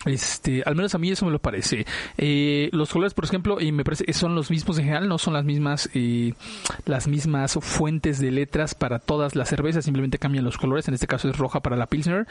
Este, 0.06 0.64
al 0.66 0.76
menos 0.76 0.96
a 0.96 0.98
mí 0.98 1.12
eso 1.12 1.26
me 1.26 1.32
lo 1.32 1.40
parece. 1.40 1.86
Eh, 2.18 2.70
los 2.74 2.92
colores, 2.92 3.14
por 3.14 3.26
ejemplo, 3.26 3.60
y 3.62 3.72
me 3.72 3.84
parece 3.84 4.12
son 4.14 4.36
los 4.36 4.50
mismos 4.50 4.78
en 4.80 4.86
general, 4.86 5.08
no 5.08 5.18
son 5.18 5.34
las 5.34 5.46
mismas, 5.46 5.90
eh, 5.94 6.34
las 6.86 7.08
mismas 7.08 7.58
fuentes 7.62 8.20
de 8.20 8.32
letras 8.32 8.74
para 8.76 9.00
todas 9.00 9.36
las 9.36 9.50
cervezas, 9.50 9.86
simplemente 9.86 10.18
cambian 10.18 10.46
los 10.46 10.58
colores. 10.58 10.88
En 10.88 10.94
este 10.94 11.08
caso 11.08 11.30
es 11.30 11.38
roja 11.38 11.60
para 11.60 11.76
la 11.76 11.88
Pilsner. 11.88 12.28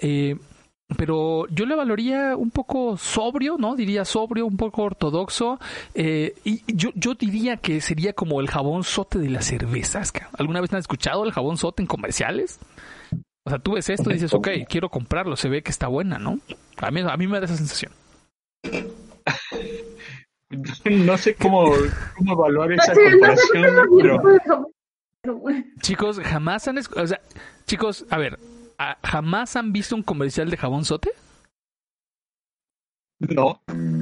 Eh, 0.00 0.36
pero 0.96 1.46
yo 1.48 1.66
le 1.66 1.74
valoría 1.74 2.36
un 2.36 2.50
poco 2.50 2.96
sobrio, 2.96 3.56
¿no? 3.58 3.76
Diría 3.76 4.04
sobrio, 4.04 4.46
un 4.46 4.56
poco 4.56 4.82
ortodoxo. 4.82 5.58
Eh, 5.94 6.34
y 6.44 6.62
yo, 6.66 6.90
yo 6.94 7.14
diría 7.14 7.56
que 7.56 7.80
sería 7.80 8.12
como 8.12 8.40
el 8.40 8.48
jabón 8.48 8.84
sote 8.84 9.18
de 9.18 9.30
las 9.30 9.46
cervezas. 9.46 10.12
¿Alguna 10.38 10.60
vez 10.60 10.72
han 10.72 10.80
escuchado 10.80 11.24
el 11.24 11.32
jabón 11.32 11.56
sote 11.56 11.82
en 11.82 11.86
comerciales? 11.86 12.58
O 13.44 13.50
sea, 13.50 13.58
tú 13.58 13.72
ves 13.72 13.88
esto 13.90 14.10
y 14.10 14.14
dices, 14.14 14.32
ok, 14.34 14.48
quiero 14.68 14.88
comprarlo, 14.88 15.36
se 15.36 15.48
ve 15.48 15.62
que 15.62 15.70
está 15.70 15.88
buena, 15.88 16.18
¿no? 16.18 16.38
A 16.78 16.90
mí, 16.90 17.00
a 17.00 17.16
mí 17.16 17.26
me 17.26 17.38
da 17.40 17.46
esa 17.46 17.56
sensación. 17.56 17.92
No 20.84 21.16
sé 21.16 21.34
cómo, 21.34 21.72
cómo 22.14 22.32
evaluar 22.34 22.72
esa 22.72 22.92
comparación, 22.92 23.64
pero. 23.96 24.22
Chicos, 25.80 26.20
jamás 26.20 26.68
han... 26.68 26.76
O 26.78 27.06
sea, 27.06 27.20
chicos, 27.66 28.04
a 28.10 28.18
ver, 28.18 28.38
¿a- 28.76 28.98
¿jamás 29.02 29.56
han 29.56 29.72
visto 29.72 29.96
un 29.96 30.02
comercial 30.02 30.50
de 30.50 30.58
jabón 30.58 30.84
sote? 30.84 31.12
No. 33.30 33.60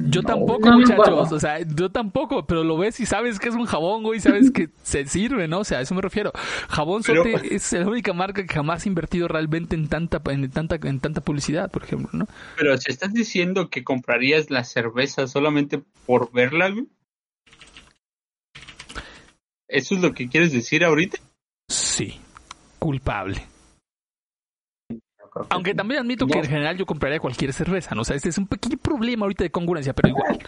Yo 0.09 0.21
No. 0.21 0.27
tampoco, 0.27 0.69
No 0.69 0.79
muchachos. 0.79 1.31
O 1.31 1.39
sea, 1.39 1.59
yo 1.61 1.89
tampoco, 1.89 2.45
pero 2.45 2.63
lo 2.63 2.77
ves 2.77 2.99
y 2.99 3.05
sabes 3.05 3.39
que 3.39 3.49
es 3.49 3.55
un 3.55 3.65
jabón, 3.65 4.03
güey, 4.03 4.19
sabes 4.19 4.51
que 4.51 4.69
se 4.83 5.05
sirve, 5.05 5.47
¿no? 5.47 5.59
O 5.59 5.63
sea, 5.63 5.79
a 5.79 5.81
eso 5.81 5.93
me 5.95 6.01
refiero. 6.01 6.31
Jabón 6.69 7.03
Pero- 7.05 7.23
Sote 7.23 7.55
es 7.55 7.71
la 7.73 7.87
única 7.87 8.13
marca 8.13 8.43
que 8.45 8.53
jamás 8.53 8.85
ha 8.85 8.89
invertido 8.89 9.27
realmente 9.27 9.75
en 9.75 9.87
tanta, 9.87 10.21
en 10.31 10.49
tanta, 10.51 10.75
en 10.83 10.99
tanta 10.99 11.21
publicidad, 11.21 11.69
por 11.71 11.83
ejemplo, 11.83 12.09
¿no? 12.13 12.27
Pero 12.57 12.77
si 12.77 12.91
estás 12.91 13.13
diciendo 13.13 13.69
que 13.69 13.83
comprarías 13.83 14.49
la 14.49 14.63
cerveza 14.63 15.27
solamente 15.27 15.81
por 16.05 16.31
verla, 16.31 16.69
güey. 16.69 16.87
¿Eso 19.67 19.95
es 19.95 20.01
lo 20.01 20.13
que 20.13 20.27
quieres 20.27 20.51
decir 20.51 20.83
ahorita? 20.83 21.17
Sí, 21.69 22.19
culpable. 22.79 23.45
Creo 25.31 25.47
que 25.47 25.53
Aunque 25.55 25.73
también 25.73 26.01
admito 26.01 26.27
que 26.27 26.37
en 26.39 26.45
general 26.45 26.77
yo 26.77 26.85
compraría 26.85 27.19
cualquier 27.19 27.53
cerveza, 27.53 27.95
¿no? 27.95 28.01
O 28.01 28.05
sea, 28.05 28.15
este 28.17 28.29
es 28.29 28.37
un 28.37 28.47
pequeño 28.47 28.77
problema 28.77 29.23
ahorita 29.25 29.43
de 29.45 29.49
congruencia, 29.51 29.93
pero 29.93 30.09
igual. 30.09 30.39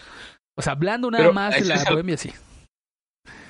O 0.56 0.62
sea, 0.62 0.74
hablando 0.74 1.10
nada 1.10 1.24
Pero 1.24 1.32
más 1.34 1.54
de 1.54 1.64
la 1.64 1.82
bohemia, 1.90 2.16
sí. 2.16 2.30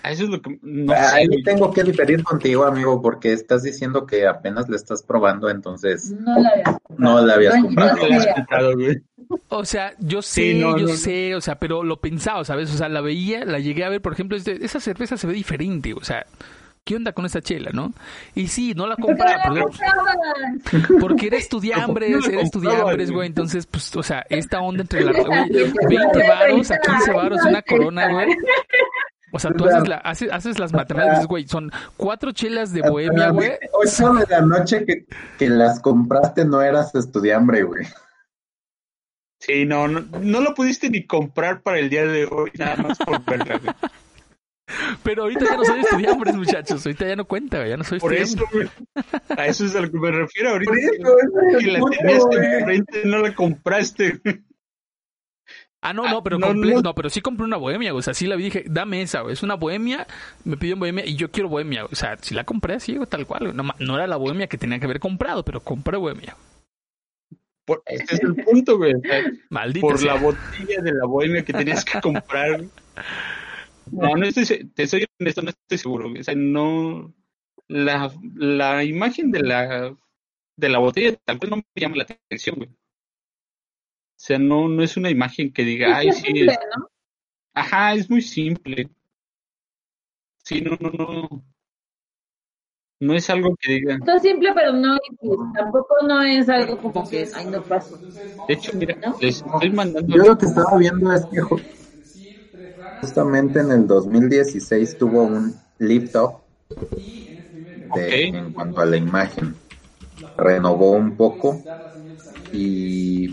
A 0.05 0.11
Eso 0.13 0.25
es 0.25 0.29
lo 0.31 0.41
que 0.41 0.59
no 0.63 0.93
Ahí 0.93 1.25
sé, 1.25 1.29
güey. 1.29 1.43
tengo 1.43 1.73
que 1.73 1.83
diferir 1.83 2.23
contigo, 2.23 2.65
amigo, 2.65 3.01
porque 3.03 3.33
estás 3.33 3.63
diciendo 3.63 4.07
que 4.07 4.27
apenas 4.27 4.69
le 4.69 4.77
estás 4.77 5.03
probando, 5.03 5.49
entonces 5.51 6.13
No 6.13 6.39
la 6.39 6.51
habías 6.51 6.77
no 6.99 7.21
la 7.27 7.35
habías 7.35 7.57
No, 7.57 7.63
comprado. 7.63 7.97
No 7.97 8.03
te 8.03 8.09
la 8.11 8.17
has 8.19 8.27
comprado, 8.35 8.73
güey. 8.75 9.03
O 9.49 9.65
sea, 9.65 9.95
yo 9.99 10.23
sé, 10.23 10.53
Sí, 10.53 10.59
no, 10.61 10.77
yo 10.79 10.89
sé, 10.89 11.35
o 11.35 11.41
sea, 11.41 11.59
pero 11.59 11.83
lo 11.83 12.01
pensaba, 12.01 12.45
¿sabes? 12.45 12.73
O 12.73 12.77
sea, 12.77 12.89
la 12.89 13.01
veía, 13.01 13.45
la 13.45 13.59
llegué 13.59 13.83
a 13.85 13.89
ver, 13.89 14.03
por 14.03 14.13
ejemplo, 14.13 14.37
este- 14.37 14.65
esa 14.65 14.79
cerveza 14.79 15.17
se 15.17 15.27
ve 15.27 15.33
diferente, 15.33 15.95
o 15.95 16.05
sea, 16.05 16.27
¿qué 16.85 16.97
onda 16.97 17.13
con 17.13 17.25
esa 17.25 17.41
chela, 17.41 17.71
no? 17.73 17.93
Y 18.35 18.49
sí, 18.49 18.75
no 18.75 18.87
la 18.87 18.97
¿Por 18.97 19.17
qué 19.17 19.25
no 19.25 19.29
compraba, 19.43 20.15
porque, 20.63 20.95
porque 21.01 21.27
era 21.29 21.37
estudiambres, 21.39 22.11
¿Por 22.13 22.23
qué 22.23 22.29
no 22.29 22.29
la 22.29 22.33
era 22.35 22.43
estudiambres, 22.43 23.11
güey, 23.11 23.27
entonces, 23.27 23.67
pues, 23.67 23.95
o 23.97 24.03
sea, 24.03 24.25
esta 24.29 24.61
onda 24.61 24.83
entre 24.83 25.05
la, 25.05 25.13
güey, 25.23 25.73
20 25.89 26.29
varos 26.29 26.71
a 26.71 26.79
15 26.79 27.13
varos, 27.13 27.41
una 27.45 27.63
corona, 27.63 28.09
güey. 28.13 28.37
O 29.33 29.39
sea, 29.41 29.51
tú 29.51 29.65
haces, 29.65 29.89
la, 29.89 29.97
haces, 29.97 30.31
haces 30.31 30.59
las 30.61 30.73
matemáticas, 30.73 31.27
güey, 31.27 31.49
son 31.49 31.73
cuatro 31.97 32.31
chelas 32.31 32.73
de 32.73 32.83
bohemia, 32.83 33.31
güey. 33.31 33.53
Ocho 33.73 34.13
de 34.15 34.27
la 34.29 34.43
noche 34.43 34.85
que, 34.85 35.07
que 35.39 35.49
las 35.49 35.81
compraste 35.81 36.45
no 36.45 36.63
eras 36.63 36.95
estudiambre, 36.95 37.65
güey. 37.65 37.85
Sí, 39.41 39.65
no, 39.67 39.89
no, 39.89 40.05
no 40.21 40.41
lo 40.41 40.55
pudiste 40.55 40.89
ni 40.89 41.05
comprar 41.05 41.63
para 41.63 41.81
el 41.81 41.91
día 41.91 42.07
de 42.07 42.27
hoy, 42.27 42.53
nada 42.57 42.77
más 42.77 42.99
por 42.99 43.25
verla, 43.25 43.59
güey. 43.59 43.75
Pero 45.03 45.23
ahorita 45.25 45.45
ya 45.45 45.57
no 45.57 45.65
soy 45.65 45.81
estudiambres, 45.81 46.35
muchachos, 46.37 46.85
ahorita 46.87 47.07
ya 47.07 47.17
no 47.17 47.25
cuenta, 47.27 47.59
güey, 47.59 47.71
ya 47.71 47.77
no 47.77 47.85
soy 47.85 47.99
Por 48.01 48.15
estudiambre. 48.15 48.65
eso, 48.65 48.73
güey. 49.31 49.39
A 49.39 49.47
eso 49.47 49.65
es 49.67 49.77
a 49.77 49.81
lo 49.81 49.91
que 49.91 49.99
me 49.99 50.11
refiero 50.11 50.51
ahorita. 50.51 50.71
Por 50.71 50.79
eso, 50.79 50.93
ese 50.93 51.57
es 51.59 51.65
que 51.65 51.71
la 51.73 51.79
punto, 51.81 51.97
tenías 51.99 52.25
enfrente, 52.59 53.03
no 53.05 53.19
la 53.19 53.35
compraste. 53.35 54.21
güey. 54.25 54.43
Ah, 55.87 55.93
no, 55.93 56.09
no, 56.09 56.23
pero 56.23 56.39
no, 56.39 56.47
compré- 56.49 56.75
no. 56.77 56.81
no, 56.81 56.95
pero 56.95 57.11
sí 57.11 57.21
compré 57.21 57.45
una 57.45 57.59
bohemia, 57.59 57.93
güey. 57.93 57.99
O 57.99 58.03
sea, 58.03 58.15
sí 58.15 58.27
la 58.27 58.37
vi, 58.37 58.45
dije, 58.45 58.65
dame 58.67 59.03
esa, 59.03 59.21
güey. 59.21 59.35
Es 59.35 59.43
una 59.43 59.55
bohemia, 59.57 60.07
me 60.45 60.57
pidió 60.57 60.77
bohemia 60.79 61.05
y 61.05 61.15
yo 61.17 61.31
quiero 61.31 61.51
bohemia, 61.51 61.83
güey. 61.83 61.93
O 61.93 61.97
sea, 61.97 62.17
sí 62.23 62.35
la 62.35 62.45
compré 62.45 62.75
así, 62.77 62.97
güey, 62.97 63.07
tal 63.07 63.27
cual. 63.27 63.41
güey. 63.43 63.53
No, 63.55 63.65
ma- 63.65 63.77
no 63.79 63.95
era 63.97 64.07
la 64.07 64.17
bohemia 64.17 64.47
que 64.47 64.57
tenía 64.57 64.79
que 64.79 64.87
haber 64.87 64.99
comprado, 64.99 65.45
pero 65.45 65.61
compré 65.61 65.99
bohemia. 65.99 66.37
Por, 67.67 67.83
este 67.85 68.15
es 68.15 68.21
el 68.23 68.35
punto, 68.35 68.79
güey. 68.79 68.95
O 68.95 69.01
sea, 69.01 69.25
Maldita 69.51 69.87
Por 69.87 69.99
sea. 69.99 70.15
la 70.15 70.21
botella 70.21 70.83
de 70.83 70.93
la 70.93 71.05
bohemia 71.07 71.45
que 71.45 71.53
tenías 71.53 71.85
que 71.85 72.01
comprar. 72.01 72.63
No, 73.95 74.17
no 74.17 74.27
estoy, 74.27 74.69
te 74.75 74.87
soy 74.87 75.07
honesto, 75.21 75.43
no 75.43 75.51
estoy 75.51 75.79
seguro. 75.79 76.11
O 76.19 76.23
sea, 76.23 76.35
no. 76.35 77.15
La, 77.69 78.13
la 78.37 78.85
imagen 78.85 79.31
de 79.31 79.41
la, 79.41 79.97
de 80.57 80.69
la 80.69 80.79
botella 80.79 81.17
tal 81.25 81.39
cual 81.39 81.51
no 81.51 81.57
me 81.59 81.65
llama 81.77 81.97
la 81.97 82.05
atención, 82.05 82.57
güey. 82.57 82.69
O 82.71 82.75
sea, 84.17 84.39
no, 84.39 84.69
no 84.69 84.83
es 84.83 84.97
una 84.97 85.11
imagen 85.11 85.53
que 85.53 85.63
diga, 85.65 85.97
ay, 85.97 86.11
sí, 86.13 86.23
simple, 86.23 86.53
es- 86.53 86.59
ajá, 87.55 87.95
es 87.95 88.11
muy 88.11 88.23
simple. 88.23 88.91
Sí, 90.45 90.61
no, 90.61 90.77
no, 90.81 90.91
no. 90.91 91.45
No 93.01 93.15
es 93.15 93.29
algo 93.31 93.55
que 93.61 93.73
diga. 93.73 93.95
Está 93.97 94.19
simple, 94.19 94.53
pero 94.55 94.73
no, 94.73 94.97
tampoco 95.55 95.97
no 96.07 96.23
es 96.23 96.49
algo 96.49 96.81
como 96.81 97.09
que, 97.09 97.29
ay, 97.33 97.47
no 97.47 97.63
paso. 97.67 97.99
De 98.49 98.55
hecho, 98.55 98.73
mira, 98.75 98.97
¿No? 99.05 99.17
les 99.21 99.43
estoy 99.45 99.71
mandando. 99.71 100.17
Yo 100.17 100.23
lo 100.25 100.39
que 100.39 100.47
estaba 100.47 100.77
viendo 100.79 101.13
es 101.13 101.27
que 101.27 101.41
justamente 103.05 103.61
en 103.61 103.71
el 103.71 103.87
2016 103.87 104.97
tuvo 104.97 105.25
un 105.25 105.63
lift 105.79 106.17
up 106.17 106.43
de, 107.85 108.25
en 108.29 108.53
cuanto 108.53 108.81
a 108.81 108.87
la 108.87 108.97
imagen. 108.97 109.63
Renovó 110.37 110.93
un 110.93 111.17
poco 111.17 111.67
y 112.51 113.29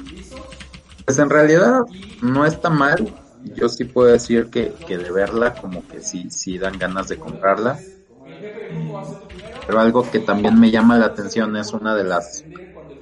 pues 1.05 1.19
en 1.19 1.29
realidad 1.29 1.81
no 2.21 2.45
está 2.45 2.69
mal. 2.69 3.15
Yo 3.41 3.69
sí 3.69 3.85
puedo 3.85 4.11
decir 4.11 4.49
que, 4.49 4.79
que 4.85 4.97
de 4.97 5.11
verla 5.11 5.55
como 5.55 5.87
que 5.87 6.01
sí, 6.01 6.29
sí 6.29 6.57
dan 6.57 6.77
ganas 6.77 7.07
de 7.07 7.19
comprarla. 7.19 7.85
Pero 9.65 9.79
algo 9.79 10.09
que 10.09 10.19
también 10.19 10.59
me 10.59 10.71
llama 10.71 10.97
la 10.97 11.07
atención 11.07 11.55
es 11.57 11.73
una 11.73 11.95
de 11.95 12.03
las 12.03 12.45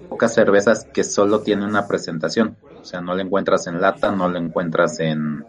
pocas 0.07 0.33
cervezas 0.33 0.87
que 0.93 1.03
solo 1.03 1.43
tiene 1.43 1.65
una 1.65 1.87
presentación. 1.87 2.57
O 2.81 2.85
sea, 2.85 3.01
no 3.01 3.15
la 3.15 3.23
encuentras 3.23 3.67
en 3.67 3.81
lata, 3.81 4.11
no 4.11 4.29
la 4.29 4.39
encuentras 4.39 4.99
en 4.99 5.47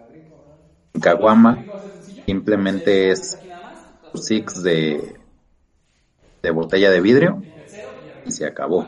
caguama. 1.00 1.66
Simplemente 2.26 3.10
es 3.10 3.38
six 4.14 4.62
de, 4.62 5.18
de 6.42 6.50
botella 6.50 6.90
de 6.90 7.00
vidrio 7.00 7.44
y 8.24 8.30
se 8.32 8.46
acabó. 8.46 8.86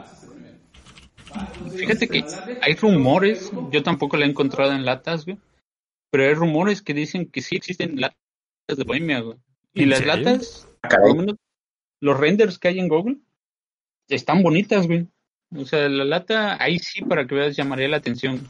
Fíjate 1.74 2.08
que 2.08 2.24
hay 2.60 2.74
rumores, 2.74 3.50
yo 3.70 3.82
tampoco 3.82 4.16
la 4.16 4.26
he 4.26 4.28
encontrado 4.30 4.72
en 4.72 4.84
latas, 4.84 5.24
güey, 5.24 5.38
pero 6.10 6.24
hay 6.24 6.34
rumores 6.34 6.82
que 6.82 6.94
dicen 6.94 7.26
que 7.30 7.40
sí 7.40 7.56
existen 7.56 8.00
latas 8.00 8.16
de 8.76 8.84
bohemia, 8.84 9.20
güey. 9.20 9.38
Y 9.74 9.84
¿En 9.84 9.90
las 9.90 10.00
serio? 10.00 10.14
latas, 10.14 10.68
Ah, 10.82 10.96
menos 11.14 11.36
los 12.00 12.18
renders 12.18 12.58
que 12.58 12.68
hay 12.68 12.78
en 12.80 12.88
Google, 12.88 13.18
están 14.08 14.42
bonitas, 14.42 14.86
güey. 14.86 15.08
O 15.56 15.64
sea, 15.64 15.88
la 15.88 16.04
lata, 16.04 16.62
ahí 16.62 16.78
sí, 16.78 17.02
para 17.02 17.26
que 17.26 17.34
veas, 17.34 17.56
llamaría 17.56 17.88
la 17.88 17.98
atención. 17.98 18.40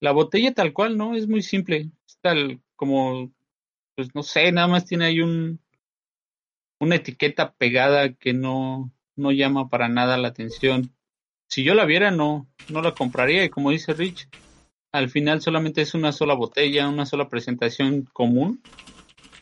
La 0.00 0.12
botella 0.12 0.54
tal 0.54 0.72
cual, 0.72 0.96
¿no? 0.96 1.14
Es 1.14 1.28
muy 1.28 1.42
simple. 1.42 1.90
Tal 2.20 2.60
como, 2.76 3.32
pues 3.94 4.14
no 4.14 4.22
sé, 4.22 4.52
nada 4.52 4.68
más 4.68 4.84
tiene 4.84 5.06
ahí 5.06 5.20
un 5.20 5.60
una 6.80 6.96
etiqueta 6.96 7.54
pegada 7.54 8.12
que 8.14 8.32
no, 8.32 8.92
no 9.16 9.32
llama 9.32 9.68
para 9.68 9.88
nada 9.88 10.16
la 10.16 10.28
atención. 10.28 10.94
Si 11.48 11.64
yo 11.64 11.74
la 11.74 11.84
viera, 11.84 12.10
no, 12.10 12.46
no 12.68 12.82
la 12.82 12.94
compraría. 12.94 13.44
Y 13.44 13.48
como 13.48 13.70
dice 13.70 13.94
Rich, 13.94 14.28
al 14.92 15.10
final 15.10 15.40
solamente 15.40 15.82
es 15.82 15.94
una 15.94 16.12
sola 16.12 16.34
botella, 16.34 16.88
una 16.88 17.06
sola 17.06 17.28
presentación 17.28 18.02
común. 18.12 18.62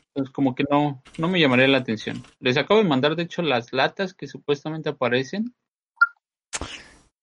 Entonces 0.08 0.32
como 0.32 0.54
que 0.54 0.64
no, 0.70 1.02
no 1.18 1.28
me 1.28 1.40
llamaría 1.40 1.68
la 1.68 1.78
atención. 1.78 2.22
Les 2.40 2.56
acabo 2.56 2.82
de 2.82 2.88
mandar, 2.88 3.16
de 3.16 3.24
hecho, 3.24 3.42
las 3.42 3.72
latas 3.72 4.14
que 4.14 4.26
supuestamente 4.26 4.88
aparecen. 4.88 5.54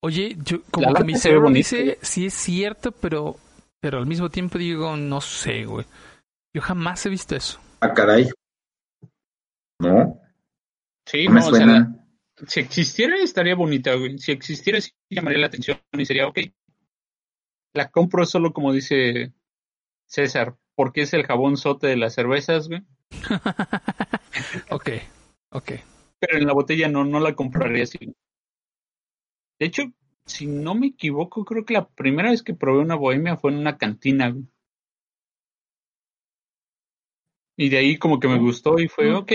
Oye, 0.06 0.36
yo 0.44 0.58
La 0.58 0.64
como 0.72 0.88
que 0.88 0.94
lata 0.94 1.06
mi 1.06 1.16
cerebro 1.16 1.50
dice, 1.50 1.98
sí 2.02 2.26
es 2.26 2.34
cierto, 2.34 2.92
pero, 2.92 3.38
pero 3.80 4.00
al 4.00 4.06
mismo 4.06 4.30
tiempo 4.30 4.58
digo, 4.58 4.98
no 4.98 5.22
sé, 5.22 5.64
güey. 5.64 5.86
Yo 6.54 6.62
jamás 6.62 7.06
he 7.06 7.10
visto 7.10 7.38
eso. 7.38 7.58
Ah, 7.80 7.94
caray. 7.94 8.30
No, 9.80 10.20
Sí, 11.08 11.28
no 11.28 11.48
o 11.48 11.54
sea, 11.54 11.66
la- 11.66 12.06
si 12.48 12.60
existiera 12.60 13.16
estaría 13.18 13.56
bonita, 13.56 13.96
güey. 13.96 14.18
Si 14.18 14.34
existiera 14.34 14.82
sí 14.82 14.92
llamaría 15.10 15.40
la 15.40 15.48
atención 15.48 15.80
y 15.94 16.06
sería, 16.06 16.28
ok, 16.28 16.40
la 17.74 17.90
compro 17.90 18.26
solo 18.26 18.52
como 18.52 18.74
dice 18.74 19.32
César, 20.06 20.58
porque 20.76 21.04
es 21.04 21.14
el 21.14 21.26
jabón 21.26 21.56
sote 21.56 21.88
de 21.88 21.96
las 21.96 22.14
cervezas, 22.14 22.68
güey. 22.68 22.82
ok, 24.70 24.90
ok. 25.52 25.72
Pero 26.20 26.38
en 26.38 26.46
la 26.46 26.54
botella 26.54 26.90
no, 26.90 27.06
no 27.06 27.22
la 27.22 27.36
compraría 27.36 27.84
así. 27.84 28.14
De 29.64 29.68
hecho, 29.68 29.84
si 30.26 30.46
no 30.46 30.76
me 30.76 30.88
equivoco, 30.88 31.46
creo 31.46 31.64
que 31.64 31.74
la 31.74 31.88
primera 31.88 32.32
vez 32.32 32.44
que 32.44 32.54
probé 32.54 32.82
una 32.82 32.96
bohemia 32.96 33.38
fue 33.38 33.54
en 33.54 33.60
una 33.60 33.78
cantina. 33.78 34.36
Y 37.56 37.70
de 37.70 37.78
ahí 37.78 37.98
como 37.98 38.20
que 38.20 38.28
me 38.28 38.40
gustó 38.40 38.78
y 38.78 38.90
fue, 38.90 39.14
ok. 39.14 39.32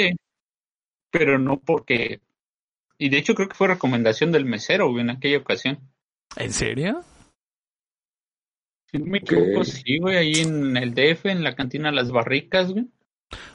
Pero 1.10 1.38
no 1.38 1.58
porque... 1.58 2.20
Y 2.98 3.08
de 3.08 3.16
hecho 3.16 3.34
creo 3.34 3.48
que 3.48 3.54
fue 3.54 3.68
recomendación 3.68 4.30
del 4.30 4.44
mesero, 4.44 4.90
güey, 4.90 5.00
en 5.00 5.08
aquella 5.08 5.38
ocasión. 5.38 5.78
¿En 6.36 6.52
serio? 6.52 7.02
Si 8.90 8.98
no 8.98 9.06
me 9.06 9.20
equivoco, 9.20 9.64
sí, 9.64 9.96
güey, 9.98 10.18
ahí 10.18 10.32
en 10.42 10.76
el 10.76 10.92
DF, 10.92 11.24
en 11.24 11.42
la 11.42 11.54
cantina 11.54 11.90
Las 11.90 12.12
Barricas, 12.12 12.70
güey. 12.70 12.86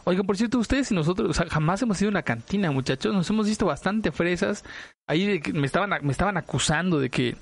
Oiga, 0.04 0.24
por 0.24 0.38
cierto, 0.38 0.60
ustedes 0.60 0.92
y 0.92 0.96
nosotros, 0.96 1.30
o 1.30 1.34
sea, 1.34 1.48
jamás 1.50 1.82
hemos 1.82 2.00
ido 2.02 2.10
a 2.10 2.12
una 2.12 2.24
cantina, 2.24 2.72
muchachos. 2.72 3.14
Nos 3.14 3.30
hemos 3.30 3.48
visto 3.48 3.66
bastante 3.66 4.12
fresas. 4.12 4.64
Ahí 5.08 5.26
de 5.26 5.42
que 5.42 5.54
me 5.54 5.66
estaban, 5.66 5.90
me 6.06 6.12
estaban 6.12 6.38
acusando 6.38 7.00
de 7.00 7.10
que, 7.10 7.36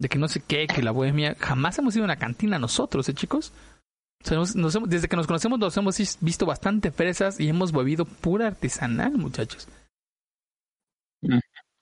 de 0.00 0.08
que 0.08 0.18
no 0.18 0.28
sé 0.28 0.40
qué, 0.46 0.66
que 0.66 0.82
la 0.82 0.92
bohemia. 0.92 1.34
Jamás 1.38 1.78
hemos 1.78 1.94
ido 1.96 2.04
a 2.04 2.06
una 2.06 2.16
cantina 2.16 2.58
nosotros, 2.58 3.08
¿eh, 3.08 3.14
chicos? 3.14 3.52
O 4.22 4.26
sea, 4.26 4.38
nos- 4.38 4.54
nos 4.56 4.74
hemos- 4.74 4.88
desde 4.88 5.08
que 5.08 5.16
nos 5.16 5.26
conocemos 5.26 5.58
nos 5.58 5.76
hemos 5.76 5.98
vis- 5.98 6.18
visto 6.20 6.46
bastante 6.46 6.90
fresas 6.90 7.38
y 7.40 7.48
hemos 7.48 7.72
bebido 7.72 8.04
pura 8.04 8.46
artesanal, 8.46 9.12
muchachos. 9.18 9.68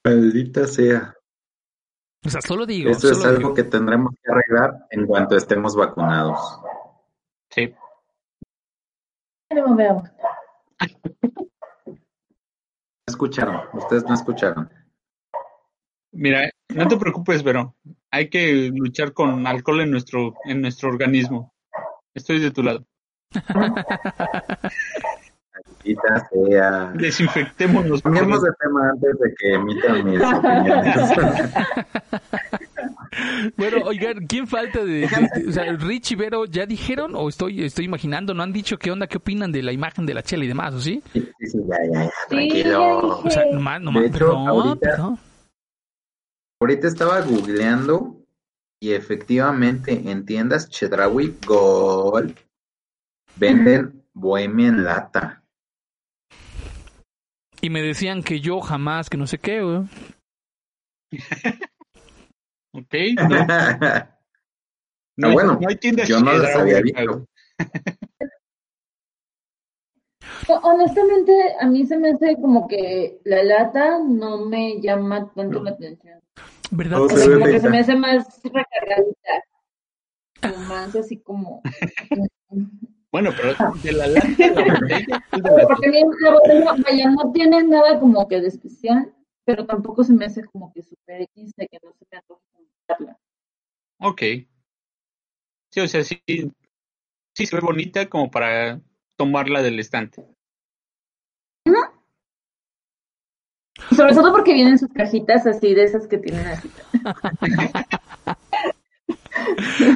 Maldita 0.04 0.66
sea. 0.66 1.14
O 2.24 2.30
sea, 2.30 2.40
solo 2.40 2.66
digo. 2.66 2.90
Eso 2.90 3.10
es 3.10 3.24
algo 3.24 3.38
digo. 3.38 3.54
que 3.54 3.64
tendremos 3.64 4.14
que 4.22 4.30
arreglar 4.32 4.86
en 4.90 5.06
cuanto 5.06 5.36
estemos 5.36 5.74
vacunados. 5.76 6.38
Sí. 7.50 7.72
No 9.54 9.76
veo. 9.76 10.02
Escucharon, 13.06 13.60
ustedes 13.74 14.04
no 14.04 14.14
escucharon. 14.14 14.70
Mira, 16.12 16.50
no 16.68 16.88
te 16.88 16.96
preocupes, 16.96 17.42
pero 17.42 17.74
hay 18.10 18.28
que 18.30 18.70
luchar 18.74 19.12
con 19.12 19.46
alcohol 19.46 19.82
en 19.82 19.90
nuestro, 19.90 20.34
en 20.44 20.60
nuestro 20.62 20.88
organismo. 20.88 21.52
Estoy 22.14 22.38
de 22.40 22.50
tu 22.50 22.62
lado. 22.62 22.86
Sea. 26.30 26.92
Desinfectémonos. 26.94 28.02
Cambiemos 28.02 28.42
de 28.42 28.50
tema 28.60 28.90
antes 28.90 29.18
de 29.18 29.34
que 29.38 29.54
emitan 29.54 30.04
mis 30.04 30.20
opiniones. 30.22 31.10
Bueno, 33.56 33.78
oigan, 33.84 34.26
¿quién 34.26 34.46
falta 34.46 34.84
de, 34.84 35.06
de- 35.06 35.28
de- 35.42 35.48
o 35.48 35.52
sea, 35.52 35.70
Rich 35.74 36.12
y 36.12 36.14
Vero 36.14 36.44
ya 36.46 36.64
dijeron 36.66 37.12
o 37.14 37.28
estoy 37.28 37.62
estoy 37.64 37.84
imaginando, 37.84 38.32
no 38.34 38.42
han 38.42 38.52
dicho 38.52 38.78
qué 38.78 38.90
onda, 38.90 39.06
qué 39.06 39.18
opinan 39.18 39.52
de 39.52 39.62
la 39.62 39.72
imagen 39.72 40.06
de 40.06 40.14
la 40.14 40.22
chela 40.22 40.44
y 40.44 40.48
demás, 40.48 40.72
¿o 40.74 40.80
sí? 40.80 41.02
Sí, 41.12 41.20
sí, 41.40 41.46
sí, 41.46 41.58
ya, 41.68 41.76
ya, 41.92 42.04
ya, 42.04 42.10
Sí, 42.10 42.14
tranquilo. 42.28 43.18
O 43.18 43.30
sea, 43.30 43.42
Sí. 43.42 43.48
nomás, 43.52 43.80
nomás, 43.82 44.02
De 44.02 44.08
hecho, 44.08 44.18
perdón, 44.18 44.48
ahorita- 44.48 44.80
perdón. 44.90 45.18
Ahorita 46.60 46.88
estaba 46.88 47.20
googleando 47.20 48.16
y 48.80 48.92
efectivamente 48.92 50.10
en 50.10 50.24
tiendas 50.24 50.68
Chedraui 50.70 51.36
Gold 51.46 52.34
venden 53.36 54.04
bohemia 54.14 54.68
en 54.68 54.84
lata. 54.84 55.42
Y 57.60 57.68
me 57.70 57.82
decían 57.82 58.22
que 58.22 58.40
yo 58.40 58.60
jamás, 58.60 59.10
que 59.10 59.16
no 59.16 59.26
sé 59.26 59.38
qué, 59.38 59.62
güey. 59.62 59.82
Ok, 62.74 62.94
no, 63.16 63.28
no, 63.28 63.44
Ah, 63.44 64.08
hay- 65.28 65.32
bueno, 65.34 65.58
no 65.60 65.68
hay 65.68 65.76
tiendas 65.76 66.08
yo 66.08 66.20
no 66.20 66.32
las 66.32 66.56
había 66.56 66.80
visto. 66.80 67.26
Honestamente, 70.62 71.32
a 71.60 71.66
mí 71.66 71.86
se 71.86 71.96
me 71.98 72.10
hace 72.10 72.36
como 72.40 72.66
que 72.66 73.20
la 73.24 73.42
lata 73.44 73.98
no 74.00 74.38
me 74.46 74.80
llama 74.80 75.30
tanto 75.34 75.62
la 75.62 75.70
atención. 75.70 76.20
¿Verdad? 76.70 77.02
O 77.02 77.08
sea, 77.08 77.24
como 77.34 77.44
que 77.46 77.60
se 77.60 77.68
me 77.68 77.78
hace 77.80 77.94
más 77.96 78.40
recargadita. 78.42 79.32
Más 80.68 80.94
así 80.96 81.18
como. 81.20 81.62
Bueno, 83.12 83.28
pero 83.36 83.52
de 83.82 83.92
la 83.92 84.06
lata 84.06 84.26
la 84.38 84.72
botella, 84.80 85.22
¿cuál 85.28 85.42
de 85.42 85.50
las 85.50 85.56
dos? 85.60 85.66
Porque 85.68 85.86
a 85.86 85.90
mí 85.90 86.02
la 86.22 86.30
botella, 86.32 86.74
vaya, 86.82 87.10
no 87.10 87.30
tiene 87.32 87.62
nada 87.62 88.00
como 88.00 88.26
que 88.26 88.40
de 88.40 88.48
especial, 88.48 89.12
pero 89.44 89.66
tampoco 89.66 90.02
se 90.02 90.14
me 90.14 90.24
hace 90.24 90.42
como 90.46 90.72
que 90.72 90.82
super 90.82 91.20
X 91.20 91.52
de 91.58 91.68
que 91.68 91.78
no 91.84 91.92
se 91.92 92.06
me 92.10 92.16
antoje 92.16 92.40
comprarla. 92.96 93.18
Ok. 93.98 94.22
Sí, 95.70 95.80
o 95.80 95.88
sea, 95.88 96.04
sí, 96.04 96.20
sí 96.26 97.46
se 97.46 97.56
ve 97.56 97.62
bonita 97.62 98.08
como 98.08 98.30
para 98.30 98.80
tomarla 99.16 99.62
del 99.62 99.78
estante. 99.80 100.26
Y 103.90 103.94
sobre 103.94 104.14
todo 104.14 104.32
porque 104.32 104.52
vienen 104.52 104.78
sus 104.78 104.90
cajitas 104.92 105.46
así, 105.46 105.74
de 105.74 105.84
esas 105.84 106.06
que 106.06 106.18
tienen 106.18 106.46
así. 106.46 106.70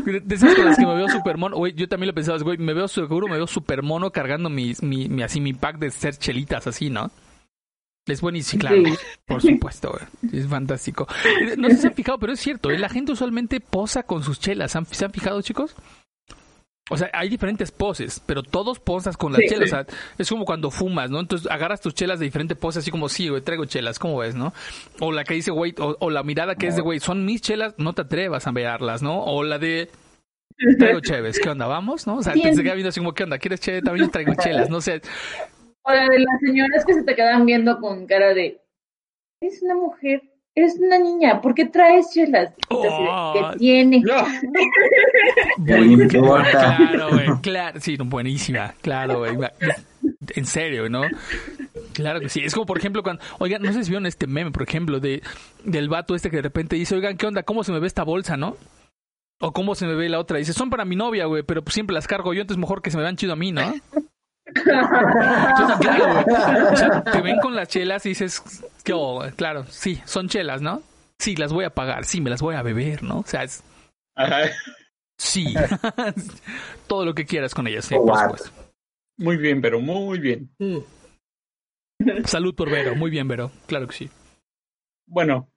De 0.04 0.34
esas 0.34 0.54
con 0.54 0.64
las 0.64 0.76
que 0.76 0.86
me 0.86 0.94
veo 0.94 1.08
super 1.08 1.36
mono, 1.36 1.56
güey, 1.56 1.72
yo 1.72 1.88
también 1.88 2.08
lo 2.08 2.14
pensaba, 2.14 2.38
güey, 2.38 2.58
me 2.58 2.74
veo 2.74 2.88
seguro, 2.88 3.28
me 3.28 3.36
veo 3.36 3.46
super 3.46 3.82
mono 3.82 4.10
cargando 4.10 4.50
mi, 4.50 4.72
mi, 4.82 5.08
mi, 5.08 5.22
así 5.22 5.40
mi 5.40 5.52
pack 5.52 5.78
de 5.78 5.90
ser 5.90 6.16
chelitas 6.16 6.66
así, 6.66 6.90
¿no? 6.90 7.10
Es 8.06 8.20
buenísimo, 8.20 8.60
claro, 8.60 8.76
Sí. 8.84 8.94
por 9.26 9.42
supuesto, 9.42 9.90
güey. 9.90 10.40
es 10.40 10.46
fantástico. 10.46 11.06
No 11.58 11.68
sé 11.68 11.74
si 11.76 11.80
se 11.82 11.86
han 11.88 11.94
fijado, 11.96 12.18
pero 12.18 12.32
es 12.34 12.40
cierto, 12.40 12.70
¿eh? 12.70 12.78
la 12.78 12.88
gente 12.88 13.12
usualmente 13.12 13.60
posa 13.60 14.04
con 14.04 14.22
sus 14.22 14.38
chelas. 14.38 14.76
¿Han- 14.76 14.86
¿Se 14.86 15.04
han 15.04 15.12
fijado, 15.12 15.42
chicos? 15.42 15.74
O 16.88 16.96
sea, 16.96 17.10
hay 17.12 17.28
diferentes 17.28 17.72
poses, 17.72 18.22
pero 18.24 18.44
todos 18.44 18.78
posas 18.78 19.16
con 19.16 19.32
las 19.32 19.40
Sí, 19.40 19.48
chelas. 19.48 19.70
sí. 19.70 19.74
O 19.74 19.78
sea, 19.78 19.86
es 20.18 20.28
como 20.28 20.44
cuando 20.44 20.70
fumas, 20.70 21.10
¿no? 21.10 21.18
Entonces 21.18 21.50
agarras 21.50 21.80
tus 21.80 21.94
chelas 21.94 22.20
de 22.20 22.26
diferente 22.26 22.54
pose, 22.54 22.78
así 22.78 22.92
como, 22.92 23.08
sí, 23.08 23.28
güey, 23.28 23.42
traigo 23.42 23.64
chelas, 23.64 23.98
¿cómo 23.98 24.18
ves, 24.18 24.36
no? 24.36 24.54
O 25.00 25.10
la 25.10 25.24
que 25.24 25.34
dice, 25.34 25.50
güey, 25.50 25.74
o, 25.80 25.96
o 25.98 26.10
la 26.10 26.22
mirada 26.22 26.54
que 26.54 26.68
es 26.68 26.76
de, 26.76 26.82
güey, 26.82 27.00
son 27.00 27.24
mis 27.24 27.40
chelas, 27.42 27.74
no 27.76 27.92
te 27.92 28.02
atrevas 28.02 28.46
a 28.46 28.52
mirarlas, 28.52 29.02
¿no? 29.02 29.20
O 29.24 29.42
la 29.42 29.58
de, 29.58 29.90
traigo 30.78 31.00
cheves, 31.00 31.40
¿qué 31.40 31.48
onda? 31.48 31.66
¿Vamos? 31.66 32.06
¿No? 32.06 32.18
O 32.18 32.22
sea, 32.22 32.34
te 32.34 32.38
Bien. 32.38 32.54
se 32.54 32.62
queda 32.62 32.74
viendo 32.74 32.90
así 32.90 33.00
como, 33.00 33.14
¿qué 33.14 33.24
onda? 33.24 33.38
¿Quieres 33.38 33.58
cheve? 33.58 33.82
También 33.82 34.08
traigo 34.12 34.34
chelas, 34.40 34.70
no 34.70 34.80
sé. 34.80 35.02
O 35.86 35.92
la 35.92 36.08
de 36.08 36.18
las 36.18 36.40
señoras 36.40 36.84
que 36.84 36.94
se 36.94 37.04
te 37.04 37.14
quedan 37.14 37.46
viendo 37.46 37.78
con 37.78 38.06
cara 38.06 38.34
de, 38.34 38.60
es 39.40 39.62
una 39.62 39.76
mujer, 39.76 40.20
eres 40.56 40.76
una 40.80 40.98
niña, 40.98 41.40
¿por 41.40 41.54
qué 41.54 41.66
traes 41.66 42.10
chelas? 42.12 42.52
Oh. 42.70 43.32
¿Qué 43.52 43.58
tiene? 43.58 44.00
No. 44.00 44.24
¿Qué 45.66 45.78
le 45.78 45.92
importa? 45.92 46.76
Claro, 46.76 47.10
güey, 47.10 47.26
claro, 47.40 47.80
sí, 47.80 47.96
no, 47.96 48.04
buenísima, 48.06 48.74
claro, 48.80 49.18
güey. 49.18 49.36
En 50.34 50.44
serio, 50.44 50.88
¿no? 50.88 51.02
Claro 51.92 52.20
que 52.20 52.28
sí. 52.28 52.40
Es 52.40 52.52
como, 52.52 52.66
por 52.66 52.78
ejemplo, 52.78 53.04
cuando, 53.04 53.22
oigan, 53.38 53.62
no 53.62 53.72
sé 53.72 53.84
si 53.84 53.90
vieron 53.90 54.06
este 54.06 54.26
meme, 54.26 54.50
por 54.50 54.62
ejemplo, 54.62 54.98
de 54.98 55.22
del 55.64 55.88
vato 55.88 56.16
este 56.16 56.30
que 56.30 56.36
de 56.36 56.42
repente 56.42 56.74
dice, 56.74 56.96
oigan, 56.96 57.16
¿qué 57.16 57.26
onda? 57.26 57.44
¿Cómo 57.44 57.62
se 57.62 57.70
me 57.70 57.78
ve 57.78 57.86
esta 57.86 58.02
bolsa, 58.02 58.36
no? 58.36 58.56
O 59.40 59.52
cómo 59.52 59.74
se 59.74 59.86
me 59.86 59.94
ve 59.94 60.08
la 60.08 60.18
otra. 60.18 60.38
Dice, 60.38 60.52
son 60.52 60.68
para 60.68 60.84
mi 60.84 60.96
novia, 60.96 61.26
güey, 61.26 61.44
pero 61.44 61.62
pues 61.62 61.74
siempre 61.74 61.94
las 61.94 62.08
cargo 62.08 62.34
yo, 62.34 62.40
entonces 62.40 62.60
mejor 62.60 62.82
que 62.82 62.90
se 62.90 62.96
me 62.96 63.04
vean 63.04 63.16
chido 63.16 63.34
a 63.34 63.36
mí, 63.36 63.52
¿no? 63.52 63.72
Entonces, 64.56 65.76
claro, 65.80 66.24
güey. 66.24 66.36
O 66.72 66.76
sea, 66.76 67.04
te 67.04 67.20
ven 67.20 67.38
con 67.40 67.54
las 67.54 67.68
chelas 67.68 68.04
y 68.06 68.10
dices, 68.10 68.42
¿qué 68.84 68.92
hubo, 68.94 69.14
güey? 69.16 69.32
Claro, 69.32 69.64
sí, 69.68 70.00
son 70.04 70.28
chelas, 70.28 70.62
¿no? 70.62 70.82
Sí, 71.18 71.36
las 71.36 71.52
voy 71.52 71.64
a 71.64 71.70
pagar, 71.70 72.04
sí, 72.04 72.20
me 72.20 72.30
las 72.30 72.42
voy 72.42 72.54
a 72.56 72.62
beber, 72.62 73.02
¿no? 73.02 73.20
O 73.20 73.24
sea, 73.26 73.42
es, 73.44 73.62
Ajá. 74.16 74.42
Sí. 75.18 75.54
Todo 76.86 77.04
lo 77.04 77.14
que 77.14 77.24
quieras 77.26 77.54
con 77.54 77.66
ellas, 77.66 77.84
sí, 77.86 77.94
Oh, 77.98 78.04
por 78.06 78.18
supuesto. 78.18 78.50
Muy 79.18 79.36
bien, 79.38 79.60
pero 79.62 79.80
muy 79.80 80.18
bien. 80.18 80.50
Salud 82.26 82.54
por 82.54 82.70
Vero, 82.70 82.94
muy 82.94 83.10
bien, 83.10 83.26
Vero. 83.28 83.50
Claro 83.66 83.86
que 83.86 83.94
sí. 83.94 84.10
Bueno. 85.06 85.48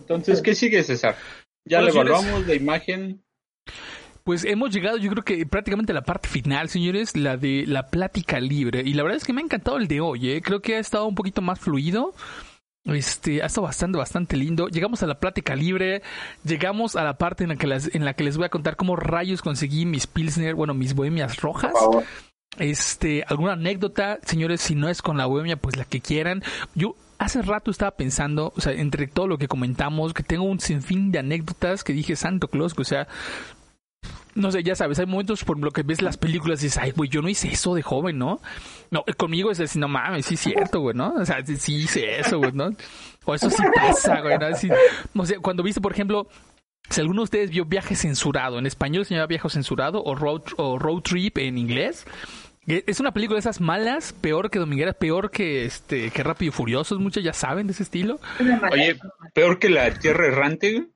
Entonces, 0.00 0.42
¿qué 0.42 0.54
sigue, 0.54 0.82
César? 0.82 1.16
Ya 1.66 1.78
Bueno, 1.80 1.86
le 1.86 1.92
señores. 1.92 2.10
evaluamos 2.22 2.46
la 2.46 2.54
imagen. 2.54 3.22
Pues 4.28 4.44
hemos 4.44 4.68
llegado, 4.74 4.98
yo 4.98 5.08
creo 5.08 5.24
que 5.24 5.46
prácticamente 5.46 5.92
a 5.92 5.94
la 5.94 6.02
parte 6.02 6.28
final, 6.28 6.68
señores, 6.68 7.16
la 7.16 7.38
de 7.38 7.64
la 7.66 7.86
plática 7.86 8.38
libre. 8.40 8.82
Y 8.84 8.92
la 8.92 9.02
verdad 9.02 9.16
es 9.16 9.24
que 9.24 9.32
me 9.32 9.40
ha 9.40 9.44
encantado 9.44 9.78
el 9.78 9.88
de 9.88 10.02
hoy, 10.02 10.32
¿eh? 10.32 10.42
Creo 10.42 10.60
que 10.60 10.76
ha 10.76 10.78
estado 10.78 11.06
un 11.06 11.14
poquito 11.14 11.40
más 11.40 11.58
fluido. 11.58 12.12
Este, 12.84 13.42
ha 13.42 13.46
estado 13.46 13.66
bastante, 13.66 13.96
bastante 13.96 14.36
lindo. 14.36 14.68
Llegamos 14.68 15.02
a 15.02 15.06
la 15.06 15.18
plática 15.18 15.56
libre, 15.56 16.02
llegamos 16.44 16.94
a 16.94 17.04
la 17.04 17.16
parte 17.16 17.44
en 17.44 17.48
la 17.48 17.56
que, 17.56 17.66
las, 17.66 17.94
en 17.94 18.04
la 18.04 18.12
que 18.12 18.22
les 18.22 18.36
voy 18.36 18.44
a 18.44 18.50
contar 18.50 18.76
cómo 18.76 18.96
rayos 18.96 19.40
conseguí 19.40 19.86
mis 19.86 20.06
Pilsner, 20.06 20.54
bueno, 20.54 20.74
mis 20.74 20.92
bohemias 20.92 21.40
rojas. 21.40 21.72
Este, 22.58 23.24
alguna 23.28 23.54
anécdota, 23.54 24.18
señores, 24.26 24.60
si 24.60 24.74
no 24.74 24.90
es 24.90 25.00
con 25.00 25.16
la 25.16 25.24
bohemia, 25.24 25.56
pues 25.56 25.78
la 25.78 25.86
que 25.86 26.02
quieran. 26.02 26.42
Yo 26.74 26.96
hace 27.16 27.40
rato 27.40 27.70
estaba 27.70 27.92
pensando, 27.92 28.52
o 28.54 28.60
sea, 28.60 28.74
entre 28.74 29.06
todo 29.06 29.26
lo 29.26 29.38
que 29.38 29.48
comentamos, 29.48 30.12
que 30.12 30.22
tengo 30.22 30.44
un 30.44 30.60
sinfín 30.60 31.12
de 31.12 31.18
anécdotas 31.18 31.82
que 31.82 31.94
dije 31.94 32.14
Santo 32.14 32.48
Claus, 32.48 32.74
que, 32.74 32.82
o 32.82 32.84
sea, 32.84 33.08
no 34.38 34.50
sé, 34.50 34.62
ya 34.62 34.74
sabes, 34.74 34.98
hay 34.98 35.06
momentos 35.06 35.44
por 35.44 35.58
lo 35.58 35.70
que 35.70 35.82
ves 35.82 36.00
las 36.02 36.16
películas 36.16 36.60
y 36.62 36.66
dices, 36.66 36.80
ay, 36.82 36.92
güey, 36.92 37.10
yo 37.10 37.22
no 37.22 37.28
hice 37.28 37.48
eso 37.48 37.74
de 37.74 37.82
joven, 37.82 38.18
¿no? 38.18 38.40
No, 38.90 39.04
eh, 39.06 39.14
conmigo 39.14 39.50
es 39.50 39.58
decir, 39.58 39.80
no 39.80 39.88
mames, 39.88 40.26
sí 40.26 40.34
es 40.34 40.40
cierto, 40.40 40.80
güey, 40.80 40.96
¿no? 40.96 41.14
O 41.14 41.24
sea, 41.26 41.44
sí, 41.44 41.74
hice 41.74 42.20
eso, 42.20 42.38
güey, 42.38 42.52
¿no? 42.52 42.70
O 43.24 43.34
eso 43.34 43.50
sí 43.50 43.62
pasa, 43.74 44.20
güey, 44.20 44.38
¿no? 44.38 44.46
Así, 44.46 44.68
o 45.14 45.26
sea, 45.26 45.38
cuando 45.40 45.62
viste, 45.62 45.80
por 45.80 45.92
ejemplo, 45.92 46.28
si 46.88 47.00
alguno 47.00 47.20
de 47.20 47.24
ustedes 47.24 47.50
vio 47.50 47.64
Viaje 47.66 47.94
Censurado, 47.94 48.58
en 48.58 48.66
español 48.66 49.04
se 49.04 49.14
llama 49.14 49.26
Viaje 49.26 49.50
Censurado 49.50 50.02
o 50.02 50.14
Road, 50.14 50.42
o 50.56 50.78
road 50.78 51.02
Trip 51.02 51.36
en 51.38 51.58
inglés. 51.58 52.06
Eh, 52.66 52.84
Es 52.86 53.00
una 53.00 53.12
película 53.12 53.36
de 53.36 53.40
esas 53.40 53.60
malas, 53.60 54.12
peor 54.12 54.50
que 54.50 54.58
Dominguera, 54.58 54.92
peor 54.92 55.30
que 55.30 55.64
este 55.64 56.10
que 56.10 56.22
Rápido 56.22 56.50
y 56.50 56.52
Furiosos, 56.52 56.98
muchos 56.98 57.22
ya 57.24 57.32
saben 57.32 57.66
de 57.66 57.72
ese 57.72 57.82
estilo. 57.82 58.20
Oye, 58.72 58.98
peor 59.34 59.58
que 59.58 59.68
la 59.70 59.92
Tierra 59.98 60.26
Errante. 60.26 60.88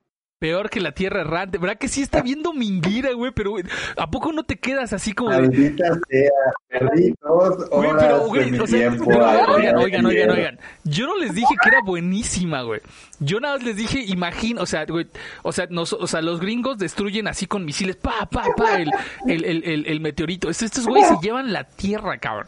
Peor 0.43 0.69
que 0.69 0.81
la 0.81 0.91
Tierra 0.91 1.21
Errante. 1.21 1.57
¿Verdad 1.57 1.77
que 1.77 1.87
sí 1.87 2.01
está 2.01 2.21
bien 2.21 2.43
Dominguera, 2.43 3.13
güey? 3.13 3.31
Pero, 3.31 3.51
güey, 3.51 3.63
¿a 3.95 4.11
poco 4.11 4.33
no 4.33 4.43
te 4.43 4.57
quedas 4.57 4.91
así 4.91 5.13
como 5.13 5.29
de... 5.29 5.39
Maldita 5.39 5.85
sea, 6.09 6.29
perdí 6.67 7.13
dos 7.21 7.69
Güey, 7.69 7.89
horas 7.91 8.03
pero, 8.03 8.19
de 8.19 8.25
güey, 8.27 8.51
mi 8.51 8.59
o 8.59 8.67
sea, 8.67 8.79
tiempo. 8.89 9.05
pero, 9.07 9.25
ahí, 9.25 9.37
oigan, 9.47 9.75
oigan, 9.77 10.05
oigan, 10.05 10.29
oigan. 10.31 10.59
Yo 10.83 11.07
no 11.07 11.15
les 11.17 11.33
dije 11.33 11.55
que 11.63 11.69
era 11.69 11.79
buenísima, 11.85 12.61
güey. 12.63 12.81
Yo 13.19 13.39
nada 13.39 13.55
más 13.55 13.63
les 13.65 13.77
dije, 13.77 14.03
imagina, 14.05 14.61
o 14.61 14.65
sea, 14.65 14.83
güey, 14.83 15.07
o 15.43 15.53
sea, 15.53 15.67
nos- 15.69 15.93
o 15.93 16.07
sea, 16.07 16.21
los 16.21 16.41
gringos 16.41 16.77
destruyen 16.77 17.29
así 17.29 17.45
con 17.45 17.63
misiles, 17.63 17.95
pa, 17.95 18.25
pa, 18.29 18.43
pa, 18.57 18.81
el, 18.81 18.91
el, 19.29 19.45
el, 19.45 19.63
el, 19.63 19.85
el 19.87 19.99
meteorito. 20.01 20.49
Estos, 20.49 20.65
estos 20.65 20.87
güeyes 20.87 21.07
se 21.07 21.15
llevan 21.21 21.53
la 21.53 21.63
tierra, 21.63 22.17
cabrón. 22.17 22.47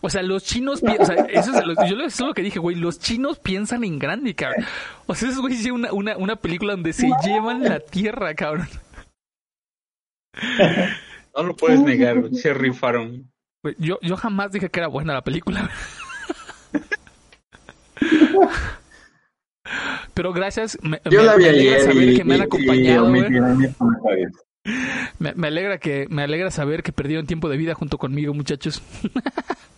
O 0.00 0.08
sea, 0.10 0.22
los 0.22 0.44
chinos, 0.44 0.80
o 0.82 1.04
sea, 1.04 1.16
eso 1.30 1.52
es, 1.58 1.66
lo- 1.66 1.74
yo 1.86 1.96
lo- 1.96 2.04
eso 2.06 2.22
es 2.24 2.28
lo 2.28 2.34
que 2.34 2.42
dije, 2.42 2.58
güey, 2.60 2.76
los 2.76 3.00
chinos 3.00 3.38
piensan 3.40 3.82
en 3.82 3.98
grande, 3.98 4.34
cabrón. 4.34 4.64
O 5.06 5.14
sea, 5.14 5.28
esos 5.28 5.40
güeyes 5.40 5.58
hicieron 5.60 5.80
una, 5.80 5.92
una, 5.92 6.16
una 6.16 6.36
película 6.36 6.72
donde 6.74 6.92
se 6.92 7.08
llevan 7.24 7.64
la 7.64 7.80
tierra, 7.80 8.34
cabrón. 8.34 8.68
No 11.36 11.42
lo 11.44 11.54
puedes 11.56 11.78
negar, 11.80 12.18
güey. 12.20 12.34
Se 12.34 12.52
rifaron. 12.52 13.30
Güey, 13.62 13.76
Yo, 13.78 13.98
yo 14.02 14.16
jamás 14.16 14.50
dije 14.50 14.70
que 14.70 14.80
era 14.80 14.88
buena 14.88 15.14
la 15.14 15.22
película. 15.22 15.70
Pero 20.14 20.32
gracias, 20.32 20.78
me, 20.82 21.00
Yo 21.10 21.20
me- 21.20 21.26
la 21.26 21.36
vi 21.36 21.44
me 21.44 21.48
alegra 21.50 21.74
ayer 21.76 21.80
saber 21.92 22.08
y, 22.08 22.16
que 22.16 22.24
me 22.24 22.34
han 22.34 22.40
y 22.40 22.44
acompañado, 22.44 23.08
güey. 23.08 23.24
me 25.36 25.46
alegra 25.46 25.78
que 25.78 26.06
me 26.10 26.22
alegra 26.22 26.50
saber 26.50 26.82
que 26.82 26.92
perdieron 26.92 27.26
tiempo 27.26 27.48
de 27.48 27.56
vida 27.56 27.74
junto 27.74 27.98
conmigo, 27.98 28.34
muchachos. 28.34 28.82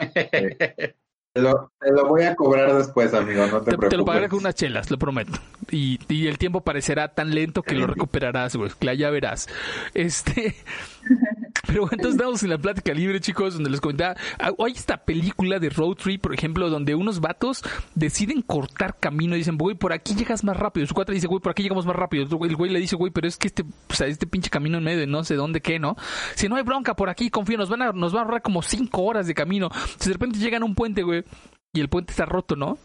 Te 1.32 1.42
lo, 1.42 1.70
te 1.78 1.92
lo 1.92 2.08
voy 2.08 2.24
a 2.24 2.34
cobrar 2.34 2.74
después, 2.74 3.14
amigo, 3.14 3.46
no 3.46 3.62
te, 3.62 3.70
Te, 3.70 3.76
te 3.76 3.78
preocupes. 3.78 3.98
lo 3.98 4.04
pagaré 4.04 4.28
con 4.28 4.40
unas 4.40 4.56
chelas, 4.56 4.90
lo 4.90 4.98
prometo. 4.98 5.38
Y, 5.70 6.00
y 6.12 6.26
el 6.26 6.38
tiempo 6.38 6.62
parecerá 6.62 7.14
tan 7.14 7.32
lento 7.32 7.62
que 7.62 7.76
lo 7.76 7.86
recuperarás, 7.86 8.56
güey. 8.56 8.72
Ya 8.96 9.10
verás. 9.10 9.46
Este. 9.94 10.56
Pero 11.66 11.82
bueno, 11.82 11.92
entonces 11.92 12.18
estamos 12.18 12.42
en 12.42 12.50
la 12.50 12.58
plática 12.58 12.92
libre, 12.92 13.20
chicos, 13.20 13.54
donde 13.54 13.70
les 13.70 13.80
comentaba. 13.80 14.16
ah, 14.38 14.52
Hay 14.64 14.72
esta 14.72 14.96
película 15.04 15.58
de 15.58 15.70
Road 15.70 15.94
Trip, 15.94 16.20
por 16.20 16.34
ejemplo, 16.34 16.68
donde 16.68 16.94
unos 16.94 17.20
vatos 17.20 17.62
deciden 17.94 18.42
cortar 18.42 18.96
camino 18.98 19.34
y 19.34 19.38
dicen, 19.38 19.56
güey, 19.56 19.76
por 19.76 19.92
aquí 19.92 20.14
llegas 20.14 20.44
más 20.44 20.56
rápido. 20.56 20.86
Su 20.86 20.94
cuate 20.94 21.12
dice, 21.12 21.26
güey, 21.26 21.40
por 21.40 21.50
aquí 21.52 21.62
llegamos 21.62 21.86
más 21.86 21.96
rápido. 21.96 22.24
El 22.44 22.56
güey 22.56 22.70
le 22.70 22.80
dice, 22.80 22.96
güey, 22.96 23.12
pero 23.12 23.28
es 23.28 23.36
que 23.36 23.48
este, 23.48 23.62
o 23.62 23.94
sea, 23.94 24.06
este 24.06 24.26
pinche 24.26 24.50
camino 24.50 24.78
en 24.78 24.84
medio 24.84 25.00
de 25.00 25.06
no 25.06 25.24
sé 25.24 25.34
dónde 25.34 25.60
qué, 25.60 25.78
¿no? 25.78 25.96
Si 26.34 26.48
no 26.48 26.56
hay 26.56 26.62
bronca 26.62 26.94
por 26.94 27.08
aquí, 27.08 27.30
confío, 27.30 27.58
nos 27.58 27.68
van 27.68 27.82
a, 27.82 27.92
nos 27.92 28.12
van 28.12 28.22
a 28.22 28.24
ahorrar 28.24 28.42
como 28.42 28.62
cinco 28.62 29.02
horas 29.02 29.26
de 29.26 29.34
camino. 29.34 29.70
Si 29.98 30.08
de 30.08 30.14
repente 30.14 30.38
llegan 30.38 30.62
a 30.62 30.66
un 30.66 30.74
puente, 30.74 31.02
güey, 31.02 31.24
y 31.72 31.80
el 31.80 31.88
puente 31.88 32.12
está 32.12 32.24
roto, 32.26 32.56
¿no? 32.56 32.78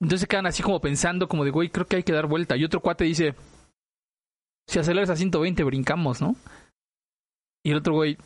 Entonces 0.00 0.22
se 0.22 0.26
quedan 0.26 0.46
así 0.46 0.62
como 0.62 0.80
pensando, 0.80 1.28
como 1.28 1.44
de, 1.44 1.50
güey, 1.50 1.68
creo 1.68 1.86
que 1.86 1.96
hay 1.96 2.02
que 2.02 2.12
dar 2.12 2.26
vuelta. 2.26 2.56
Y 2.56 2.64
otro 2.64 2.80
cuate 2.80 3.04
dice, 3.04 3.34
si 4.66 4.78
aceleras 4.78 5.10
a 5.10 5.16
120, 5.16 5.62
brincamos, 5.64 6.20
¿no? 6.20 6.36
Y 7.62 7.70
el 7.70 7.76
otro 7.78 7.94
güey, 7.94 8.16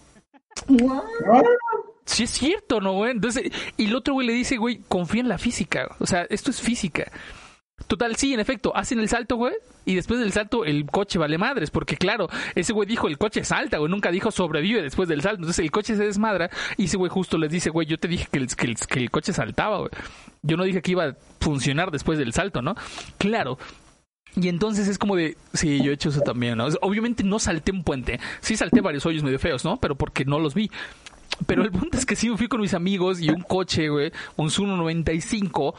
sí 2.04 2.24
es 2.24 2.30
cierto, 2.30 2.80
¿no, 2.80 2.92
güey? 2.92 3.12
Entonces, 3.12 3.50
y 3.76 3.86
el 3.86 3.94
otro 3.94 4.14
güey 4.14 4.26
le 4.26 4.32
dice, 4.32 4.56
güey, 4.56 4.80
confía 4.88 5.22
en 5.22 5.28
la 5.28 5.38
física. 5.38 5.88
O 5.98 6.06
sea, 6.06 6.26
esto 6.30 6.50
es 6.50 6.60
física. 6.60 7.10
Total, 7.88 8.14
sí, 8.14 8.32
en 8.32 8.40
efecto, 8.40 8.74
hacen 8.76 9.00
el 9.00 9.08
salto, 9.08 9.36
güey, 9.36 9.52
y 9.84 9.96
después 9.96 10.20
del 10.20 10.32
salto 10.32 10.64
el 10.64 10.86
coche 10.86 11.18
vale 11.18 11.38
madres, 11.38 11.72
porque 11.72 11.96
claro, 11.96 12.28
ese 12.54 12.72
güey 12.72 12.86
dijo 12.86 13.08
el 13.08 13.18
coche 13.18 13.42
salta, 13.42 13.78
güey, 13.78 13.90
nunca 13.90 14.12
dijo 14.12 14.30
sobrevive 14.30 14.80
después 14.80 15.08
del 15.08 15.22
salto, 15.22 15.38
entonces 15.38 15.58
el 15.58 15.72
coche 15.72 15.96
se 15.96 16.04
desmadra, 16.04 16.50
y 16.76 16.84
ese 16.84 16.96
güey 16.96 17.10
justo 17.10 17.36
les 17.36 17.50
dice, 17.50 17.70
güey, 17.70 17.88
yo 17.88 17.98
te 17.98 18.06
dije 18.06 18.28
que 18.30 18.38
el, 18.38 18.46
que 18.46 18.66
el, 18.66 18.76
que 18.76 18.98
el 19.00 19.10
coche 19.10 19.32
saltaba, 19.32 19.78
güey, 19.78 19.90
yo 20.42 20.56
no 20.56 20.62
dije 20.62 20.82
que 20.82 20.92
iba 20.92 21.04
a 21.04 21.16
funcionar 21.40 21.90
después 21.90 22.16
del 22.16 22.32
salto, 22.32 22.62
¿no? 22.62 22.76
Claro. 23.18 23.58
Y 24.36 24.48
entonces 24.48 24.88
es 24.88 24.98
como 24.98 25.16
de, 25.16 25.36
sí, 25.52 25.80
yo 25.82 25.90
he 25.90 25.94
hecho 25.94 26.08
eso 26.08 26.20
también, 26.20 26.58
¿no? 26.58 26.66
Obviamente 26.80 27.22
no 27.22 27.38
salté 27.38 27.70
un 27.72 27.84
puente, 27.84 28.18
sí 28.40 28.56
salté 28.56 28.80
varios 28.80 29.06
hoyos 29.06 29.22
medio 29.22 29.38
feos, 29.38 29.64
¿no? 29.64 29.76
Pero 29.76 29.94
porque 29.94 30.24
no 30.24 30.38
los 30.38 30.54
vi. 30.54 30.70
Pero 31.46 31.62
el 31.62 31.70
punto 31.70 31.98
es 31.98 32.06
que 32.06 32.16
sí 32.16 32.28
me 32.28 32.36
fui 32.36 32.48
con 32.48 32.60
mis 32.60 32.74
amigos 32.74 33.20
y 33.20 33.30
un 33.30 33.42
coche, 33.42 33.88
güey, 33.88 34.12
un 34.36 34.50
Zuno 34.50 34.76
95, 34.76 35.74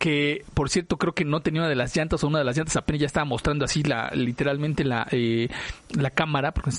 que 0.00 0.44
por 0.54 0.70
cierto 0.70 0.96
creo 0.96 1.12
que 1.12 1.26
no 1.26 1.42
tenía 1.42 1.60
una 1.60 1.68
de 1.68 1.76
las 1.76 1.94
llantas 1.94 2.24
o 2.24 2.28
una 2.28 2.38
de 2.38 2.44
las 2.44 2.56
llantas 2.56 2.74
apenas 2.76 3.00
ya 3.00 3.06
estaba 3.06 3.26
mostrando 3.26 3.66
así 3.66 3.82
la 3.82 4.10
literalmente 4.14 4.82
la 4.82 5.06
eh, 5.10 5.48
la 5.90 6.08
cámara 6.08 6.54
porque 6.54 6.70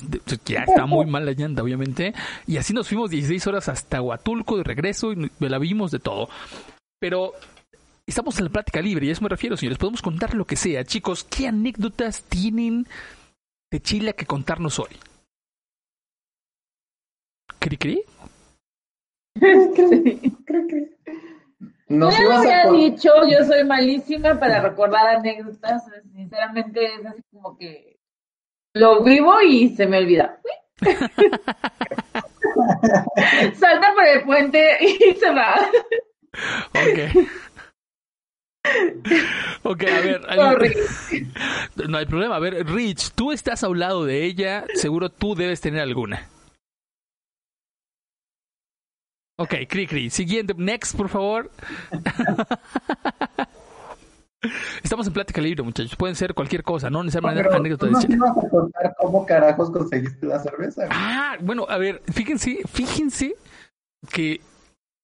ya 0.44 0.64
estaba 0.64 0.86
muy 0.86 1.06
mal 1.06 1.24
la 1.24 1.30
llanta 1.30 1.62
obviamente 1.62 2.14
y 2.48 2.56
así 2.56 2.72
nos 2.72 2.88
fuimos 2.88 3.10
16 3.10 3.46
horas 3.46 3.68
hasta 3.68 4.02
Huatulco 4.02 4.56
de 4.56 4.64
regreso 4.64 5.12
y 5.12 5.30
la 5.38 5.58
vimos 5.58 5.92
de 5.92 6.00
todo 6.00 6.28
pero 6.98 7.32
estamos 8.06 8.38
en 8.38 8.44
la 8.44 8.50
plática 8.50 8.80
libre, 8.80 9.06
y 9.06 9.08
a 9.10 9.12
eso 9.12 9.22
me 9.22 9.28
refiero, 9.28 9.56
señores. 9.56 9.78
Podemos 9.78 10.02
contar 10.02 10.34
lo 10.34 10.44
que 10.44 10.56
sea. 10.56 10.84
Chicos, 10.84 11.24
¿qué 11.24 11.48
anécdotas 11.48 12.24
tienen 12.24 12.86
de 13.70 13.80
Chile 13.80 14.14
que 14.14 14.26
contarnos 14.26 14.78
hoy? 14.78 14.96
¿Cri 17.58 17.76
cri? 17.76 18.02
No 21.88 22.10
yo 22.10 22.22
lo 22.24 22.32
había 22.32 22.70
dicho, 22.70 23.10
yo 23.30 23.44
soy 23.44 23.64
malísima 23.64 24.38
para 24.38 24.60
recordar 24.62 25.16
anécdotas. 25.16 25.82
Sinceramente, 26.14 26.86
es 26.86 27.04
así 27.06 27.22
como 27.30 27.56
que 27.58 27.98
lo 28.74 29.02
vivo 29.04 29.40
y 29.42 29.68
se 29.76 29.86
me 29.86 29.98
olvida. 29.98 30.40
Salta 33.54 33.94
por 33.94 34.04
el 34.06 34.24
puente 34.24 34.78
y 34.80 35.14
se 35.14 35.30
va. 35.30 35.54
Ok. 36.70 36.98
Ok, 39.62 39.84
a 39.84 40.00
ver. 40.00 40.76
No 41.88 41.98
hay 41.98 42.06
problema. 42.06 42.36
A 42.36 42.38
ver, 42.38 42.66
Rich, 42.66 43.12
tú 43.12 43.32
estás 43.32 43.64
a 43.64 43.68
un 43.68 43.78
lado 43.78 44.04
de 44.04 44.24
ella. 44.24 44.64
Seguro 44.74 45.08
tú 45.10 45.34
debes 45.34 45.60
tener 45.60 45.80
alguna. 45.80 46.28
Ok, 49.36 49.54
Cri 49.68 49.86
Cri. 49.86 50.10
Siguiente, 50.10 50.54
next, 50.56 50.96
por 50.96 51.08
favor. 51.08 51.50
Estamos 54.82 55.06
en 55.06 55.12
plática 55.12 55.40
libre, 55.40 55.62
muchachos. 55.62 55.96
Pueden 55.96 56.16
ser 56.16 56.34
cualquier 56.34 56.64
cosa, 56.64 56.90
no 56.90 57.02
necesariamente 57.04 57.48
no, 57.48 57.56
anécdota 57.56 57.86
de 57.86 57.92
a 57.92 58.50
contar 58.50 58.94
cómo 58.98 59.24
carajos 59.24 59.70
conseguiste 59.70 60.26
la 60.26 60.40
cerveza? 60.40 60.88
Ah, 60.90 61.36
bueno, 61.40 61.64
a 61.68 61.78
ver, 61.78 62.02
fíjense, 62.12 62.58
fíjense 62.66 63.36
que 64.12 64.40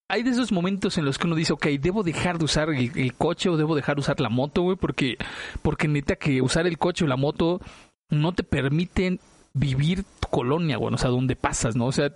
hay 0.08 0.22
de 0.22 0.30
esos 0.30 0.52
momentos 0.52 0.96
en 0.96 1.04
los 1.04 1.18
que 1.18 1.26
uno 1.26 1.36
dice, 1.36 1.52
ok, 1.52 1.66
debo 1.80 2.02
dejar 2.02 2.38
de 2.38 2.46
usar 2.46 2.70
el, 2.70 3.14
coche 3.14 3.50
o 3.50 3.58
debo 3.58 3.76
dejar 3.76 3.96
de 3.96 4.00
usar 4.00 4.18
la 4.20 4.30
moto, 4.30 4.62
güey, 4.62 4.76
porque, 4.76 5.18
porque 5.60 5.86
neta 5.86 6.16
que 6.16 6.40
usar 6.40 6.66
el 6.66 6.78
coche 6.78 7.04
o 7.04 7.08
la 7.08 7.16
moto 7.16 7.60
no 8.08 8.32
te 8.32 8.42
permiten 8.42 9.20
vivir 9.58 10.04
tu 10.20 10.28
colonia, 10.28 10.76
güey, 10.76 10.94
o 10.94 10.98
sea, 10.98 11.10
donde 11.10 11.36
pasas, 11.36 11.76
¿no? 11.76 11.86
O 11.86 11.92
sea, 11.92 12.12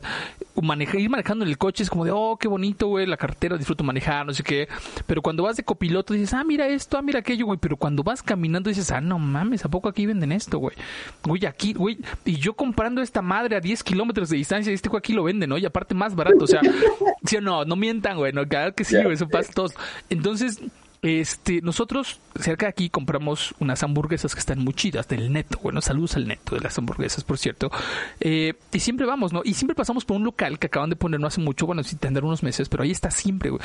manejar, 0.60 1.00
ir 1.00 1.10
manejando 1.10 1.44
en 1.44 1.50
el 1.50 1.58
coche 1.58 1.82
es 1.82 1.90
como 1.90 2.04
de, 2.04 2.12
oh, 2.12 2.36
qué 2.38 2.48
bonito, 2.48 2.86
güey, 2.86 3.06
la 3.06 3.16
carretera, 3.16 3.56
disfruto 3.56 3.84
manejar, 3.84 4.26
no 4.26 4.32
sé 4.32 4.42
qué. 4.42 4.68
Pero 5.06 5.22
cuando 5.22 5.42
vas 5.42 5.56
de 5.56 5.64
copiloto 5.64 6.14
dices, 6.14 6.34
ah, 6.34 6.44
mira 6.44 6.68
esto, 6.68 6.98
ah, 6.98 7.02
mira 7.02 7.20
aquello, 7.20 7.46
güey. 7.46 7.58
Pero 7.58 7.76
cuando 7.76 8.02
vas 8.02 8.22
caminando 8.22 8.68
dices, 8.68 8.90
ah, 8.90 9.00
no 9.00 9.18
mames, 9.18 9.64
¿a 9.64 9.68
poco 9.68 9.88
aquí 9.88 10.06
venden 10.06 10.32
esto, 10.32 10.58
güey? 10.58 10.76
Güey, 11.24 11.46
aquí, 11.46 11.72
güey, 11.72 11.98
y 12.24 12.36
yo 12.36 12.54
comprando 12.54 13.02
esta 13.02 13.22
madre 13.22 13.56
a 13.56 13.60
10 13.60 13.82
kilómetros 13.82 14.28
de 14.28 14.36
distancia, 14.36 14.72
este 14.72 14.88
güey 14.88 14.98
aquí 14.98 15.12
lo 15.12 15.24
venden, 15.24 15.50
¿no? 15.50 15.58
Y 15.58 15.66
aparte 15.66 15.94
más 15.94 16.14
barato, 16.14 16.44
o 16.44 16.46
sea, 16.46 16.60
sí 17.24 17.36
o 17.36 17.40
no, 17.40 17.64
no 17.64 17.76
mientan, 17.76 18.16
güey, 18.16 18.32
no, 18.32 18.46
claro 18.46 18.74
que 18.74 18.84
sí, 18.84 18.96
güey, 18.96 19.14
eso 19.14 19.28
pasa 19.28 19.52
todos. 19.52 19.72
Entonces, 20.10 20.60
este, 21.02 21.60
nosotros 21.62 22.20
cerca 22.38 22.66
de 22.66 22.70
aquí 22.70 22.88
compramos 22.88 23.56
unas 23.58 23.82
hamburguesas 23.82 24.34
que 24.34 24.38
están 24.38 24.60
muy 24.60 24.72
chidas 24.72 25.08
del 25.08 25.32
neto. 25.32 25.58
Bueno, 25.60 25.80
saludos 25.80 26.14
al 26.14 26.28
neto 26.28 26.54
de 26.54 26.60
las 26.60 26.78
hamburguesas, 26.78 27.24
por 27.24 27.38
cierto. 27.38 27.72
Eh, 28.20 28.54
y 28.72 28.78
siempre 28.78 29.04
vamos, 29.04 29.32
¿no? 29.32 29.42
Y 29.44 29.54
siempre 29.54 29.74
pasamos 29.74 30.04
por 30.04 30.16
un 30.16 30.22
local 30.22 30.60
que 30.60 30.68
acaban 30.68 30.90
de 30.90 30.96
poner 30.96 31.18
no 31.18 31.26
hace 31.26 31.40
mucho, 31.40 31.66
bueno, 31.66 31.82
sin 31.82 31.98
tener 31.98 32.24
unos 32.24 32.44
meses, 32.44 32.68
pero 32.68 32.84
ahí 32.84 32.92
está 32.92 33.10
siempre, 33.10 33.50
güey. 33.50 33.60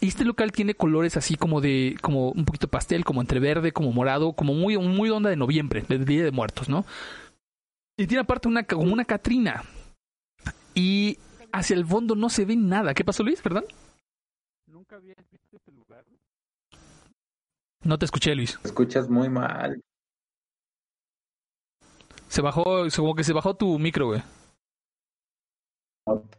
Y 0.00 0.06
este 0.06 0.24
local 0.24 0.52
tiene 0.52 0.74
colores 0.74 1.16
así 1.16 1.34
como 1.34 1.60
de, 1.60 1.96
como 2.00 2.30
un 2.30 2.44
poquito 2.44 2.68
pastel, 2.68 3.04
como 3.04 3.20
entre 3.20 3.40
verde, 3.40 3.72
como 3.72 3.90
morado, 3.90 4.32
como 4.34 4.54
muy, 4.54 4.78
muy 4.78 5.10
onda 5.10 5.30
de 5.30 5.36
noviembre, 5.36 5.84
de 5.88 5.98
Día 5.98 6.22
de 6.22 6.30
Muertos, 6.30 6.68
¿no? 6.68 6.86
Y 7.96 8.06
tiene 8.06 8.20
aparte 8.20 8.46
una, 8.46 8.62
como 8.62 8.92
una 8.92 9.04
Catrina. 9.04 9.64
Y 10.74 11.18
hacia 11.50 11.74
el 11.74 11.84
fondo 11.84 12.14
no 12.14 12.28
se 12.30 12.44
ve 12.44 12.54
nada. 12.54 12.94
¿Qué 12.94 13.04
pasó, 13.04 13.24
Luis? 13.24 13.42
¿Perdón? 13.42 13.64
Nunca 14.68 14.96
lugar. 14.98 15.16
No 17.88 17.98
te 17.98 18.04
escuché, 18.04 18.34
Luis. 18.34 18.58
Te 18.60 18.68
escuchas 18.68 19.08
muy 19.08 19.30
mal. 19.30 19.82
Se 22.28 22.42
bajó, 22.42 22.86
como 22.94 23.14
que 23.14 23.24
se 23.24 23.32
bajó 23.32 23.56
tu 23.56 23.78
micro, 23.78 24.08
güey. 24.08 24.22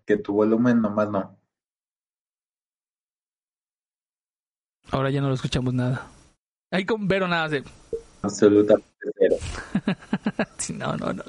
Que 0.06 0.18
tu 0.18 0.34
volumen 0.34 0.80
nomás 0.80 1.10
no. 1.10 1.40
Ahora 4.92 5.10
ya 5.10 5.22
no 5.22 5.30
lo 5.30 5.34
escuchamos 5.34 5.74
nada. 5.74 6.12
Ahí 6.70 6.86
con 6.86 7.08
Vero 7.08 7.28
nada 7.28 7.50
de. 7.50 7.64
Absolutamente 8.22 8.88
cero. 9.18 9.38
no, 10.76 10.98
no, 10.98 11.14
no. 11.14 11.24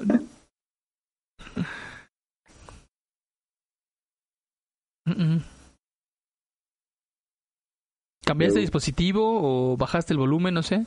no. 5.05 5.60
¿Cambiaste 8.25 8.59
de 8.59 8.61
dispositivo 8.61 9.39
o 9.41 9.77
bajaste 9.77 10.13
el 10.13 10.19
volumen, 10.19 10.53
no 10.53 10.61
sé? 10.61 10.85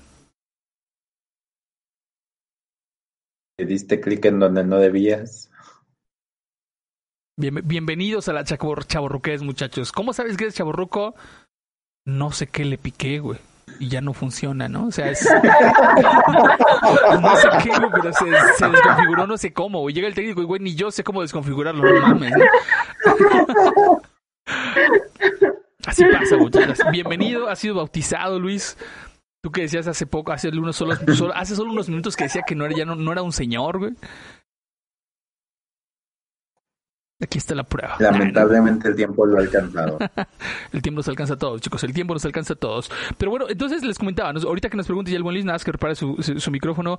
Le 3.58 3.66
diste 3.66 4.00
clic 4.00 4.24
en 4.24 4.38
donde 4.38 4.64
no 4.64 4.78
debías. 4.78 5.50
bienvenidos 7.36 8.28
a 8.28 8.32
la 8.32 8.44
chaborruqués, 8.44 9.42
muchachos. 9.42 9.90
¿Cómo 9.90 10.12
sabes 10.12 10.36
que 10.36 10.46
es 10.46 10.54
chaborruco? 10.54 11.16
No 12.06 12.30
sé 12.30 12.46
qué 12.46 12.64
le 12.64 12.78
piqué, 12.78 13.18
güey. 13.18 13.38
Y 13.80 13.88
ya 13.88 14.00
no 14.00 14.12
funciona, 14.12 14.68
¿no? 14.68 14.86
O 14.86 14.92
sea, 14.92 15.10
es... 15.10 15.28
no 17.20 17.36
sé 17.36 17.48
qué, 17.62 17.70
pero 17.92 18.12
se, 18.12 18.26
desconfiguró 18.26 19.26
no 19.26 19.36
sé 19.36 19.52
cómo, 19.52 19.80
güey. 19.80 19.94
Llega 19.94 20.06
el 20.06 20.14
técnico 20.14 20.40
y, 20.40 20.44
güey, 20.44 20.60
ni 20.60 20.76
yo 20.76 20.92
sé 20.92 21.02
cómo 21.02 21.22
desconfigurarlo, 21.22 21.82
no 21.82 22.00
mames. 22.08 22.34
Así 25.94 26.04
pasa, 26.06 26.36
muchachos. 26.36 26.78
Bienvenido, 26.90 27.48
ha 27.48 27.54
sido 27.54 27.76
bautizado, 27.76 28.40
Luis. 28.40 28.76
Tú 29.40 29.52
que 29.52 29.60
decías 29.60 29.86
hace 29.86 30.06
poco, 30.06 30.32
hace 30.32 30.48
unos 30.48 30.74
solo, 30.74 30.96
hace 31.34 31.54
solo 31.54 31.70
unos 31.70 31.88
minutos 31.88 32.16
que 32.16 32.24
decía 32.24 32.42
que 32.42 32.56
no 32.56 32.64
era, 32.66 32.76
ya 32.76 32.84
no, 32.84 33.12
era 33.12 33.22
un 33.22 33.30
señor, 33.30 33.78
güey. 33.78 33.92
Aquí 37.22 37.38
está 37.38 37.54
la 37.54 37.62
prueba. 37.62 37.94
Lamentablemente 38.00 38.88
el 38.88 38.96
tiempo 38.96 39.24
lo 39.24 39.38
ha 39.38 39.42
alcanzado. 39.42 39.98
el 40.72 40.82
tiempo 40.82 40.98
nos 40.98 41.06
alcanza 41.06 41.34
a 41.34 41.38
todos, 41.38 41.60
chicos. 41.60 41.84
El 41.84 41.94
tiempo 41.94 42.12
nos 42.12 42.24
alcanza 42.24 42.54
a 42.54 42.56
todos. 42.56 42.90
Pero 43.16 43.30
bueno, 43.30 43.46
entonces 43.48 43.84
les 43.84 43.96
comentaba, 43.96 44.30
ahorita 44.30 44.68
que 44.68 44.76
nos 44.76 44.86
pregunte 44.86 45.12
ya 45.12 45.16
el 45.16 45.22
buen 45.22 45.34
Luis, 45.34 45.44
nada 45.44 45.54
más 45.54 45.64
que 45.64 45.70
repare 45.70 45.94
su, 45.94 46.16
su, 46.20 46.50
micrófono. 46.50 46.98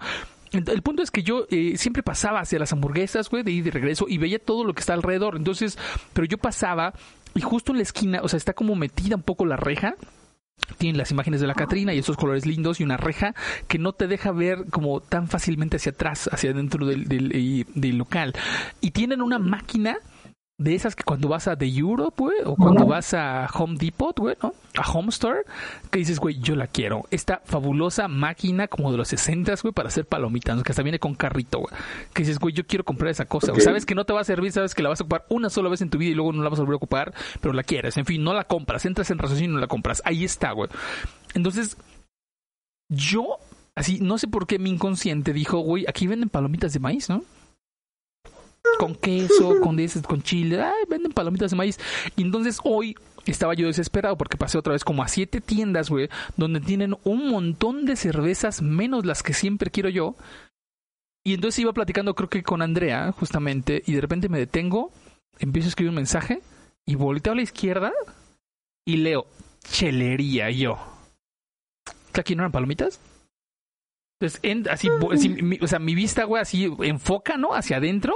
El 0.53 0.81
punto 0.84 1.03
es 1.03 1.11
que 1.11 1.22
yo 1.22 1.47
eh, 1.49 1.77
siempre 1.77 2.01
pasaba 2.01 2.39
hacia 2.39 2.59
las 2.59 2.72
hamburguesas, 2.72 3.30
güey, 3.30 3.43
de 3.43 3.51
ir 3.51 3.65
de 3.65 3.72
regreso 3.72 4.05
y 4.07 4.17
veía 4.19 4.39
todo 4.39 4.63
lo 4.63 4.73
que 4.73 4.80
está 4.80 4.93
alrededor. 4.93 5.35
Entonces, 5.35 5.77
pero 6.13 6.26
yo 6.26 6.38
pasaba 6.38 6.93
y 7.36 7.41
justo 7.41 7.72
en 7.72 7.78
la 7.78 7.84
esquina, 7.84 8.22
o 8.24 8.28
sea, 8.30 8.38
está 8.38 8.53
como 8.53 8.76
metida 8.76 9.16
un 9.16 9.24
poco 9.24 9.45
la 9.45 9.57
reja. 9.57 9.95
Tiene 10.78 10.98
las 10.98 11.12
imágenes 11.12 11.41
de 11.41 11.48
la 11.48 11.53
Catrina 11.53 11.94
y 11.94 11.99
esos 11.99 12.16
colores 12.16 12.45
lindos 12.45 12.80
y 12.80 12.84
una 12.84 12.95
reja 12.95 13.36
que 13.68 13.78
no 13.78 13.91
te 13.91 14.07
deja 14.07 14.32
ver 14.32 14.66
como 14.72 15.02
tan 15.02 15.28
fácilmente 15.28 15.76
hacia 15.76 15.91
atrás, 15.91 16.30
hacia 16.32 16.53
dentro 16.53 16.86
del, 16.86 17.10
del, 17.10 17.66
del 17.76 17.98
local. 17.98 18.34
Y 18.80 18.91
tienen 18.91 19.22
una 19.22 19.38
máquina 19.38 19.98
de 20.57 20.73
esas 20.73 20.95
que 20.95 21.03
cuando 21.03 21.27
vas 21.27 21.49
a 21.49 21.57
The 21.57 21.68
Europe, 21.68 22.15
güey, 22.18 22.38
o 22.45 22.56
cuando 22.56 22.86
vas 22.86 23.14
a 23.14 23.48
Home 23.53 23.76
Depot, 23.77 24.18
güey, 24.18 24.38
¿no? 24.41 24.53
A 24.77 24.90
Home 24.90 25.10
Store, 25.10 25.41
que 25.91 25.99
dices, 25.99 26.18
güey, 26.18 26.40
yo 26.40 26.56
la 26.56 26.68
quiero. 26.68 27.03
Esta 27.11 27.41
fabulosa 27.44 28.07
máquina 28.07 28.69
como 28.69 28.90
de 28.91 28.98
los 28.98 29.10
60, 29.10 29.53
güey, 29.61 29.73
para 29.73 29.90
hacer 29.90 30.06
palomitas, 30.06 30.64
que 30.64 30.72
hasta 30.72 30.82
viene 30.82 30.99
con 30.99 31.14
carrito, 31.15 31.60
güey. 31.60 31.73
Que 32.14 32.22
dices, 32.22 32.40
güey, 32.40 32.53
yo 32.53 32.65
quiero 32.65 32.86
comprar 32.86 33.11
esa 33.11 33.26
cosa. 33.26 33.53
Sabes 33.60 33.86
que 33.86 33.95
no 33.95 34.06
te 34.06 34.14
va 34.14 34.22
a 34.22 34.23
servir, 34.23 34.53
sabes 34.53 34.73
que 34.73 34.82
la 34.82 34.90
vas 34.90 35.02
a 35.02 35.03
ocupar 35.03 35.26
una 35.30 35.49
sola 35.49 35.69
vez 35.69 35.82
en 35.82 35.90
tu 35.90 35.98
vida 35.98 36.11
y 36.11 36.15
luego 36.15 36.32
no 36.32 36.41
la 36.41 36.49
vas 36.49 36.60
a 36.60 36.61
volver 36.61 36.76
a 36.76 36.77
ocupar, 36.77 37.14
pero 37.41 37.53
la 37.53 37.64
quieres. 37.64 37.98
En 37.98 38.06
fin, 38.06 38.23
no 38.23 38.34
la 38.34 38.45
compras, 38.45 38.86
entras 38.86 39.11
en 39.11 39.18
raciocinio 39.18 39.52
y 39.52 39.53
no 39.56 39.60
la 39.60 39.68
compras. 39.68 40.02
Ahí 40.06 40.23
está, 40.23 40.53
güey. 40.53 40.69
Entonces, 41.34 41.76
yo, 42.88 43.40
así, 43.76 43.99
no 43.99 44.18
sé 44.18 44.30
por 44.30 44.48
qué 44.48 44.57
mi 44.57 44.69
inconsciente 44.69 45.34
dijo, 45.34 45.60
güey, 45.60 45.84
aquí 45.86 46.07
venden 46.07 46.30
palomitas 46.30 46.72
de 46.72 46.80
maíz, 46.80 47.10
¿no? 47.10 47.23
Con 48.79 48.95
queso, 48.95 49.59
con, 49.61 49.77
con 50.03 50.21
chile, 50.23 50.61
ay, 50.61 50.83
venden 50.89 51.11
palomitas 51.11 51.51
de 51.51 51.57
maíz. 51.57 51.79
Y 52.15 52.21
entonces 52.21 52.59
hoy 52.63 52.95
estaba 53.25 53.53
yo 53.53 53.67
desesperado 53.67 54.17
porque 54.17 54.37
pasé 54.37 54.57
otra 54.57 54.73
vez 54.73 54.83
como 54.83 55.03
a 55.03 55.07
siete 55.07 55.41
tiendas, 55.41 55.89
güey, 55.89 56.09
donde 56.37 56.59
tienen 56.59 56.95
un 57.03 57.29
montón 57.29 57.85
de 57.85 57.95
cervezas 57.95 58.61
menos 58.61 59.05
las 59.05 59.23
que 59.23 59.33
siempre 59.33 59.71
quiero 59.71 59.89
yo. 59.89 60.15
Y 61.23 61.33
entonces 61.33 61.59
iba 61.59 61.73
platicando 61.73 62.13
creo 62.13 62.29
que 62.29 62.43
con 62.43 62.61
Andrea, 62.61 63.11
justamente, 63.11 63.81
y 63.85 63.93
de 63.93 64.01
repente 64.01 64.29
me 64.29 64.37
detengo, 64.37 64.91
empiezo 65.39 65.67
a 65.67 65.69
escribir 65.69 65.89
un 65.89 65.95
mensaje 65.95 66.41
y 66.85 66.95
volteo 66.95 67.33
a 67.33 67.35
la 67.35 67.41
izquierda 67.41 67.91
y 68.85 68.97
leo 68.97 69.25
chelería 69.63 70.51
yo. 70.51 70.77
¿Aquí 72.13 72.35
no 72.35 72.43
eran 72.43 72.51
palomitas? 72.51 73.01
Entonces, 74.21 74.71
así, 74.71 74.87
o 74.89 75.67
sea, 75.67 75.79
mi 75.79 75.93
vista, 75.93 76.23
güey, 76.23 76.41
así 76.41 76.71
enfoca, 76.79 77.37
¿no? 77.37 77.53
Hacia 77.53 77.77
adentro 77.77 78.15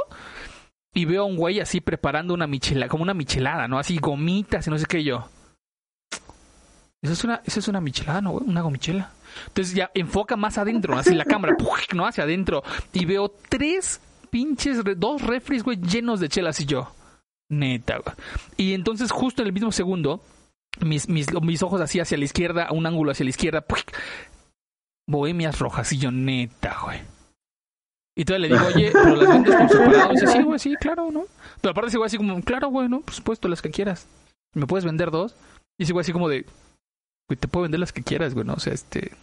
y 0.99 1.05
veo 1.05 1.21
a 1.21 1.25
un 1.25 1.37
güey 1.37 1.61
así 1.61 1.79
preparando 1.79 2.33
una 2.33 2.45
michelada, 2.45 2.89
como 2.89 3.03
una 3.03 3.13
michelada, 3.13 3.69
¿no? 3.69 3.79
Así 3.79 3.97
gomitas 3.99 4.67
y 4.67 4.69
no 4.69 4.77
sé 4.77 4.85
qué 4.85 5.01
yo. 5.01 5.29
Eso 7.01 7.13
es 7.13 7.23
una, 7.23 7.41
eso 7.45 7.61
es 7.61 7.69
una 7.69 7.79
michelada, 7.79 8.19
¿no? 8.19 8.33
Una 8.33 8.59
gomichela. 8.59 9.09
Entonces 9.47 9.73
ya 9.73 9.91
enfoca 9.93 10.35
más 10.35 10.57
adentro, 10.57 10.97
así 10.97 11.15
la 11.15 11.23
cámara, 11.23 11.55
¿no? 11.95 12.05
Hacia 12.05 12.25
adentro. 12.25 12.63
Y 12.91 13.05
veo 13.05 13.33
tres 13.47 14.01
pinches, 14.29 14.81
dos 14.97 15.21
refres, 15.21 15.63
güey, 15.63 15.79
llenos 15.79 16.19
de 16.19 16.27
chelas 16.27 16.59
y 16.59 16.65
yo. 16.65 16.91
Neta, 17.47 17.99
güey. 17.99 18.15
Y 18.57 18.73
entonces 18.73 19.09
justo 19.09 19.41
en 19.41 19.47
el 19.47 19.53
mismo 19.53 19.71
segundo 19.71 20.21
mis, 20.81 21.07
mis, 21.07 21.31
mis 21.31 21.63
ojos 21.63 21.79
así 21.79 22.01
hacia 22.01 22.17
la 22.17 22.25
izquierda, 22.25 22.67
un 22.71 22.85
ángulo 22.85 23.11
hacia 23.11 23.23
la 23.23 23.29
izquierda. 23.29 23.65
Bohemias 25.07 25.59
rojas. 25.59 25.93
Y 25.93 25.97
yo, 25.97 26.11
neta, 26.11 26.75
güey. 26.83 26.99
Y 28.19 28.23
entonces 28.23 28.41
le 28.41 28.47
digo, 28.49 28.67
oye, 28.75 28.91
pero 28.91 29.15
las 29.15 29.29
vendes 29.29 29.55
por 29.55 29.69
separado. 29.69 30.11
Y 30.11 30.15
dice, 30.15 30.27
sí, 30.27 30.43
güey, 30.43 30.59
sí, 30.59 30.75
claro, 30.75 31.09
¿no? 31.09 31.23
Pero 31.61 31.71
aparte 31.71 31.87
ese 31.87 31.97
güey 31.97 32.07
así 32.07 32.17
como, 32.17 32.41
claro, 32.41 32.67
güey, 32.67 32.89
¿no? 32.89 32.99
Por 32.99 33.13
supuesto, 33.13 33.47
las 33.47 33.61
que 33.61 33.71
quieras. 33.71 34.07
¿Me 34.53 34.67
puedes 34.67 34.83
vender 34.83 35.09
dos? 35.09 35.37
Y 35.77 35.83
ese 35.83 35.93
güey 35.93 36.01
así 36.01 36.11
como 36.11 36.27
de, 36.27 36.45
güey, 37.29 37.37
te 37.39 37.47
puedo 37.47 37.61
vender 37.61 37.79
las 37.79 37.93
que 37.93 38.03
quieras, 38.03 38.33
güey, 38.33 38.45
¿no? 38.45 38.55
O 38.55 38.59
sea, 38.59 38.73
este... 38.73 39.13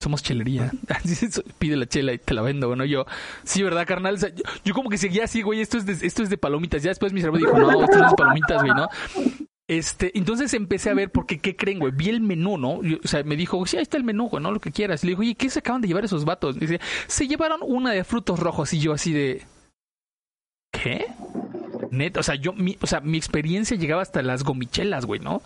Somos 0.00 0.22
chelería. 0.22 0.70
Pide 1.58 1.76
la 1.76 1.86
chela 1.86 2.12
y 2.12 2.18
te 2.18 2.34
la 2.34 2.42
vendo, 2.42 2.68
bueno, 2.68 2.84
yo, 2.84 3.04
sí, 3.42 3.64
¿verdad, 3.64 3.84
carnal? 3.84 4.14
O 4.14 4.18
sea, 4.18 4.28
yo, 4.28 4.44
yo, 4.64 4.74
como 4.74 4.90
que 4.90 4.96
seguía 4.96 5.24
así, 5.24 5.42
güey, 5.42 5.60
esto 5.60 5.76
es 5.76 5.84
de, 5.84 6.06
esto 6.06 6.22
es 6.22 6.30
de 6.30 6.38
palomitas. 6.38 6.84
Ya 6.84 6.90
después 6.90 7.12
mi 7.12 7.20
cerebro 7.20 7.40
dijo, 7.40 7.58
no, 7.58 7.82
esto 7.82 7.98
no 7.98 8.04
es 8.04 8.10
de 8.12 8.16
palomitas, 8.16 8.62
güey, 8.62 8.74
¿no? 8.76 8.88
Este, 9.68 10.16
entonces 10.16 10.54
empecé 10.54 10.88
a 10.88 10.94
ver, 10.94 11.12
porque, 11.12 11.40
¿qué 11.40 11.54
creen, 11.54 11.78
güey? 11.78 11.92
Vi 11.94 12.08
el 12.08 12.22
menú, 12.22 12.56
¿no? 12.56 12.80
O 12.80 13.06
sea, 13.06 13.22
me 13.22 13.36
dijo, 13.36 13.64
sí, 13.66 13.76
ahí 13.76 13.82
está 13.82 13.98
el 13.98 14.04
menú, 14.04 14.28
güey, 14.28 14.42
¿no? 14.42 14.50
Lo 14.50 14.60
que 14.60 14.72
quieras. 14.72 15.04
Le 15.04 15.10
digo, 15.10 15.20
oye, 15.20 15.34
¿qué 15.34 15.50
se 15.50 15.58
acaban 15.58 15.82
de 15.82 15.88
llevar 15.88 16.06
esos 16.06 16.24
vatos? 16.24 16.58
Dice, 16.58 16.80
se 17.06 17.28
llevaron 17.28 17.60
una 17.62 17.92
de 17.92 18.02
frutos 18.02 18.40
rojos. 18.40 18.72
Y 18.72 18.80
yo 18.80 18.94
así 18.94 19.12
de, 19.12 19.44
¿qué? 20.72 21.06
Neta, 21.90 22.20
o 22.20 22.22
sea, 22.22 22.34
yo, 22.34 22.54
mi, 22.54 22.78
o 22.80 22.86
sea, 22.86 23.00
mi 23.00 23.18
experiencia 23.18 23.76
llegaba 23.76 24.00
hasta 24.00 24.22
las 24.22 24.42
gomichelas, 24.42 25.04
güey, 25.04 25.20
¿no? 25.20 25.42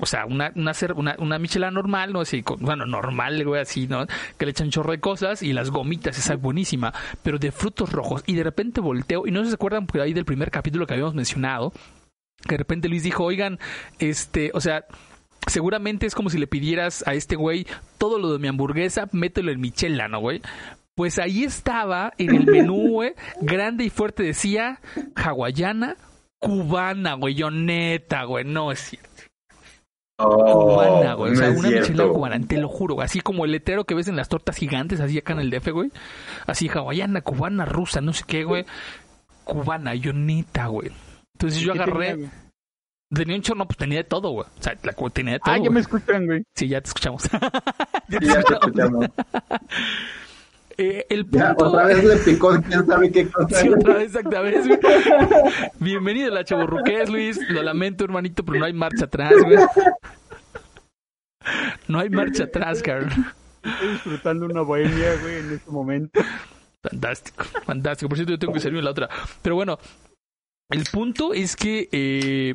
O 0.00 0.06
sea, 0.06 0.26
una, 0.26 0.50
una, 0.56 0.72
una, 0.96 1.16
una 1.18 1.38
michela 1.38 1.70
normal, 1.70 2.12
¿no? 2.12 2.22
Así, 2.22 2.42
bueno, 2.58 2.86
normal, 2.86 3.44
güey, 3.44 3.60
así, 3.60 3.86
¿no? 3.86 4.04
Que 4.36 4.46
le 4.46 4.50
echan 4.50 4.70
chorro 4.70 4.90
de 4.90 5.00
cosas 5.00 5.42
y 5.42 5.52
las 5.52 5.70
gomitas, 5.70 6.18
esa 6.18 6.34
es 6.34 6.40
buenísima, 6.40 6.92
pero 7.22 7.38
de 7.38 7.52
frutos 7.52 7.92
rojos. 7.92 8.24
Y 8.26 8.34
de 8.34 8.42
repente 8.42 8.80
volteo, 8.80 9.28
y 9.28 9.30
no 9.30 9.44
se 9.44 9.54
acuerdan 9.54 9.86
por 9.86 10.00
ahí 10.00 10.12
del 10.12 10.24
primer 10.24 10.50
capítulo 10.50 10.86
que 10.86 10.94
habíamos 10.94 11.14
mencionado, 11.14 11.72
de 12.48 12.56
repente 12.56 12.88
Luis 12.88 13.02
dijo, 13.02 13.24
oigan, 13.24 13.58
este, 13.98 14.50
o 14.54 14.60
sea, 14.60 14.84
seguramente 15.46 16.06
es 16.06 16.14
como 16.14 16.30
si 16.30 16.38
le 16.38 16.46
pidieras 16.46 17.06
a 17.06 17.14
este 17.14 17.36
güey 17.36 17.66
todo 17.98 18.18
lo 18.18 18.32
de 18.32 18.38
mi 18.38 18.48
hamburguesa, 18.48 19.08
mételo 19.12 19.52
en 19.52 19.60
mi 19.60 19.70
chela, 19.70 20.08
¿no, 20.08 20.20
güey? 20.20 20.40
Pues 20.94 21.18
ahí 21.18 21.44
estaba 21.44 22.12
en 22.18 22.34
el 22.34 22.46
menú, 22.46 22.88
güey, 22.90 23.14
grande 23.40 23.84
y 23.84 23.90
fuerte 23.90 24.22
decía 24.22 24.80
hawaiana, 25.14 25.96
cubana, 26.38 27.14
güey, 27.14 27.34
yo 27.34 27.50
neta, 27.50 28.24
güey, 28.24 28.44
no 28.44 28.72
es 28.72 28.80
cierto. 28.80 29.08
Oh, 30.22 30.74
cubana, 30.74 31.14
güey. 31.14 31.32
O 31.32 31.36
sea, 31.36 31.50
no 31.50 31.60
una 31.60 31.70
michelada 31.70 32.10
cubana, 32.10 32.40
te 32.46 32.58
lo 32.58 32.68
juro, 32.68 32.94
güey. 32.94 33.06
Así 33.06 33.20
como 33.20 33.46
el 33.46 33.52
letrero 33.52 33.84
que 33.84 33.94
ves 33.94 34.06
en 34.06 34.16
las 34.16 34.28
tortas 34.28 34.56
gigantes, 34.56 35.00
así 35.00 35.16
acá 35.16 35.32
en 35.32 35.40
el 35.40 35.50
DF, 35.50 35.68
güey. 35.70 35.90
Así 36.46 36.68
hawaiana, 36.68 37.22
cubana, 37.22 37.64
rusa, 37.64 38.02
no 38.02 38.12
sé 38.12 38.24
qué, 38.26 38.44
güey. 38.44 38.66
Cubana, 39.44 39.94
yo 39.94 40.12
neta, 40.12 40.66
güey. 40.66 40.90
Entonces 41.40 41.62
yo 41.62 41.72
¿Qué 41.72 41.78
agarré. 41.78 42.10
tenía? 42.10 42.30
Tenía 43.12 43.36
un 43.36 43.42
chorro, 43.42 43.58
no, 43.58 43.66
pues 43.66 43.78
tenía 43.78 43.98
de 43.98 44.04
todo, 44.04 44.30
güey. 44.30 44.46
O 44.46 44.62
sea, 44.62 44.74
la, 44.82 44.92
tenía 45.10 45.32
de 45.32 45.38
todo. 45.40 45.54
Ah, 45.54 45.58
ya 45.58 45.70
me 45.70 45.80
escuchan, 45.80 46.26
güey. 46.26 46.44
Sí, 46.54 46.68
ya 46.68 46.80
te 46.82 46.88
escuchamos. 46.88 47.24
Ya 48.08 48.18
te 48.18 48.26
Sí, 48.26 48.32
ya 48.32 48.42
te 48.42 48.54
escuchamos. 48.54 49.06
Eh, 50.82 51.04
el 51.10 51.28
Ya, 51.30 51.48
punto. 51.48 51.68
otra 51.68 51.84
vez 51.84 52.02
le 52.02 52.16
picó, 52.16 52.58
quién 52.62 52.86
sabe 52.86 53.12
qué 53.12 53.28
cosa. 53.28 53.60
Sí, 53.60 53.68
otra 53.68 53.94
vez, 53.94 54.04
exacta 54.14 54.40
vez, 54.40 54.66
güey. 54.66 54.80
Bienvenido 55.78 56.32
a 56.32 56.34
la 56.36 56.44
chaburruqués, 56.44 57.10
Luis. 57.10 57.38
Lo 57.50 57.62
lamento, 57.62 58.02
hermanito, 58.04 58.42
pero 58.46 58.60
no 58.60 58.64
hay 58.64 58.72
marcha 58.72 59.04
atrás, 59.04 59.34
güey. 59.44 59.58
No 61.86 61.98
hay 61.98 62.08
marcha 62.08 62.44
atrás, 62.44 62.82
Carl. 62.82 63.08
Estoy 63.62 63.88
disfrutando 63.92 64.46
una 64.46 64.62
bohemia, 64.62 65.16
güey, 65.20 65.36
en 65.40 65.52
este 65.52 65.70
momento. 65.70 66.20
Fantástico, 66.82 67.44
fantástico. 67.66 68.08
Por 68.08 68.16
cierto, 68.16 68.32
yo 68.32 68.38
tengo 68.38 68.54
que 68.54 68.60
servirme 68.60 68.82
la 68.82 68.92
otra. 68.92 69.08
Pero 69.42 69.56
bueno, 69.56 69.78
el 70.70 70.84
punto 70.90 71.34
es 71.34 71.56
que 71.56 71.88
eh, 71.92 72.54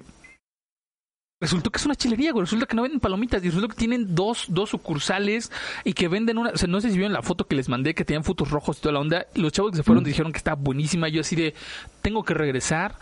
resultó 1.42 1.70
que 1.70 1.78
es 1.78 1.86
una 1.86 1.96
chilería, 1.96 2.32
güey. 2.32 2.44
Resulta 2.44 2.66
que 2.66 2.76
no 2.76 2.82
venden 2.82 3.00
palomitas 3.00 3.44
y 3.44 3.50
resulta 3.50 3.74
que 3.74 3.80
tienen 3.80 4.16
dos, 4.16 4.46
dos 4.50 4.70
sucursales 4.70 5.52
y 5.84 5.94
que 5.94 6.08
venden 6.08 6.38
una. 6.38 6.52
O 6.52 6.58
sea, 6.58 6.68
no 6.68 6.82
sé 6.82 6.90
si 6.90 6.98
vieron 6.98 7.14
la 7.14 7.22
foto 7.22 7.48
que 7.48 7.56
les 7.56 7.70
mandé, 7.70 7.94
que 7.94 8.06
tenían 8.06 8.24
fotos 8.24 8.52
rojos 8.52 8.78
y 8.78 8.82
toda 8.82 8.94
la 8.94 9.00
onda. 9.00 9.28
Los 9.36 9.52
chavos 9.52 9.72
que 9.72 9.78
se 9.78 9.84
fueron 9.84 10.04
dijeron 10.04 10.32
que 10.32 10.38
estaba 10.38 10.56
buenísima. 10.56 11.10
Yo 11.10 11.22
así 11.22 11.36
de, 11.36 11.54
tengo 12.02 12.24
que 12.24 12.34
regresar. 12.34 12.98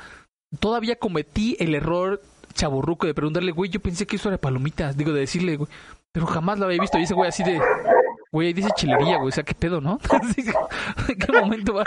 Todavía 0.59 0.97
cometí 0.97 1.55
el 1.59 1.73
error 1.73 2.21
chaburruco 2.53 3.07
de 3.07 3.15
preguntarle, 3.15 3.51
güey, 3.51 3.71
yo 3.71 3.79
pensé 3.79 4.05
que 4.05 4.17
eso 4.17 4.29
era 4.29 4.37
palomitas. 4.37 4.97
Digo, 4.97 5.11
de 5.13 5.21
decirle, 5.21 5.57
güey, 5.57 5.69
pero 6.11 6.25
jamás 6.25 6.59
lo 6.59 6.65
había 6.65 6.79
visto. 6.79 6.99
Y 6.99 7.03
ese 7.03 7.13
güey 7.13 7.29
así 7.29 7.43
de, 7.43 7.59
güey, 8.33 8.47
ahí 8.47 8.53
dice 8.53 8.67
chilería, 8.75 9.15
güey, 9.17 9.29
o 9.29 9.31
sea, 9.31 9.43
qué 9.43 9.53
pedo, 9.53 9.79
¿no? 9.79 9.99
Así 10.21 10.43
que, 10.43 10.51
¿En 11.13 11.17
qué 11.19 11.31
momento 11.31 11.73
va? 11.75 11.83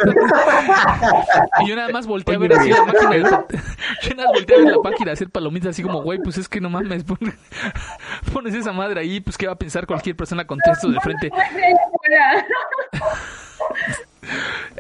Y 1.61 1.69
yo 1.69 1.77
nada 1.77 1.89
más 1.91 2.07
volteé 2.07 2.37
a 2.37 2.39
ver 2.39 2.53
así 2.55 2.71
la 2.71 2.85
máquina. 2.85 3.11
de- 3.11 3.21
Yo 3.21 4.15
nada 4.15 4.29
más 4.29 4.33
volteé 4.39 4.57
a 4.57 4.59
ver 4.61 4.69
la 4.77 4.83
página 4.83 5.11
a 5.11 5.15
hacer 5.15 5.29
palomitas 5.29 5.71
así 5.71 5.83
como, 5.83 6.03
güey, 6.03 6.19
pues 6.23 6.39
es 6.39 6.49
que 6.49 6.61
no 6.61 6.71
mames, 6.71 7.05
pon- 7.05 7.19
pones 8.33 8.55
esa 8.55 8.73
madre 8.73 9.01
ahí, 9.01 9.21
pues 9.21 9.37
qué 9.37 9.47
va 9.47 9.53
a 9.53 9.59
pensar 9.59 9.87
cualquier 9.87 10.17
persona 10.17 10.47
con 10.47 10.59
texto 10.61 10.89
de 10.89 11.01
frente. 11.01 11.31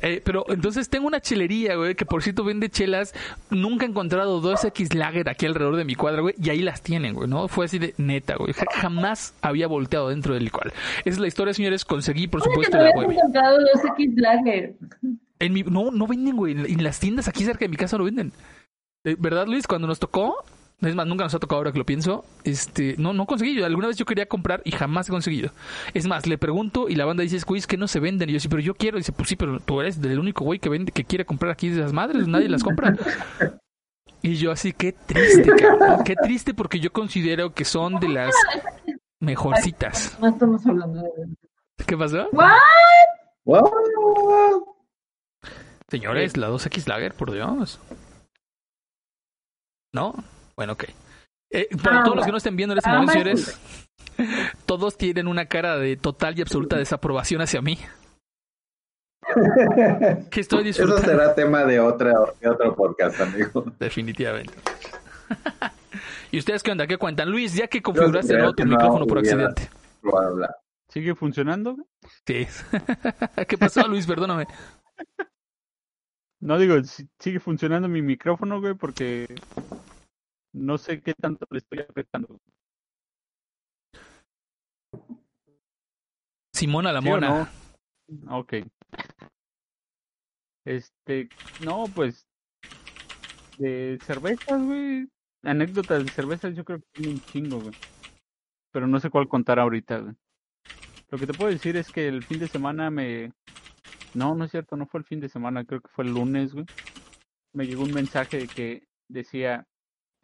Eh, 0.02 0.20
pero 0.24 0.44
entonces 0.48 0.89
tengo 0.89 1.06
una 1.06 1.20
chelería, 1.20 1.77
güey, 1.77 1.94
que 1.94 2.05
por 2.05 2.23
cierto 2.23 2.44
vende 2.44 2.68
chelas. 2.68 3.14
Nunca 3.51 3.86
he 3.86 3.89
encontrado 3.89 4.40
dos 4.40 4.64
X 4.64 4.94
Lager 4.94 5.28
aquí 5.28 5.47
alrededor 5.47 5.77
de 5.77 5.85
mi 5.85 5.94
cuadra, 5.94 6.20
güey, 6.20 6.35
y 6.43 6.51
ahí 6.51 6.62
las 6.62 6.82
tienen, 6.82 7.14
güey, 7.14 7.28
¿no? 7.28 7.48
Fue 7.48 7.64
así 7.66 7.78
de 7.78 7.94
neta, 7.98 8.36
güey. 8.36 8.52
Ja- 8.52 8.66
Jamás 8.73 9.35
había 9.43 9.66
volteado 9.66 10.09
dentro 10.10 10.35
del 10.35 10.44
licual. 10.44 10.73
Esa 11.01 11.10
es 11.10 11.18
la 11.18 11.27
historia, 11.28 11.55
señores. 11.55 11.85
Conseguí, 11.85 12.27
por 12.28 12.40
¿Cómo 12.40 12.56
que 12.60 12.66
supuesto, 12.66 12.78
la 12.85 12.93
bohemia. 12.94 13.18
encontrado 13.18 13.59
los 13.60 13.85
X 13.85 14.10
Lager? 14.16 14.74
En 15.39 15.52
mi, 15.52 15.62
no, 15.62 15.90
no 15.90 16.06
venden, 16.06 16.36
güey. 16.36 16.52
En, 16.52 16.66
en 16.66 16.82
las 16.85 16.98
tiendas 16.98 17.28
aquí 17.28 17.44
cerca 17.44 17.60
de 17.64 17.68
mi 17.68 17.77
casa 17.77 17.98
no 17.98 18.05
venden. 18.05 18.32
Eh, 19.05 19.16
¿Verdad, 19.18 19.47
Luis? 19.47 19.66
Cuando 19.66 19.86
nos 19.86 19.98
tocó, 19.98 20.44
es 20.82 20.94
más, 20.94 21.07
nunca 21.07 21.24
nos 21.24 21.35
ha 21.35 21.39
tocado 21.39 21.59
ahora 21.59 21.73
que 21.73 21.78
lo 21.78 21.86
pienso. 21.86 22.24
Este, 22.44 22.97
no, 22.98 23.15
no 23.15 23.27
conseguí. 23.27 23.55
Yo, 23.55 23.65
alguna 23.65 23.89
vez 23.89 23.97
yo 23.97 24.05
quería 24.05 24.27
comprar 24.27 24.61
y 24.65 24.73
jamás 24.73 25.09
he 25.09 25.12
conseguido. 25.12 25.51
Es 25.94 26.07
más, 26.07 26.27
le 26.27 26.36
pregunto 26.36 26.89
y 26.89 26.97
la 26.97 27.07
banda 27.07 27.23
dice, 27.23 27.39
güey, 27.47 27.59
es 27.59 27.66
que 27.66 27.78
no 27.78 27.89
se 27.89 27.98
venden. 27.98 28.28
Y 28.28 28.35
yo 28.35 28.40
sí, 28.40 28.48
pero 28.48 28.61
yo 28.61 28.74
quiero. 28.74 28.98
Y 28.98 29.01
dice, 29.01 29.12
pues 29.12 29.28
sí, 29.28 29.36
pero 29.36 29.59
tú 29.61 29.81
eres 29.81 29.98
el 29.98 30.19
único 30.19 30.44
güey 30.44 30.59
que 30.59 30.69
vende, 30.69 30.93
que 30.93 31.05
quiere 31.05 31.24
comprar 31.24 31.53
aquí 31.53 31.70
de 31.70 31.81
esas 31.81 31.94
madres. 31.94 32.28
Nadie 32.28 32.48
las 32.48 32.62
compra. 32.62 32.94
Y 34.23 34.35
yo 34.35 34.51
así, 34.51 34.73
qué 34.73 34.93
triste, 34.93 35.51
cabrón. 35.57 36.05
Qué 36.05 36.15
triste 36.15 36.53
porque 36.53 36.78
yo 36.78 36.93
considero 36.93 37.55
que 37.55 37.65
son 37.65 37.98
de 38.01 38.09
las 38.09 38.35
mejorcitas. 39.20 40.19
No 40.20 40.28
estamos 40.28 40.66
hablando 40.66 41.01
de 41.03 41.85
¿Qué 41.86 41.97
pasó? 41.97 42.28
¿What? 42.32 42.53
Wow. 43.44 44.77
Señores, 45.89 46.36
la 46.36 46.51
2X 46.51 46.89
Lager, 46.89 47.15
por 47.15 47.32
Dios. 47.32 47.78
¿No? 49.93 50.15
Bueno, 50.56 50.72
ok. 50.74 50.84
Eh, 51.50 51.68
para 51.82 52.00
Ah, 52.00 52.04
todos 52.04 52.16
los 52.16 52.26
que 52.26 52.32
no 52.32 52.38
estén 52.38 52.56
viendo 52.56 52.72
en 52.72 52.78
este 52.78 52.90
ah, 52.90 52.94
momento, 52.94 53.12
señores, 53.12 53.60
todos 54.66 54.96
tienen 54.96 55.28
una 55.28 55.46
cara 55.46 55.76
de 55.76 55.96
total 55.96 56.38
y 56.38 56.42
absoluta 56.42 56.76
desaprobación 56.76 57.40
hacia 57.42 57.60
mí. 57.62 57.78
Que 60.30 60.40
estoy 60.40 60.60
Eso 60.68 60.82
disfrutando. 60.82 61.02
será 61.08 61.34
tema 61.34 61.64
de, 61.64 61.80
otra, 61.80 62.12
de 62.40 62.48
otro 62.48 62.74
podcast, 62.74 63.20
amigo. 63.20 63.64
Definitivamente. 63.78 64.54
¿Y 66.30 66.38
ustedes 66.38 66.62
qué 66.62 66.70
onda? 66.72 66.86
¿Qué 66.86 66.96
cuentan? 66.96 67.30
Luis, 67.30 67.54
ya 67.54 67.66
que 67.66 67.82
configuraste 67.82 68.32
de 68.32 68.38
creo 68.38 68.38
nuevo 68.44 68.54
tu 68.54 68.64
no 68.64 68.70
micrófono 68.70 69.06
por 69.06 69.18
accidente. 69.18 69.68
¿Sigue 70.88 71.14
funcionando? 71.14 71.76
Sí. 72.26 72.46
¿Qué 73.48 73.58
pasó, 73.58 73.86
Luis? 73.88 74.06
Perdóname. 74.06 74.46
No 76.40 76.58
digo, 76.58 76.82
si- 76.84 77.08
sigue 77.18 77.40
funcionando 77.40 77.88
mi 77.88 78.02
micrófono, 78.02 78.60
güey, 78.60 78.74
porque 78.74 79.26
no 80.56 80.78
sé 80.78 81.02
qué 81.02 81.14
tanto 81.14 81.46
le 81.50 81.58
estoy 81.58 81.80
apretando. 81.80 82.40
Simona 86.52 86.92
la 86.92 87.02
¿Sí 87.02 87.08
o 87.08 87.10
mona. 87.10 87.52
no? 88.08 88.38
Ok. 88.38 88.54
Este, 90.64 91.28
no, 91.64 91.84
pues, 91.94 92.26
de 93.58 93.98
cervezas, 94.04 94.62
güey. 94.62 95.08
Anécdotas 95.42 96.04
de 96.04 96.10
cervezas 96.10 96.56
yo 96.56 96.64
creo 96.64 96.80
que 96.80 96.86
tiene 96.92 97.12
un 97.12 97.20
chingo, 97.20 97.60
güey. 97.60 97.74
Pero 98.72 98.86
no 98.86 98.98
sé 98.98 99.10
cuál 99.10 99.28
contar 99.28 99.58
ahorita, 99.58 99.98
güey. 99.98 100.14
Lo 101.10 101.18
que 101.18 101.26
te 101.26 101.34
puedo 101.34 101.50
decir 101.50 101.76
es 101.76 101.92
que 101.92 102.08
el 102.08 102.24
fin 102.24 102.40
de 102.40 102.48
semana 102.48 102.90
me... 102.90 103.32
No, 104.14 104.34
no 104.34 104.44
es 104.44 104.50
cierto, 104.50 104.76
no 104.76 104.86
fue 104.86 105.00
el 105.00 105.06
fin 105.06 105.20
de 105.20 105.28
semana, 105.28 105.64
creo 105.64 105.82
que 105.82 105.90
fue 105.90 106.04
el 106.04 106.14
lunes, 106.14 106.54
güey. 106.54 106.64
Me 107.52 107.66
llegó 107.66 107.84
un 107.84 107.92
mensaje 107.92 108.38
de 108.38 108.48
que 108.48 108.88
decía, 109.08 109.66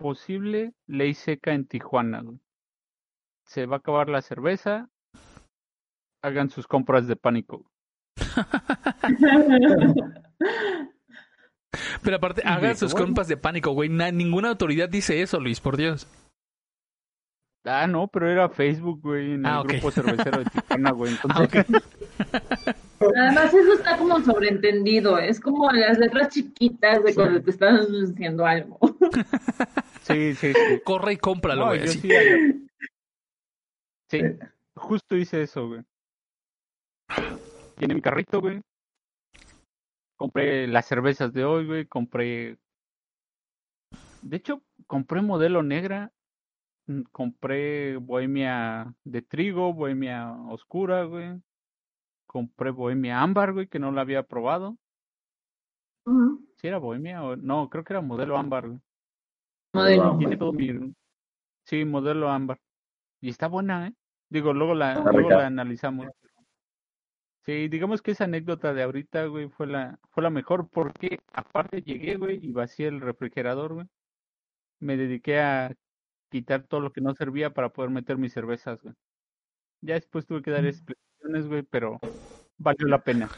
posible 0.03 0.75
ley 0.87 1.15
seca 1.15 1.53
en 1.55 1.67
Tijuana. 1.67 2.25
Se 3.47 3.67
va 3.67 3.77
a 3.77 3.79
acabar 3.79 4.09
la 4.09 4.21
cerveza, 4.23 4.89
hagan 6.23 6.51
sus 6.51 6.67
compras 6.67 7.07
de 7.07 7.17
pánico. 7.17 7.71
Pero 12.03 12.17
aparte, 12.17 12.43
hagan 12.45 12.77
sus 12.77 12.93
bueno. 12.93 13.07
compas 13.07 13.29
de 13.29 13.37
pánico, 13.37 13.71
güey. 13.73 13.89
Na- 13.89 14.11
ninguna 14.11 14.51
autoridad 14.51 14.89
dice 14.89 15.23
eso, 15.23 15.41
Luis, 15.41 15.61
por 15.61 15.77
Dios. 15.77 16.07
Ah, 17.65 17.87
no, 17.87 18.09
pero 18.09 18.29
era 18.29 18.49
Facebook, 18.49 19.01
güey, 19.03 19.35
en 19.35 19.41
el 19.41 19.47
Ah, 19.47 19.61
ok. 19.61 19.69
grupo 19.69 19.91
cervecero 19.93 20.39
de 20.41 20.45
Tijuana, 20.51 20.91
güey. 20.91 21.15
Ah, 21.29 21.45
Entonces. 21.45 21.67
Además, 23.17 23.55
eso 23.55 23.73
está 23.75 23.97
como 23.97 24.21
sobreentendido. 24.21 25.17
Es 25.19 25.41
como 25.41 25.71
las 25.71 25.97
letras 25.99 26.29
chiquitas 26.35 27.03
de 27.05 27.15
cuando 27.15 27.41
te 27.41 27.51
están 27.51 27.81
diciendo 27.91 28.45
algo. 28.45 28.79
Sí, 30.03 30.35
sí, 30.35 30.53
sí. 30.53 30.81
Corre 30.85 31.13
y 31.15 31.17
cómpralo, 31.17 31.67
güey. 31.67 31.87
sí, 31.89 32.11
sí, 34.09 34.23
justo 34.75 35.17
hice 35.17 35.43
eso, 35.43 35.69
güey. 35.69 35.83
Tiene 37.77 37.95
mi 37.95 38.01
carrito, 38.01 38.41
güey. 38.41 38.61
Compré 40.17 40.67
las 40.69 40.87
cervezas 40.87 41.33
de 41.33 41.45
hoy, 41.45 41.67
güey. 41.67 41.87
Compré. 41.87 42.59
De 44.23 44.37
hecho, 44.37 44.63
compré 44.87 45.21
modelo 45.23 45.63
negra. 45.63 46.13
mm, 46.87 47.03
Compré 47.11 47.97
bohemia 47.97 48.95
de 49.05 49.23
trigo, 49.23 49.73
bohemia 49.73 50.33
oscura, 50.49 51.05
güey. 51.05 51.41
Compré 52.27 52.71
bohemia 52.71 53.21
ámbar, 53.21 53.53
güey, 53.53 53.67
que 53.69 53.79
no 53.79 53.91
la 53.93 54.03
había 54.03 54.23
probado. 54.23 54.79
Ujú. 56.07 56.47
¿Sí 56.57 56.67
era 56.67 56.79
bohemia 56.79 57.23
o 57.25 57.37
no? 57.37 57.69
Creo 57.69 57.85
que 57.85 57.93
era 57.93 58.01
modelo 58.01 58.37
ámbar, 58.37 58.69
güey. 58.69 58.81
Modelo. 59.73 60.17
Tiene 60.19 60.37
todo 60.37 60.53
mi. 60.53 60.95
Sí, 61.65 61.85
modelo 61.85 62.29
ámbar. 62.29 62.59
Y 63.21 63.31
está 63.31 63.49
buena, 63.49 63.89
¿eh? 63.89 63.95
Digo, 64.29 64.53
luego 64.53 64.75
la, 64.75 65.01
luego 65.01 65.31
la 65.31 65.47
analizamos. 65.47 66.09
Sí, 67.45 67.69
digamos 67.69 68.03
que 68.03 68.13
esa 68.13 68.25
anécdota 68.25 68.73
de 68.73 68.83
ahorita, 68.83 69.27
güey, 69.27 69.49
fue 69.49 69.67
la, 69.67 69.99
fue 70.11 70.23
la 70.23 70.31
mejor 70.31 70.69
porque 70.69 71.21
aparte 71.33 71.83
llegué, 71.83 72.17
güey, 72.17 72.39
y 72.41 72.53
vacié 72.53 72.87
el 72.89 73.01
refrigerador, 73.01 73.75
güey. 73.75 73.87
Me 74.79 74.97
dediqué 74.97 75.41
a 75.41 75.75
quitar 76.31 76.63
todo 76.65 76.81
lo 76.81 76.93
que 76.93 77.01
no 77.01 77.15
servía 77.15 77.53
para 77.53 77.71
poder 77.71 77.91
meter 77.91 78.17
mis 78.17 78.33
cervezas, 78.33 78.81
güey. 78.83 78.95
Ya 79.81 79.95
después 79.95 80.27
tuve 80.27 80.43
que 80.43 80.51
dar 80.51 80.65
explicaciones, 80.65 81.49
güey, 81.49 81.63
pero 81.63 81.99
valió 82.63 82.87
la 82.87 82.99
pena. 82.99 83.29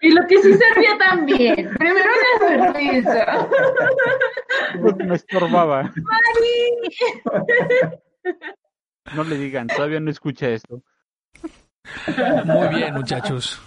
Y 0.00 0.10
lo 0.10 0.26
que 0.26 0.40
sí 0.42 0.54
servía 0.54 0.96
también. 0.98 1.70
Primero 1.78 2.10
la 2.40 2.72
cerveza. 2.72 3.48
Porque 4.80 5.04
me 5.04 5.16
estorbaba. 5.16 5.82
Mari. 5.82 6.96
No 9.14 9.24
le 9.24 9.36
digan, 9.36 9.66
todavía 9.66 10.00
no 10.00 10.10
escucha 10.10 10.48
esto. 10.48 10.82
Muy 12.44 12.68
bien, 12.68 12.94
muchachos. 12.94 13.60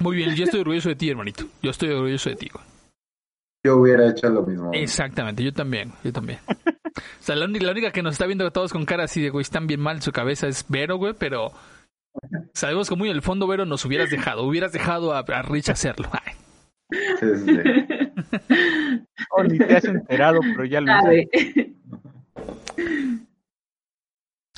Muy 0.00 0.16
bien, 0.16 0.34
yo 0.34 0.44
estoy 0.44 0.60
orgulloso 0.60 0.88
de 0.88 0.96
ti, 0.96 1.10
hermanito. 1.10 1.44
Yo 1.62 1.70
estoy 1.70 1.90
orgulloso 1.90 2.30
de 2.30 2.36
ti, 2.36 2.48
güey. 2.52 2.64
Yo 3.64 3.76
hubiera 3.76 4.10
hecho 4.10 4.28
lo 4.28 4.42
mismo. 4.42 4.70
Exactamente, 4.72 5.44
yo 5.44 5.52
también, 5.52 5.92
yo 6.02 6.12
también. 6.12 6.40
O 6.48 7.00
sea, 7.20 7.36
la 7.36 7.44
única, 7.44 7.64
la 7.64 7.72
única 7.72 7.92
que 7.92 8.02
nos 8.02 8.14
está 8.14 8.26
viendo 8.26 8.50
todos 8.50 8.72
con 8.72 8.84
cara 8.84 9.04
así 9.04 9.22
de, 9.22 9.30
güey, 9.30 9.42
están 9.42 9.66
bien 9.66 9.80
mal 9.80 9.96
en 9.96 10.02
su 10.02 10.10
cabeza 10.10 10.48
es 10.48 10.66
Vero, 10.68 10.96
güey, 10.96 11.14
pero 11.16 11.52
sabemos 12.54 12.88
que 12.88 12.96
muy 12.96 13.08
en 13.10 13.16
el 13.16 13.22
fondo, 13.22 13.46
Vero, 13.46 13.64
nos 13.66 13.84
hubieras 13.84 14.10
dejado, 14.10 14.42
hubieras 14.44 14.72
dejado 14.72 15.12
a, 15.14 15.20
a 15.20 15.42
Rich 15.42 15.70
hacerlo. 15.70 16.08
Ay, 16.12 16.34
Sí, 17.20 17.26
sí, 17.36 17.56
sí. 17.56 17.62
Oh, 19.30 19.42
ni 19.44 19.56
te 19.58 19.76
has 19.76 19.84
enterado, 19.86 20.40
pero 20.40 20.64
ya 20.66 20.80
lo 20.82 20.92
hice. 20.92 21.02
Sabe. 21.02 21.74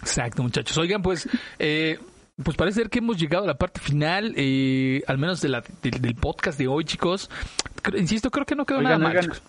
Exacto, 0.01 0.43
muchachos. 0.43 0.77
Oigan, 0.79 1.03
pues, 1.03 1.29
eh, 1.59 1.99
pues 2.43 2.57
parece 2.57 2.81
ser 2.81 2.91
que 2.91 2.99
hemos 2.99 3.19
llegado 3.19 3.45
a 3.45 3.47
la 3.47 3.57
parte 3.57 3.81
final, 3.81 4.35
eh, 4.37 5.03
al 5.07 5.19
menos 5.19 5.41
de 5.41 5.49
la, 5.49 5.63
del- 5.83 6.01
del 6.03 6.15
podcast 6.17 6.59
de 6.59 6.67
hoy, 6.69 6.85
chicos. 6.85 7.31
Creo- 7.83 8.01
insisto, 8.01 8.31
creo 8.31 8.45
que 8.47 8.57
no 8.57 8.67
quedó 8.67 8.79
Oigan, 8.79 9.01
nada 9.01 9.05
mal, 9.05 9.17
oigan. 9.17 9.25
chicos. 9.25 9.43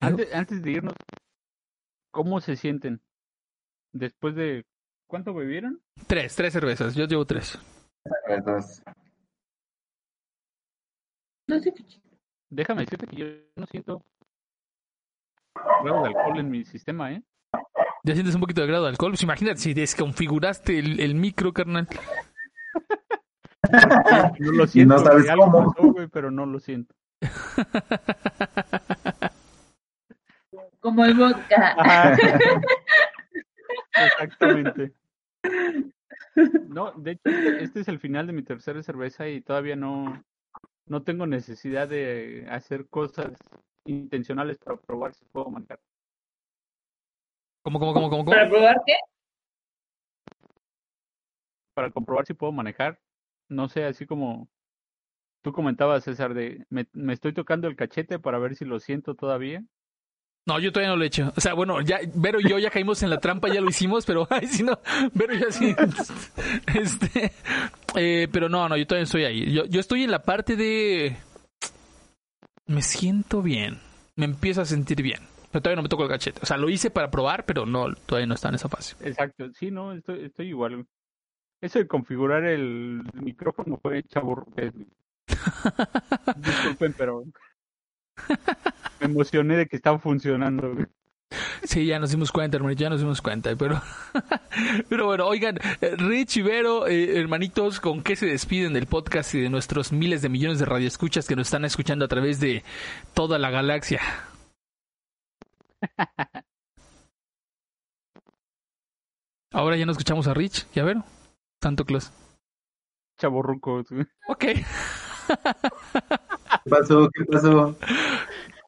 Antes, 0.00 0.34
antes 0.34 0.62
de 0.62 0.70
irnos, 0.72 0.94
¿cómo 2.10 2.40
se 2.40 2.56
sienten? 2.56 3.00
Después 3.92 4.34
de... 4.34 4.64
¿Cuánto 5.10 5.34
bebieron? 5.34 5.82
Tres, 6.06 6.36
tres 6.36 6.52
cervezas. 6.52 6.94
Yo 6.94 7.04
llevo 7.04 7.24
tres. 7.24 7.58
Entonces, 8.28 8.80
No 11.48 11.58
sé 11.58 11.74
qué 11.74 11.84
Déjame 12.48 12.82
decirte 12.82 13.08
que 13.08 13.16
yo 13.16 13.26
no 13.56 13.66
siento 13.66 14.04
grado 15.82 16.02
de 16.02 16.08
alcohol 16.08 16.38
en 16.38 16.50
mi 16.50 16.64
sistema, 16.64 17.12
¿eh? 17.12 17.22
¿Ya 18.04 18.14
sientes 18.14 18.36
un 18.36 18.40
poquito 18.40 18.60
de 18.60 18.68
grado 18.68 18.84
de 18.84 18.90
alcohol? 18.90 19.10
Pues 19.10 19.24
imagínate 19.24 19.58
si 19.58 19.74
desconfiguraste 19.74 20.78
el, 20.78 21.00
el 21.00 21.16
micro, 21.16 21.52
carnal. 21.52 21.88
No 24.38 24.52
lo 24.52 24.66
siento. 24.66 24.94
no 24.94 25.04
sabes 25.04 25.28
algo 25.28 25.50
cómo. 25.50 25.94
pasó, 25.94 26.08
pero 26.10 26.30
no 26.30 26.46
lo 26.46 26.58
siento. 26.58 26.94
Como 30.80 31.04
el 31.04 31.14
vodka. 31.14 31.74
Ajá. 31.76 32.16
Exactamente. 33.94 34.94
No, 36.68 36.92
de 36.92 37.12
hecho, 37.12 37.22
este, 37.24 37.64
este 37.64 37.80
es 37.80 37.88
el 37.88 37.98
final 37.98 38.26
de 38.26 38.32
mi 38.32 38.42
tercera 38.42 38.82
cerveza 38.82 39.28
y 39.28 39.40
todavía 39.40 39.76
no, 39.76 40.22
no 40.86 41.02
tengo 41.02 41.26
necesidad 41.26 41.88
de 41.88 42.46
hacer 42.50 42.88
cosas 42.88 43.32
intencionales 43.84 44.58
para 44.58 44.76
probar 44.76 45.14
si 45.14 45.24
puedo 45.26 45.50
manejar. 45.50 45.80
¿Cómo, 47.62 47.78
cómo, 47.78 47.92
cómo, 47.92 48.10
cómo? 48.10 48.24
cómo? 48.24 48.36
¿Para 48.36 48.48
probar 48.48 48.76
qué? 48.86 48.94
Para 51.74 51.90
comprobar 51.90 52.26
si 52.26 52.34
puedo 52.34 52.52
manejar. 52.52 53.00
No 53.48 53.68
sé, 53.68 53.84
así 53.84 54.06
como 54.06 54.48
tú 55.42 55.52
comentabas, 55.52 56.04
César, 56.04 56.34
de 56.34 56.64
me, 56.70 56.86
me 56.92 57.12
estoy 57.12 57.32
tocando 57.32 57.68
el 57.68 57.76
cachete 57.76 58.18
para 58.18 58.38
ver 58.38 58.54
si 58.56 58.64
lo 58.64 58.80
siento 58.80 59.14
todavía. 59.14 59.64
No, 60.46 60.58
yo 60.58 60.72
todavía 60.72 60.90
no 60.90 60.96
lo 60.96 61.04
he 61.04 61.08
hecho. 61.08 61.32
O 61.36 61.40
sea, 61.40 61.54
bueno, 61.54 61.80
ya 61.80 62.00
Vero 62.14 62.40
y 62.40 62.48
yo 62.48 62.58
ya 62.58 62.70
caímos 62.70 63.02
en 63.02 63.10
la 63.10 63.20
trampa, 63.20 63.48
ya 63.48 63.60
lo 63.60 63.68
hicimos, 63.68 64.06
pero 64.06 64.26
ay, 64.30 64.46
si 64.46 64.62
no, 64.62 64.78
Vero 65.12 65.34
ya 65.34 65.50
sí. 65.52 65.74
Este, 66.74 67.32
eh, 67.96 68.28
pero 68.32 68.48
no, 68.48 68.68
no, 68.68 68.76
yo 68.76 68.86
todavía 68.86 69.04
estoy 69.04 69.24
ahí. 69.24 69.52
Yo, 69.52 69.64
yo 69.66 69.80
estoy 69.80 70.04
en 70.04 70.10
la 70.10 70.22
parte 70.22 70.56
de 70.56 71.16
me 72.66 72.82
siento 72.82 73.42
bien, 73.42 73.80
me 74.16 74.24
empiezo 74.26 74.62
a 74.62 74.64
sentir 74.64 75.02
bien. 75.02 75.20
Pero 75.50 75.62
todavía 75.62 75.76
no 75.76 75.82
me 75.82 75.88
toco 75.88 76.04
el 76.04 76.08
cachete. 76.08 76.40
O 76.42 76.46
sea, 76.46 76.56
lo 76.56 76.68
hice 76.68 76.90
para 76.90 77.10
probar, 77.10 77.44
pero 77.44 77.66
no, 77.66 77.92
todavía 78.06 78.26
no 78.26 78.34
está 78.34 78.48
en 78.48 78.54
esa 78.54 78.68
fase. 78.68 78.94
Exacto, 79.00 79.50
sí, 79.52 79.70
no, 79.70 79.92
estoy, 79.92 80.24
estoy 80.26 80.48
igual. 80.48 80.86
Eso 81.60 81.80
de 81.80 81.88
configurar 81.88 82.44
el 82.44 83.02
micrófono 83.14 83.78
fue 83.82 84.04
chaburruqués. 84.04 84.72
güey. 84.72 84.86
Disculpen, 86.36 86.94
pero 86.96 87.24
me 89.00 89.06
emocioné 89.06 89.56
de 89.56 89.66
que 89.66 89.76
estaba 89.76 89.98
funcionando. 89.98 90.74
Sí, 91.62 91.86
ya 91.86 92.00
nos 92.00 92.10
dimos 92.10 92.32
cuenta, 92.32 92.56
hermanito, 92.56 92.80
ya 92.82 92.90
nos 92.90 93.00
dimos 93.00 93.22
cuenta, 93.22 93.54
pero, 93.54 93.80
pero 94.88 95.06
bueno, 95.06 95.26
oigan, 95.26 95.58
eh, 95.80 95.94
Rich 95.96 96.38
y 96.38 96.42
Vero, 96.42 96.88
eh, 96.88 97.20
hermanitos, 97.20 97.78
¿con 97.78 98.02
qué 98.02 98.16
se 98.16 98.26
despiden 98.26 98.72
del 98.72 98.86
podcast 98.86 99.34
y 99.34 99.40
de 99.40 99.48
nuestros 99.48 99.92
miles 99.92 100.22
de 100.22 100.28
millones 100.28 100.58
de 100.58 100.64
radioescuchas 100.64 101.28
que 101.28 101.36
nos 101.36 101.46
están 101.46 101.64
escuchando 101.64 102.04
a 102.04 102.08
través 102.08 102.40
de 102.40 102.64
toda 103.14 103.38
la 103.38 103.50
galaxia? 103.50 104.00
Ahora 109.52 109.76
ya 109.76 109.86
no 109.86 109.92
escuchamos 109.92 110.26
a 110.26 110.34
Rich 110.34 110.66
y 110.74 110.80
a 110.80 110.84
Vero. 110.84 111.04
Santo 111.62 111.84
Claus. 111.84 112.12
Chaburrucos. 113.18 113.90
güey. 113.90 114.06
Ok, 114.28 114.44
¿Qué 116.64 116.70
pasó? 116.70 117.08
¿Qué 117.12 117.24
pasó? 117.24 117.76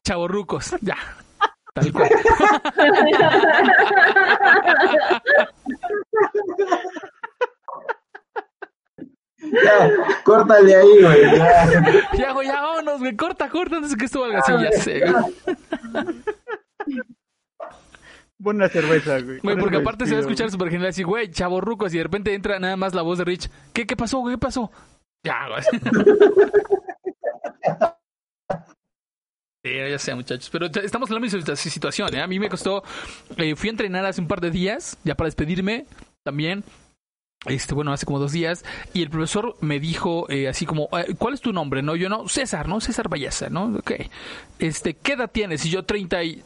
chavorrucos, 0.03 0.75
ya. 0.81 0.97
Tal 1.73 1.91
cual. 1.91 2.09
Ya, 9.39 9.89
córtale 10.23 10.75
ahí, 10.75 11.01
güey. 11.01 11.37
ya. 11.37 12.11
Ya, 12.13 12.31
güey, 12.31 12.47
ya 12.47 12.61
vámonos, 12.61 12.99
güey. 12.99 13.15
Corta, 13.15 13.49
corta, 13.49 13.77
antes 13.77 13.91
de 13.91 13.97
que 13.97 14.05
esto 14.05 14.21
valga 14.21 14.39
así, 14.39 14.51
ya 14.51 14.71
sé, 14.71 15.01
güey. 15.01 16.15
Buena 18.37 18.67
cerveza, 18.69 19.19
güey. 19.21 19.39
Güey, 19.39 19.57
porque 19.57 19.77
aparte 19.77 20.05
se 20.05 20.13
va 20.13 20.17
a 20.17 20.21
escuchar 20.21 20.49
súper 20.49 20.69
genial 20.69 20.89
así, 20.89 21.03
güey, 21.03 21.29
chavorrucos, 21.29 21.93
y 21.93 21.97
de 21.97 22.03
repente 22.03 22.33
entra 22.33 22.59
nada 22.59 22.77
más 22.77 22.93
la 22.93 23.01
voz 23.01 23.17
de 23.17 23.25
Rich. 23.25 23.49
¿Qué, 23.73 23.85
qué 23.85 23.95
pasó, 23.95 24.19
güey? 24.19 24.35
¿Qué 24.35 24.39
pasó? 24.39 24.71
Ya, 25.23 25.47
güey. 25.47 25.63
Ya 29.63 29.97
sé, 29.97 30.13
muchachos. 30.13 30.49
Pero 30.49 30.65
estamos 30.65 31.09
en 31.09 31.13
la 31.15 31.19
misma 31.21 31.39
situa- 31.39 31.55
situación, 31.55 32.13
¿eh? 32.13 32.21
A 32.21 32.27
mí 32.27 32.37
me 32.37 32.49
costó... 32.49 32.83
eh, 33.37 33.55
fui 33.55 33.69
a 33.69 33.71
entrenar 33.71 34.05
hace 34.05 34.19
un 34.19 34.27
par 34.27 34.41
de 34.41 34.51
días, 34.51 34.97
ya 35.05 35.15
para 35.15 35.27
despedirme 35.27 35.85
también. 36.23 36.65
Este, 37.45 37.73
bueno, 37.73 37.93
hace 37.93 38.05
como 38.05 38.19
dos 38.19 38.33
días. 38.33 38.65
Y 38.93 39.01
el 39.03 39.09
profesor 39.09 39.55
me 39.61 39.79
dijo 39.79 40.29
eh, 40.29 40.49
así 40.49 40.65
como, 40.65 40.89
eh, 40.97 41.15
¿cuál 41.17 41.33
es 41.33 41.39
tu 41.41 41.53
nombre? 41.53 41.81
No, 41.81 41.95
yo 41.95 42.09
no, 42.09 42.27
César, 42.27 42.67
¿no? 42.67 42.81
César 42.81 43.07
Valleza, 43.07 43.49
¿no? 43.49 43.65
Ok. 43.77 43.91
Este, 44.59 44.95
¿qué 44.95 45.13
edad 45.13 45.31
tienes? 45.31 45.65
Y 45.65 45.69
yo 45.69 45.83
30 45.83 46.23
y... 46.25 46.43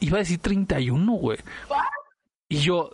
Iba 0.00 0.16
a 0.16 0.20
decir 0.20 0.40
31, 0.40 1.12
güey. 1.12 1.38
Y 2.48 2.56
yo... 2.58 2.90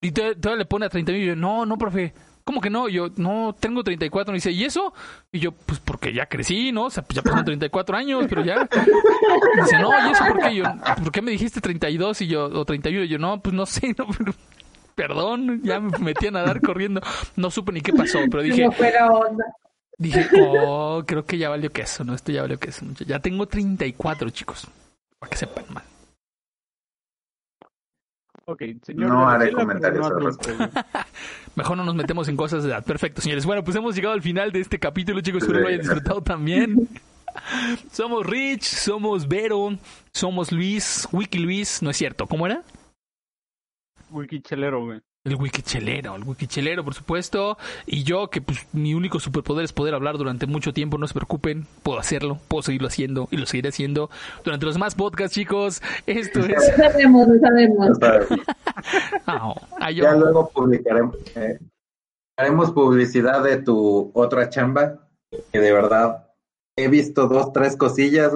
Y 0.00 0.10
todavía 0.10 0.56
le 0.56 0.66
pone 0.66 0.86
a 0.86 0.88
30 0.88 1.12
mil 1.12 1.22
y 1.22 1.26
yo, 1.26 1.36
no, 1.36 1.64
no, 1.64 1.78
profe. 1.78 2.12
¿Cómo 2.48 2.62
que 2.62 2.70
no? 2.70 2.88
Y 2.88 2.94
yo, 2.94 3.08
no, 3.16 3.54
tengo 3.60 3.84
34. 3.84 4.32
Y 4.32 4.38
dice, 4.38 4.50
¿y 4.52 4.64
eso? 4.64 4.94
Y 5.30 5.38
yo, 5.38 5.52
pues 5.52 5.80
porque 5.80 6.14
ya 6.14 6.24
crecí, 6.24 6.72
¿no? 6.72 6.84
O 6.84 6.90
sea, 6.90 7.02
pues 7.02 7.16
ya 7.16 7.22
pasaron 7.22 7.44
34 7.44 7.94
años, 7.94 8.24
pero 8.26 8.42
ya. 8.42 8.66
Y 9.54 9.60
dice, 9.60 9.78
no, 9.78 9.90
¿y 10.08 10.12
eso 10.12 10.24
por 10.26 10.38
qué? 10.38 10.52
Y 10.52 10.56
yo, 10.56 10.64
¿por 11.02 11.12
qué 11.12 11.20
me 11.20 11.30
dijiste 11.30 11.60
32 11.60 12.22
y 12.22 12.26
yo, 12.28 12.46
o 12.46 12.64
31? 12.64 13.04
Y 13.04 13.08
yo, 13.08 13.18
no, 13.18 13.38
pues 13.42 13.54
no 13.54 13.66
sé, 13.66 13.94
no, 13.98 14.06
pero- 14.16 14.32
perdón, 14.94 15.60
ya 15.62 15.78
me 15.78 15.96
metí 15.98 16.28
a 16.28 16.30
nadar 16.30 16.62
corriendo. 16.62 17.02
No 17.36 17.50
supe 17.50 17.70
ni 17.72 17.82
qué 17.82 17.92
pasó, 17.92 18.18
pero 18.30 18.42
dije, 18.42 18.64
No 18.64 18.72
fuera 18.72 19.10
onda. 19.12 19.44
dije, 19.98 20.26
oh, 20.40 21.04
creo 21.06 21.26
que 21.26 21.36
ya 21.36 21.50
valió 21.50 21.70
queso, 21.70 22.02
¿no? 22.02 22.14
Esto 22.14 22.32
ya 22.32 22.40
valió 22.40 22.58
queso. 22.58 22.86
Ya 23.06 23.18
tengo 23.20 23.46
34, 23.46 24.30
chicos. 24.30 24.66
Para 25.18 25.28
que 25.30 25.36
sepan 25.36 25.64
mal. 25.68 25.84
Ok, 28.50 28.62
señor. 28.82 29.10
No 29.10 29.28
haré 29.28 29.52
comentarios 29.52 30.08
no 30.08 30.26
al. 30.26 30.70
Mejor 31.54 31.76
no 31.76 31.84
nos 31.84 31.94
metemos 31.94 32.28
en 32.28 32.36
cosas 32.36 32.62
de 32.62 32.70
edad. 32.70 32.82
Perfecto, 32.82 33.20
señores. 33.20 33.44
Bueno, 33.44 33.62
pues 33.62 33.76
hemos 33.76 33.94
llegado 33.94 34.14
al 34.14 34.22
final 34.22 34.52
de 34.52 34.60
este 34.60 34.78
capítulo, 34.78 35.20
chicos. 35.20 35.42
Espero 35.42 35.60
lo 35.60 35.68
hayan 35.68 35.80
disfrutado 35.80 36.22
también. 36.22 36.88
Somos 37.92 38.26
Rich, 38.26 38.64
somos 38.64 39.28
Vero, 39.28 39.78
somos 40.12 40.50
Luis, 40.50 41.06
Wiki 41.12 41.38
Luis, 41.38 41.82
¿no 41.82 41.90
es 41.90 41.96
cierto? 41.96 42.26
¿Cómo 42.26 42.46
era? 42.46 42.64
Wikichelero, 44.10 44.84
güey. 44.84 45.00
El 45.24 45.34
wikichelero, 45.34 46.14
el 46.16 46.22
wikichelero, 46.22 46.84
por 46.84 46.94
supuesto. 46.94 47.58
Y 47.86 48.02
yo, 48.04 48.30
que 48.30 48.40
pues 48.40 48.66
mi 48.72 48.94
único 48.94 49.20
superpoder 49.20 49.64
es 49.64 49.72
poder 49.72 49.94
hablar 49.94 50.16
durante 50.16 50.46
mucho 50.46 50.72
tiempo, 50.72 50.96
no 50.96 51.06
se 51.06 51.12
preocupen, 51.14 51.66
puedo 51.82 51.98
hacerlo, 51.98 52.38
puedo 52.48 52.62
seguirlo 52.62 52.88
haciendo 52.88 53.28
y 53.30 53.36
lo 53.36 53.44
seguiré 53.46 53.68
haciendo 53.68 54.10
durante 54.44 54.64
los 54.66 54.78
más 54.78 54.94
podcasts, 54.94 55.34
chicos. 55.34 55.82
Esto 56.06 56.40
es... 56.40 56.48
Lo 56.48 56.60
sabemos, 56.76 57.28
lo 57.28 57.38
sabemos. 57.40 57.98
Ah, 59.26 59.54
ah, 59.80 59.90
yo- 59.90 60.04
ya 60.04 60.14
luego 60.14 60.48
publicaremos, 60.50 61.16
eh, 61.34 61.58
haremos 62.38 62.70
publicidad 62.70 63.42
de 63.42 63.56
tu 63.60 64.10
otra 64.14 64.48
chamba, 64.50 65.08
que 65.52 65.58
de 65.58 65.72
verdad 65.72 66.28
he 66.76 66.86
visto 66.88 67.26
dos, 67.26 67.52
tres 67.52 67.76
cosillas. 67.76 68.32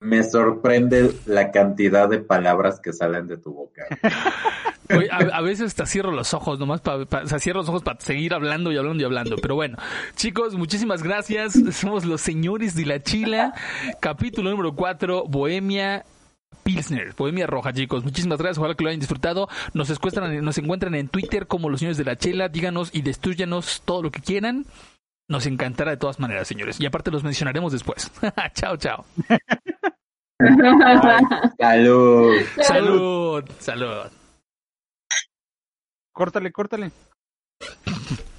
Me 0.00 0.24
sorprende 0.24 1.12
la 1.26 1.50
cantidad 1.52 2.08
de 2.08 2.18
palabras 2.20 2.80
que 2.80 2.92
salen 2.94 3.26
de 3.26 3.36
tu 3.36 3.52
boca. 3.52 3.84
Oye, 4.90 5.08
a, 5.10 5.16
a 5.16 5.40
veces 5.42 5.66
hasta 5.66 5.86
cierro 5.86 6.12
los 6.12 6.34
ojos, 6.34 6.58
nomás 6.58 6.80
para, 6.80 6.98
o 7.02 7.26
sea, 7.26 7.38
cierro 7.38 7.60
los 7.60 7.68
ojos 7.68 7.82
para 7.82 8.00
seguir 8.00 8.34
hablando 8.34 8.72
y 8.72 8.76
hablando 8.76 9.02
y 9.02 9.04
hablando. 9.04 9.36
Pero 9.36 9.54
bueno, 9.54 9.76
chicos, 10.16 10.54
muchísimas 10.54 11.02
gracias. 11.02 11.54
Somos 11.72 12.04
los 12.04 12.20
señores 12.20 12.74
de 12.74 12.86
la 12.86 13.02
chila. 13.02 13.54
Capítulo 14.00 14.50
número 14.50 14.74
4, 14.74 15.24
Bohemia. 15.28 16.04
Pilsner, 16.62 17.14
Bohemia 17.16 17.46
Roja, 17.46 17.72
chicos. 17.72 18.04
Muchísimas 18.04 18.38
gracias. 18.38 18.58
Ojalá 18.58 18.74
que 18.74 18.84
lo 18.84 18.90
hayan 18.90 19.00
disfrutado. 19.00 19.48
Nos, 19.72 19.88
encuentran, 19.90 20.44
nos 20.44 20.58
encuentran 20.58 20.94
en 20.94 21.08
Twitter 21.08 21.46
como 21.46 21.70
los 21.70 21.80
señores 21.80 21.96
de 21.96 22.04
la 22.04 22.16
chela. 22.16 22.48
Díganos 22.48 22.90
y 22.92 23.02
destruyanos 23.02 23.82
todo 23.84 24.02
lo 24.02 24.10
que 24.10 24.20
quieran. 24.20 24.66
Nos 25.28 25.46
encantará 25.46 25.92
de 25.92 25.96
todas 25.98 26.20
maneras, 26.20 26.48
señores. 26.48 26.80
Y 26.80 26.86
aparte 26.86 27.10
los 27.10 27.24
mencionaremos 27.24 27.72
después. 27.72 28.10
chao, 28.54 28.76
chao. 28.76 29.04
Salud. 31.58 32.34
Salud. 32.60 33.44
Salud. 33.58 34.17
Córtale, 36.18 36.50
córtale. 36.50 36.90